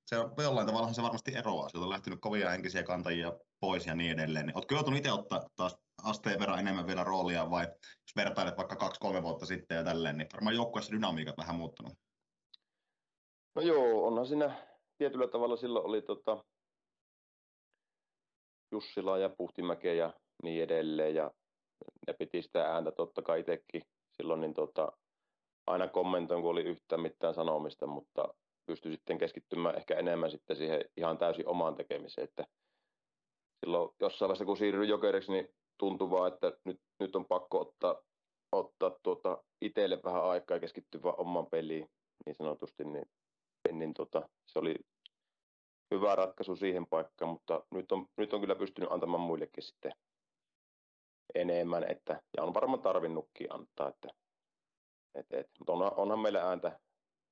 se 0.05 0.15
jollain 0.43 0.67
tavalla 0.67 0.93
se 0.93 1.01
varmasti 1.01 1.35
eroaa. 1.35 1.69
Sieltä 1.69 1.85
on 1.85 1.89
lähtenyt 1.89 2.19
kovia 2.21 2.49
henkisiä 2.49 2.83
kantajia 2.83 3.33
pois 3.59 3.85
ja 3.85 3.95
niin 3.95 4.11
edelleen. 4.11 4.45
Niin, 4.45 4.57
oletko 4.57 4.75
joutunut 4.75 4.97
itse 4.97 5.11
ottaa 5.11 5.49
taas 5.55 5.77
asteen 6.03 6.39
verran 6.39 6.59
enemmän 6.59 6.87
vielä 6.87 7.03
roolia 7.03 7.49
vai 7.49 7.63
jos 7.63 8.15
vertailet 8.15 8.57
vaikka 8.57 8.75
kaksi-kolme 8.75 9.23
vuotta 9.23 9.45
sitten 9.45 9.77
ja 9.77 9.83
tälleen, 9.83 10.17
niin 10.17 10.27
varmaan 10.33 10.55
joukkueessa 10.55 10.91
dynamiikat 10.91 11.37
vähän 11.37 11.55
muuttunut. 11.55 11.93
No 13.55 13.61
joo, 13.61 14.07
onhan 14.07 14.27
siinä 14.27 14.67
tietyllä 14.97 15.27
tavalla 15.27 15.57
silloin 15.57 15.85
oli 15.85 16.01
tota, 16.01 16.43
Jussila 18.71 19.17
ja 19.17 19.29
Puhtimäkeä 19.37 19.93
ja 19.93 20.13
niin 20.43 20.63
edelleen 20.63 21.15
ja 21.15 21.31
ne 22.07 22.13
piti 22.13 22.41
sitä 22.41 22.73
ääntä 22.73 22.91
totta 22.91 23.21
kai 23.21 23.39
itsekin 23.39 23.81
silloin 24.17 24.41
niin 24.41 24.53
tota, 24.53 24.91
aina 25.67 25.87
kommentoin, 25.87 26.41
kun 26.41 26.51
oli 26.51 26.63
yhtään 26.63 27.01
mitään 27.01 27.33
sanomista, 27.33 27.87
mutta 27.87 28.33
pystyi 28.65 28.91
sitten 28.91 29.17
keskittymään 29.17 29.75
ehkä 29.77 29.95
enemmän 29.95 30.31
sitten 30.31 30.55
siihen 30.55 30.81
ihan 30.97 31.17
täysin 31.17 31.47
omaan 31.47 31.75
tekemiseen, 31.75 32.23
että 32.23 32.45
silloin 33.65 33.89
jossain 33.99 34.27
vaiheessa 34.27 34.45
kun 34.45 34.57
siirryin 34.57 34.89
jokeriksi, 34.89 35.31
niin 35.31 35.47
tuntui 35.77 36.09
vaan, 36.09 36.33
että 36.33 36.51
nyt, 36.63 36.79
nyt 36.99 37.15
on 37.15 37.25
pakko 37.25 37.59
ottaa, 37.59 38.01
ottaa 38.51 38.91
tuota 39.03 39.43
itselle 39.61 39.99
vähän 40.03 40.23
aikaa 40.23 40.57
ja 40.57 40.61
keskittyä 40.61 41.03
vaan 41.03 41.19
omaan 41.19 41.47
peliin 41.47 41.89
niin 42.25 42.35
sanotusti, 42.35 42.83
niin, 42.83 43.05
niin 43.71 43.93
tota, 43.93 44.29
se 44.45 44.59
oli 44.59 44.75
hyvä 45.91 46.15
ratkaisu 46.15 46.55
siihen 46.55 46.87
paikkaan, 46.87 47.31
mutta 47.31 47.63
nyt 47.71 47.91
on, 47.91 48.07
nyt 48.17 48.33
on 48.33 48.41
kyllä 48.41 48.55
pystynyt 48.55 48.91
antamaan 48.91 49.23
muillekin 49.23 49.63
sitten 49.63 49.91
enemmän, 51.35 51.91
että, 51.91 52.21
ja 52.37 52.43
on 52.43 52.53
varmaan 52.53 52.81
tarvinnutkin 52.81 53.53
antaa, 53.53 53.89
että, 53.89 54.07
et, 55.15 55.25
et, 55.31 55.47
mutta 55.59 55.73
onhan, 55.73 55.93
onhan 55.95 56.19
meillä 56.19 56.47
ääntä, 56.47 56.79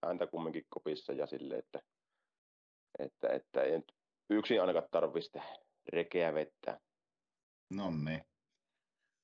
ääntä 0.05 0.27
kumminkin 0.27 0.65
kopissa 0.69 1.13
ja 1.13 1.27
sille, 1.27 1.55
että, 1.55 1.79
että, 2.99 3.27
että 3.27 3.61
ei 3.61 3.71
nyt 3.71 3.91
yksin 4.29 4.61
ainakaan 4.61 4.87
tarvitse 4.91 5.41
rekeä 5.93 6.33
vettä. 6.33 6.79
No 7.69 7.91
niin. 7.91 8.21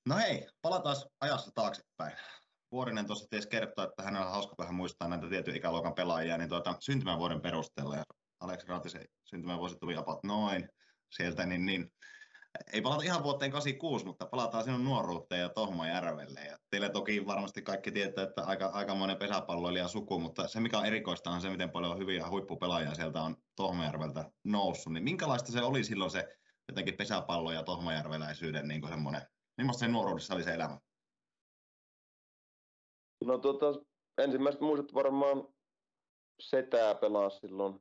No 0.09 0.15
hei, 0.15 0.47
palataan 0.61 0.95
ajassa 1.21 1.51
taaksepäin. 1.55 2.17
Vuorinen 2.71 3.07
tuossa 3.07 3.27
ties 3.29 3.47
kertoa, 3.47 3.83
että 3.83 4.03
hänellä 4.03 4.25
on 4.25 4.31
hauska 4.31 4.55
vähän 4.57 4.75
muistaa 4.75 5.07
näitä 5.07 5.29
tietyn 5.29 5.55
ikäluokan 5.55 5.93
pelaajia, 5.93 6.37
niin 6.37 6.49
tuota, 6.49 6.75
syntymävuoden 6.79 7.41
perusteella, 7.41 7.95
ja 7.95 8.03
Aleksi 8.39 8.67
Raatisen 8.67 9.05
syntymävuosi 9.23 9.75
tuli 9.79 9.95
about 9.95 10.23
noin 10.23 10.69
sieltä, 11.11 11.45
niin, 11.45 11.65
niin 11.65 11.91
ei 12.73 12.81
palata 12.81 13.03
ihan 13.03 13.23
vuoteen 13.23 13.51
86, 13.51 14.05
mutta 14.05 14.25
palataan 14.25 14.63
sinun 14.63 14.83
nuoruuteen 14.83 15.41
ja 15.41 15.49
Tohmajärvelle. 15.49 16.39
Ja 16.39 16.57
teille 16.69 16.89
toki 16.89 17.25
varmasti 17.25 17.61
kaikki 17.61 17.91
tietää, 17.91 18.23
että 18.23 18.43
aika, 18.43 18.65
aikamoinen 18.65 19.17
pesäpalloilija 19.17 19.87
suku, 19.87 20.19
mutta 20.19 20.47
se 20.47 20.59
mikä 20.59 20.77
on 20.77 20.85
erikoista 20.85 21.29
on 21.29 21.41
se, 21.41 21.49
miten 21.49 21.71
paljon 21.71 21.97
hyviä 21.97 22.29
huippupelaajia 22.29 22.95
sieltä 22.95 23.21
on 23.21 23.35
Tohmajärveltä 23.55 24.31
noussut. 24.43 24.93
Niin 24.93 25.03
minkälaista 25.03 25.51
se 25.51 25.61
oli 25.61 25.83
silloin 25.83 26.11
se 26.11 26.37
jotenkin 26.67 26.97
pesäpallo 26.97 27.51
ja 27.51 27.63
Tohmajärveläisyyden 27.63 28.67
niin 28.67 28.81
kuin 28.81 28.91
semmoinen, 28.91 29.21
millaista 29.57 29.79
se 29.79 29.87
nuoruudessa 29.87 30.35
oli 30.35 30.43
se 30.43 30.53
elämä? 30.53 30.79
No 33.25 33.37
tota, 33.37 33.65
ensimmäiset 34.17 34.61
muistot 34.61 34.93
varmaan 34.93 35.47
setää 36.39 36.95
pelaa 36.95 37.29
silloin, 37.29 37.79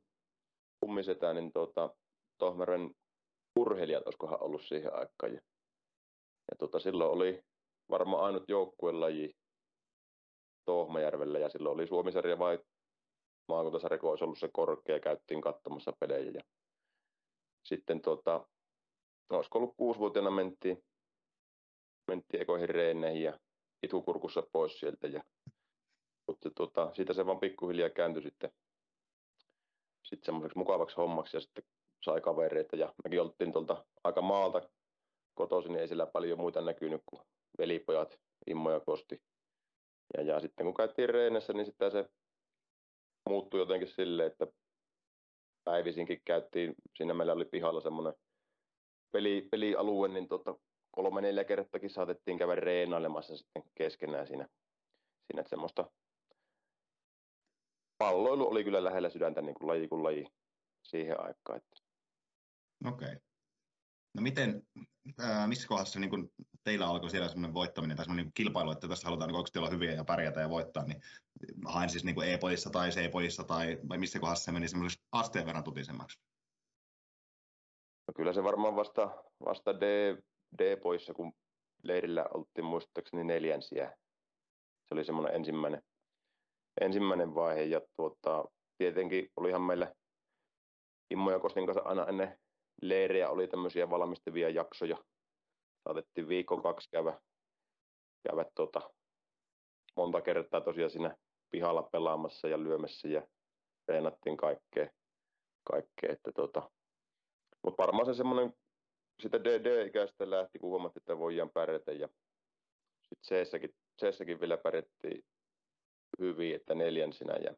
kummisetää, 0.79 1.33
niin 1.33 1.51
tota, 1.51 1.95
Tohmeren 2.37 2.95
urheilijat, 3.59 4.05
olisikohan 4.05 4.43
ollut 4.43 4.61
siihen 4.61 4.93
aikaan. 4.93 5.33
Ja, 5.33 5.41
ja 6.51 6.57
tota, 6.59 6.79
silloin 6.79 7.11
oli 7.11 7.43
varmaan 7.89 8.23
ainut 8.23 8.49
joukkuelaji 8.49 9.35
Tohmajärvellä 10.65 11.39
ja 11.39 11.49
silloin 11.49 11.73
oli 11.73 11.87
Suomisarja 11.87 12.39
vai 12.39 12.59
maakuntasarja, 13.47 13.97
kun 13.99 14.09
olisi 14.09 14.23
ollut 14.23 14.39
se 14.39 14.49
korkea, 14.53 14.99
käyttiin 14.99 15.41
katsomassa 15.41 15.93
pelejä. 15.99 16.31
Ja 16.31 16.41
sitten 17.65 18.01
tota, 18.01 18.47
olisiko 19.29 19.59
ollut 19.59 19.75
kuusivuotiaana 19.77 20.31
mentiin, 20.31 20.83
mentiin 22.07 22.41
ekoihin 22.41 22.69
reeneihin 22.69 23.23
ja 23.23 23.39
itukurkussa 23.83 24.43
pois 24.51 24.79
sieltä. 24.79 25.07
Ja, 25.07 25.23
mutta 26.27 26.49
tota, 26.55 26.93
siitä 26.93 27.13
se 27.13 27.25
vaan 27.25 27.39
pikkuhiljaa 27.39 27.89
kääntyi 27.89 28.23
sitten, 28.23 28.51
sitten 30.03 30.25
semmoiseksi 30.25 30.57
mukavaksi 30.57 30.95
hommaksi 30.95 31.37
ja 31.37 31.41
sitten 31.41 31.63
sai 32.01 32.21
kavereita 32.21 32.75
ja 32.75 32.93
mekin 33.03 33.21
oltiin 33.21 33.51
tuolta 33.51 33.85
aika 34.03 34.21
maalta 34.21 34.69
kotoisin, 35.33 35.71
niin 35.71 35.81
ei 35.81 35.87
siellä 35.87 36.05
paljon 36.05 36.39
muita 36.39 36.61
näkynyt 36.61 37.01
kuin 37.05 37.21
velipojat 37.57 38.19
Immo 38.47 38.71
ja 38.71 38.79
Kosti. 38.79 39.21
Ja, 40.17 40.23
ja 40.23 40.39
sitten 40.39 40.65
kun 40.65 40.73
käytiin 40.73 41.09
reenessä, 41.09 41.53
niin 41.53 41.65
sitten 41.65 41.91
se 41.91 42.09
muuttui 43.29 43.59
jotenkin 43.59 43.87
silleen, 43.87 44.31
että 44.31 44.47
päivisinkin 45.63 46.21
käytiin, 46.25 46.75
siinä 46.95 47.13
meillä 47.13 47.33
oli 47.33 47.45
pihalla 47.45 47.81
semmoinen 47.81 48.13
peli, 49.11 49.47
pelialue, 49.51 50.07
niin 50.07 50.27
tota, 50.27 50.55
kolme 50.91 51.21
neljä 51.21 51.43
kertakin 51.43 51.89
saatettiin 51.89 52.37
käydä 52.37 52.55
reenailemassa 52.55 53.37
sitten 53.37 53.63
keskenään 53.75 54.27
siinä, 54.27 54.47
siinä 55.27 55.41
että 55.41 55.49
semmoista 55.49 55.91
palloilu 57.97 58.49
oli 58.49 58.63
kyllä 58.63 58.83
lähellä 58.83 59.09
sydäntä 59.09 59.41
niin 59.41 59.55
kuin 59.55 59.67
laji 59.67 59.87
kuin 59.87 60.03
laji 60.03 60.27
siihen 60.83 61.19
aikaan. 61.19 61.57
Että. 61.57 61.88
Okei. 62.85 63.07
Okay. 63.07 63.19
No 64.15 64.21
miten, 64.21 64.67
ää, 65.19 65.47
missä 65.47 65.67
kohdassa 65.67 65.99
niin 65.99 66.09
kun 66.09 66.31
teillä 66.63 66.87
alkoi 66.87 67.09
siellä 67.09 67.27
semmoinen 67.27 67.53
voittaminen 67.53 67.97
tai 67.97 68.05
semmoinen 68.05 68.25
niin 68.25 68.33
kilpailu, 68.33 68.71
että 68.71 68.87
tässä 68.87 69.07
halutaan 69.07 69.27
niin 69.27 69.35
oikeasti 69.35 69.59
olla 69.59 69.69
hyviä 69.69 69.91
ja 69.91 70.03
pärjätä 70.03 70.39
ja 70.39 70.49
voittaa, 70.49 70.85
niin 70.85 71.01
haen 71.65 71.89
siis 71.89 72.03
niin 72.03 72.23
E-pojissa 72.23 72.69
tai 72.69 72.89
C-pojissa 72.89 73.43
tai 73.43 73.79
vai 73.89 73.97
missä 73.97 74.19
kohdassa 74.19 74.43
se 74.43 74.51
meni 74.51 74.67
semmoisessa 74.67 75.05
asteen 75.11 75.45
verran 75.45 75.63
tutisemmaksi? 75.63 76.19
No 78.07 78.13
kyllä 78.15 78.33
se 78.33 78.43
varmaan 78.43 78.75
vasta, 78.75 79.23
vasta 79.45 79.79
D, 79.79 80.15
D-poissa, 80.57 81.13
kun 81.13 81.33
leirillä 81.83 82.25
oltiin 82.33 82.65
muistaakseni 82.65 83.23
neljänsiä. 83.23 83.97
Se 84.87 84.93
oli 84.93 85.05
semmoinen 85.05 85.35
ensimmäinen, 85.35 85.81
ensimmäinen 86.81 87.35
vaihe 87.35 87.63
ja 87.63 87.81
tuota, 87.95 88.45
tietenkin 88.77 89.29
olihan 89.35 89.61
meillä 89.61 89.93
Immo 91.11 91.31
ja 91.31 91.39
Kostin 91.39 91.65
kanssa 91.65 91.83
aina 91.85 92.05
ennen 92.05 92.39
leirejä 92.81 93.29
oli 93.29 93.47
tämmöisiä 93.47 93.89
valmistavia 93.89 94.49
jaksoja. 94.49 94.97
Saatettiin 95.83 96.27
viikon 96.27 96.63
kaksi 96.63 96.89
käydä, 96.89 97.21
käydä 98.27 98.45
tuota, 98.55 98.91
monta 99.95 100.21
kertaa 100.21 100.61
tosiaan 100.61 100.91
siinä 100.91 101.15
pihalla 101.51 101.83
pelaamassa 101.83 102.47
ja 102.47 102.63
lyömässä 102.63 103.07
ja 103.07 103.27
treenattiin 103.85 104.37
kaikkea. 104.37 104.89
kaikkea 105.71 106.11
että 106.11 106.31
tuota, 106.35 106.71
mutta 107.63 107.83
varmaan 107.83 108.05
se 108.05 108.13
semmoinen 108.13 108.53
sitä 109.21 109.43
DD-ikäistä 109.43 110.29
lähti, 110.29 110.59
kun 110.59 110.69
huomattiin, 110.69 111.01
että 111.01 111.17
voidaan 111.17 111.49
pärjätä 111.49 111.91
ja 111.91 112.09
sitten 113.01 113.45
C-säkin, 113.45 113.75
C-säkin 114.01 114.39
vielä 114.39 114.57
pärjättiin 114.57 115.25
hyvin, 116.19 116.55
että 116.55 116.75
neljänsinä 116.75 117.33
ja 117.33 117.55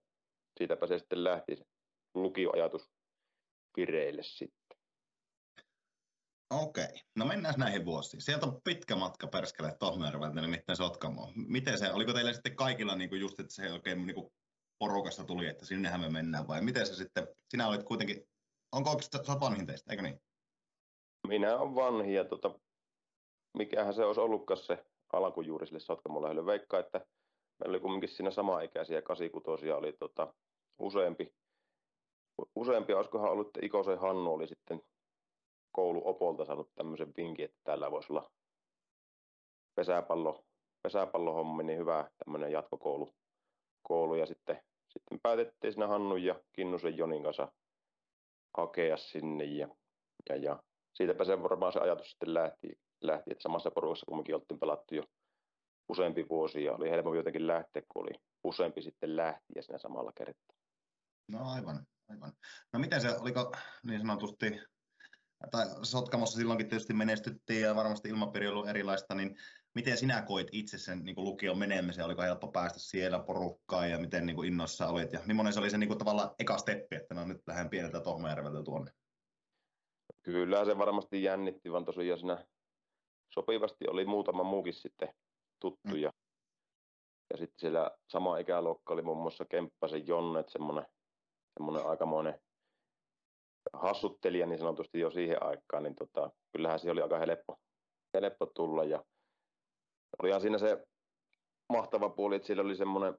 siitäpä 0.58 0.88
se 0.88 0.98
sitten 0.98 1.24
lähti 1.24 1.56
lukioajatus 2.14 2.92
vireille 3.78 4.24
sitten. 4.24 4.61
Okei, 6.52 7.02
no 7.16 7.26
mennään 7.26 7.56
näihin 7.58 7.86
vuosiin. 7.86 8.22
Sieltä 8.22 8.46
on 8.46 8.62
pitkä 8.64 8.96
matka 8.96 9.28
perskele 9.28 9.76
Tohmajärveltä, 9.80 10.42
nimittäin 10.42 10.78
Sotkamoon. 10.78 11.34
Miten 11.36 11.78
se, 11.78 11.92
oliko 11.94 12.14
teillä 12.14 12.34
sitten 12.34 12.56
kaikilla 12.56 12.96
niin 12.96 13.10
kuin 13.10 13.22
just, 13.22 13.40
että 13.40 13.54
se 13.54 13.72
oikein 13.72 14.06
niin 14.06 14.16
kuin 14.16 14.32
porukasta 14.80 15.24
tuli, 15.24 15.48
että 15.48 15.66
sinnehän 15.66 16.00
me 16.00 16.10
mennään 16.10 16.48
vai 16.48 16.62
miten 16.62 16.88
se 16.88 16.96
sitten, 16.96 17.28
sinä 17.50 17.68
olit 17.68 17.84
kuitenkin, 17.84 18.24
onko 18.72 18.90
oikeastaan, 18.90 19.26
sä 19.26 19.40
vanhin 19.40 19.68
teistä, 19.68 19.92
eikö 19.92 20.04
niin? 20.04 20.20
Minä 21.28 21.58
olen 21.58 21.76
vanhi 21.76 22.14
ja 22.14 22.26
tota, 22.26 22.60
mikähän 23.58 23.94
se 23.94 24.06
olisi 24.06 24.22
ollutkaan 24.22 24.58
se 24.58 24.86
alkujuuri 25.14 25.68
sille 25.68 25.80
Sotkamon 25.80 26.22
lähelle. 26.22 26.46
Veikka, 26.46 26.80
että 26.80 27.06
meillä 27.60 27.74
oli 27.74 27.80
kumminkin 27.80 28.10
siinä 28.10 28.32
sama-ikäisiä 28.32 29.02
kasikutosia 29.02 29.78
oli 29.78 29.94
tota, 30.00 30.34
useampi. 30.80 31.34
Useampi, 32.56 32.94
olisikohan 32.94 33.32
ollut, 33.32 33.48
että 33.48 33.66
Ikosen 33.66 34.00
Hannu 34.00 34.34
oli 34.34 34.48
sitten 34.48 34.82
kouluopolta 35.72 36.46
saanut 36.46 36.72
tämmöisen 36.76 37.14
vinkin, 37.18 37.46
että 37.46 37.60
täällä 37.64 37.92
voisi 37.92 38.14
olla 38.14 38.32
pesäpallo, 39.76 40.44
pesäpallohommi, 40.84 41.64
niin 41.64 41.80
hyvä 41.80 42.10
tämmöinen 42.26 42.52
jatkokoulu. 42.52 43.14
Koulu. 43.82 44.16
Ja 44.16 44.26
sitten, 44.26 44.62
sitten 44.88 45.20
päätettiin 45.24 45.74
siinä 45.74 45.88
Hannu 45.88 46.16
ja 46.16 46.42
Kinnusen 46.54 46.98
Jonin 46.98 47.24
kanssa 47.24 47.52
hakea 48.58 48.98
sinne 48.98 49.44
ja, 49.44 49.68
ja, 50.30 50.36
ja 50.36 50.64
siitäpä 50.94 51.24
se 51.26 51.44
varmaan 51.44 51.74
se 51.74 51.80
ajatus 51.80 52.10
sitten 52.10 52.34
lähti, 52.34 52.80
lähti 53.02 53.32
että 53.32 53.42
samassa 53.42 53.72
porukassa 53.72 54.06
kumminkin 54.06 54.36
oltiin 54.36 54.60
pelattu 54.60 54.96
jo 54.96 55.04
useampi 55.90 56.26
vuosi 56.30 56.64
ja 56.64 56.74
oli 56.74 56.90
helpompi 56.90 57.18
jotenkin 57.18 57.48
lähteä, 57.48 57.82
kun 57.90 58.04
oli 58.04 58.12
useampi 58.44 58.82
sitten 58.82 59.16
lähti 59.16 59.54
ja 59.56 59.64
siinä 59.64 59.78
samalla 59.78 60.12
kertaa. 60.12 60.56
No 61.28 61.40
aivan, 61.44 61.88
aivan. 62.10 62.34
No 62.74 62.80
miten 62.80 63.02
se, 63.02 63.18
oliko 63.20 63.52
niin 63.84 64.02
sanotusti 64.02 64.62
tai 65.52 65.66
Sotkamossa 65.84 66.38
silloinkin 66.38 66.70
tietysti 66.70 66.94
menestyttiin 66.94 67.62
ja 67.62 67.76
varmasti 67.76 68.10
ilmapiiri 68.10 68.48
on 68.48 68.54
ollut 68.54 68.70
erilaista, 68.70 69.16
niin 69.16 69.38
miten 69.76 69.98
sinä 69.98 70.22
koit 70.22 70.48
itse 70.52 70.78
sen 70.78 71.04
niin 71.04 71.16
kuin 71.16 71.26
lukion 71.26 71.58
menemisen? 71.58 72.06
Oliko 72.06 72.22
helppo 72.22 72.48
päästä 72.48 72.80
siellä 72.80 73.20
porukkaan 73.20 73.90
ja 73.90 74.00
miten 74.00 74.26
niin 74.26 74.36
kuin 74.36 74.48
innoissa 74.48 74.88
olit? 74.88 75.14
Ja 75.14 75.20
millainen 75.26 75.54
se 75.54 75.60
oli 75.60 75.70
se 75.70 75.78
niin 75.78 75.88
kuin 75.88 75.98
tavallaan 75.98 76.32
eka 76.40 76.58
steppi, 76.58 76.96
että 76.96 77.16
no 77.16 77.26
nyt 77.26 77.42
lähden 77.48 77.70
pieneltä 77.70 78.00
Tohmajärveltä 78.00 78.64
tuonne? 78.64 78.92
Kyllä 80.24 80.66
se 80.66 80.78
varmasti 80.78 81.24
jännitti, 81.24 81.72
vaan 81.72 81.86
tosiaan 81.86 82.20
siinä 82.20 82.46
sopivasti 83.34 83.88
oli 83.88 84.06
muutama 84.06 84.44
muukin 84.44 84.74
sitten 84.74 85.14
tuttu. 85.60 85.90
Mm. 85.90 85.96
Ja, 85.96 86.12
sitten 87.36 87.60
siellä 87.60 87.92
sama 88.08 88.38
ikäluokka 88.38 88.94
oli 88.94 89.02
muun 89.02 89.22
muassa 89.22 89.46
Kemppasen 89.46 90.08
Jonne, 90.08 90.44
semmoinen, 90.48 90.86
semmoinen 91.58 91.86
aikamoinen 91.86 92.40
hassuttelija 93.74 94.46
niin 94.46 94.60
sanotusti 94.60 95.00
jo 95.00 95.12
siihen 95.12 95.44
aikaan, 95.44 95.84
niin 95.84 95.96
tota, 95.96 96.32
kyllähän 96.52 96.80
se 96.80 96.92
oli 96.92 97.02
aika 97.02 97.20
helppo, 97.20 97.60
helppo 98.14 98.46
tulla. 98.46 98.84
Ja 98.84 99.04
olihan 100.24 100.42
siinä 100.42 100.58
se 100.58 100.88
mahtava 101.70 102.10
puoli, 102.10 102.36
että 102.36 102.46
siellä 102.46 102.64
oli 102.64 102.76
semmoinen 102.76 103.18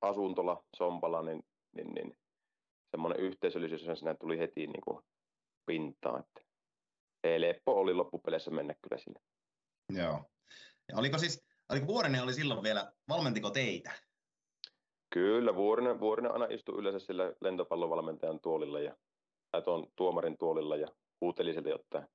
asuntola 0.00 0.64
Sompala, 0.76 1.22
niin, 1.22 1.42
niin, 1.76 1.94
niin 1.94 2.16
semmoinen 2.90 3.20
yhteisöllisyys, 3.20 3.86
ja 3.86 3.96
siinä 3.96 4.14
tuli 4.14 4.38
heti 4.38 4.66
niin 4.66 4.80
kuin 4.80 5.04
pintaan. 5.66 6.20
Että 6.20 6.42
helppo 7.24 7.80
oli 7.80 7.94
loppupeleissä 7.94 8.50
mennä 8.50 8.74
kyllä 8.82 8.98
sinne. 8.98 9.20
Joo. 9.92 10.24
Ja 10.88 10.98
oliko 10.98 11.18
siis, 11.18 11.46
oliko 11.68 11.86
Vuorinen 11.86 12.22
oli 12.22 12.34
silloin 12.34 12.62
vielä, 12.62 12.92
valmentiko 13.08 13.50
teitä? 13.50 13.92
Kyllä, 15.10 15.54
Vuorinen, 15.54 16.00
Vuorinen 16.00 16.32
aina 16.32 16.46
istui 16.50 16.78
yleensä 16.78 17.06
sillä 17.06 17.32
lentopallovalmentajan 17.40 18.40
tuolilla 18.40 18.80
ja 18.80 18.96
tai 19.52 19.62
tuon 19.62 19.86
tuomarin 19.96 20.38
tuolilla 20.38 20.76
ja 20.76 20.88
huuteli 21.20 21.52
sieltä 21.52 21.68
jotain 21.68 22.06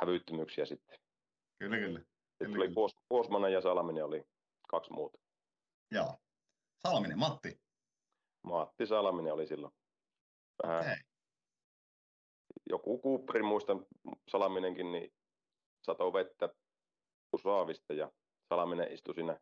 hävyttömyyksiä 0.00 0.66
sitten. 0.66 0.98
Kyllä, 1.58 1.76
kyllä. 1.76 2.00
Sitten 2.28 2.52
tuli 2.52 2.68
Kuosmanen 3.08 3.52
ja 3.52 3.60
Salaminen 3.60 4.04
oli 4.04 4.24
kaksi 4.68 4.92
muuta. 4.92 5.18
Joo. 5.90 6.14
Salaminen, 6.78 7.18
Matti? 7.18 7.60
Matti 8.42 8.86
Salaminen 8.86 9.32
oli 9.32 9.46
silloin. 9.46 9.72
Vähän 10.62 10.80
okay. 10.80 10.96
Joku 12.70 13.00
Cooperin 13.02 13.44
muistan 13.44 13.86
Salaminenkin, 14.28 14.92
niin 14.92 15.12
satoi 15.82 16.12
vettä 16.12 16.48
saavista 17.42 17.94
ja 17.94 18.12
Salaminen 18.48 18.92
istui 18.92 19.14
siinä 19.14 19.40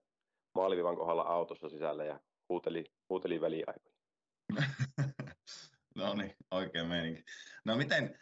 maalivivan 0.55 0.97
kohdalla 0.97 1.23
autossa 1.23 1.69
sisällä 1.69 2.05
ja 2.05 2.21
huuteli, 2.49 2.85
huuteli 3.09 3.41
väliaikoja. 3.41 3.95
No 5.95 6.15
niin, 6.15 6.35
oikein 6.51 6.87
meininki. 6.87 7.23
No 7.65 7.77
miten, 7.77 8.19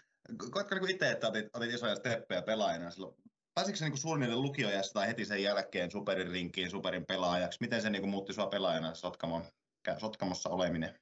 koetko 0.50 0.74
niin 0.74 0.90
itse, 0.90 1.10
että 1.10 1.28
otit, 1.28 1.46
otit 1.54 1.74
isoja 1.74 1.94
steppejä 1.94 2.42
pelaajana 2.42 2.90
silloin? 2.90 3.14
Pääsikö 3.54 3.78
se 3.78 3.88
niin 3.88 3.98
suunnilleen 3.98 4.42
lukioajassa 4.42 4.92
tai 4.92 5.06
heti 5.08 5.24
sen 5.24 5.42
jälkeen 5.42 5.90
superin 5.90 6.30
rinkiin, 6.30 6.70
superin 6.70 7.06
pelaajaksi? 7.06 7.58
Miten 7.60 7.82
se 7.82 7.90
niin 7.90 8.08
muutti 8.08 8.32
sinua 8.32 8.48
pelaajana 8.48 8.94
Sotkamon, 8.94 9.42
Sotkamossa 9.98 10.50
oleminen? 10.50 10.98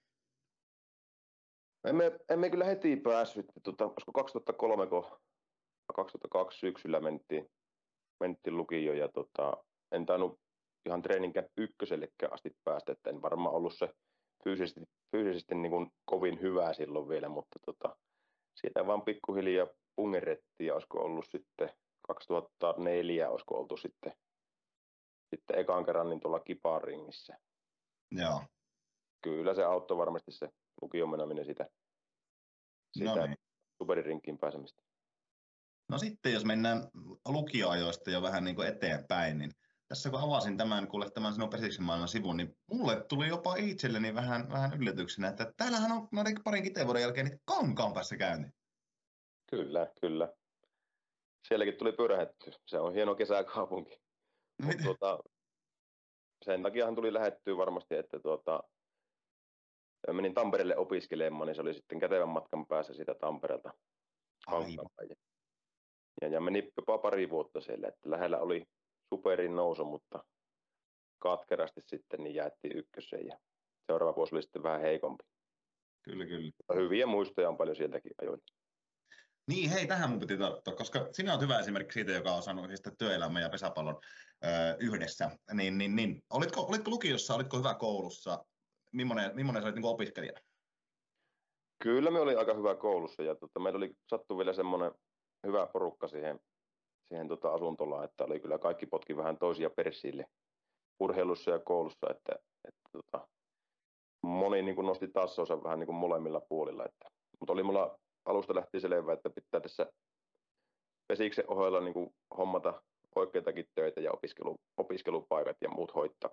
Emme, 1.85 2.13
emme 2.29 2.51
kyllä 2.51 2.65
heti 2.65 2.97
päässyt. 2.97 3.47
Tuota, 3.63 3.85
olisiko 3.85 4.13
2003, 4.13 4.87
kun 4.87 5.05
2002 5.95 6.59
syksyllä 6.59 7.01
mentiin, 7.01 7.47
mentiin 8.21 8.57
lukioon 8.57 8.99
ja 8.99 9.09
tota, 9.09 9.57
en 9.93 10.07
tainnut 10.07 10.41
ihan 10.87 11.03
treeninkä 11.03 11.49
ykkösellekään 11.57 12.33
asti 12.33 12.51
päästä, 12.65 12.93
että 12.93 13.11
en 13.11 13.23
varmaan 13.23 13.55
ollut 13.55 13.75
se 13.79 13.89
fyysisesti, 14.45 14.81
fyysisesti 15.13 15.55
niin 15.55 15.71
kuin 15.71 15.93
kovin 16.05 16.41
hyvää 16.41 16.75
silloin 16.75 17.09
vielä, 17.09 17.29
mutta 17.29 17.59
tota, 17.67 17.97
siitä 18.61 18.87
vaan 18.87 19.03
pikkuhiljaa 19.03 19.67
pungerettiin 19.97 20.67
ja 20.67 20.75
olisiko 20.75 20.99
ollut 20.99 21.25
sitten 21.31 21.71
2004, 22.07 23.31
olisiko 23.31 23.59
oltu 23.59 23.77
sitten, 23.77 24.13
sitten 25.31 25.59
ekan 25.59 25.85
kerran 25.85 26.09
niin 26.09 26.21
tuolla 26.21 26.41
kiparingissä. 26.41 27.39
Joo. 28.11 28.43
Kyllä 29.23 29.55
se 29.55 29.65
auttoi 29.65 29.97
varmasti 29.97 30.33
se 30.33 30.49
lukion 30.83 31.11
meneminen 31.11 31.45
sitä, 31.45 31.69
sitä 32.99 33.15
no 33.15 33.27
niin. 33.27 33.39
superirinkiin 33.83 34.39
pääsemistä. 34.39 34.83
No 35.89 35.99
sitten 35.99 36.33
jos 36.33 36.45
mennään 36.45 36.89
lukioajoista 37.29 38.11
jo 38.11 38.23
vähän 38.23 38.45
niin 38.45 38.57
kuin 38.57 38.69
eteenpäin, 38.69 39.39
niin 39.39 39.51
tässä 39.91 40.11
kun 40.11 40.21
avasin 40.21 40.57
tämän, 40.57 40.89
kuule 40.89 41.11
tämän 41.11 41.33
sinun 41.33 41.51
Pesiksen 41.51 41.85
sivun, 42.07 42.37
niin 42.37 42.57
mulle 42.73 43.05
tuli 43.09 43.29
jopa 43.29 43.57
itselleni 43.57 44.15
vähän, 44.15 44.49
vähän 44.53 44.81
yllätyksenä, 44.81 45.29
että 45.29 45.53
täällähän 45.57 45.93
on 45.93 46.09
noiden 46.13 46.35
parin 46.45 46.63
kiteen 46.63 46.87
vuoden 46.87 47.03
jälkeen 47.03 47.27
niitä 47.27 47.43
kankaan 47.45 47.93
päässä 47.93 48.17
käynti. 48.17 48.51
Kyllä, 49.51 49.93
kyllä. 50.01 50.33
Sielläkin 51.49 51.77
tuli 51.77 51.93
pyrähetty. 51.93 52.51
Se 52.67 52.79
on 52.79 52.95
hieno 52.95 53.15
kesäkaupunki. 53.15 54.01
Mut 54.65 54.77
tuota, 54.85 55.19
sen 56.45 56.63
takiahan 56.63 56.95
tuli 56.95 57.13
lähettyä 57.13 57.57
varmasti, 57.57 57.95
että 57.95 58.21
tuota, 58.21 58.63
menin 60.13 60.35
Tampereelle 60.35 60.77
opiskelemaan, 60.77 61.47
niin 61.47 61.55
se 61.55 61.63
oli 61.63 61.75
sitten 61.75 62.01
kätevän 62.01 62.29
matkan 62.29 62.67
päässä 62.67 62.95
siitä 62.95 63.15
Tampereelta. 63.15 63.71
Ja, 66.23 66.29
ja 66.29 66.41
meni 66.41 66.73
jopa 66.77 66.99
pari 66.99 67.31
vuotta 67.31 67.61
siellä, 67.61 67.89
että 67.89 68.11
lähellä 68.11 68.39
oli 68.39 68.65
superin 69.15 69.57
nousu, 69.57 69.85
mutta 69.85 70.25
katkerasti 71.19 71.81
sitten 71.81 72.23
niin 72.23 72.35
jäätiin 72.35 72.77
ykköseen 72.77 73.27
ja 73.27 73.39
seuraava 73.87 74.17
vuosi 74.17 74.35
oli 74.35 74.43
sitten 74.43 74.63
vähän 74.63 74.81
heikompi. 74.81 75.25
Kyllä, 76.03 76.27
kyllä. 76.27 76.51
Hyviä 76.75 77.07
muistoja 77.07 77.49
on 77.49 77.57
paljon 77.57 77.77
sieltäkin 77.77 78.13
ajoin. 78.23 78.41
Niin, 79.49 79.71
hei, 79.71 79.87
tähän 79.87 80.11
mun 80.11 80.21
piti 80.21 80.39
tarttua, 80.39 80.75
koska 80.75 81.09
sinä 81.13 81.33
olet 81.33 81.43
hyvä 81.43 81.59
esimerkki 81.59 81.93
siitä, 81.93 82.13
joka 82.13 82.33
on 82.33 82.43
saanut 82.43 82.67
siis 82.67 82.83
työelämän 82.99 83.43
ja 83.43 83.51
pesäpallon 83.51 84.01
ö, 84.45 84.49
yhdessä. 84.81 85.31
Niin, 85.53 85.79
niin, 85.79 85.97
niin. 85.97 86.23
Olitko, 86.31 86.61
olitko 86.61 86.91
lukiossa, 86.91 87.35
olitko 87.35 87.59
hyvä 87.59 87.75
koulussa? 87.75 88.45
Millainen, 88.93 89.37
millainen 89.37 89.63
sä 89.63 89.67
olit 89.67 89.75
niin 89.75 89.85
opiskelija? 89.85 90.33
Kyllä 91.83 92.11
me 92.11 92.21
oli 92.21 92.35
aika 92.35 92.55
hyvä 92.55 92.75
koulussa 92.75 93.23
ja 93.23 93.35
tota, 93.35 93.61
meillä 93.61 93.77
oli 93.77 93.95
sattu 94.07 94.39
vielä 94.39 94.53
semmoinen 94.53 94.93
hyvä 95.47 95.67
porukka 95.67 96.09
siihen, 96.09 96.41
siihen 97.11 97.29
tota 97.29 97.53
asuntolaan, 97.55 98.05
että 98.05 98.25
oli 98.25 98.41
kyllä 98.41 98.59
kaikki 98.59 98.87
potki 98.87 99.17
vähän 99.17 99.39
toisia 99.39 99.71
persiille 99.71 100.25
urheilussa 101.01 101.51
ja 101.51 101.59
koulussa, 101.59 102.07
että, 102.11 102.33
että 102.69 102.81
tota, 102.93 103.29
moni 104.23 104.63
niin 104.63 104.75
kuin 104.75 104.87
nosti 104.87 105.09
tassonsa 105.09 105.63
vähän 105.63 105.79
niin 105.79 105.87
kuin 105.87 105.97
molemmilla 105.97 106.41
puolilla. 106.49 106.85
Että, 106.85 107.09
mutta 107.41 107.53
oli 107.53 107.63
mulla 107.63 107.99
alusta 108.25 108.55
lähti 108.55 108.81
selvää, 108.81 109.15
että 109.15 109.31
pitää 109.31 109.61
tässä 109.61 109.87
pesiksen 111.09 111.45
ohella 111.49 111.81
niin 111.81 111.95
kuin 111.95 112.15
hommata 112.37 112.83
oikeitakin 113.17 113.67
töitä 113.75 114.01
ja 114.01 114.13
opiskelu, 114.13 114.57
opiskelupaikat 114.77 115.57
ja 115.61 115.69
muut 115.69 115.95
hoittaa, 115.95 116.31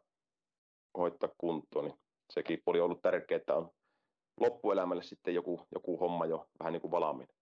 hoittaa 0.98 1.30
kuntoon. 1.38 1.86
Niin 1.86 2.00
sekin 2.34 2.60
oli 2.66 2.80
ollut 2.80 3.02
tärkeää, 3.02 3.38
että 3.38 3.56
on 3.56 3.70
loppuelämälle 4.40 5.04
sitten 5.04 5.36
joku, 5.36 5.68
joku 5.72 5.98
homma 5.98 6.26
jo 6.26 6.48
vähän 6.60 6.74
niin 6.74 6.82
kuin 6.82 6.92
valmiina. 6.92 7.34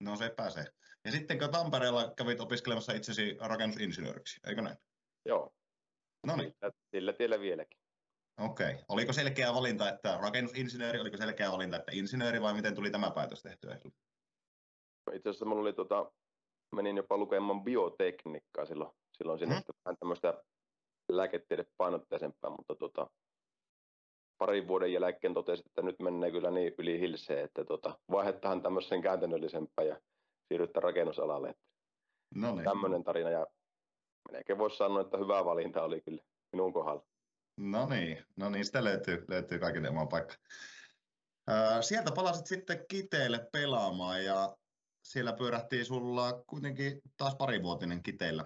No 0.00 0.16
se 0.16 0.34
pääsee. 0.36 0.64
Ja 1.04 1.12
sitten 1.12 1.38
kun 1.38 1.50
Tampereella 1.50 2.12
kävit 2.16 2.40
opiskelemassa 2.40 2.92
itsesi 2.92 3.36
rakennusinsinööriksi, 3.40 4.40
eikö 4.46 4.62
näin? 4.62 4.76
Joo. 5.24 5.50
No 6.26 6.36
niin. 6.36 6.52
Sillä, 6.52 6.72
sillä 6.90 7.12
tiellä 7.12 7.40
vieläkin. 7.40 7.78
Okei. 8.40 8.70
Okay. 8.70 8.84
Oliko 8.88 9.12
selkeä 9.12 9.54
valinta, 9.54 9.88
että 9.88 10.18
rakennusinsinööri, 10.22 11.00
oliko 11.00 11.16
selkeä 11.16 11.52
valinta, 11.52 11.76
että 11.76 11.92
insinööri 11.94 12.42
vai 12.42 12.54
miten 12.54 12.74
tuli 12.74 12.90
tämä 12.90 13.10
päätös 13.10 13.42
tehtyä? 13.42 13.78
Itse 15.12 15.28
asiassa 15.28 15.44
minulla 15.44 15.62
oli 15.62 15.72
tota, 15.72 16.12
menin 16.76 16.96
jopa 16.96 17.16
lukemaan 17.16 17.64
biotekniikkaa 17.64 18.66
silloin, 18.66 18.90
silloin 19.12 19.38
sinne 19.38 19.54
hmm. 19.54 19.74
vähän 19.84 19.96
tämmöistä 19.98 20.42
lääketiede 21.08 21.64
painotteisempaa, 21.76 22.50
mutta 22.50 22.74
tota, 22.74 23.10
parin 24.38 24.68
vuoden 24.68 24.92
jälkeen 24.92 25.34
totesin, 25.34 25.66
että 25.66 25.82
nyt 25.82 26.00
menee 26.00 26.30
kyllä 26.30 26.50
niin 26.50 26.74
yli 26.78 27.00
hilseen, 27.00 27.44
että 27.44 27.64
tota, 27.64 27.98
vaihdetaan 28.10 28.62
tämmöisen 28.62 29.02
käytännöllisempään 29.02 29.88
ja 29.88 30.00
siirrytään 30.48 30.82
rakennusalalle. 30.82 31.54
No 32.34 32.54
niin. 32.54 32.64
Tämmöinen 32.64 33.04
tarina 33.04 33.30
ja 33.30 33.46
melkein 34.32 34.58
voisi 34.58 34.76
sanoa, 34.76 35.00
että 35.00 35.18
hyvä 35.18 35.44
valinta 35.44 35.82
oli 35.82 36.00
kyllä 36.00 36.22
minun 36.52 36.72
kohdalla. 36.72 37.04
No 37.56 37.86
niin, 37.86 38.24
no 38.36 38.50
niin, 38.50 38.64
sitä 38.64 38.84
löytyy, 38.84 39.24
löytyy 39.28 39.58
kaikille 39.58 39.88
oma 39.88 40.06
paikka. 40.06 40.34
sieltä 41.80 42.12
palasit 42.14 42.46
sitten 42.46 42.84
Kiteelle 42.88 43.48
pelaamaan 43.52 44.24
ja 44.24 44.56
siellä 45.02 45.32
pyörähtiin 45.32 45.84
sulla 45.84 46.42
kuitenkin 46.46 47.00
taas 47.16 47.34
parivuotinen 47.36 48.02
Kiteillä. 48.02 48.44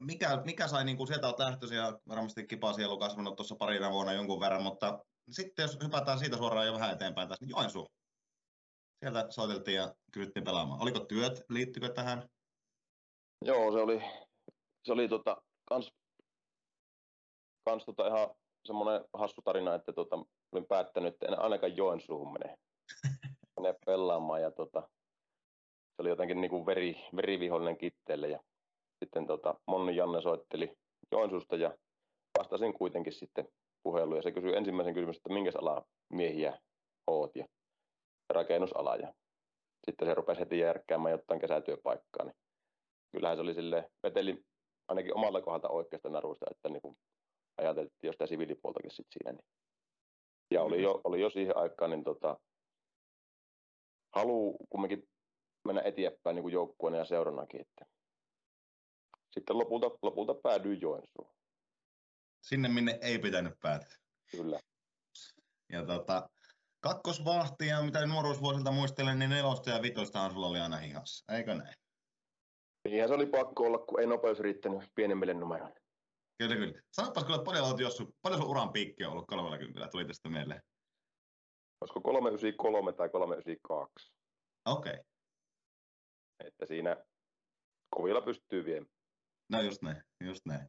mikä, 0.00 0.42
mikä 0.44 0.68
sai, 0.68 0.84
niin 0.84 0.96
kuin 0.96 1.06
sieltä 1.06 1.26
olet 1.26 1.38
lähtöisin 1.38 1.78
ja 1.78 1.98
varmasti 2.08 2.46
kipasielu 2.46 2.98
kasvanut 2.98 3.36
tuossa 3.36 3.56
parina 3.56 3.90
vuonna 3.90 4.12
jonkun 4.12 4.40
verran, 4.40 4.62
mutta 4.62 5.04
sitten 5.30 5.62
jos 5.62 5.78
hypätään 5.82 6.18
siitä 6.18 6.36
suoraan 6.36 6.66
jo 6.66 6.72
vähän 6.72 6.92
eteenpäin 6.92 7.28
tässä, 7.28 7.44
niin 7.44 7.50
Joensuu. 7.50 7.88
Sieltä 9.00 9.26
soiteltiin 9.30 9.76
ja 9.76 9.94
kysyttiin 10.12 10.44
pelaamaan. 10.44 10.82
Oliko 10.82 11.00
työt, 11.00 11.44
liittyykö 11.48 11.88
tähän? 11.88 12.28
Joo, 13.44 13.72
se 13.72 13.78
oli, 13.78 14.02
se 14.84 14.92
oli 14.92 15.08
tota, 15.08 15.42
kans 15.68 15.92
kans 17.64 17.84
tota 17.84 18.06
ihan 18.06 18.28
semmoinen 18.66 19.04
hassu 19.12 19.42
tarina, 19.44 19.74
että 19.74 19.92
tota, 19.92 20.16
olin 20.52 20.66
päättänyt, 20.66 21.14
että 21.14 21.26
en 21.26 21.38
ainakaan 21.38 21.76
Joensuuhun 21.76 22.32
mene, 22.32 22.58
mene 23.60 23.74
pelaamaan. 23.86 24.42
Ja 24.42 24.50
tota, 24.50 24.80
se 25.96 26.02
oli 26.02 26.08
jotenkin 26.08 26.40
niin 26.40 26.50
kuin 26.50 26.66
veri, 26.66 26.96
verivihollinen 27.16 27.78
kitteelle. 27.78 28.28
Ja 28.28 28.40
sitten 29.04 29.26
tota, 29.26 29.54
Monni 29.66 29.96
Janne 29.96 30.22
soitteli 30.22 30.76
Joensuusta 31.12 31.56
ja 31.56 31.76
vastasin 32.38 32.74
kuitenkin 32.74 33.12
sitten 33.12 33.48
puheluun. 33.82 34.16
Ja 34.16 34.22
se 34.22 34.32
kysyi 34.32 34.56
ensimmäisen 34.56 34.94
kysymyksen, 34.94 35.20
että 35.20 35.32
minkä 35.32 35.50
ala 35.54 35.84
miehiä 36.12 36.58
oot 37.06 37.36
ja 37.36 37.46
rakennusala. 38.32 38.96
Ja 38.96 39.12
sitten 39.86 40.08
se 40.08 40.14
rupesi 40.14 40.40
heti 40.40 40.58
järkkäämään 40.58 41.12
jotain 41.12 41.40
kesätyöpaikkaa. 41.40 42.24
Niin 42.24 42.36
kyllähän 43.12 43.36
se 43.36 43.42
oli 43.42 43.54
sille 43.54 43.90
veteli 44.02 44.44
ainakin 44.88 45.16
omalla 45.16 45.42
kohdalta 45.42 45.68
oikeasta 45.68 46.08
narusta, 46.08 46.46
että 46.50 46.68
niin 46.68 46.82
kuin 46.82 46.96
ajateltiin 47.58 48.08
jo 48.08 48.12
sitä 48.12 48.26
siviilipuoltakin 48.26 48.90
sit 48.90 49.06
siinä. 49.10 49.32
Niin. 49.32 49.44
Ja 50.50 50.62
oli 50.62 50.82
jo, 50.82 51.00
oli 51.04 51.20
jo 51.20 51.30
siihen 51.30 51.56
aikaan 51.56 51.90
niin 51.90 52.04
tota, 52.04 52.40
halu 54.14 54.56
kumminkin 54.70 55.08
mennä 55.64 55.82
eteenpäin 55.82 56.36
niin 56.36 56.52
joukkueena 56.52 56.98
ja 56.98 57.04
seurannakin. 57.04 57.60
Että. 57.60 57.86
Sitten 59.30 59.58
lopulta, 59.58 59.86
lopulta 60.02 60.34
päädyin 60.34 60.80
Joensuun. 60.80 61.34
Sinne, 62.42 62.68
minne 62.68 62.98
ei 63.02 63.18
pitänyt 63.18 63.54
päätä. 63.60 63.86
Kyllä. 64.30 64.60
Ja 65.72 65.86
tota, 65.86 66.30
kakkosvahtia, 66.80 67.82
mitä 67.82 68.06
nuoruusvuosilta 68.06 68.72
muistelen, 68.72 69.18
niin 69.18 69.30
nelosta 69.30 69.70
ja 69.70 69.82
vitosta 69.82 70.30
sulla 70.30 70.46
oli 70.46 70.60
aina 70.60 70.76
hihassa, 70.76 71.34
eikö 71.34 71.54
näin? 71.54 71.74
Niinhän 72.84 73.08
se 73.08 73.14
oli 73.14 73.26
pakko 73.26 73.64
olla, 73.64 73.78
kun 73.78 74.00
ei 74.00 74.06
nopeus 74.06 74.40
riittänyt 74.40 74.90
pienemmille 74.94 75.34
numeroille. 75.34 75.80
Kyllä, 76.38 76.56
kyllä. 76.56 76.80
Sanopas 76.92 77.24
kyllä, 77.24 77.42
paljon, 77.44 77.66
olet 77.66 77.80
jossu, 77.80 78.16
paljon 78.22 78.40
sun 78.40 78.50
uran 78.50 78.72
piikki 78.72 79.04
on 79.04 79.12
ollut 79.12 79.26
30, 79.26 79.88
tuli 79.90 80.04
tästä 80.04 80.28
mieleen. 80.28 80.62
Olisiko 81.80 82.00
393 82.00 82.92
tai 82.92 83.08
392? 83.08 84.12
Okei. 84.66 84.92
Okay. 84.92 85.04
Että 86.44 86.66
siinä 86.66 86.96
kovilla 87.96 88.20
pystyy 88.20 88.64
viemään. 88.64 88.92
No 89.50 89.60
just 89.60 89.82
näin, 89.82 90.02
just 90.24 90.46
näin. 90.46 90.68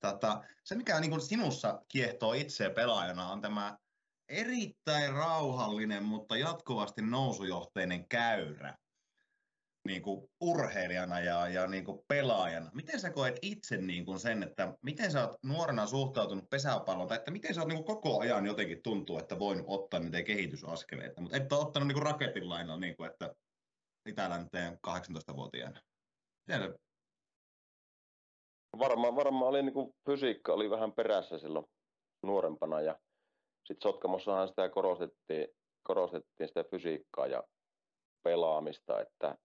Tata, 0.00 0.44
se, 0.64 0.74
mikä 0.74 1.00
niin 1.00 1.10
kuin 1.10 1.20
sinussa 1.20 1.82
kiehtoo 1.88 2.32
itseä 2.32 2.70
pelaajana, 2.70 3.32
on 3.32 3.40
tämä 3.40 3.78
erittäin 4.28 5.12
rauhallinen, 5.12 6.02
mutta 6.02 6.36
jatkuvasti 6.36 7.02
nousujohteinen 7.02 8.08
käyrä 8.08 8.74
niin 9.86 10.02
kuin 10.02 10.30
urheilijana 10.40 11.20
ja, 11.20 11.48
ja 11.48 11.66
niin 11.66 11.84
kuin 11.84 11.98
pelaajana. 12.08 12.70
Miten 12.74 13.00
sä 13.00 13.10
koet 13.10 13.38
itse 13.42 13.76
niin 13.76 14.04
kuin 14.04 14.20
sen, 14.20 14.42
että 14.42 14.74
miten 14.82 15.10
sä 15.10 15.28
oot 15.28 15.36
nuorena 15.42 15.86
suhtautunut 15.86 16.50
pesäpalloon, 16.50 17.08
tai 17.08 17.16
että 17.16 17.30
miten 17.30 17.54
sä 17.54 17.60
oot 17.60 17.68
niin 17.68 17.84
kuin 17.84 17.96
koko 17.96 18.20
ajan 18.20 18.46
jotenkin 18.46 18.82
tuntuu, 18.82 19.18
että 19.18 19.38
voin 19.38 19.64
ottaa 19.66 20.00
niitä 20.00 20.22
kehitysaskeleita, 20.22 21.20
mutta 21.20 21.36
et 21.36 21.52
ole 21.52 21.60
ottanut 21.60 21.86
niin 21.86 21.94
kuin 21.94 22.06
raketin 22.06 22.48
lainalla, 22.48 22.80
niin 22.80 22.96
kuin, 22.96 23.10
että 23.10 23.34
itälänteen 24.08 24.78
18-vuotiaana. 24.86 25.80
Miten 26.46 26.74
Varmaan, 28.78 29.16
varmaan 29.16 29.48
oli 29.48 29.62
niin 29.62 29.72
kuin 29.72 29.94
fysiikka 30.06 30.52
oli 30.52 30.70
vähän 30.70 30.92
perässä 30.92 31.38
silloin 31.38 31.66
nuorempana 32.22 32.80
ja 32.80 32.98
sitten 33.68 33.90
Sotkamossahan 33.90 34.48
sitä 34.48 34.68
korostettiin, 34.68 35.48
korostettiin 35.82 36.48
sitä 36.48 36.64
fysiikkaa 36.64 37.26
ja 37.26 37.42
pelaamista, 38.22 39.00
että 39.00 39.38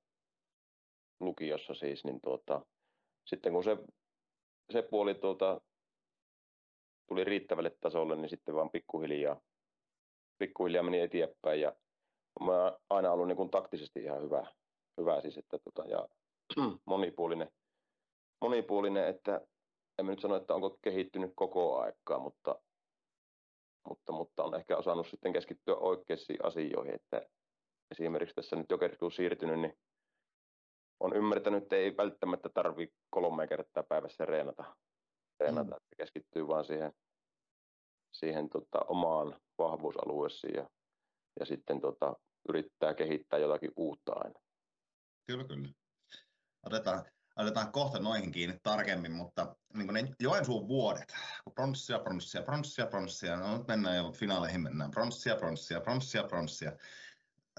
lukiossa 1.19 1.73
siis, 1.73 2.05
niin 2.05 2.21
tuota, 2.21 2.65
sitten 3.25 3.53
kun 3.53 3.63
se, 3.63 3.77
se 4.71 4.81
puoli 4.81 5.15
tuota, 5.15 5.61
tuli 7.07 7.23
riittävälle 7.23 7.77
tasolle, 7.81 8.15
niin 8.15 8.29
sitten 8.29 8.55
vaan 8.55 8.69
pikkuhiljaa, 8.69 9.41
pikkuhiljaa 10.37 10.83
meni 10.83 10.99
eteenpäin 10.99 11.61
ja 11.61 11.75
mä 12.39 12.77
aina 12.89 13.11
ollut 13.11 13.27
niin 13.27 13.37
kuin 13.37 13.49
taktisesti 13.49 14.03
ihan 14.03 14.21
hyvä, 14.21 14.47
hyvä 14.97 15.21
siis, 15.21 15.37
että 15.37 15.59
tota, 15.59 15.89
ja 15.89 16.07
monipuolinen, 16.85 17.51
monipuolinen, 18.41 19.07
että 19.07 19.41
en 19.99 20.05
nyt 20.05 20.19
sano, 20.19 20.35
että 20.35 20.55
onko 20.55 20.77
kehittynyt 20.81 21.31
koko 21.35 21.79
aikaa, 21.79 22.19
mutta, 22.19 22.55
mutta, 23.87 24.11
mutta 24.11 24.43
on 24.43 24.55
ehkä 24.55 24.77
osannut 24.77 25.07
sitten 25.07 25.33
keskittyä 25.33 25.75
oikeisiin 25.75 26.45
asioihin, 26.45 26.95
että 26.95 27.21
esimerkiksi 27.91 28.35
tässä 28.35 28.55
nyt 28.55 28.69
jokeriksi 28.69 28.99
kun 28.99 29.11
siirtynyt, 29.11 29.59
niin 29.59 29.73
on 30.99 31.15
ymmärtänyt, 31.15 31.63
että 31.63 31.75
ei 31.75 31.97
välttämättä 31.97 32.49
tarvi 32.53 32.93
kolme 33.09 33.47
kertaa 33.47 33.83
päivässä 33.83 34.25
reenata, 34.25 34.75
reenata 35.39 35.71
mm. 35.71 35.77
että 35.77 35.95
keskittyy 35.97 36.47
vaan 36.47 36.65
siihen, 36.65 36.93
siihen 38.11 38.49
tota, 38.49 38.79
omaan 38.87 39.39
vahvuusalueeseen 39.57 40.53
ja, 40.55 40.69
ja 41.39 41.45
sitten 41.45 41.81
tota, 41.81 42.15
yrittää 42.49 42.93
kehittää 42.93 43.39
jotakin 43.39 43.71
uutta 43.75 44.11
aina. 44.15 44.39
Kyllä, 45.27 45.43
kyllä. 45.43 45.69
Otetaan, 46.65 47.05
otetaan 47.35 47.71
kohta 47.71 47.99
noihin 47.99 48.31
kiinni 48.31 48.59
tarkemmin, 48.63 49.11
mutta 49.11 49.55
niin 49.73 49.93
ne 49.93 50.15
Joensuun 50.19 50.67
vuodet, 50.67 51.13
kun 51.43 51.53
pronssia, 51.53 51.99
pronssia, 51.99 52.41
pronssia, 52.41 52.85
pronssia, 52.85 53.35
no 53.35 53.57
nyt 53.57 53.67
mennään 53.67 53.97
jo 53.97 54.11
finaaleihin, 54.11 54.61
mennään 54.61 54.91
pronssia, 54.91 55.35
pronssia, 55.35 55.81
pronssia, 55.81 56.23
pronssia. 56.23 56.71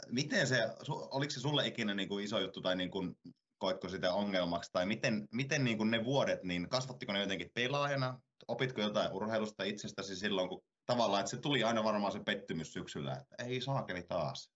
Miten 0.09 0.47
se, 0.47 0.69
oliko 0.89 1.31
se 1.31 1.41
sulle 1.41 1.67
ikinä 1.67 1.95
niin 1.95 2.09
kuin 2.09 2.25
iso 2.25 2.39
juttu 2.39 2.61
tai 2.61 2.77
niin 2.77 2.91
kuin, 2.91 3.17
koitko 3.59 3.89
sitä 3.89 4.13
ongelmaksi, 4.13 4.73
tai 4.73 4.87
miten, 4.87 5.29
miten 5.33 5.65
niin 5.65 5.79
kuin 5.79 5.91
ne 5.91 6.05
vuodet, 6.05 6.43
niin 6.43 6.69
kasvattiko 6.69 7.13
ne 7.13 7.21
jotenkin 7.21 7.51
pelaajana, 7.55 8.21
opitko 8.49 8.81
jotain 8.81 9.13
urheilusta 9.13 9.65
itsestäsi 9.65 10.17
silloin, 10.17 10.49
kun 10.49 10.63
tavallaan, 10.87 11.21
että 11.21 11.31
se 11.31 11.37
tuli 11.37 11.65
aina 11.65 11.85
varmaan 11.85 12.13
se 12.13 12.21
pettymys 12.27 12.73
syksyllä, 12.73 13.13
että 13.13 13.45
ei 13.45 13.61
saakeli 13.61 14.03
taas. 14.03 14.51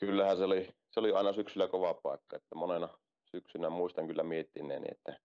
Kyllähän 0.00 0.36
se 0.36 0.44
oli, 0.44 0.68
se 0.90 1.00
oli 1.00 1.12
aina 1.12 1.32
syksyllä 1.32 1.68
kova 1.68 1.94
paikka, 1.94 2.36
että 2.36 2.54
monena 2.54 2.88
syksynä 3.34 3.70
muistan 3.70 4.06
kyllä 4.06 4.22
miettineeni, 4.22 4.86
että 4.90 5.20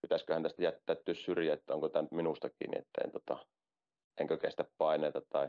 pitäisiköhän 0.00 0.42
tästä 0.42 0.62
jättää 0.62 0.96
syrjään, 1.12 1.58
että 1.58 1.74
onko 1.74 1.88
tämä 1.88 2.02
nyt 2.02 2.12
minusta 2.12 2.50
kiinni, 2.50 2.78
että 2.78 3.00
en, 3.04 3.12
tota, 3.12 3.46
enkö 4.20 4.38
kestä 4.38 4.64
paineita 4.78 5.22
tai, 5.28 5.48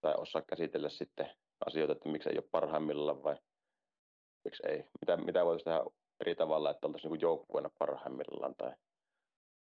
tai 0.00 0.14
osaa 0.16 0.42
käsitellä 0.42 0.88
sitten 0.88 1.30
asioita, 1.66 1.92
että 1.92 2.08
miksi 2.08 2.28
ei 2.28 2.38
ole 2.38 2.48
parhaimmillaan 2.50 3.22
vai 3.22 3.36
miksi 4.44 4.62
ei. 4.68 4.84
Mitä, 5.00 5.16
mitä 5.16 5.44
voitaisiin 5.44 5.64
tehdä 5.64 5.90
eri 6.20 6.34
tavalla, 6.34 6.70
että 6.70 6.86
oltaisiin 6.86 7.12
niin 7.12 7.20
joukkueena 7.20 7.70
parhaimmillaan 7.78 8.54
tai, 8.54 8.74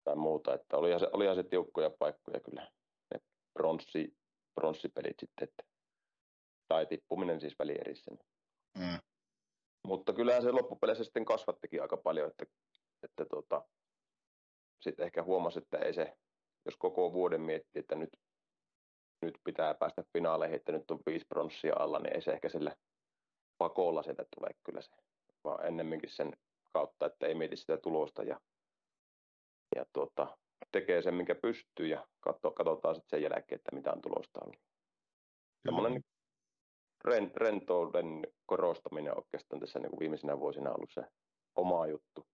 tai 0.03 0.15
muuta. 0.15 0.53
Että 0.53 0.77
olihan, 0.77 0.99
se, 0.99 1.07
olihan 1.13 1.35
se 1.35 1.43
tiukkoja 1.43 1.89
paikkoja 1.99 2.39
kyllä, 2.39 2.71
ne 3.13 3.19
bronssi, 3.53 4.17
bronssipelit 4.55 5.19
sitten, 5.19 5.47
että, 5.49 5.63
tai 6.67 6.85
tippuminen 6.85 7.39
siis 7.41 7.59
välierissä. 7.59 8.11
Mm. 8.77 8.99
Mutta 9.87 10.13
kyllähän 10.13 10.43
se 10.43 10.51
loppupeleissä 10.51 11.03
sitten 11.03 11.25
kasvattikin 11.25 11.81
aika 11.81 11.97
paljon, 11.97 12.27
että, 12.27 12.45
että 13.03 13.25
tota, 13.25 13.65
sitten 14.81 15.05
ehkä 15.05 15.23
huomasi, 15.23 15.59
että 15.59 15.77
ei 15.77 15.93
se, 15.93 16.17
jos 16.65 16.77
koko 16.77 17.13
vuoden 17.13 17.41
miettii, 17.41 17.79
että 17.79 17.95
nyt, 17.95 18.09
nyt 19.21 19.35
pitää 19.43 19.73
päästä 19.73 20.03
finaaleihin, 20.13 20.55
että 20.55 20.71
nyt 20.71 20.91
on 20.91 20.99
viisi 21.05 21.25
pronssia 21.29 21.75
alla, 21.79 21.99
niin 21.99 22.15
ei 22.15 22.21
se 22.21 22.31
ehkä 22.31 22.49
sillä 22.49 22.75
pakolla 23.57 24.03
sieltä 24.03 24.25
tule 24.35 24.49
kyllä 24.63 24.81
se, 24.81 24.95
vaan 25.43 25.65
ennemminkin 25.65 26.09
sen 26.09 26.37
kautta, 26.73 27.05
että 27.05 27.27
ei 27.27 27.35
mieti 27.35 27.55
sitä 27.55 27.77
tulosta 27.77 28.23
ja, 28.23 28.39
ja 29.75 29.85
tuota, 29.93 30.37
tekee 30.71 31.01
sen, 31.01 31.13
minkä 31.13 31.35
pystyy 31.35 31.87
ja 31.87 32.07
katso, 32.19 32.51
katsotaan 32.51 32.95
sitten 32.95 33.19
sen 33.19 33.31
jälkeen, 33.31 33.59
että 33.59 33.75
mitä 33.75 33.91
on 33.91 34.01
tulosta 34.01 34.39
ollut. 34.43 34.61
Semmoinen 35.65 36.03
ren, 37.05 37.31
rentouden 37.35 38.27
korostaminen 38.45 39.17
oikeastaan 39.17 39.59
tässä 39.59 39.79
niin 39.79 39.89
kuin 39.89 39.99
viimeisinä 39.99 40.39
vuosina 40.39 40.71
ollut 40.73 40.91
se 40.93 41.01
oma 41.55 41.87
juttu. 41.87 42.27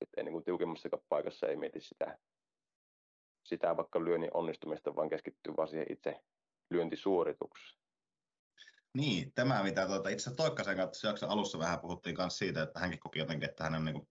Että 0.00 0.22
niin 0.22 0.32
kuin 0.32 0.44
tiukemmassakaan 0.44 1.02
paikassa 1.08 1.46
ei 1.46 1.56
mieti 1.56 1.80
sitä, 1.80 2.18
sitä 3.44 3.76
vaikka 3.76 4.04
lyönnin 4.04 4.30
onnistumista, 4.34 4.96
vaan 4.96 5.08
keskittyy 5.08 5.56
vaan 5.56 5.68
siihen 5.68 5.92
itse 5.92 6.20
lyöntisuoritukseen. 6.70 7.78
Niin, 8.94 9.32
tämä 9.32 9.62
mitä 9.62 9.86
tuota, 9.86 10.08
itse 10.08 10.34
Toikkasen 10.34 10.76
kanssa 10.76 11.08
jakson 11.08 11.30
alussa 11.30 11.58
vähän 11.58 11.80
puhuttiin 11.80 12.16
myös 12.18 12.38
siitä, 12.38 12.62
että 12.62 12.80
hänkin 12.80 13.00
koki 13.00 13.18
jotenkin, 13.18 13.48
että 13.48 13.64
hän 13.64 13.74
on 13.74 13.84
niin 13.84 13.94
kuin, 13.94 14.08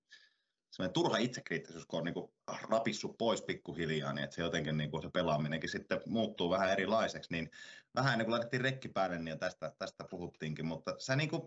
semmoinen 0.72 0.94
turha 0.94 1.18
itsekriittisyys, 1.18 1.86
kun 1.86 2.00
on 2.00 2.06
niin 2.06 2.14
kuin 2.14 2.32
rapissut 2.70 3.18
pois 3.18 3.42
pikkuhiljaa, 3.42 4.14
niin 4.14 4.24
että 4.24 4.36
se 4.36 4.42
jotenkin 4.42 4.78
niin 4.78 4.92
kuin 4.92 5.04
se 5.04 5.10
pelaaminenkin 5.10 5.70
sitten 5.70 6.02
muuttuu 6.06 6.50
vähän 6.50 6.72
erilaiseksi, 6.72 7.34
niin 7.34 7.52
vähän 7.96 8.14
ennen 8.14 8.26
kuin 8.26 8.32
laitettiin 8.32 8.62
rekki 8.62 8.90
päälle, 8.90 9.20
niin 9.20 9.40
tästä, 9.40 9.74
tästä 9.78 10.04
puhuttiinkin, 10.10 10.66
mutta 10.66 10.96
sä 11.00 11.16
niin 11.16 11.30
kuin, 11.30 11.42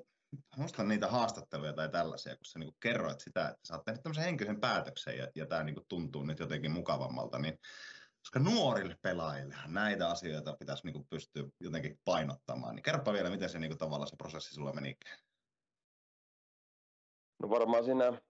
muistan 0.56 0.88
niitä 0.88 1.08
haastatteluja 1.08 1.72
tai 1.72 1.88
tällaisia, 1.88 2.36
kun 2.36 2.44
sä 2.44 2.58
niin 2.58 2.66
kuin 2.66 2.80
kerroit 2.80 3.20
sitä, 3.20 3.48
että 3.48 3.60
sä 3.68 3.74
oot 3.74 3.84
tehnyt 3.84 4.02
tämmöisen 4.02 4.24
henkisen 4.24 4.60
päätöksen 4.60 5.18
ja, 5.18 5.28
ja 5.34 5.46
tämä 5.46 5.62
niin 5.62 5.74
kuin 5.74 5.86
tuntuu 5.88 6.22
nyt 6.22 6.38
jotenkin 6.38 6.70
mukavammalta, 6.70 7.38
niin 7.38 7.58
koska 8.18 8.38
nuorille 8.38 8.96
pelaajille 9.02 9.56
näitä 9.66 10.08
asioita 10.08 10.56
pitäisi 10.56 10.84
niin 10.84 10.92
kuin 10.92 11.06
pystyä 11.10 11.44
jotenkin 11.60 12.00
painottamaan, 12.04 12.76
niin 12.76 12.82
kerropa 12.82 13.12
vielä, 13.12 13.30
miten 13.30 13.48
se 13.48 13.58
niin 13.58 13.70
kuin 13.70 13.78
tavallaan 13.78 14.08
se 14.08 14.16
prosessi 14.16 14.54
sulla 14.54 14.72
meni. 14.72 14.96
No 17.42 17.50
varmaan 17.50 17.84
siinä 17.84 18.20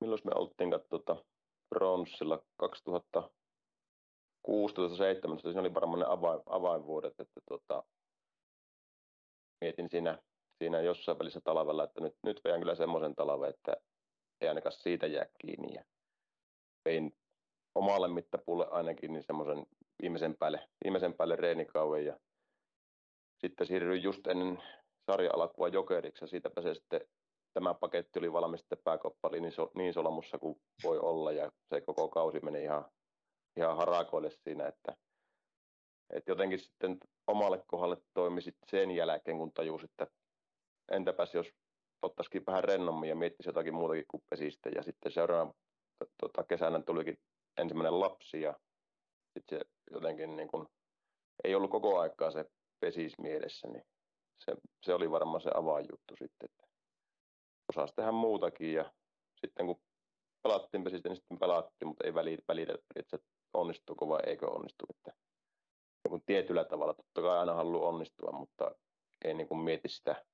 milloin 0.00 0.20
me 0.24 0.32
oltiin 0.34 0.70
tuota, 0.88 1.24
bronssilla 1.68 2.42
2016-2017, 2.62 3.30
siinä 5.42 5.60
oli 5.60 5.74
varmaan 5.74 5.98
ne 5.98 6.06
avain, 6.08 6.40
avainvuodet, 6.46 7.20
että 7.20 7.40
tota, 7.48 7.82
mietin 9.60 9.90
siinä, 9.90 10.18
siinä 10.58 10.80
jossain 10.80 11.18
välissä 11.18 11.40
talvella, 11.44 11.84
että 11.84 12.00
nyt, 12.00 12.14
nyt 12.22 12.40
veän 12.44 12.60
kyllä 12.60 12.74
semmoisen 12.74 13.14
talven, 13.14 13.50
että 13.50 13.76
ei 14.40 14.48
ainakaan 14.48 14.72
siitä 14.72 15.06
jää 15.06 15.26
kiinni. 15.38 15.74
Ja 15.74 15.84
vein 16.84 17.16
omalle 17.74 18.08
mittapuulle 18.08 18.66
ainakin 18.70 19.12
niin 19.12 19.22
semmoisen 19.22 19.66
viimeisen 20.02 20.36
päälle, 20.36 20.68
viimeisen 20.84 21.14
päälle 21.14 21.36
reenikauen 21.36 22.04
ja 22.04 22.18
sitten 23.38 23.66
siirryin 23.66 24.02
just 24.02 24.26
ennen 24.26 24.62
sarja-alkua 25.10 25.68
jokeriksi 25.68 26.24
ja 26.24 26.28
siitä 26.28 26.50
pääsee 26.50 26.74
sitten 26.74 27.00
tämä 27.54 27.74
paketti 27.74 28.18
oli 28.18 28.32
valmis 28.32 28.60
sitten 28.60 28.78
pääkoppali 28.84 29.40
niin, 29.40 29.52
so, 29.52 29.70
niin 29.74 29.94
solamussa 29.94 30.38
kuin 30.38 30.60
voi 30.84 30.98
olla 30.98 31.32
ja 31.32 31.50
se 31.74 31.80
koko 31.80 32.08
kausi 32.08 32.40
meni 32.40 32.62
ihan, 32.62 32.84
ihan 33.56 33.76
harakoille 33.76 34.30
siinä, 34.30 34.66
että, 34.66 34.96
että 36.10 36.30
jotenkin 36.30 36.58
sitten 36.58 36.98
omalle 37.26 37.62
kohdalle 37.66 37.96
toimi 38.14 38.42
sitten 38.42 38.68
sen 38.68 38.90
jälkeen, 38.90 39.38
kun 39.38 39.52
tajusi, 39.52 39.84
että 39.84 40.06
entäpäs 40.92 41.34
jos 41.34 41.46
ottaisikin 42.02 42.46
vähän 42.46 42.64
rennommin 42.64 43.08
ja 43.08 43.16
miettisi 43.16 43.48
jotakin 43.48 43.74
muutakin 43.74 44.04
kuin 44.08 44.22
pesistä. 44.30 44.70
Ja 44.74 44.82
sitten 44.82 45.12
seuraavana 45.12 45.52
tota, 46.20 46.44
kesänä 46.44 46.82
tulikin 46.82 47.18
ensimmäinen 47.58 48.00
lapsi 48.00 48.40
ja 48.40 48.54
sitten 49.34 49.58
se 49.58 49.64
jotenkin 49.90 50.36
niin 50.36 50.48
kuin, 50.48 50.66
ei 51.44 51.54
ollut 51.54 51.70
koko 51.70 51.98
aikaa 51.98 52.30
se 52.30 52.44
pesis 52.80 53.18
mielessä, 53.18 53.68
niin 53.68 53.82
se, 54.44 54.54
se 54.82 54.94
oli 54.94 55.10
varmaan 55.10 55.40
se 55.40 55.50
avainjuttu 55.54 56.16
sitten, 56.18 56.48
että 56.50 56.69
osasi 57.70 57.94
tehdä 57.94 58.12
muutakin 58.12 58.72
ja 58.72 58.92
sitten 59.40 59.66
kun 59.66 59.80
pelattiin 60.42 60.84
pesistä, 60.84 61.08
niin 61.08 61.16
sitten 61.16 61.38
pelattiin, 61.38 61.88
mutta 61.88 62.06
ei 62.06 62.14
välitä, 62.14 62.42
välitä 62.48 62.74
että 62.96 63.16
se 63.16 63.24
onnistuuko 63.54 64.08
vai 64.08 64.20
eikö 64.26 64.50
onnistu. 64.50 64.86
Että 64.90 65.12
niin 66.10 66.22
tietyllä 66.26 66.64
tavalla 66.64 66.94
totta 66.94 67.20
kai 67.22 67.38
aina 67.38 67.54
haluaa 67.54 67.88
onnistua, 67.88 68.32
mutta 68.32 68.70
ei 69.24 69.34
niin 69.34 69.48
kuin 69.48 69.60
mieti 69.60 69.88
sitä, 69.88 70.24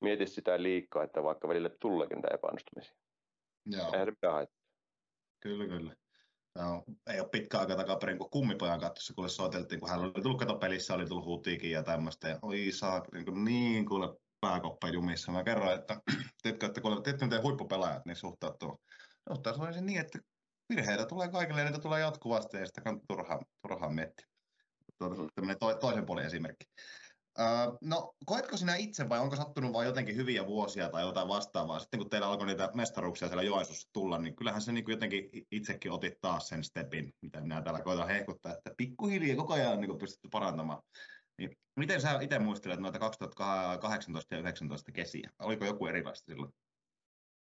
mieti 0.00 0.26
sitä 0.26 0.62
liikaa, 0.62 1.02
että 1.02 1.22
vaikka 1.22 1.48
välillä 1.48 1.70
tuleekin 1.80 2.16
niitä 2.16 2.34
epäonnistumisia. 2.34 2.94
Joo. 3.66 3.86
Eihän 3.92 4.06
se 4.06 4.10
mitään 4.10 4.34
haittaa. 4.34 4.62
Kyllä, 5.40 5.66
kyllä. 5.66 5.96
No, 6.58 6.84
ei 7.12 7.20
ole 7.20 7.28
pitkä 7.28 7.58
aika 7.58 7.76
takaperin, 7.76 8.18
kun 8.18 8.30
kummipojan 8.30 8.80
katsossa, 8.80 9.14
kun 9.14 9.30
soiteltiin, 9.30 9.80
kun 9.80 9.90
hän 9.90 10.00
oli 10.00 10.22
tullut 10.22 10.38
kato 10.38 10.58
pelissä, 10.58 10.94
oli 10.94 11.06
tullut 11.06 11.26
hutiikin 11.26 11.70
ja 11.70 11.82
tämmöistä. 11.82 12.28
Ja 12.28 12.38
oi 12.42 12.72
saa, 12.72 13.02
niin, 13.12 13.24
kuin, 13.24 13.44
niin 13.44 13.86
kuule 13.86 14.16
pääkoppa 14.42 14.88
jumissa. 14.88 15.32
Mä 15.32 15.44
kerroin, 15.44 15.78
että 15.78 16.00
tiedätkö, 16.42 16.66
että 16.66 16.80
kun 16.80 17.02
tiedätkö, 17.02 17.26
miten 17.26 17.42
huippupelaajat 17.42 18.06
niin 18.06 18.16
suhtautuu. 18.16 18.80
Suhtautuu 19.28 19.72
se 19.72 19.80
niin, 19.80 20.00
että 20.00 20.18
virheitä 20.68 21.06
tulee 21.06 21.28
kaikille 21.28 21.60
ja 21.60 21.64
niitä 21.64 21.80
tulee 21.80 22.00
jatkuvasti 22.00 22.56
ja 22.56 22.66
sitä 22.66 22.80
kannattaa 22.80 23.16
turhaan, 23.16 23.40
turhaan 23.62 23.94
miettiä. 23.94 24.26
Tämmöinen 25.34 25.58
to, 25.58 25.74
toisen 25.74 26.06
puolen 26.06 26.26
esimerkki. 26.26 26.64
Uh, 27.38 27.78
no, 27.82 28.14
koetko 28.26 28.56
sinä 28.56 28.76
itse 28.76 29.08
vai 29.08 29.18
onko 29.20 29.36
sattunut 29.36 29.72
vain 29.72 29.86
jotenkin 29.86 30.16
hyviä 30.16 30.46
vuosia 30.46 30.88
tai 30.88 31.02
jotain 31.02 31.28
vastaavaa? 31.28 31.78
Sitten 31.78 32.00
kun 32.00 32.10
teillä 32.10 32.28
alkoi 32.28 32.46
niitä 32.46 32.70
mestaruuksia 32.74 33.28
siellä 33.28 33.42
Joensuussa 33.42 33.88
tulla, 33.92 34.18
niin 34.18 34.36
kyllähän 34.36 34.62
se 34.62 34.72
niin 34.72 34.84
kuin 34.84 34.92
jotenkin 34.92 35.30
itsekin 35.50 35.92
otit 35.92 36.20
taas 36.20 36.48
sen 36.48 36.64
stepin, 36.64 37.14
mitä 37.22 37.40
minä 37.40 37.62
täällä 37.62 37.80
koitan 37.80 38.08
hehkuttaa, 38.08 38.52
että 38.52 38.70
pikkuhiljaa 38.76 39.36
koko 39.36 39.52
ajan 39.52 39.72
on 39.72 39.80
niin 39.80 39.98
pystytty 39.98 40.28
parantamaan. 40.32 40.82
Niin 41.42 41.58
miten 41.76 42.00
sä 42.00 42.20
itse 42.20 42.38
muistelet 42.38 42.80
noita 42.80 42.98
2018 42.98 44.34
ja 44.34 44.42
2019 44.42 44.92
kesiä? 44.92 45.30
Oliko 45.38 45.64
joku 45.64 45.86
erilaista 45.86 46.32
silloin? 46.32 46.52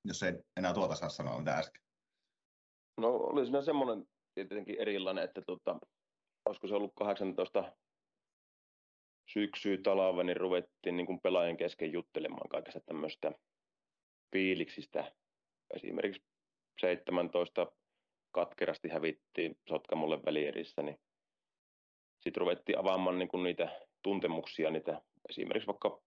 Jos 0.05 0.23
ei 0.23 0.33
enää 0.57 0.73
tuota 0.73 0.95
saa 0.95 1.09
sanoa, 1.09 1.39
mitä 1.39 1.53
äsken. 1.57 1.81
No 2.97 3.07
oli 3.07 3.45
siinä 3.45 3.61
semmoinen 3.61 4.05
tietenkin 4.33 4.75
erilainen, 4.79 5.23
että 5.23 5.41
tota, 5.41 5.79
olisiko 6.45 6.67
se 6.67 6.75
ollut 6.75 6.93
18 6.95 7.73
syksyä 9.33 9.77
talava, 9.83 10.23
niin 10.23 10.37
ruvettiin 10.37 10.97
niin 10.97 11.05
kuin 11.07 11.19
pelaajien 11.19 11.57
kesken 11.57 11.91
juttelemaan 11.91 12.49
kaikesta 12.49 12.79
tämmöistä 12.79 13.31
fiiliksistä. 14.31 15.15
Esimerkiksi 15.73 16.23
17 16.81 17.71
katkerasti 18.31 18.89
hävittiin 18.89 19.57
Sotkamolle 19.69 20.19
välierissä, 20.25 20.81
niin 20.81 20.99
sitten 22.19 22.41
ruvettiin 22.41 22.79
avaamaan 22.79 23.19
niin 23.19 23.27
kuin 23.27 23.43
niitä 23.43 23.81
tuntemuksia, 24.03 24.71
niitä 24.71 25.01
esimerkiksi 25.29 25.67
vaikka 25.67 26.01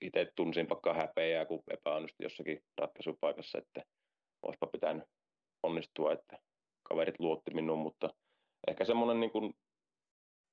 itse 0.00 0.32
tunsin 0.36 0.68
vaikka 0.68 0.94
häpeää, 0.94 1.46
kun 1.46 1.62
epäonnistui 1.70 2.24
jossakin 2.24 2.62
ratkaisupaikassa, 2.78 3.58
että 3.58 3.82
olisipa 4.42 4.66
pitänyt 4.66 5.04
onnistua, 5.62 6.12
että 6.12 6.38
kaverit 6.82 7.20
luotti 7.20 7.54
minuun, 7.54 7.78
mutta 7.78 8.10
ehkä 8.68 8.84
semmoinen 8.84 9.20
niin 9.20 9.54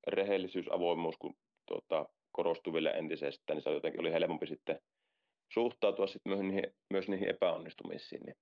rehellisyys, 0.06 0.66
avoimuus, 0.72 1.16
kun 1.18 1.34
tuota, 1.68 2.06
korostui 2.32 2.72
vielä 2.72 2.90
entisestään, 2.90 3.56
niin 3.56 3.62
se 3.62 3.70
jotenkin 3.70 4.00
oli 4.00 4.12
helpompi 4.12 4.46
sitten 4.46 4.80
suhtautua 5.52 6.06
sitten 6.06 6.32
myös 6.32 6.42
niihin, 6.42 6.74
myös 6.90 7.08
niihin 7.08 7.28
epäonnistumisiin. 7.28 8.22
Niin 8.22 8.36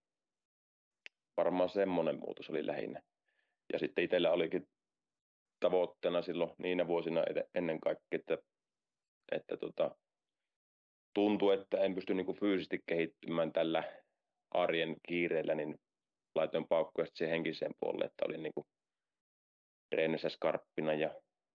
varmaan 1.37 1.69
semmoinen 1.69 2.19
muutos 2.19 2.51
oli 2.51 2.67
lähinnä. 2.67 3.03
Ja 3.73 3.79
sitten 3.79 4.05
itsellä 4.05 4.33
olikin 4.33 4.69
tavoitteena 5.65 6.23
silloin 6.23 6.51
niinä 6.59 6.87
vuosina 6.87 7.25
ennen 7.55 7.81
kaikkea, 7.81 8.19
että, 8.19 8.39
että 9.33 9.57
tota, 9.57 9.97
tuntui, 11.15 11.55
että 11.55 11.77
en 11.77 11.95
pysty 11.95 12.15
niin 12.15 12.27
kuin 12.27 12.41
fyysisesti 12.41 12.79
kehittymään 12.87 13.53
tällä 13.53 13.83
arjen 14.51 14.97
kiireellä, 15.09 15.55
niin 15.55 15.75
laitoin 16.35 16.69
paukkuja 16.69 17.07
siihen 17.15 17.31
henkiseen 17.31 17.73
puolelle, 17.81 18.05
että 18.05 18.25
olin 18.29 18.43
niin 18.43 18.53
kuin 18.55 18.67
treenissä 19.91 20.29
skarppina 20.29 20.95
ja 20.95 21.15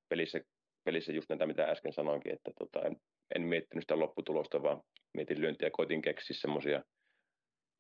pelissä, 0.10 0.40
pelissä 0.84 1.12
just 1.12 1.30
näitä, 1.30 1.46
mitä 1.46 1.64
äsken 1.64 1.94
sanoinkin, 1.94 2.34
että 2.34 2.52
tota, 2.60 2.88
en, 2.88 2.96
en 3.36 3.42
miettinyt 3.42 3.84
sitä 3.84 4.00
lopputulosta, 4.00 4.64
vaan 4.64 4.82
mietin 5.14 5.42
lyöntiä 5.42 5.68
ja 5.68 5.72
koitin 5.72 6.02
keksiä 6.02 6.38
semmoisia 6.40 6.84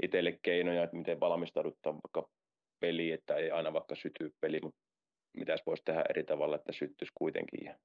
itselle 0.03 0.39
keinoja, 0.41 0.83
että 0.83 0.97
miten 0.97 1.19
valmistauduttaa 1.19 1.93
vaikka 1.93 2.31
peli, 2.79 3.11
että 3.11 3.35
ei 3.35 3.51
aina 3.51 3.73
vaikka 3.73 3.95
syty 3.95 4.31
peli, 4.41 4.59
mutta 4.63 4.88
mitä 5.37 5.55
voisi 5.65 5.83
tehdä 5.85 6.03
eri 6.09 6.23
tavalla, 6.23 6.55
että 6.55 6.71
syttyisi 6.71 7.13
kuitenkin 7.15 7.65
ja 7.65 7.79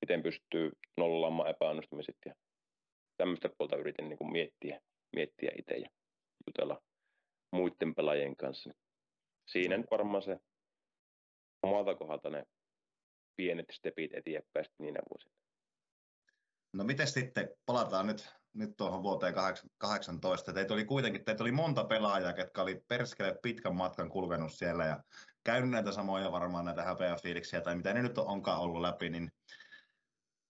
miten 0.00 0.22
pystyy 0.22 0.70
nollaamaan 0.96 1.50
epäonnistumiset 1.50 2.16
ja 2.26 2.34
tämmöistä 3.16 3.48
puolta 3.58 3.76
yritin 3.76 4.08
niin 4.08 4.18
kuin 4.18 4.32
miettiä, 4.32 4.80
miettiä 5.16 5.50
itse 5.58 5.74
ja 5.74 5.90
jutella 6.46 6.82
muiden 7.52 7.94
pelaajien 7.94 8.36
kanssa. 8.36 8.70
Siinä 9.46 9.76
nyt 9.76 9.90
varmaan 9.90 10.22
se 10.22 10.38
omalta 11.62 11.94
kohdalta 11.94 12.30
ne 12.30 12.44
pienet 13.36 13.66
stepit 13.72 14.14
eteenpäin 14.14 14.66
niinä 14.78 15.00
vuosina. 15.10 15.34
No 16.72 16.84
miten 16.84 17.06
sitten, 17.06 17.48
palataan 17.66 18.06
nyt, 18.06 18.30
nyt 18.54 18.76
tuohon 18.76 19.02
vuoteen 19.02 19.34
18. 19.78 20.52
Teitä 20.52 20.74
oli 20.74 20.84
kuitenkin, 20.84 21.24
teitä 21.24 21.42
oli 21.42 21.52
monta 21.52 21.84
pelaajaa, 21.84 22.34
jotka 22.38 22.62
oli 22.62 22.84
perskele 22.88 23.38
pitkän 23.42 23.76
matkan 23.76 24.10
kulkenut 24.10 24.52
siellä 24.52 24.84
ja 24.84 25.02
käynyt 25.44 25.70
näitä 25.70 25.92
samoja 25.92 26.32
varmaan 26.32 26.64
näitä 26.64 26.82
häpeä 26.82 27.16
fiiliksiä 27.22 27.60
tai 27.60 27.76
mitä 27.76 27.92
ne 27.92 28.02
nyt 28.02 28.18
onkaan 28.18 28.60
ollut 28.60 28.80
läpi, 28.80 29.10
niin 29.10 29.32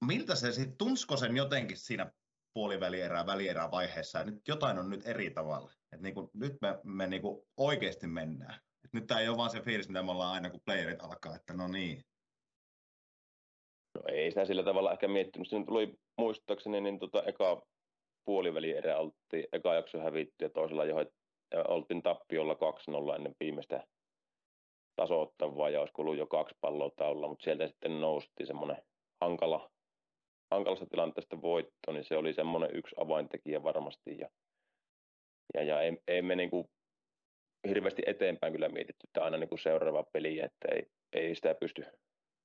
miltä 0.04 0.34
se 0.34 0.52
sitten, 0.52 0.76
tunsko 0.76 1.16
sen 1.16 1.36
jotenkin 1.36 1.76
siinä 1.76 2.12
puolivälierää, 2.54 3.26
välierää 3.26 3.70
vaiheessa, 3.70 4.20
että 4.20 4.30
nyt 4.32 4.48
jotain 4.48 4.78
on 4.78 4.90
nyt 4.90 5.06
eri 5.06 5.30
tavalla. 5.30 5.72
Että 5.92 6.02
niin 6.02 6.14
kuin, 6.14 6.30
nyt 6.34 6.52
me, 6.60 6.78
me 6.84 7.06
niin 7.06 7.22
kuin 7.22 7.46
oikeasti 7.56 8.06
mennään. 8.06 8.54
Et 8.84 8.92
nyt 8.92 9.06
tämä 9.06 9.20
ei 9.20 9.28
ole 9.28 9.36
vaan 9.36 9.50
se 9.50 9.60
fiilis, 9.60 9.88
mitä 9.88 10.02
me 10.02 10.10
ollaan 10.10 10.32
aina, 10.32 10.50
kun 10.50 10.60
playerit 10.64 11.02
alkaa, 11.02 11.36
että 11.36 11.52
no 11.52 11.68
niin. 11.68 12.04
No 13.94 14.02
ei 14.08 14.30
sitä 14.30 14.44
sillä 14.44 14.62
tavalla 14.62 14.92
ehkä 14.92 15.08
miettinyt. 15.08 15.48
Siinä 15.48 15.64
tuli 15.64 15.94
muistaakseni, 16.18 16.80
niin 16.80 16.98
tota 16.98 17.22
eka 17.22 17.62
puolivälierä 18.24 18.98
oltiin, 18.98 19.44
eka 19.52 19.74
jakso 19.74 19.98
hävitty 19.98 20.44
ja 20.44 20.50
toisella 20.50 20.84
jo 20.84 20.96
oltiin 21.68 22.02
tappiolla 22.02 22.54
2-0 23.12 23.16
ennen 23.16 23.34
viimeistä 23.40 23.86
tasoittavaa 25.00 25.70
ja 25.70 25.80
olisi 25.80 25.92
kuullut 25.92 26.16
jo 26.16 26.26
kaksi 26.26 26.54
palloa 26.60 26.90
taululla, 26.96 27.28
mutta 27.28 27.44
sieltä 27.44 27.66
sitten 27.66 28.00
nousti 28.00 28.46
semmoinen 28.46 28.76
hankala 29.20 29.70
hankalasta 30.50 30.86
tilanteesta 30.86 31.42
voitto, 31.42 31.92
niin 31.92 32.04
se 32.04 32.16
oli 32.16 32.32
semmoinen 32.32 32.70
yksi 32.76 32.96
avaintekijä 32.98 33.62
varmasti. 33.62 34.18
Ja, 34.18 34.28
ja, 35.54 35.62
ja 35.62 35.82
ei, 35.82 35.98
ei 36.08 36.22
me 36.22 36.36
niin 36.36 36.50
kuin 36.50 36.64
hirveästi 37.68 38.02
eteenpäin 38.06 38.52
kyllä 38.52 38.68
mietitty, 38.68 39.06
että 39.08 39.24
aina 39.24 39.36
niin 39.36 39.48
kuin 39.48 39.58
seuraava 39.58 40.04
peli, 40.12 40.40
että 40.40 40.68
ei, 40.72 40.86
ei 41.12 41.34
sitä 41.34 41.54
pysty, 41.54 41.84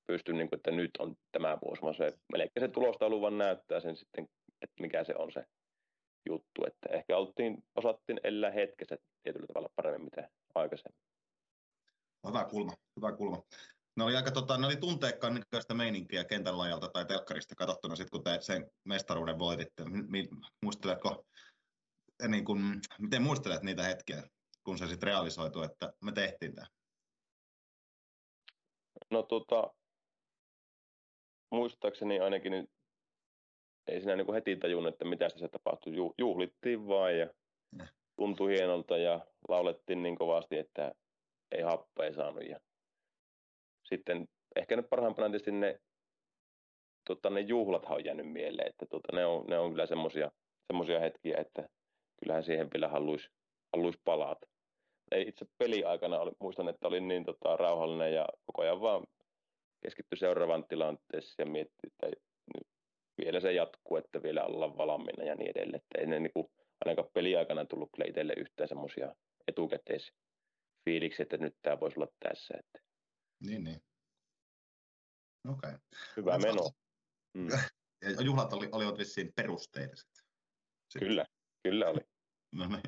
pysty 0.07 0.33
niin 0.33 0.49
kuin, 0.49 0.57
että 0.57 0.71
nyt 0.71 0.91
on 0.99 1.15
tämä 1.31 1.57
vuosi, 1.65 1.81
vaan 1.81 1.95
se, 1.95 2.13
melkein 2.31 2.67
se 2.67 2.67
tulostaulu 2.67 3.21
vaan 3.21 3.37
näyttää 3.37 3.79
sen 3.79 3.95
sitten, 3.95 4.27
että 4.61 4.81
mikä 4.81 5.03
se 5.03 5.13
on 5.17 5.31
se 5.31 5.43
juttu, 6.29 6.65
että 6.67 6.89
ehkä 6.89 7.17
oltiin, 7.17 7.63
osattiin 7.75 8.19
elää 8.23 8.51
hetkessä 8.51 8.97
tietyllä 9.23 9.47
tavalla 9.47 9.69
paremmin 9.75 10.03
mitä 10.03 10.29
aikaisemmin. 10.55 11.14
Hyvä 12.27 12.45
kulma, 12.45 12.73
hyvä 12.95 13.11
kulma. 13.11 13.43
Ne 13.97 14.03
oli 14.03 14.15
aika 14.15 14.31
tota, 14.31 14.57
ne 14.57 14.67
oli 14.67 14.75
tunteekkaan 14.75 15.33
näköistä 15.33 15.73
meininkiä 15.73 16.23
kentän 16.23 16.57
lajalta 16.57 16.89
tai 16.89 17.05
telkkarista 17.05 17.55
katsottuna 17.55 17.95
sit, 17.95 18.09
kun 18.09 18.23
te 18.23 18.37
sen 18.41 18.71
mestaruuden 18.83 19.39
voititte. 19.39 19.83
Muisteletko, 20.63 21.25
eh, 22.23 22.29
niin 22.29 22.45
kun, 22.45 22.81
miten 22.99 23.21
muistelet 23.21 23.63
niitä 23.63 23.83
hetkiä, 23.83 24.23
kun 24.63 24.77
se 24.77 24.87
sitten 24.87 25.07
realisoitu, 25.07 25.61
että 25.61 25.93
me 26.03 26.11
tehtiin 26.11 26.55
tämä? 26.55 26.67
No 29.11 29.23
tota, 29.23 29.73
muistaakseni 31.51 32.19
ainakin 32.19 32.51
niin 32.51 32.67
ei 33.87 33.99
siinä 33.99 34.15
niin 34.15 34.33
heti 34.33 34.55
tajunnut, 34.55 34.93
että 34.93 35.05
mitä 35.05 35.29
se 35.29 35.47
tapahtui. 35.47 35.93
Juhlittiin 36.17 36.87
vaan 36.87 37.17
ja 37.17 37.29
tuntui 38.15 38.53
hienolta 38.53 38.97
ja 38.97 39.25
laulettiin 39.49 40.03
niin 40.03 40.15
kovasti, 40.15 40.57
että 40.57 40.91
ei 41.51 41.61
happea 41.61 42.13
saanut. 42.13 42.43
Ja 42.43 42.59
sitten 43.83 44.27
ehkä 44.55 44.75
nyt 44.75 44.89
parhaimpana 44.89 45.29
tietysti 45.29 45.51
ne, 45.51 45.79
tota, 47.07 47.29
ne 47.29 47.39
juhlathan 47.39 47.97
on 47.97 48.05
jäänyt 48.05 48.31
mieleen, 48.31 48.67
että 48.67 48.85
tota, 48.85 49.15
ne, 49.15 49.25
on, 49.25 49.45
ne 49.47 49.59
on 49.59 49.71
kyllä 49.71 49.85
semmoisia 49.85 50.99
hetkiä, 51.01 51.37
että 51.37 51.69
kyllähän 52.19 52.43
siihen 52.43 52.69
vielä 52.73 52.87
haluaisi 52.87 53.29
haluais 53.73 53.99
palata. 54.05 54.47
Ei 55.11 55.27
itse 55.27 55.45
peliaikana 55.57 56.19
oli, 56.19 56.31
muistan, 56.39 56.69
että 56.69 56.87
olin 56.87 57.07
niin 57.07 57.25
tota, 57.25 57.55
rauhallinen 57.55 58.13
ja 58.13 58.25
koko 58.45 58.61
ajan 58.61 58.81
vaan 58.81 59.03
keskittyi 59.81 60.17
seuraavan 60.17 60.67
tilanteessa 60.67 61.41
ja 61.41 61.45
mietti, 61.45 61.87
että 61.87 62.07
vielä 63.25 63.39
se 63.39 63.53
jatkuu, 63.53 63.97
että 63.97 64.23
vielä 64.23 64.43
ollaan 64.43 64.77
valmiina 64.77 65.23
ja 65.23 65.35
niin 65.35 65.51
edelleen. 65.51 65.75
Että 65.75 65.99
ei 65.99 66.05
ne 66.05 66.19
niin 66.19 66.33
kuin, 66.33 66.47
ainakaan 66.85 67.09
peliaikana 67.13 67.65
tullut 67.65 67.89
kyllä 67.95 68.09
itselle 68.09 68.33
yhtään 68.37 68.69
semmoisia 68.69 69.15
etukäteisfiiliksi, 70.85 71.21
että 71.21 71.37
nyt 71.37 71.55
tämä 71.61 71.79
voisi 71.79 71.99
olla 71.99 72.11
tässä. 72.19 72.53
Että 72.59 72.79
niin, 73.39 73.63
niin. 73.63 73.81
Okei. 75.47 75.69
Okay. 75.69 75.79
Hyvä 76.17 76.31
Olet 76.31 76.41
meno. 76.41 76.71
Mm. 77.33 77.47
Ja 78.01 78.21
juhlat 78.21 78.53
oli, 78.53 78.69
olivat 78.71 78.97
vissiin 78.97 79.33
perusteelliset. 79.35 80.07
Sitten. 80.13 81.07
Kyllä, 81.07 81.25
kyllä 81.63 81.87
oli. 81.87 81.99
no 82.55 82.67
niin. 82.67 82.81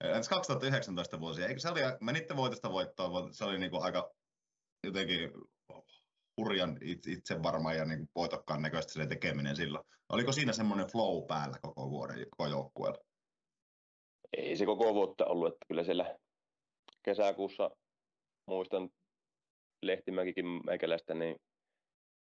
Entä 0.00 0.28
2019 0.28 1.20
vuosi, 1.20 1.42
eikö 1.42 1.60
se 1.60 1.68
oli, 1.68 1.80
menitte 2.00 2.36
voitosta 2.36 2.72
voittoon, 2.72 3.34
se 3.34 3.44
oli 3.44 3.58
niinku 3.58 3.80
aika 3.80 4.10
jotenkin 4.86 5.30
hurjan 6.36 6.78
itse 7.06 7.42
varma 7.42 7.72
ja 7.72 7.84
niin 7.84 8.08
voitokkaan 8.14 8.62
näköistä 8.62 8.92
se 8.92 9.06
tekeminen 9.06 9.56
silloin. 9.56 9.84
Oliko 10.08 10.32
siinä 10.32 10.52
semmoinen 10.52 10.86
flow 10.86 11.26
päällä 11.26 11.58
koko 11.62 11.90
vuoden 11.90 12.26
koko 12.30 12.50
joukkueella? 12.50 12.98
Ei 14.36 14.56
se 14.56 14.66
koko 14.66 14.94
vuotta 14.94 15.26
ollut, 15.26 15.52
että 15.52 15.66
kyllä 15.68 15.84
siellä 15.84 16.18
kesäkuussa 17.06 17.70
muistan 18.46 18.90
Lehtimäkikin 19.82 20.46
meikäläistä 20.66 21.14
niin 21.14 21.36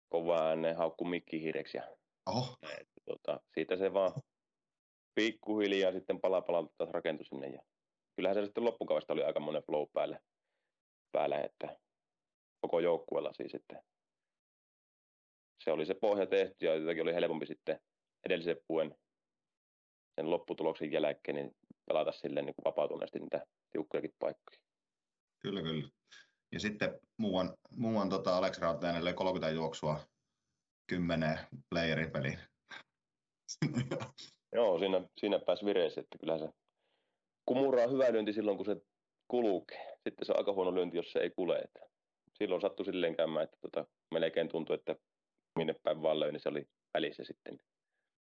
kovaa 0.10 0.48
ääneen 0.48 0.76
haukku 0.76 1.06
mikkihiireksi. 1.06 1.78
Ja, 1.78 1.98
Oho. 2.26 2.56
että, 2.64 3.02
tota, 3.06 3.40
siitä 3.54 3.78
se 3.78 3.94
vaan 3.94 4.14
pikkuhiljaa 5.16 5.92
sitten 5.92 6.22
pala 6.22 6.42
palalta 6.42 6.74
taas 6.78 6.90
rakentui 6.90 7.26
sinne. 7.26 7.48
Ja 7.48 7.62
kyllähän 8.16 8.36
se 8.36 8.46
sitten 8.46 8.66
loppukaudesta 8.66 9.14
oli 9.14 9.24
aika 9.24 9.40
monen 9.40 9.64
flow 9.64 9.88
päälle, 9.94 10.20
päälle 11.12 11.36
että 11.36 11.78
koko 12.62 12.80
joukkueella 12.80 13.34
siis 13.34 13.52
sitten 13.52 13.82
se 15.64 15.72
oli 15.72 15.86
se 15.86 15.94
pohja 15.94 16.26
tehty 16.26 16.66
ja 16.66 16.76
jotenkin 16.76 17.04
oli 17.04 17.14
helpompi 17.14 17.46
sitten 17.46 17.80
edellisen 18.26 18.58
vuoden 18.70 18.96
sen 20.16 20.30
lopputuloksen 20.30 20.92
jälkeen 20.92 21.36
niin 21.36 21.52
pelata 21.86 22.12
silleen 22.12 22.46
niin 22.46 22.56
vapautuneesti 22.66 23.20
niitä 23.20 23.46
tiukkojakin 23.72 24.14
paikkoja. 24.20 24.69
Kyllä, 25.40 25.62
kyllä. 25.62 25.90
Ja 26.52 26.60
sitten 26.60 27.00
muuan, 27.18 27.54
muuan 27.76 28.10
tota 28.10 28.38
Alex 28.38 28.58
Rautajanelle 28.58 29.14
30 29.14 29.50
juoksua 29.50 30.00
10 30.88 31.40
playerin 31.70 32.12
peliin. 32.12 32.40
Joo, 34.56 34.80
siinä, 34.80 35.02
siinä 35.18 35.40
pääsi 35.40 35.66
vireeseen, 35.66 36.04
että 36.04 36.18
kyllähän 36.18 36.40
se 36.40 36.54
kumuraa 37.46 37.88
hyvä 37.88 38.12
lyönti 38.12 38.34
silloin, 38.34 38.58
kun 38.58 38.66
se 38.66 38.78
kulkee. 39.28 39.98
Sitten 40.04 40.26
se 40.26 40.32
on 40.32 40.38
aika 40.38 40.54
huono 40.54 40.76
lyönti, 40.76 40.98
jos 40.98 41.12
se 41.12 41.20
ei 41.20 41.30
kule. 41.30 41.60
Että 41.60 41.80
silloin 42.34 42.62
sattui 42.62 42.86
silleen 42.86 43.16
käymään, 43.16 43.44
että 43.44 43.58
tota, 43.62 43.86
melkein 44.14 44.50
tuntui, 44.50 44.76
että 44.76 44.96
minne 45.58 45.76
päin 45.84 46.02
vaan 46.02 46.20
löi, 46.20 46.32
niin 46.32 46.40
se 46.40 46.50
oli 46.50 46.66
välissä 46.94 47.24
sitten. 47.24 47.60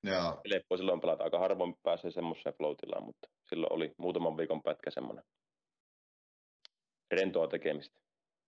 Joo. 0.03 0.41
Helppo 0.51 0.77
silloin 0.77 1.01
pelata. 1.01 1.23
Aika 1.23 1.39
harvoin 1.39 1.75
pääsee 1.83 2.11
semmoiseen 2.11 2.55
floatilaan, 2.57 3.03
mutta 3.03 3.27
silloin 3.49 3.73
oli 3.73 3.93
muutaman 3.97 4.37
viikon 4.37 4.63
pätkä 4.63 4.91
semmoinen 4.91 5.23
rentoa 7.11 7.47
tekemistä. 7.47 7.99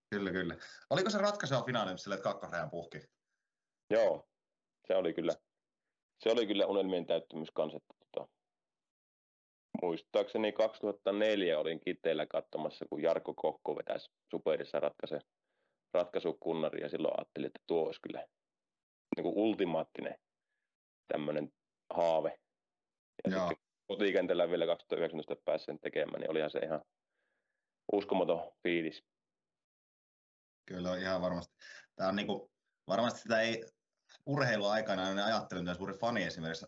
Kyllä, 0.09 0.31
kyllä. 0.31 0.55
Oliko 0.89 1.09
se 1.09 1.17
ratkaiseva 1.17 1.63
finaali 1.63 1.97
sille, 1.97 2.15
että 2.15 2.23
kakkosrajan 2.23 2.69
puhki? 2.69 2.97
Joo, 3.89 4.27
se 4.87 4.95
oli 4.95 5.13
kyllä, 5.13 5.33
se 6.23 6.31
oli 6.31 6.47
kyllä 6.47 6.65
unelmien 6.65 7.05
täyttymys 7.05 7.51
kanssa. 7.51 7.79
Tota, 8.11 8.27
muistaakseni 9.81 10.51
2004 10.51 11.59
olin 11.59 11.79
Kiteellä 11.79 12.25
katsomassa, 12.25 12.85
kun 12.89 13.01
Jarkko 13.01 13.33
Kokko 13.33 13.75
vetäisi 13.75 14.11
Superissa 14.31 14.79
ratkaise, 14.79 15.19
ratkaisukunnari 15.93 16.81
ja 16.81 16.89
silloin 16.89 17.13
ajattelin, 17.17 17.47
että 17.47 17.59
tuo 17.67 17.85
olisi 17.85 18.01
kyllä 18.01 18.27
niin 19.15 19.23
kuin 19.23 19.35
ultimaattinen 19.35 20.15
tämmöinen 21.07 21.51
haave. 21.93 22.39
Ja 23.25 23.31
Joo. 23.31 23.47
sitten 23.47 23.67
kotikentällä 23.87 24.49
vielä 24.49 24.65
2019 24.65 25.35
pääsen 25.45 25.79
tekemään, 25.79 26.21
niin 26.21 26.31
olihan 26.31 26.51
se 26.51 26.59
ihan 26.59 26.81
uskomaton 27.91 28.51
fiilis. 28.63 29.03
Kyllä 30.65 30.97
ihan 30.97 31.21
varmasti. 31.21 31.55
Tämä 31.95 32.09
on 32.09 32.15
niin 32.15 32.27
kuin, 32.27 32.51
varmasti 32.87 33.19
sitä 33.19 33.41
ei 33.41 33.65
urheiluaikana 34.25 35.13
ne 35.13 35.23
ajattelen, 35.23 35.67
että 35.67 35.77
suuri 35.77 35.97
fani 35.97 36.23
esimerkiksi 36.23 36.65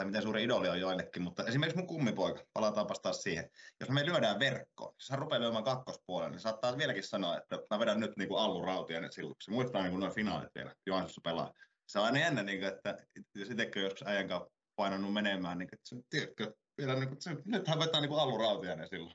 tai 0.00 0.06
miten 0.06 0.22
suuri 0.22 0.44
idoli 0.44 0.68
on 0.68 0.80
joillekin, 0.80 1.22
mutta 1.22 1.44
esimerkiksi 1.44 1.78
mun 1.78 1.86
kummipoika, 1.86 2.44
palataanpa 2.52 2.94
taas 3.02 3.22
siihen. 3.22 3.50
Jos 3.80 3.90
me 3.90 4.06
lyödään 4.06 4.38
verkkoon, 4.38 4.94
jos 4.94 5.10
hän 5.10 5.18
rupeaa 5.18 5.40
lyömään 5.40 5.64
kakkospuolella, 5.64 6.30
niin 6.30 6.40
saattaa 6.40 6.78
vieläkin 6.78 7.02
sanoa, 7.02 7.38
että 7.38 7.58
mä 7.70 7.78
vedän 7.78 8.00
nyt 8.00 8.16
niin 8.16 8.28
kuin 8.28 8.40
Allu 8.40 8.62
Rautiainen 8.62 9.12
silloin, 9.12 9.34
se 9.40 9.50
muistaa 9.50 9.82
niin 9.82 9.90
kuin 9.90 10.00
noin 10.00 10.14
finaalit 10.14 10.54
vielä, 10.54 10.74
Joensuussa 10.86 11.20
pelaa. 11.24 11.52
Se 11.86 11.98
on 11.98 12.04
aina 12.04 12.18
jännä, 12.18 12.42
niin 12.42 12.58
kuin, 12.58 12.68
että 12.74 12.96
jos 13.34 13.50
itsekö 13.50 13.80
joskus 13.80 14.02
ajan 14.02 14.28
kanssa 14.28 14.50
painanut 14.76 15.12
menemään, 15.12 15.58
niin 15.58 15.68
että 15.72 15.88
se, 15.88 15.96
tiedätkö, 16.10 16.54
vielä 16.78 16.94
niin 16.94 17.08
kuin, 17.08 17.22
se, 17.22 17.36
nyt 17.44 17.68
hän 17.68 17.78
vetää 17.78 18.00
niin 18.00 18.08
kuin 18.08 18.20
Allu 18.20 18.38
Rautiainen 18.38 18.88
silloin. 18.88 19.14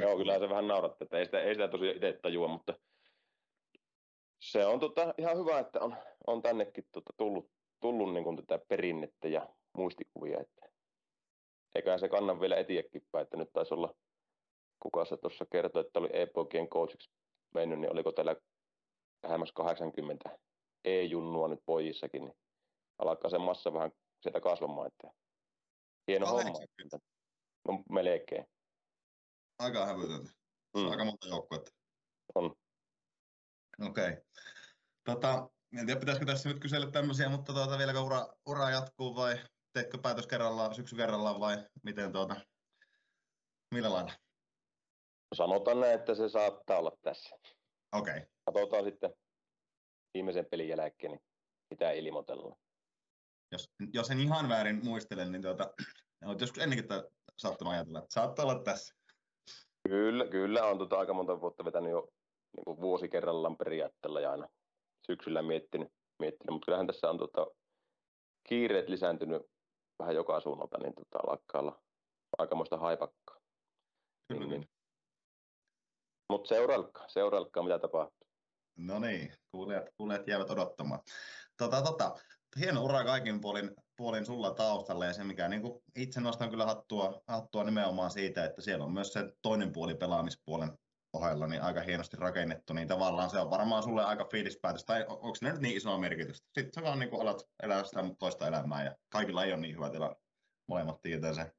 Joo, 0.00 0.16
kyllä 0.16 0.38
se 0.38 0.48
vähän 0.48 0.68
nauratti, 0.68 1.04
että 1.04 1.18
ei 1.18 1.24
sitä, 1.24 1.40
ei 1.40 1.54
sitä 1.54 1.68
tosiaan 1.68 1.96
itse 1.96 2.18
tajua, 2.22 2.48
mutta 2.48 2.74
se 4.40 4.66
on 4.66 4.80
tota, 4.80 5.14
ihan 5.18 5.38
hyvä, 5.38 5.58
että 5.58 5.80
on, 5.80 5.96
on 6.26 6.42
tännekin 6.42 6.84
tota, 6.92 7.12
tullut, 7.16 7.50
tullut 7.80 8.14
niin 8.14 8.24
kuin 8.24 8.36
tätä 8.36 8.58
perinnettä 8.68 9.28
ja 9.28 9.48
muistikuvia. 9.72 10.40
Että 10.40 10.68
eiköhän 11.74 12.00
se 12.00 12.08
kannan 12.08 12.40
vielä 12.40 12.56
etiekin 12.56 13.02
päin, 13.12 13.22
että 13.22 13.36
nyt 13.36 13.52
taisi 13.52 13.74
olla, 13.74 13.94
kuka 14.80 15.04
se 15.04 15.16
tuossa 15.16 15.46
kertoi, 15.52 15.80
että 15.86 15.98
oli 15.98 16.08
e-poikien 16.12 16.68
coachiksi 16.68 17.10
mennyt, 17.54 17.78
niin 17.78 17.92
oliko 17.92 18.12
täällä 18.12 18.36
lähemmäs 19.22 19.52
80 19.52 20.38
e-junnua 20.84 21.48
nyt 21.48 21.60
pojissakin, 21.66 22.24
niin 22.24 22.34
alkaa 22.98 23.30
se 23.30 23.38
massa 23.38 23.72
vähän 23.72 23.92
sieltä 24.22 24.40
kasvamaan, 24.40 24.86
että 24.86 25.10
hieno 26.08 26.26
80. 26.26 26.98
homma. 27.68 27.78
No 27.78 27.84
melkein. 27.90 28.46
Aika 29.60 29.86
hävytöntä. 29.86 30.30
Mm. 30.76 30.90
aika 30.90 31.04
monta 31.04 31.28
joukkuetta. 31.28 31.70
On. 32.34 32.56
Okei. 33.80 34.10
Okay. 34.10 34.22
Tota, 35.04 35.50
en 35.78 35.86
tiedä, 35.86 36.00
pitäisikö 36.00 36.26
tässä 36.26 36.48
nyt 36.48 36.60
kysellä 36.60 36.90
tämmöisiä, 36.90 37.28
mutta 37.28 37.52
tuota, 37.52 37.78
vieläkö 37.78 38.00
ura, 38.00 38.26
ura 38.46 38.70
jatkuu 38.70 39.16
vai 39.16 39.38
teetkö 39.72 39.98
päätös 39.98 40.26
kerrallaan, 40.26 40.74
syksy 40.74 40.96
kerrallaan 40.96 41.40
vai 41.40 41.56
miten 41.82 42.12
tuota, 42.12 42.36
millä 43.74 43.92
lailla? 43.92 44.12
Sanotaan 45.34 45.80
näin, 45.80 45.94
että 45.94 46.14
se 46.14 46.28
saattaa 46.28 46.78
olla 46.78 46.92
tässä. 47.02 47.36
Okei. 47.92 48.16
Okay. 48.16 48.26
Katsotaan 48.44 48.84
sitten 48.84 49.10
viimeisen 50.14 50.46
pelin 50.50 50.68
jälkeen, 50.68 51.12
niin 51.12 51.22
mitä 51.70 51.90
ilmoitellaan. 51.90 52.56
Jos, 53.52 53.70
jos 53.92 54.10
en 54.10 54.20
ihan 54.20 54.48
väärin 54.48 54.84
muistele, 54.84 55.24
niin 55.24 55.42
tuota, 55.42 55.74
olet 56.24 56.40
joskus 56.40 56.62
ennenkin 56.62 56.88
saattanut 57.36 57.74
ajatella, 57.74 57.98
että 57.98 58.14
saattaa 58.14 58.44
olla 58.44 58.62
tässä. 58.62 58.99
Kyllä, 59.88 60.26
kyllä 60.26 60.64
on 60.64 60.78
tota 60.78 60.98
aika 60.98 61.14
monta 61.14 61.40
vuotta 61.40 61.64
vetänyt 61.64 61.90
jo 61.90 62.08
niin 62.56 62.64
kuin 62.64 62.80
vuosi 62.80 63.08
kerrallaan 63.08 63.56
periaatteella 63.56 64.20
ja 64.20 64.30
aina 64.30 64.48
syksyllä 65.06 65.42
miettinyt, 65.42 65.88
miettinyt. 66.18 66.50
mutta 66.50 66.64
kyllähän 66.64 66.86
tässä 66.86 67.10
on 67.10 67.18
tota, 67.18 67.46
kiireet 68.48 68.88
lisääntynyt 68.88 69.42
vähän 69.98 70.14
joka 70.14 70.40
suunnalta, 70.40 70.78
niin 70.78 70.94
tota, 70.94 71.18
alkaa 71.28 71.60
olla 71.60 71.82
aikamoista 72.38 72.76
haipakkaa. 72.76 73.36
Niin, 74.32 74.48
niin. 74.48 74.68
Mutta 76.28 76.48
seurailkaa, 76.48 77.08
seurailkaa 77.08 77.62
mitä 77.62 77.78
tapahtuu. 77.78 78.28
No 78.78 78.98
niin, 78.98 79.32
kuulijat, 79.52 79.84
kuulijat 79.96 80.28
jäävät 80.28 80.50
odottamaan. 80.50 81.00
Tota, 81.56 81.82
tota, 81.82 82.14
hieno 82.60 82.84
ura 82.84 83.04
kaikin 83.04 83.40
puolin, 83.40 83.70
puolin 84.00 84.26
sulla 84.26 84.50
taustalla 84.50 85.04
ja 85.04 85.12
se 85.12 85.24
mikä 85.24 85.48
niin 85.48 85.62
kuin 85.62 85.82
itse 85.96 86.20
nostan 86.20 86.50
kyllä 86.50 86.66
hattua, 86.66 87.20
hattua 87.26 87.64
nimenomaan 87.64 88.10
siitä, 88.10 88.44
että 88.44 88.62
siellä 88.62 88.84
on 88.84 88.92
myös 88.92 89.12
se 89.12 89.32
toinen 89.42 89.72
puoli 89.72 89.94
pelaamispuolen 89.94 90.78
ohella 91.12 91.46
niin 91.46 91.62
aika 91.62 91.80
hienosti 91.80 92.16
rakennettu, 92.16 92.72
niin 92.72 92.88
tavallaan 92.88 93.30
se 93.30 93.38
on 93.38 93.50
varmaan 93.50 93.82
sulle 93.82 94.04
aika 94.04 94.28
fiilispäätös, 94.30 94.84
tai 94.84 95.04
onko 95.08 95.34
se 95.34 95.52
nyt 95.52 95.60
niin 95.60 95.76
isoa 95.76 95.98
merkitystä? 95.98 96.48
Sitten 96.58 96.72
sä 96.74 96.82
vaan 96.82 96.98
niin 96.98 97.10
kuin 97.10 97.22
alat 97.22 97.42
elää 97.62 97.84
sitä 97.84 98.04
toista 98.18 98.46
elämää, 98.46 98.84
ja 98.84 98.96
kaikilla 99.12 99.44
ei 99.44 99.52
ole 99.52 99.60
niin 99.60 99.74
hyvä 99.74 99.90
tilanne. 99.90 100.16
Molemmat 100.68 101.02
tietää 101.02 101.32
sen. 101.32 101.52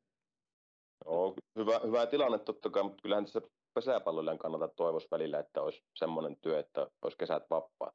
Joo, 1.06 1.36
hyvä, 1.60 1.80
hyvä 1.84 2.06
tilanne 2.06 2.40
totta 2.40 2.70
kai, 2.70 2.84
mutta 2.84 3.02
kyllähän 3.02 3.26
tässä 3.26 3.42
pesäpalloilijan 3.74 4.38
kannalta 4.38 4.68
toivoisi 4.68 5.08
välillä, 5.12 5.40
että 5.40 5.62
olisi 5.62 5.82
semmoinen 5.96 6.38
työ, 6.42 6.60
että 6.60 6.88
olisi 7.02 7.18
kesät 7.18 7.44
vapaat. 7.50 7.94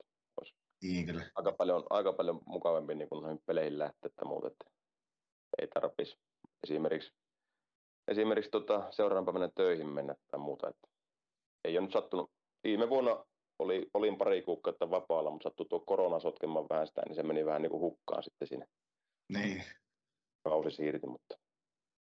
Niin, 0.83 1.07
kyllä. 1.07 1.31
Aika 1.35 1.53
paljon, 1.53 1.85
aika 1.91 2.13
paljon 2.13 2.41
mukavampi 2.47 2.95
niin 2.95 3.09
kuin 3.09 3.23
noihin 3.23 3.43
peleihin 3.47 3.79
lähteä, 3.79 3.99
että 4.07 4.25
muut, 4.25 4.45
että 4.45 4.65
ei 5.59 5.69
tarvitsisi 5.69 6.19
esimerkiksi, 6.65 7.13
esimerkiksi 8.09 8.51
tota, 8.51 8.87
seuraavan 8.91 9.25
päivänä 9.25 9.49
töihin 9.55 9.89
mennä 9.89 10.15
tai 10.31 10.41
muuta. 10.41 10.69
Että 10.69 10.89
ei 11.65 11.79
ole 11.79 11.85
nyt 11.85 11.93
sattunut. 11.93 12.31
Viime 12.65 12.89
vuonna 12.89 13.25
oli, 13.59 13.91
olin 13.95 14.19
pari 14.19 14.43
kuukautta 14.43 14.91
vapaalla, 14.91 15.31
mutta 15.31 15.49
sattui 15.49 15.67
tuo 15.67 15.81
korona 15.81 16.21
sotkemaan 16.21 16.67
vähän 16.71 16.87
sitä, 16.87 17.03
niin 17.07 17.15
se 17.15 17.23
meni 17.23 17.45
vähän 17.45 17.63
niin 17.63 17.71
kuin 17.71 17.81
hukkaan 17.81 18.23
sitten 18.23 18.49
siinä. 18.49 18.67
Niin. 19.33 19.65
Kausi 20.45 20.71
siirtyi, 20.71 21.11
mutta 21.11 21.39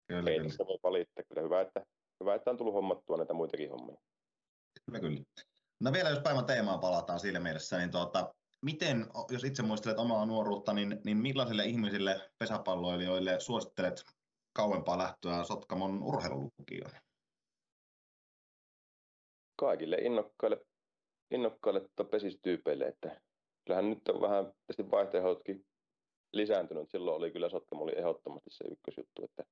kyllä, 0.09 0.31
ei 0.31 0.39
kyllä. 0.39 0.67
voi 0.67 0.79
valittaa. 0.83 1.25
Kyllä 1.29 1.43
hyvä 1.43 1.61
että, 1.61 1.85
hyvä, 2.21 2.35
että 2.35 2.51
on 2.51 2.57
tullut 2.57 2.75
hommattua 2.75 3.17
näitä 3.17 3.35
muitakin 3.35 3.71
hommia. 3.71 3.97
Kyllä, 4.85 5.01
kyllä. 5.01 5.23
No 5.81 5.93
vielä 5.93 6.11
jos 6.11 6.23
päivän 6.23 6.45
teemaan 6.45 6.81
palataan 6.81 7.21
siinä 7.21 7.41
mielessä, 7.41 7.79
niin 7.79 7.91
tuota, 7.91 8.35
miten, 8.63 9.07
jos 9.31 9.45
itse 9.45 9.63
muistelet 9.63 9.99
omaa 9.99 10.27
nuoruutta, 10.27 10.73
niin, 10.73 11.01
niin 11.05 11.17
millaisille 11.17 11.65
ihmisille, 11.65 12.31
pesäpalloilijoille 12.39 13.41
suosittelet 13.41 14.05
kauempaa 14.53 14.99
lähtöä 14.99 15.45
Sotkamon 15.45 16.03
urheilulukioon? 16.03 16.91
kaikille 19.61 19.97
innokkaille, 19.97 20.67
innokkaille 21.31 21.81
tota 21.81 22.05
pesistyypeille, 22.05 22.85
että 22.85 23.21
kyllähän 23.65 23.91
nyt 23.91 24.09
on 24.09 24.21
vähän 24.21 24.53
vaihtoehdotkin 24.91 25.67
lisääntynyt. 26.33 26.91
Silloin 26.91 27.17
oli 27.17 27.31
kyllä 27.31 27.49
Sotkamo 27.49 27.83
oli 27.85 27.99
ehdottomasti 27.99 28.51
se 28.51 28.65
ykkösjuttu, 28.65 29.25
että 29.25 29.45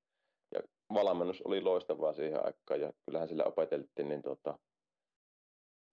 ja 0.55 0.61
valmennus 0.95 1.43
oli 1.43 1.61
loistavaa 1.61 2.13
siihen 2.13 2.45
aikaan 2.45 2.81
ja 2.81 2.93
kyllähän 3.05 3.29
sillä 3.29 3.45
opeteltiin, 3.45 4.09
niin 4.09 4.23
tota, 4.23 4.59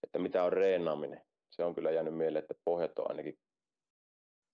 että 0.04 0.20
mitä 0.20 0.44
on 0.44 0.54
reenaaminen. 0.54 1.22
Se 1.56 1.64
on 1.64 1.76
kyllä 1.76 1.92
jäänyt 1.92 2.18
mieleen, 2.18 2.44
että 2.44 2.54
pohjat 2.66 3.00
on 3.00 3.10
ainakin 3.10 3.40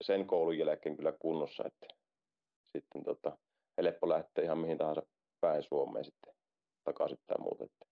sen 0.03 0.27
koulun 0.27 0.57
jälkeen 0.57 0.97
kyllä 0.97 1.13
kunnossa, 1.19 1.63
että 1.67 1.87
sitten 2.71 3.03
tota, 3.03 3.37
helppo 3.77 4.09
lähteä 4.09 4.43
ihan 4.43 4.57
mihin 4.57 4.77
tahansa 4.77 5.01
päin 5.41 5.63
Suomeen 5.63 6.05
sitten 6.05 6.33
takaisin 6.83 7.17
tai 7.27 7.37
muuta. 7.39 7.63
Että 7.63 7.85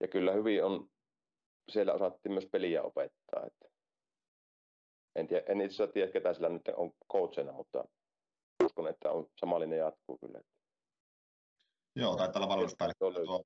ja 0.00 0.08
kyllä 0.08 0.32
hyvin 0.32 0.64
on, 0.64 0.88
siellä 1.72 1.92
osattiin 1.92 2.32
myös 2.32 2.48
peliä 2.52 2.82
opettaa. 2.82 3.46
Että 3.46 3.68
en, 5.14 5.26
tiedä, 5.26 5.44
en 5.48 5.60
itse 5.60 5.74
asiassa 5.74 5.92
tiedä, 5.92 6.12
ketä 6.12 6.34
sillä 6.34 6.48
nyt 6.48 6.68
on 6.76 6.92
coachina, 7.12 7.52
mutta 7.52 7.84
uskon, 8.64 8.88
että 8.88 9.10
on 9.10 9.26
sama 9.40 9.60
linja 9.60 9.78
jatkuu 9.78 10.18
kyllä. 10.18 10.40
Joo, 11.96 12.16
taitaa 12.16 12.40
olla 12.40 12.48
valmennuspäällikkö 12.48 13.24
tuo 13.24 13.44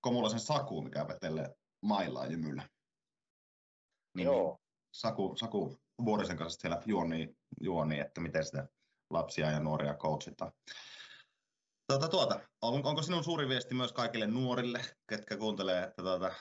Komulaisen 0.00 0.40
Saku, 0.40 0.82
mikä 0.82 1.08
vetelee 1.08 1.54
maillaan 1.80 2.30
jymyllä. 2.30 2.68
Niin, 4.16 4.24
Joo. 4.24 4.48
Niin, 4.48 4.66
Saku, 4.92 5.36
Saku 5.36 5.78
Vuorisen 6.04 6.36
kanssa 6.36 6.60
siellä 6.60 6.82
juoni, 6.86 7.36
juoni, 7.60 8.00
että 8.00 8.20
miten 8.20 8.44
sitä 8.44 8.68
lapsia 9.10 9.50
ja 9.50 9.60
nuoria 9.60 9.94
coachitaan. 9.94 10.52
Tuota, 11.86 12.08
tuota, 12.08 12.40
on, 12.62 12.86
onko 12.86 13.02
sinun 13.02 13.24
suuri 13.24 13.48
viesti 13.48 13.74
myös 13.74 13.92
kaikille 13.92 14.26
nuorille, 14.26 14.80
ketkä 15.08 15.36
kuuntelee, 15.36 15.82
että 15.82 16.02
tuota, 16.02 16.34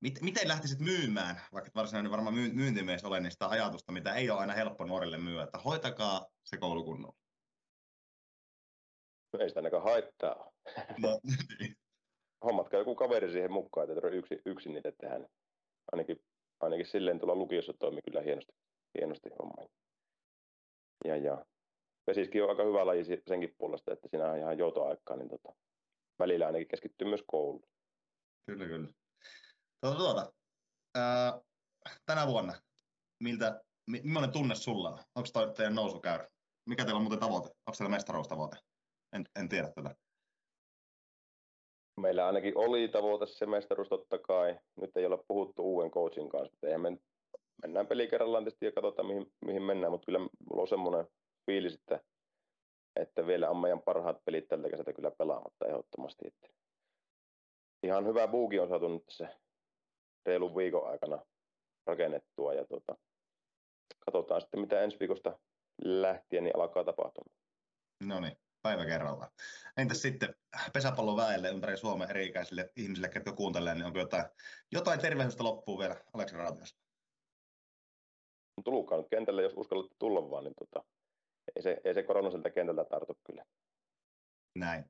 mit, 0.00 0.20
miten 0.20 0.48
lähtisit 0.48 0.78
myymään, 0.78 1.40
vaikka 1.52 1.70
varsinainen 1.74 2.12
varmaan 2.12 2.34
myy, 2.34 2.52
myyntimies 2.52 3.04
ole, 3.04 3.20
niin 3.20 3.32
sitä 3.32 3.48
ajatusta, 3.48 3.92
mitä 3.92 4.14
ei 4.14 4.30
ole 4.30 4.40
aina 4.40 4.52
helppo 4.52 4.84
nuorille 4.84 5.18
myyä, 5.18 5.42
että 5.42 5.58
hoitakaa 5.58 6.26
se 6.44 6.56
koulukunnolla. 6.56 7.16
Ei 9.38 9.48
sitä 9.48 9.58
ainakaan 9.60 9.82
haittaa. 9.82 10.52
No, 10.98 11.20
niin. 11.58 11.76
Hommatkaa 12.44 12.78
joku 12.78 12.94
kaveri 12.94 13.32
siihen 13.32 13.52
mukaan, 13.52 13.90
että 13.90 14.08
yksin, 14.08 14.38
yksin 14.46 14.72
niitä 14.72 14.92
tehdä. 15.00 15.28
Ainakin, 15.92 16.24
ainakin 16.62 16.86
silleen 16.86 17.18
tuolla 17.18 17.34
lukiossa 17.34 17.72
toimi 17.72 18.02
kyllä 18.02 18.20
hienosti, 18.20 18.52
hienosti 18.98 19.30
homma. 19.38 19.68
Ja, 21.04 21.16
ja 21.16 21.44
vesiskin 22.06 22.42
on 22.42 22.50
aika 22.50 22.64
hyvä 22.64 22.86
laji 22.86 23.04
senkin 23.28 23.54
puolesta, 23.58 23.92
että 23.92 24.08
siinä 24.08 24.30
on 24.30 24.38
ihan 24.38 24.58
joutoaikaa, 24.58 25.16
niin 25.16 25.28
tota, 25.28 25.52
välillä 26.18 26.46
ainakin 26.46 26.68
keskittyy 26.68 27.08
myös 27.08 27.24
kouluun. 27.26 27.68
Kyllä, 28.46 28.66
kyllä. 28.66 28.88
Tuota, 29.80 29.98
tuota, 29.98 30.32
ää, 30.94 31.40
tänä 32.06 32.26
vuonna, 32.26 32.54
miltä, 33.20 33.60
millainen 33.86 34.32
tunne 34.32 34.54
sulla 34.54 34.90
on? 34.90 34.98
Onko 35.14 35.28
toi 35.32 35.54
teidän 35.54 35.74
nousukäyrä? 35.74 36.28
Mikä 36.68 36.84
teillä 36.84 36.96
on 36.96 37.02
muuten 37.02 37.20
tavoite? 37.20 37.48
Onko 37.48 37.76
teillä 37.78 37.96
mestaruustavoite? 37.96 38.56
En, 39.12 39.24
en 39.36 39.48
tiedä 39.48 39.72
tätä. 39.74 39.94
Meillä 42.00 42.26
ainakin 42.26 42.58
oli 42.58 42.88
tavoite 42.88 43.26
se 43.26 43.46
mestaruus 43.46 43.88
totta 43.88 44.18
kai. 44.18 44.58
Nyt 44.80 44.96
ei 44.96 45.06
olla 45.06 45.24
puhuttu 45.28 45.62
uuden 45.62 45.90
coachin 45.90 46.28
kanssa. 46.28 46.66
Eihän 46.66 46.80
me 46.80 46.98
mennään 47.62 47.86
pelikerrallaan 47.86 48.44
tietysti 48.44 48.66
ja 48.66 48.72
katsotaan 48.72 49.06
mihin, 49.06 49.32
mihin 49.44 49.62
mennään, 49.62 49.92
mutta 49.92 50.06
kyllä 50.06 50.18
mulla 50.18 50.62
on 50.62 50.68
semmoinen 50.68 51.06
fiilis, 51.46 51.74
että, 51.74 52.00
että 52.96 53.26
vielä 53.26 53.50
on 53.50 53.56
meidän 53.56 53.82
parhaat 53.82 54.24
pelit 54.24 54.48
tältä 54.48 54.70
kesältä 54.70 54.92
kyllä 54.92 55.10
pelaamatta 55.10 55.66
ehdottomasti. 55.66 56.28
Että 56.28 56.48
ihan 57.82 58.06
hyvä 58.06 58.28
buuki 58.28 58.60
on 58.60 58.68
saatu 58.68 58.88
nyt 58.88 59.04
se 59.08 59.28
reilun 60.26 60.56
viikon 60.56 60.90
aikana 60.90 61.18
rakennettua 61.86 62.54
ja 62.54 62.66
tota, 62.66 62.96
katsotaan 63.98 64.40
sitten 64.40 64.60
mitä 64.60 64.80
ensi 64.80 64.98
viikosta 65.00 65.38
lähtien 65.84 66.44
niin 66.44 66.56
alkaa 66.56 66.84
tapahtumaan. 66.84 67.36
No 68.06 68.20
niin, 68.20 68.36
päivä 68.62 68.86
kerrallaan. 68.86 69.30
Entäs 69.76 70.02
sitten 70.02 70.34
pesäpallon 70.72 71.16
väelle 71.16 71.48
ympäri 71.48 71.76
Suomen 71.76 72.10
eri-ikäisille 72.10 72.70
ihmisille, 72.76 73.08
ketkä 73.08 73.32
kuuntelee, 73.32 73.74
niin 73.74 73.84
onko 73.84 73.98
jotain, 73.98 74.24
jotain 74.72 75.00
tervehdystä 75.00 75.44
loppuun 75.44 75.78
vielä 75.78 75.96
Aleksi 76.12 76.36
Rautias? 76.36 76.76
Tulkaa 78.64 78.98
nyt 78.98 79.08
kentälle, 79.10 79.42
jos 79.42 79.52
uskallatte 79.56 79.96
tulla 79.98 80.30
vaan, 80.30 80.44
niin 80.44 80.54
tota, 80.58 80.84
ei 81.56 81.62
se, 81.62 81.80
ei 81.84 81.94
se 81.94 82.02
korona 82.02 82.30
sieltä 82.30 82.50
kentältä 82.50 82.84
tartu 82.84 83.18
kyllä. 83.26 83.44
Näin. 84.54 84.84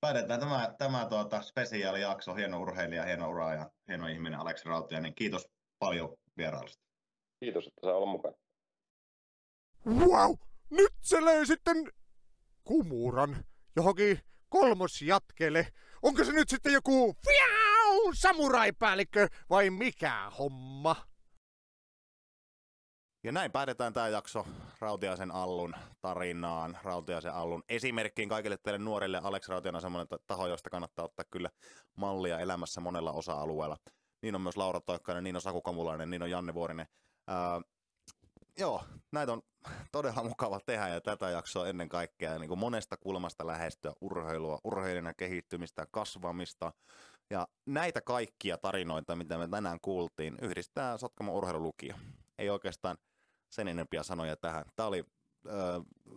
Päätetään 0.00 0.40
tämä, 0.40 0.74
tämä 0.78 1.06
tuota, 1.06 1.42
spesiaalijakso, 1.42 2.34
hieno 2.34 2.60
urheilija, 2.60 3.04
hieno 3.04 3.30
ura 3.30 3.54
ja 3.54 3.70
hieno 3.88 4.06
ihminen 4.06 4.40
Aleksi 4.40 4.68
Rautia, 4.68 5.00
niin 5.00 5.14
kiitos 5.14 5.48
paljon 5.78 6.16
vierailusta. 6.36 6.82
Kiitos, 7.40 7.66
että 7.66 7.80
saa 7.80 7.94
olla 7.94 8.06
mukana. 8.06 8.36
Wow! 9.86 10.34
Nyt 10.70 10.92
se 11.00 11.24
löi 11.24 11.46
sitten 11.46 11.76
kumuran 12.68 13.44
johonkin 13.76 14.20
kolmosjatkeelle. 14.48 15.72
Onko 16.02 16.24
se 16.24 16.32
nyt 16.32 16.48
sitten 16.48 16.72
joku 16.72 17.16
fiau, 17.26 18.12
samuraipäällikkö 18.14 19.28
vai 19.50 19.70
mikä 19.70 20.30
homma? 20.38 20.96
Ja 23.24 23.32
näin 23.32 23.52
päätetään 23.52 23.92
tämä 23.92 24.08
jakso 24.08 24.46
Rautiaisen 24.80 25.30
Allun 25.30 25.74
tarinaan, 26.00 26.78
Rautiaisen 26.82 27.34
Allun 27.34 27.62
esimerkkiin 27.68 28.28
kaikille 28.28 28.56
teille 28.62 28.78
nuorille. 28.78 29.20
Aleksi 29.22 29.50
Rautian 29.50 29.74
on 29.74 29.80
semmoinen 29.80 30.18
taho, 30.26 30.46
josta 30.46 30.70
kannattaa 30.70 31.04
ottaa 31.04 31.24
kyllä 31.30 31.50
mallia 31.96 32.40
elämässä 32.40 32.80
monella 32.80 33.12
osa-alueella. 33.12 33.76
Niin 34.22 34.34
on 34.34 34.40
myös 34.40 34.56
Laura 34.56 34.80
Toikkainen, 34.80 35.24
niin 35.24 35.36
on 35.36 35.42
Saku 35.42 35.62
Kamulainen, 35.62 36.10
niin 36.10 36.22
on 36.22 36.30
Janne 36.30 36.54
Vuorinen. 36.54 36.86
Ää, 37.26 37.60
joo, 38.58 38.84
näitä 39.12 39.32
on 39.32 39.42
todella 39.92 40.22
mukava 40.22 40.60
tehdä 40.66 40.88
ja 40.88 41.00
tätä 41.00 41.30
jaksoa 41.30 41.68
ennen 41.68 41.88
kaikkea 41.88 42.38
niin 42.38 42.48
kuin 42.48 42.60
monesta 42.60 42.96
kulmasta 42.96 43.46
lähestyä 43.46 43.92
urheilua, 44.00 44.58
urheilijana 44.64 45.14
kehittymistä, 45.14 45.86
kasvamista. 45.90 46.72
Ja 47.30 47.48
näitä 47.66 48.00
kaikkia 48.00 48.58
tarinoita, 48.58 49.16
mitä 49.16 49.38
me 49.38 49.48
tänään 49.48 49.78
kuultiin, 49.82 50.36
yhdistää 50.42 50.98
Sotkamo 50.98 51.36
urheilulukio. 51.36 51.94
Ei 52.38 52.50
oikeastaan 52.50 52.96
sen 53.50 53.68
enempiä 53.68 54.02
sanoja 54.02 54.36
tähän. 54.36 54.64
Tämä 54.76 54.86
oli 54.86 55.04
ö, 55.46 55.50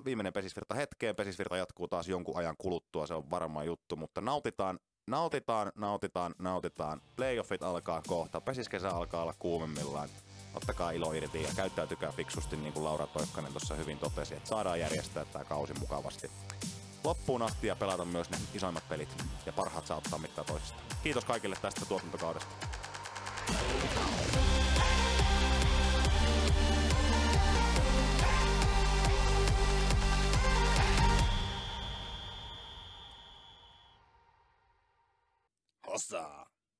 viimeinen 0.05 0.33
pesisvirta 0.33 0.75
hetkeen. 0.75 1.15
Pesisvirta 1.15 1.57
jatkuu 1.57 1.87
taas 1.87 2.07
jonkun 2.07 2.37
ajan 2.37 2.55
kuluttua, 2.57 3.07
se 3.07 3.13
on 3.13 3.29
varma 3.29 3.63
juttu, 3.63 3.95
mutta 3.95 4.21
nautitaan, 4.21 4.79
nautitaan, 5.07 5.71
nautitaan, 5.75 6.35
nautitaan. 6.39 7.01
Playoffit 7.15 7.63
alkaa 7.63 8.01
kohta, 8.07 8.41
pesiskesä 8.41 8.89
alkaa 8.89 9.21
olla 9.21 9.35
kuumemmillaan. 9.39 10.09
Ottakaa 10.55 10.91
ilo 10.91 11.13
irti 11.13 11.43
ja 11.43 11.49
käyttäytykää 11.55 12.11
fiksusti, 12.11 12.55
niin 12.55 12.73
kuin 12.73 12.83
Laura 12.83 13.07
Toikkanen 13.07 13.51
tuossa 13.51 13.75
hyvin 13.75 13.97
totesi, 13.97 14.35
että 14.35 14.49
saadaan 14.49 14.79
järjestää 14.79 15.25
tämä 15.25 15.45
kausi 15.45 15.73
mukavasti 15.79 16.31
loppuun 17.03 17.41
asti 17.41 17.67
ja 17.67 17.75
pelata 17.75 18.05
myös 18.05 18.29
ne 18.29 18.37
isoimmat 18.53 18.89
pelit 18.89 19.23
ja 19.45 19.53
parhaat 19.53 19.87
saa 19.87 19.97
ottaa 19.97 20.19
mittaa. 20.19 20.45
Kiitos 21.03 21.25
kaikille 21.25 21.55
tästä 21.61 21.85
tuotantokaudesta. 21.85 22.67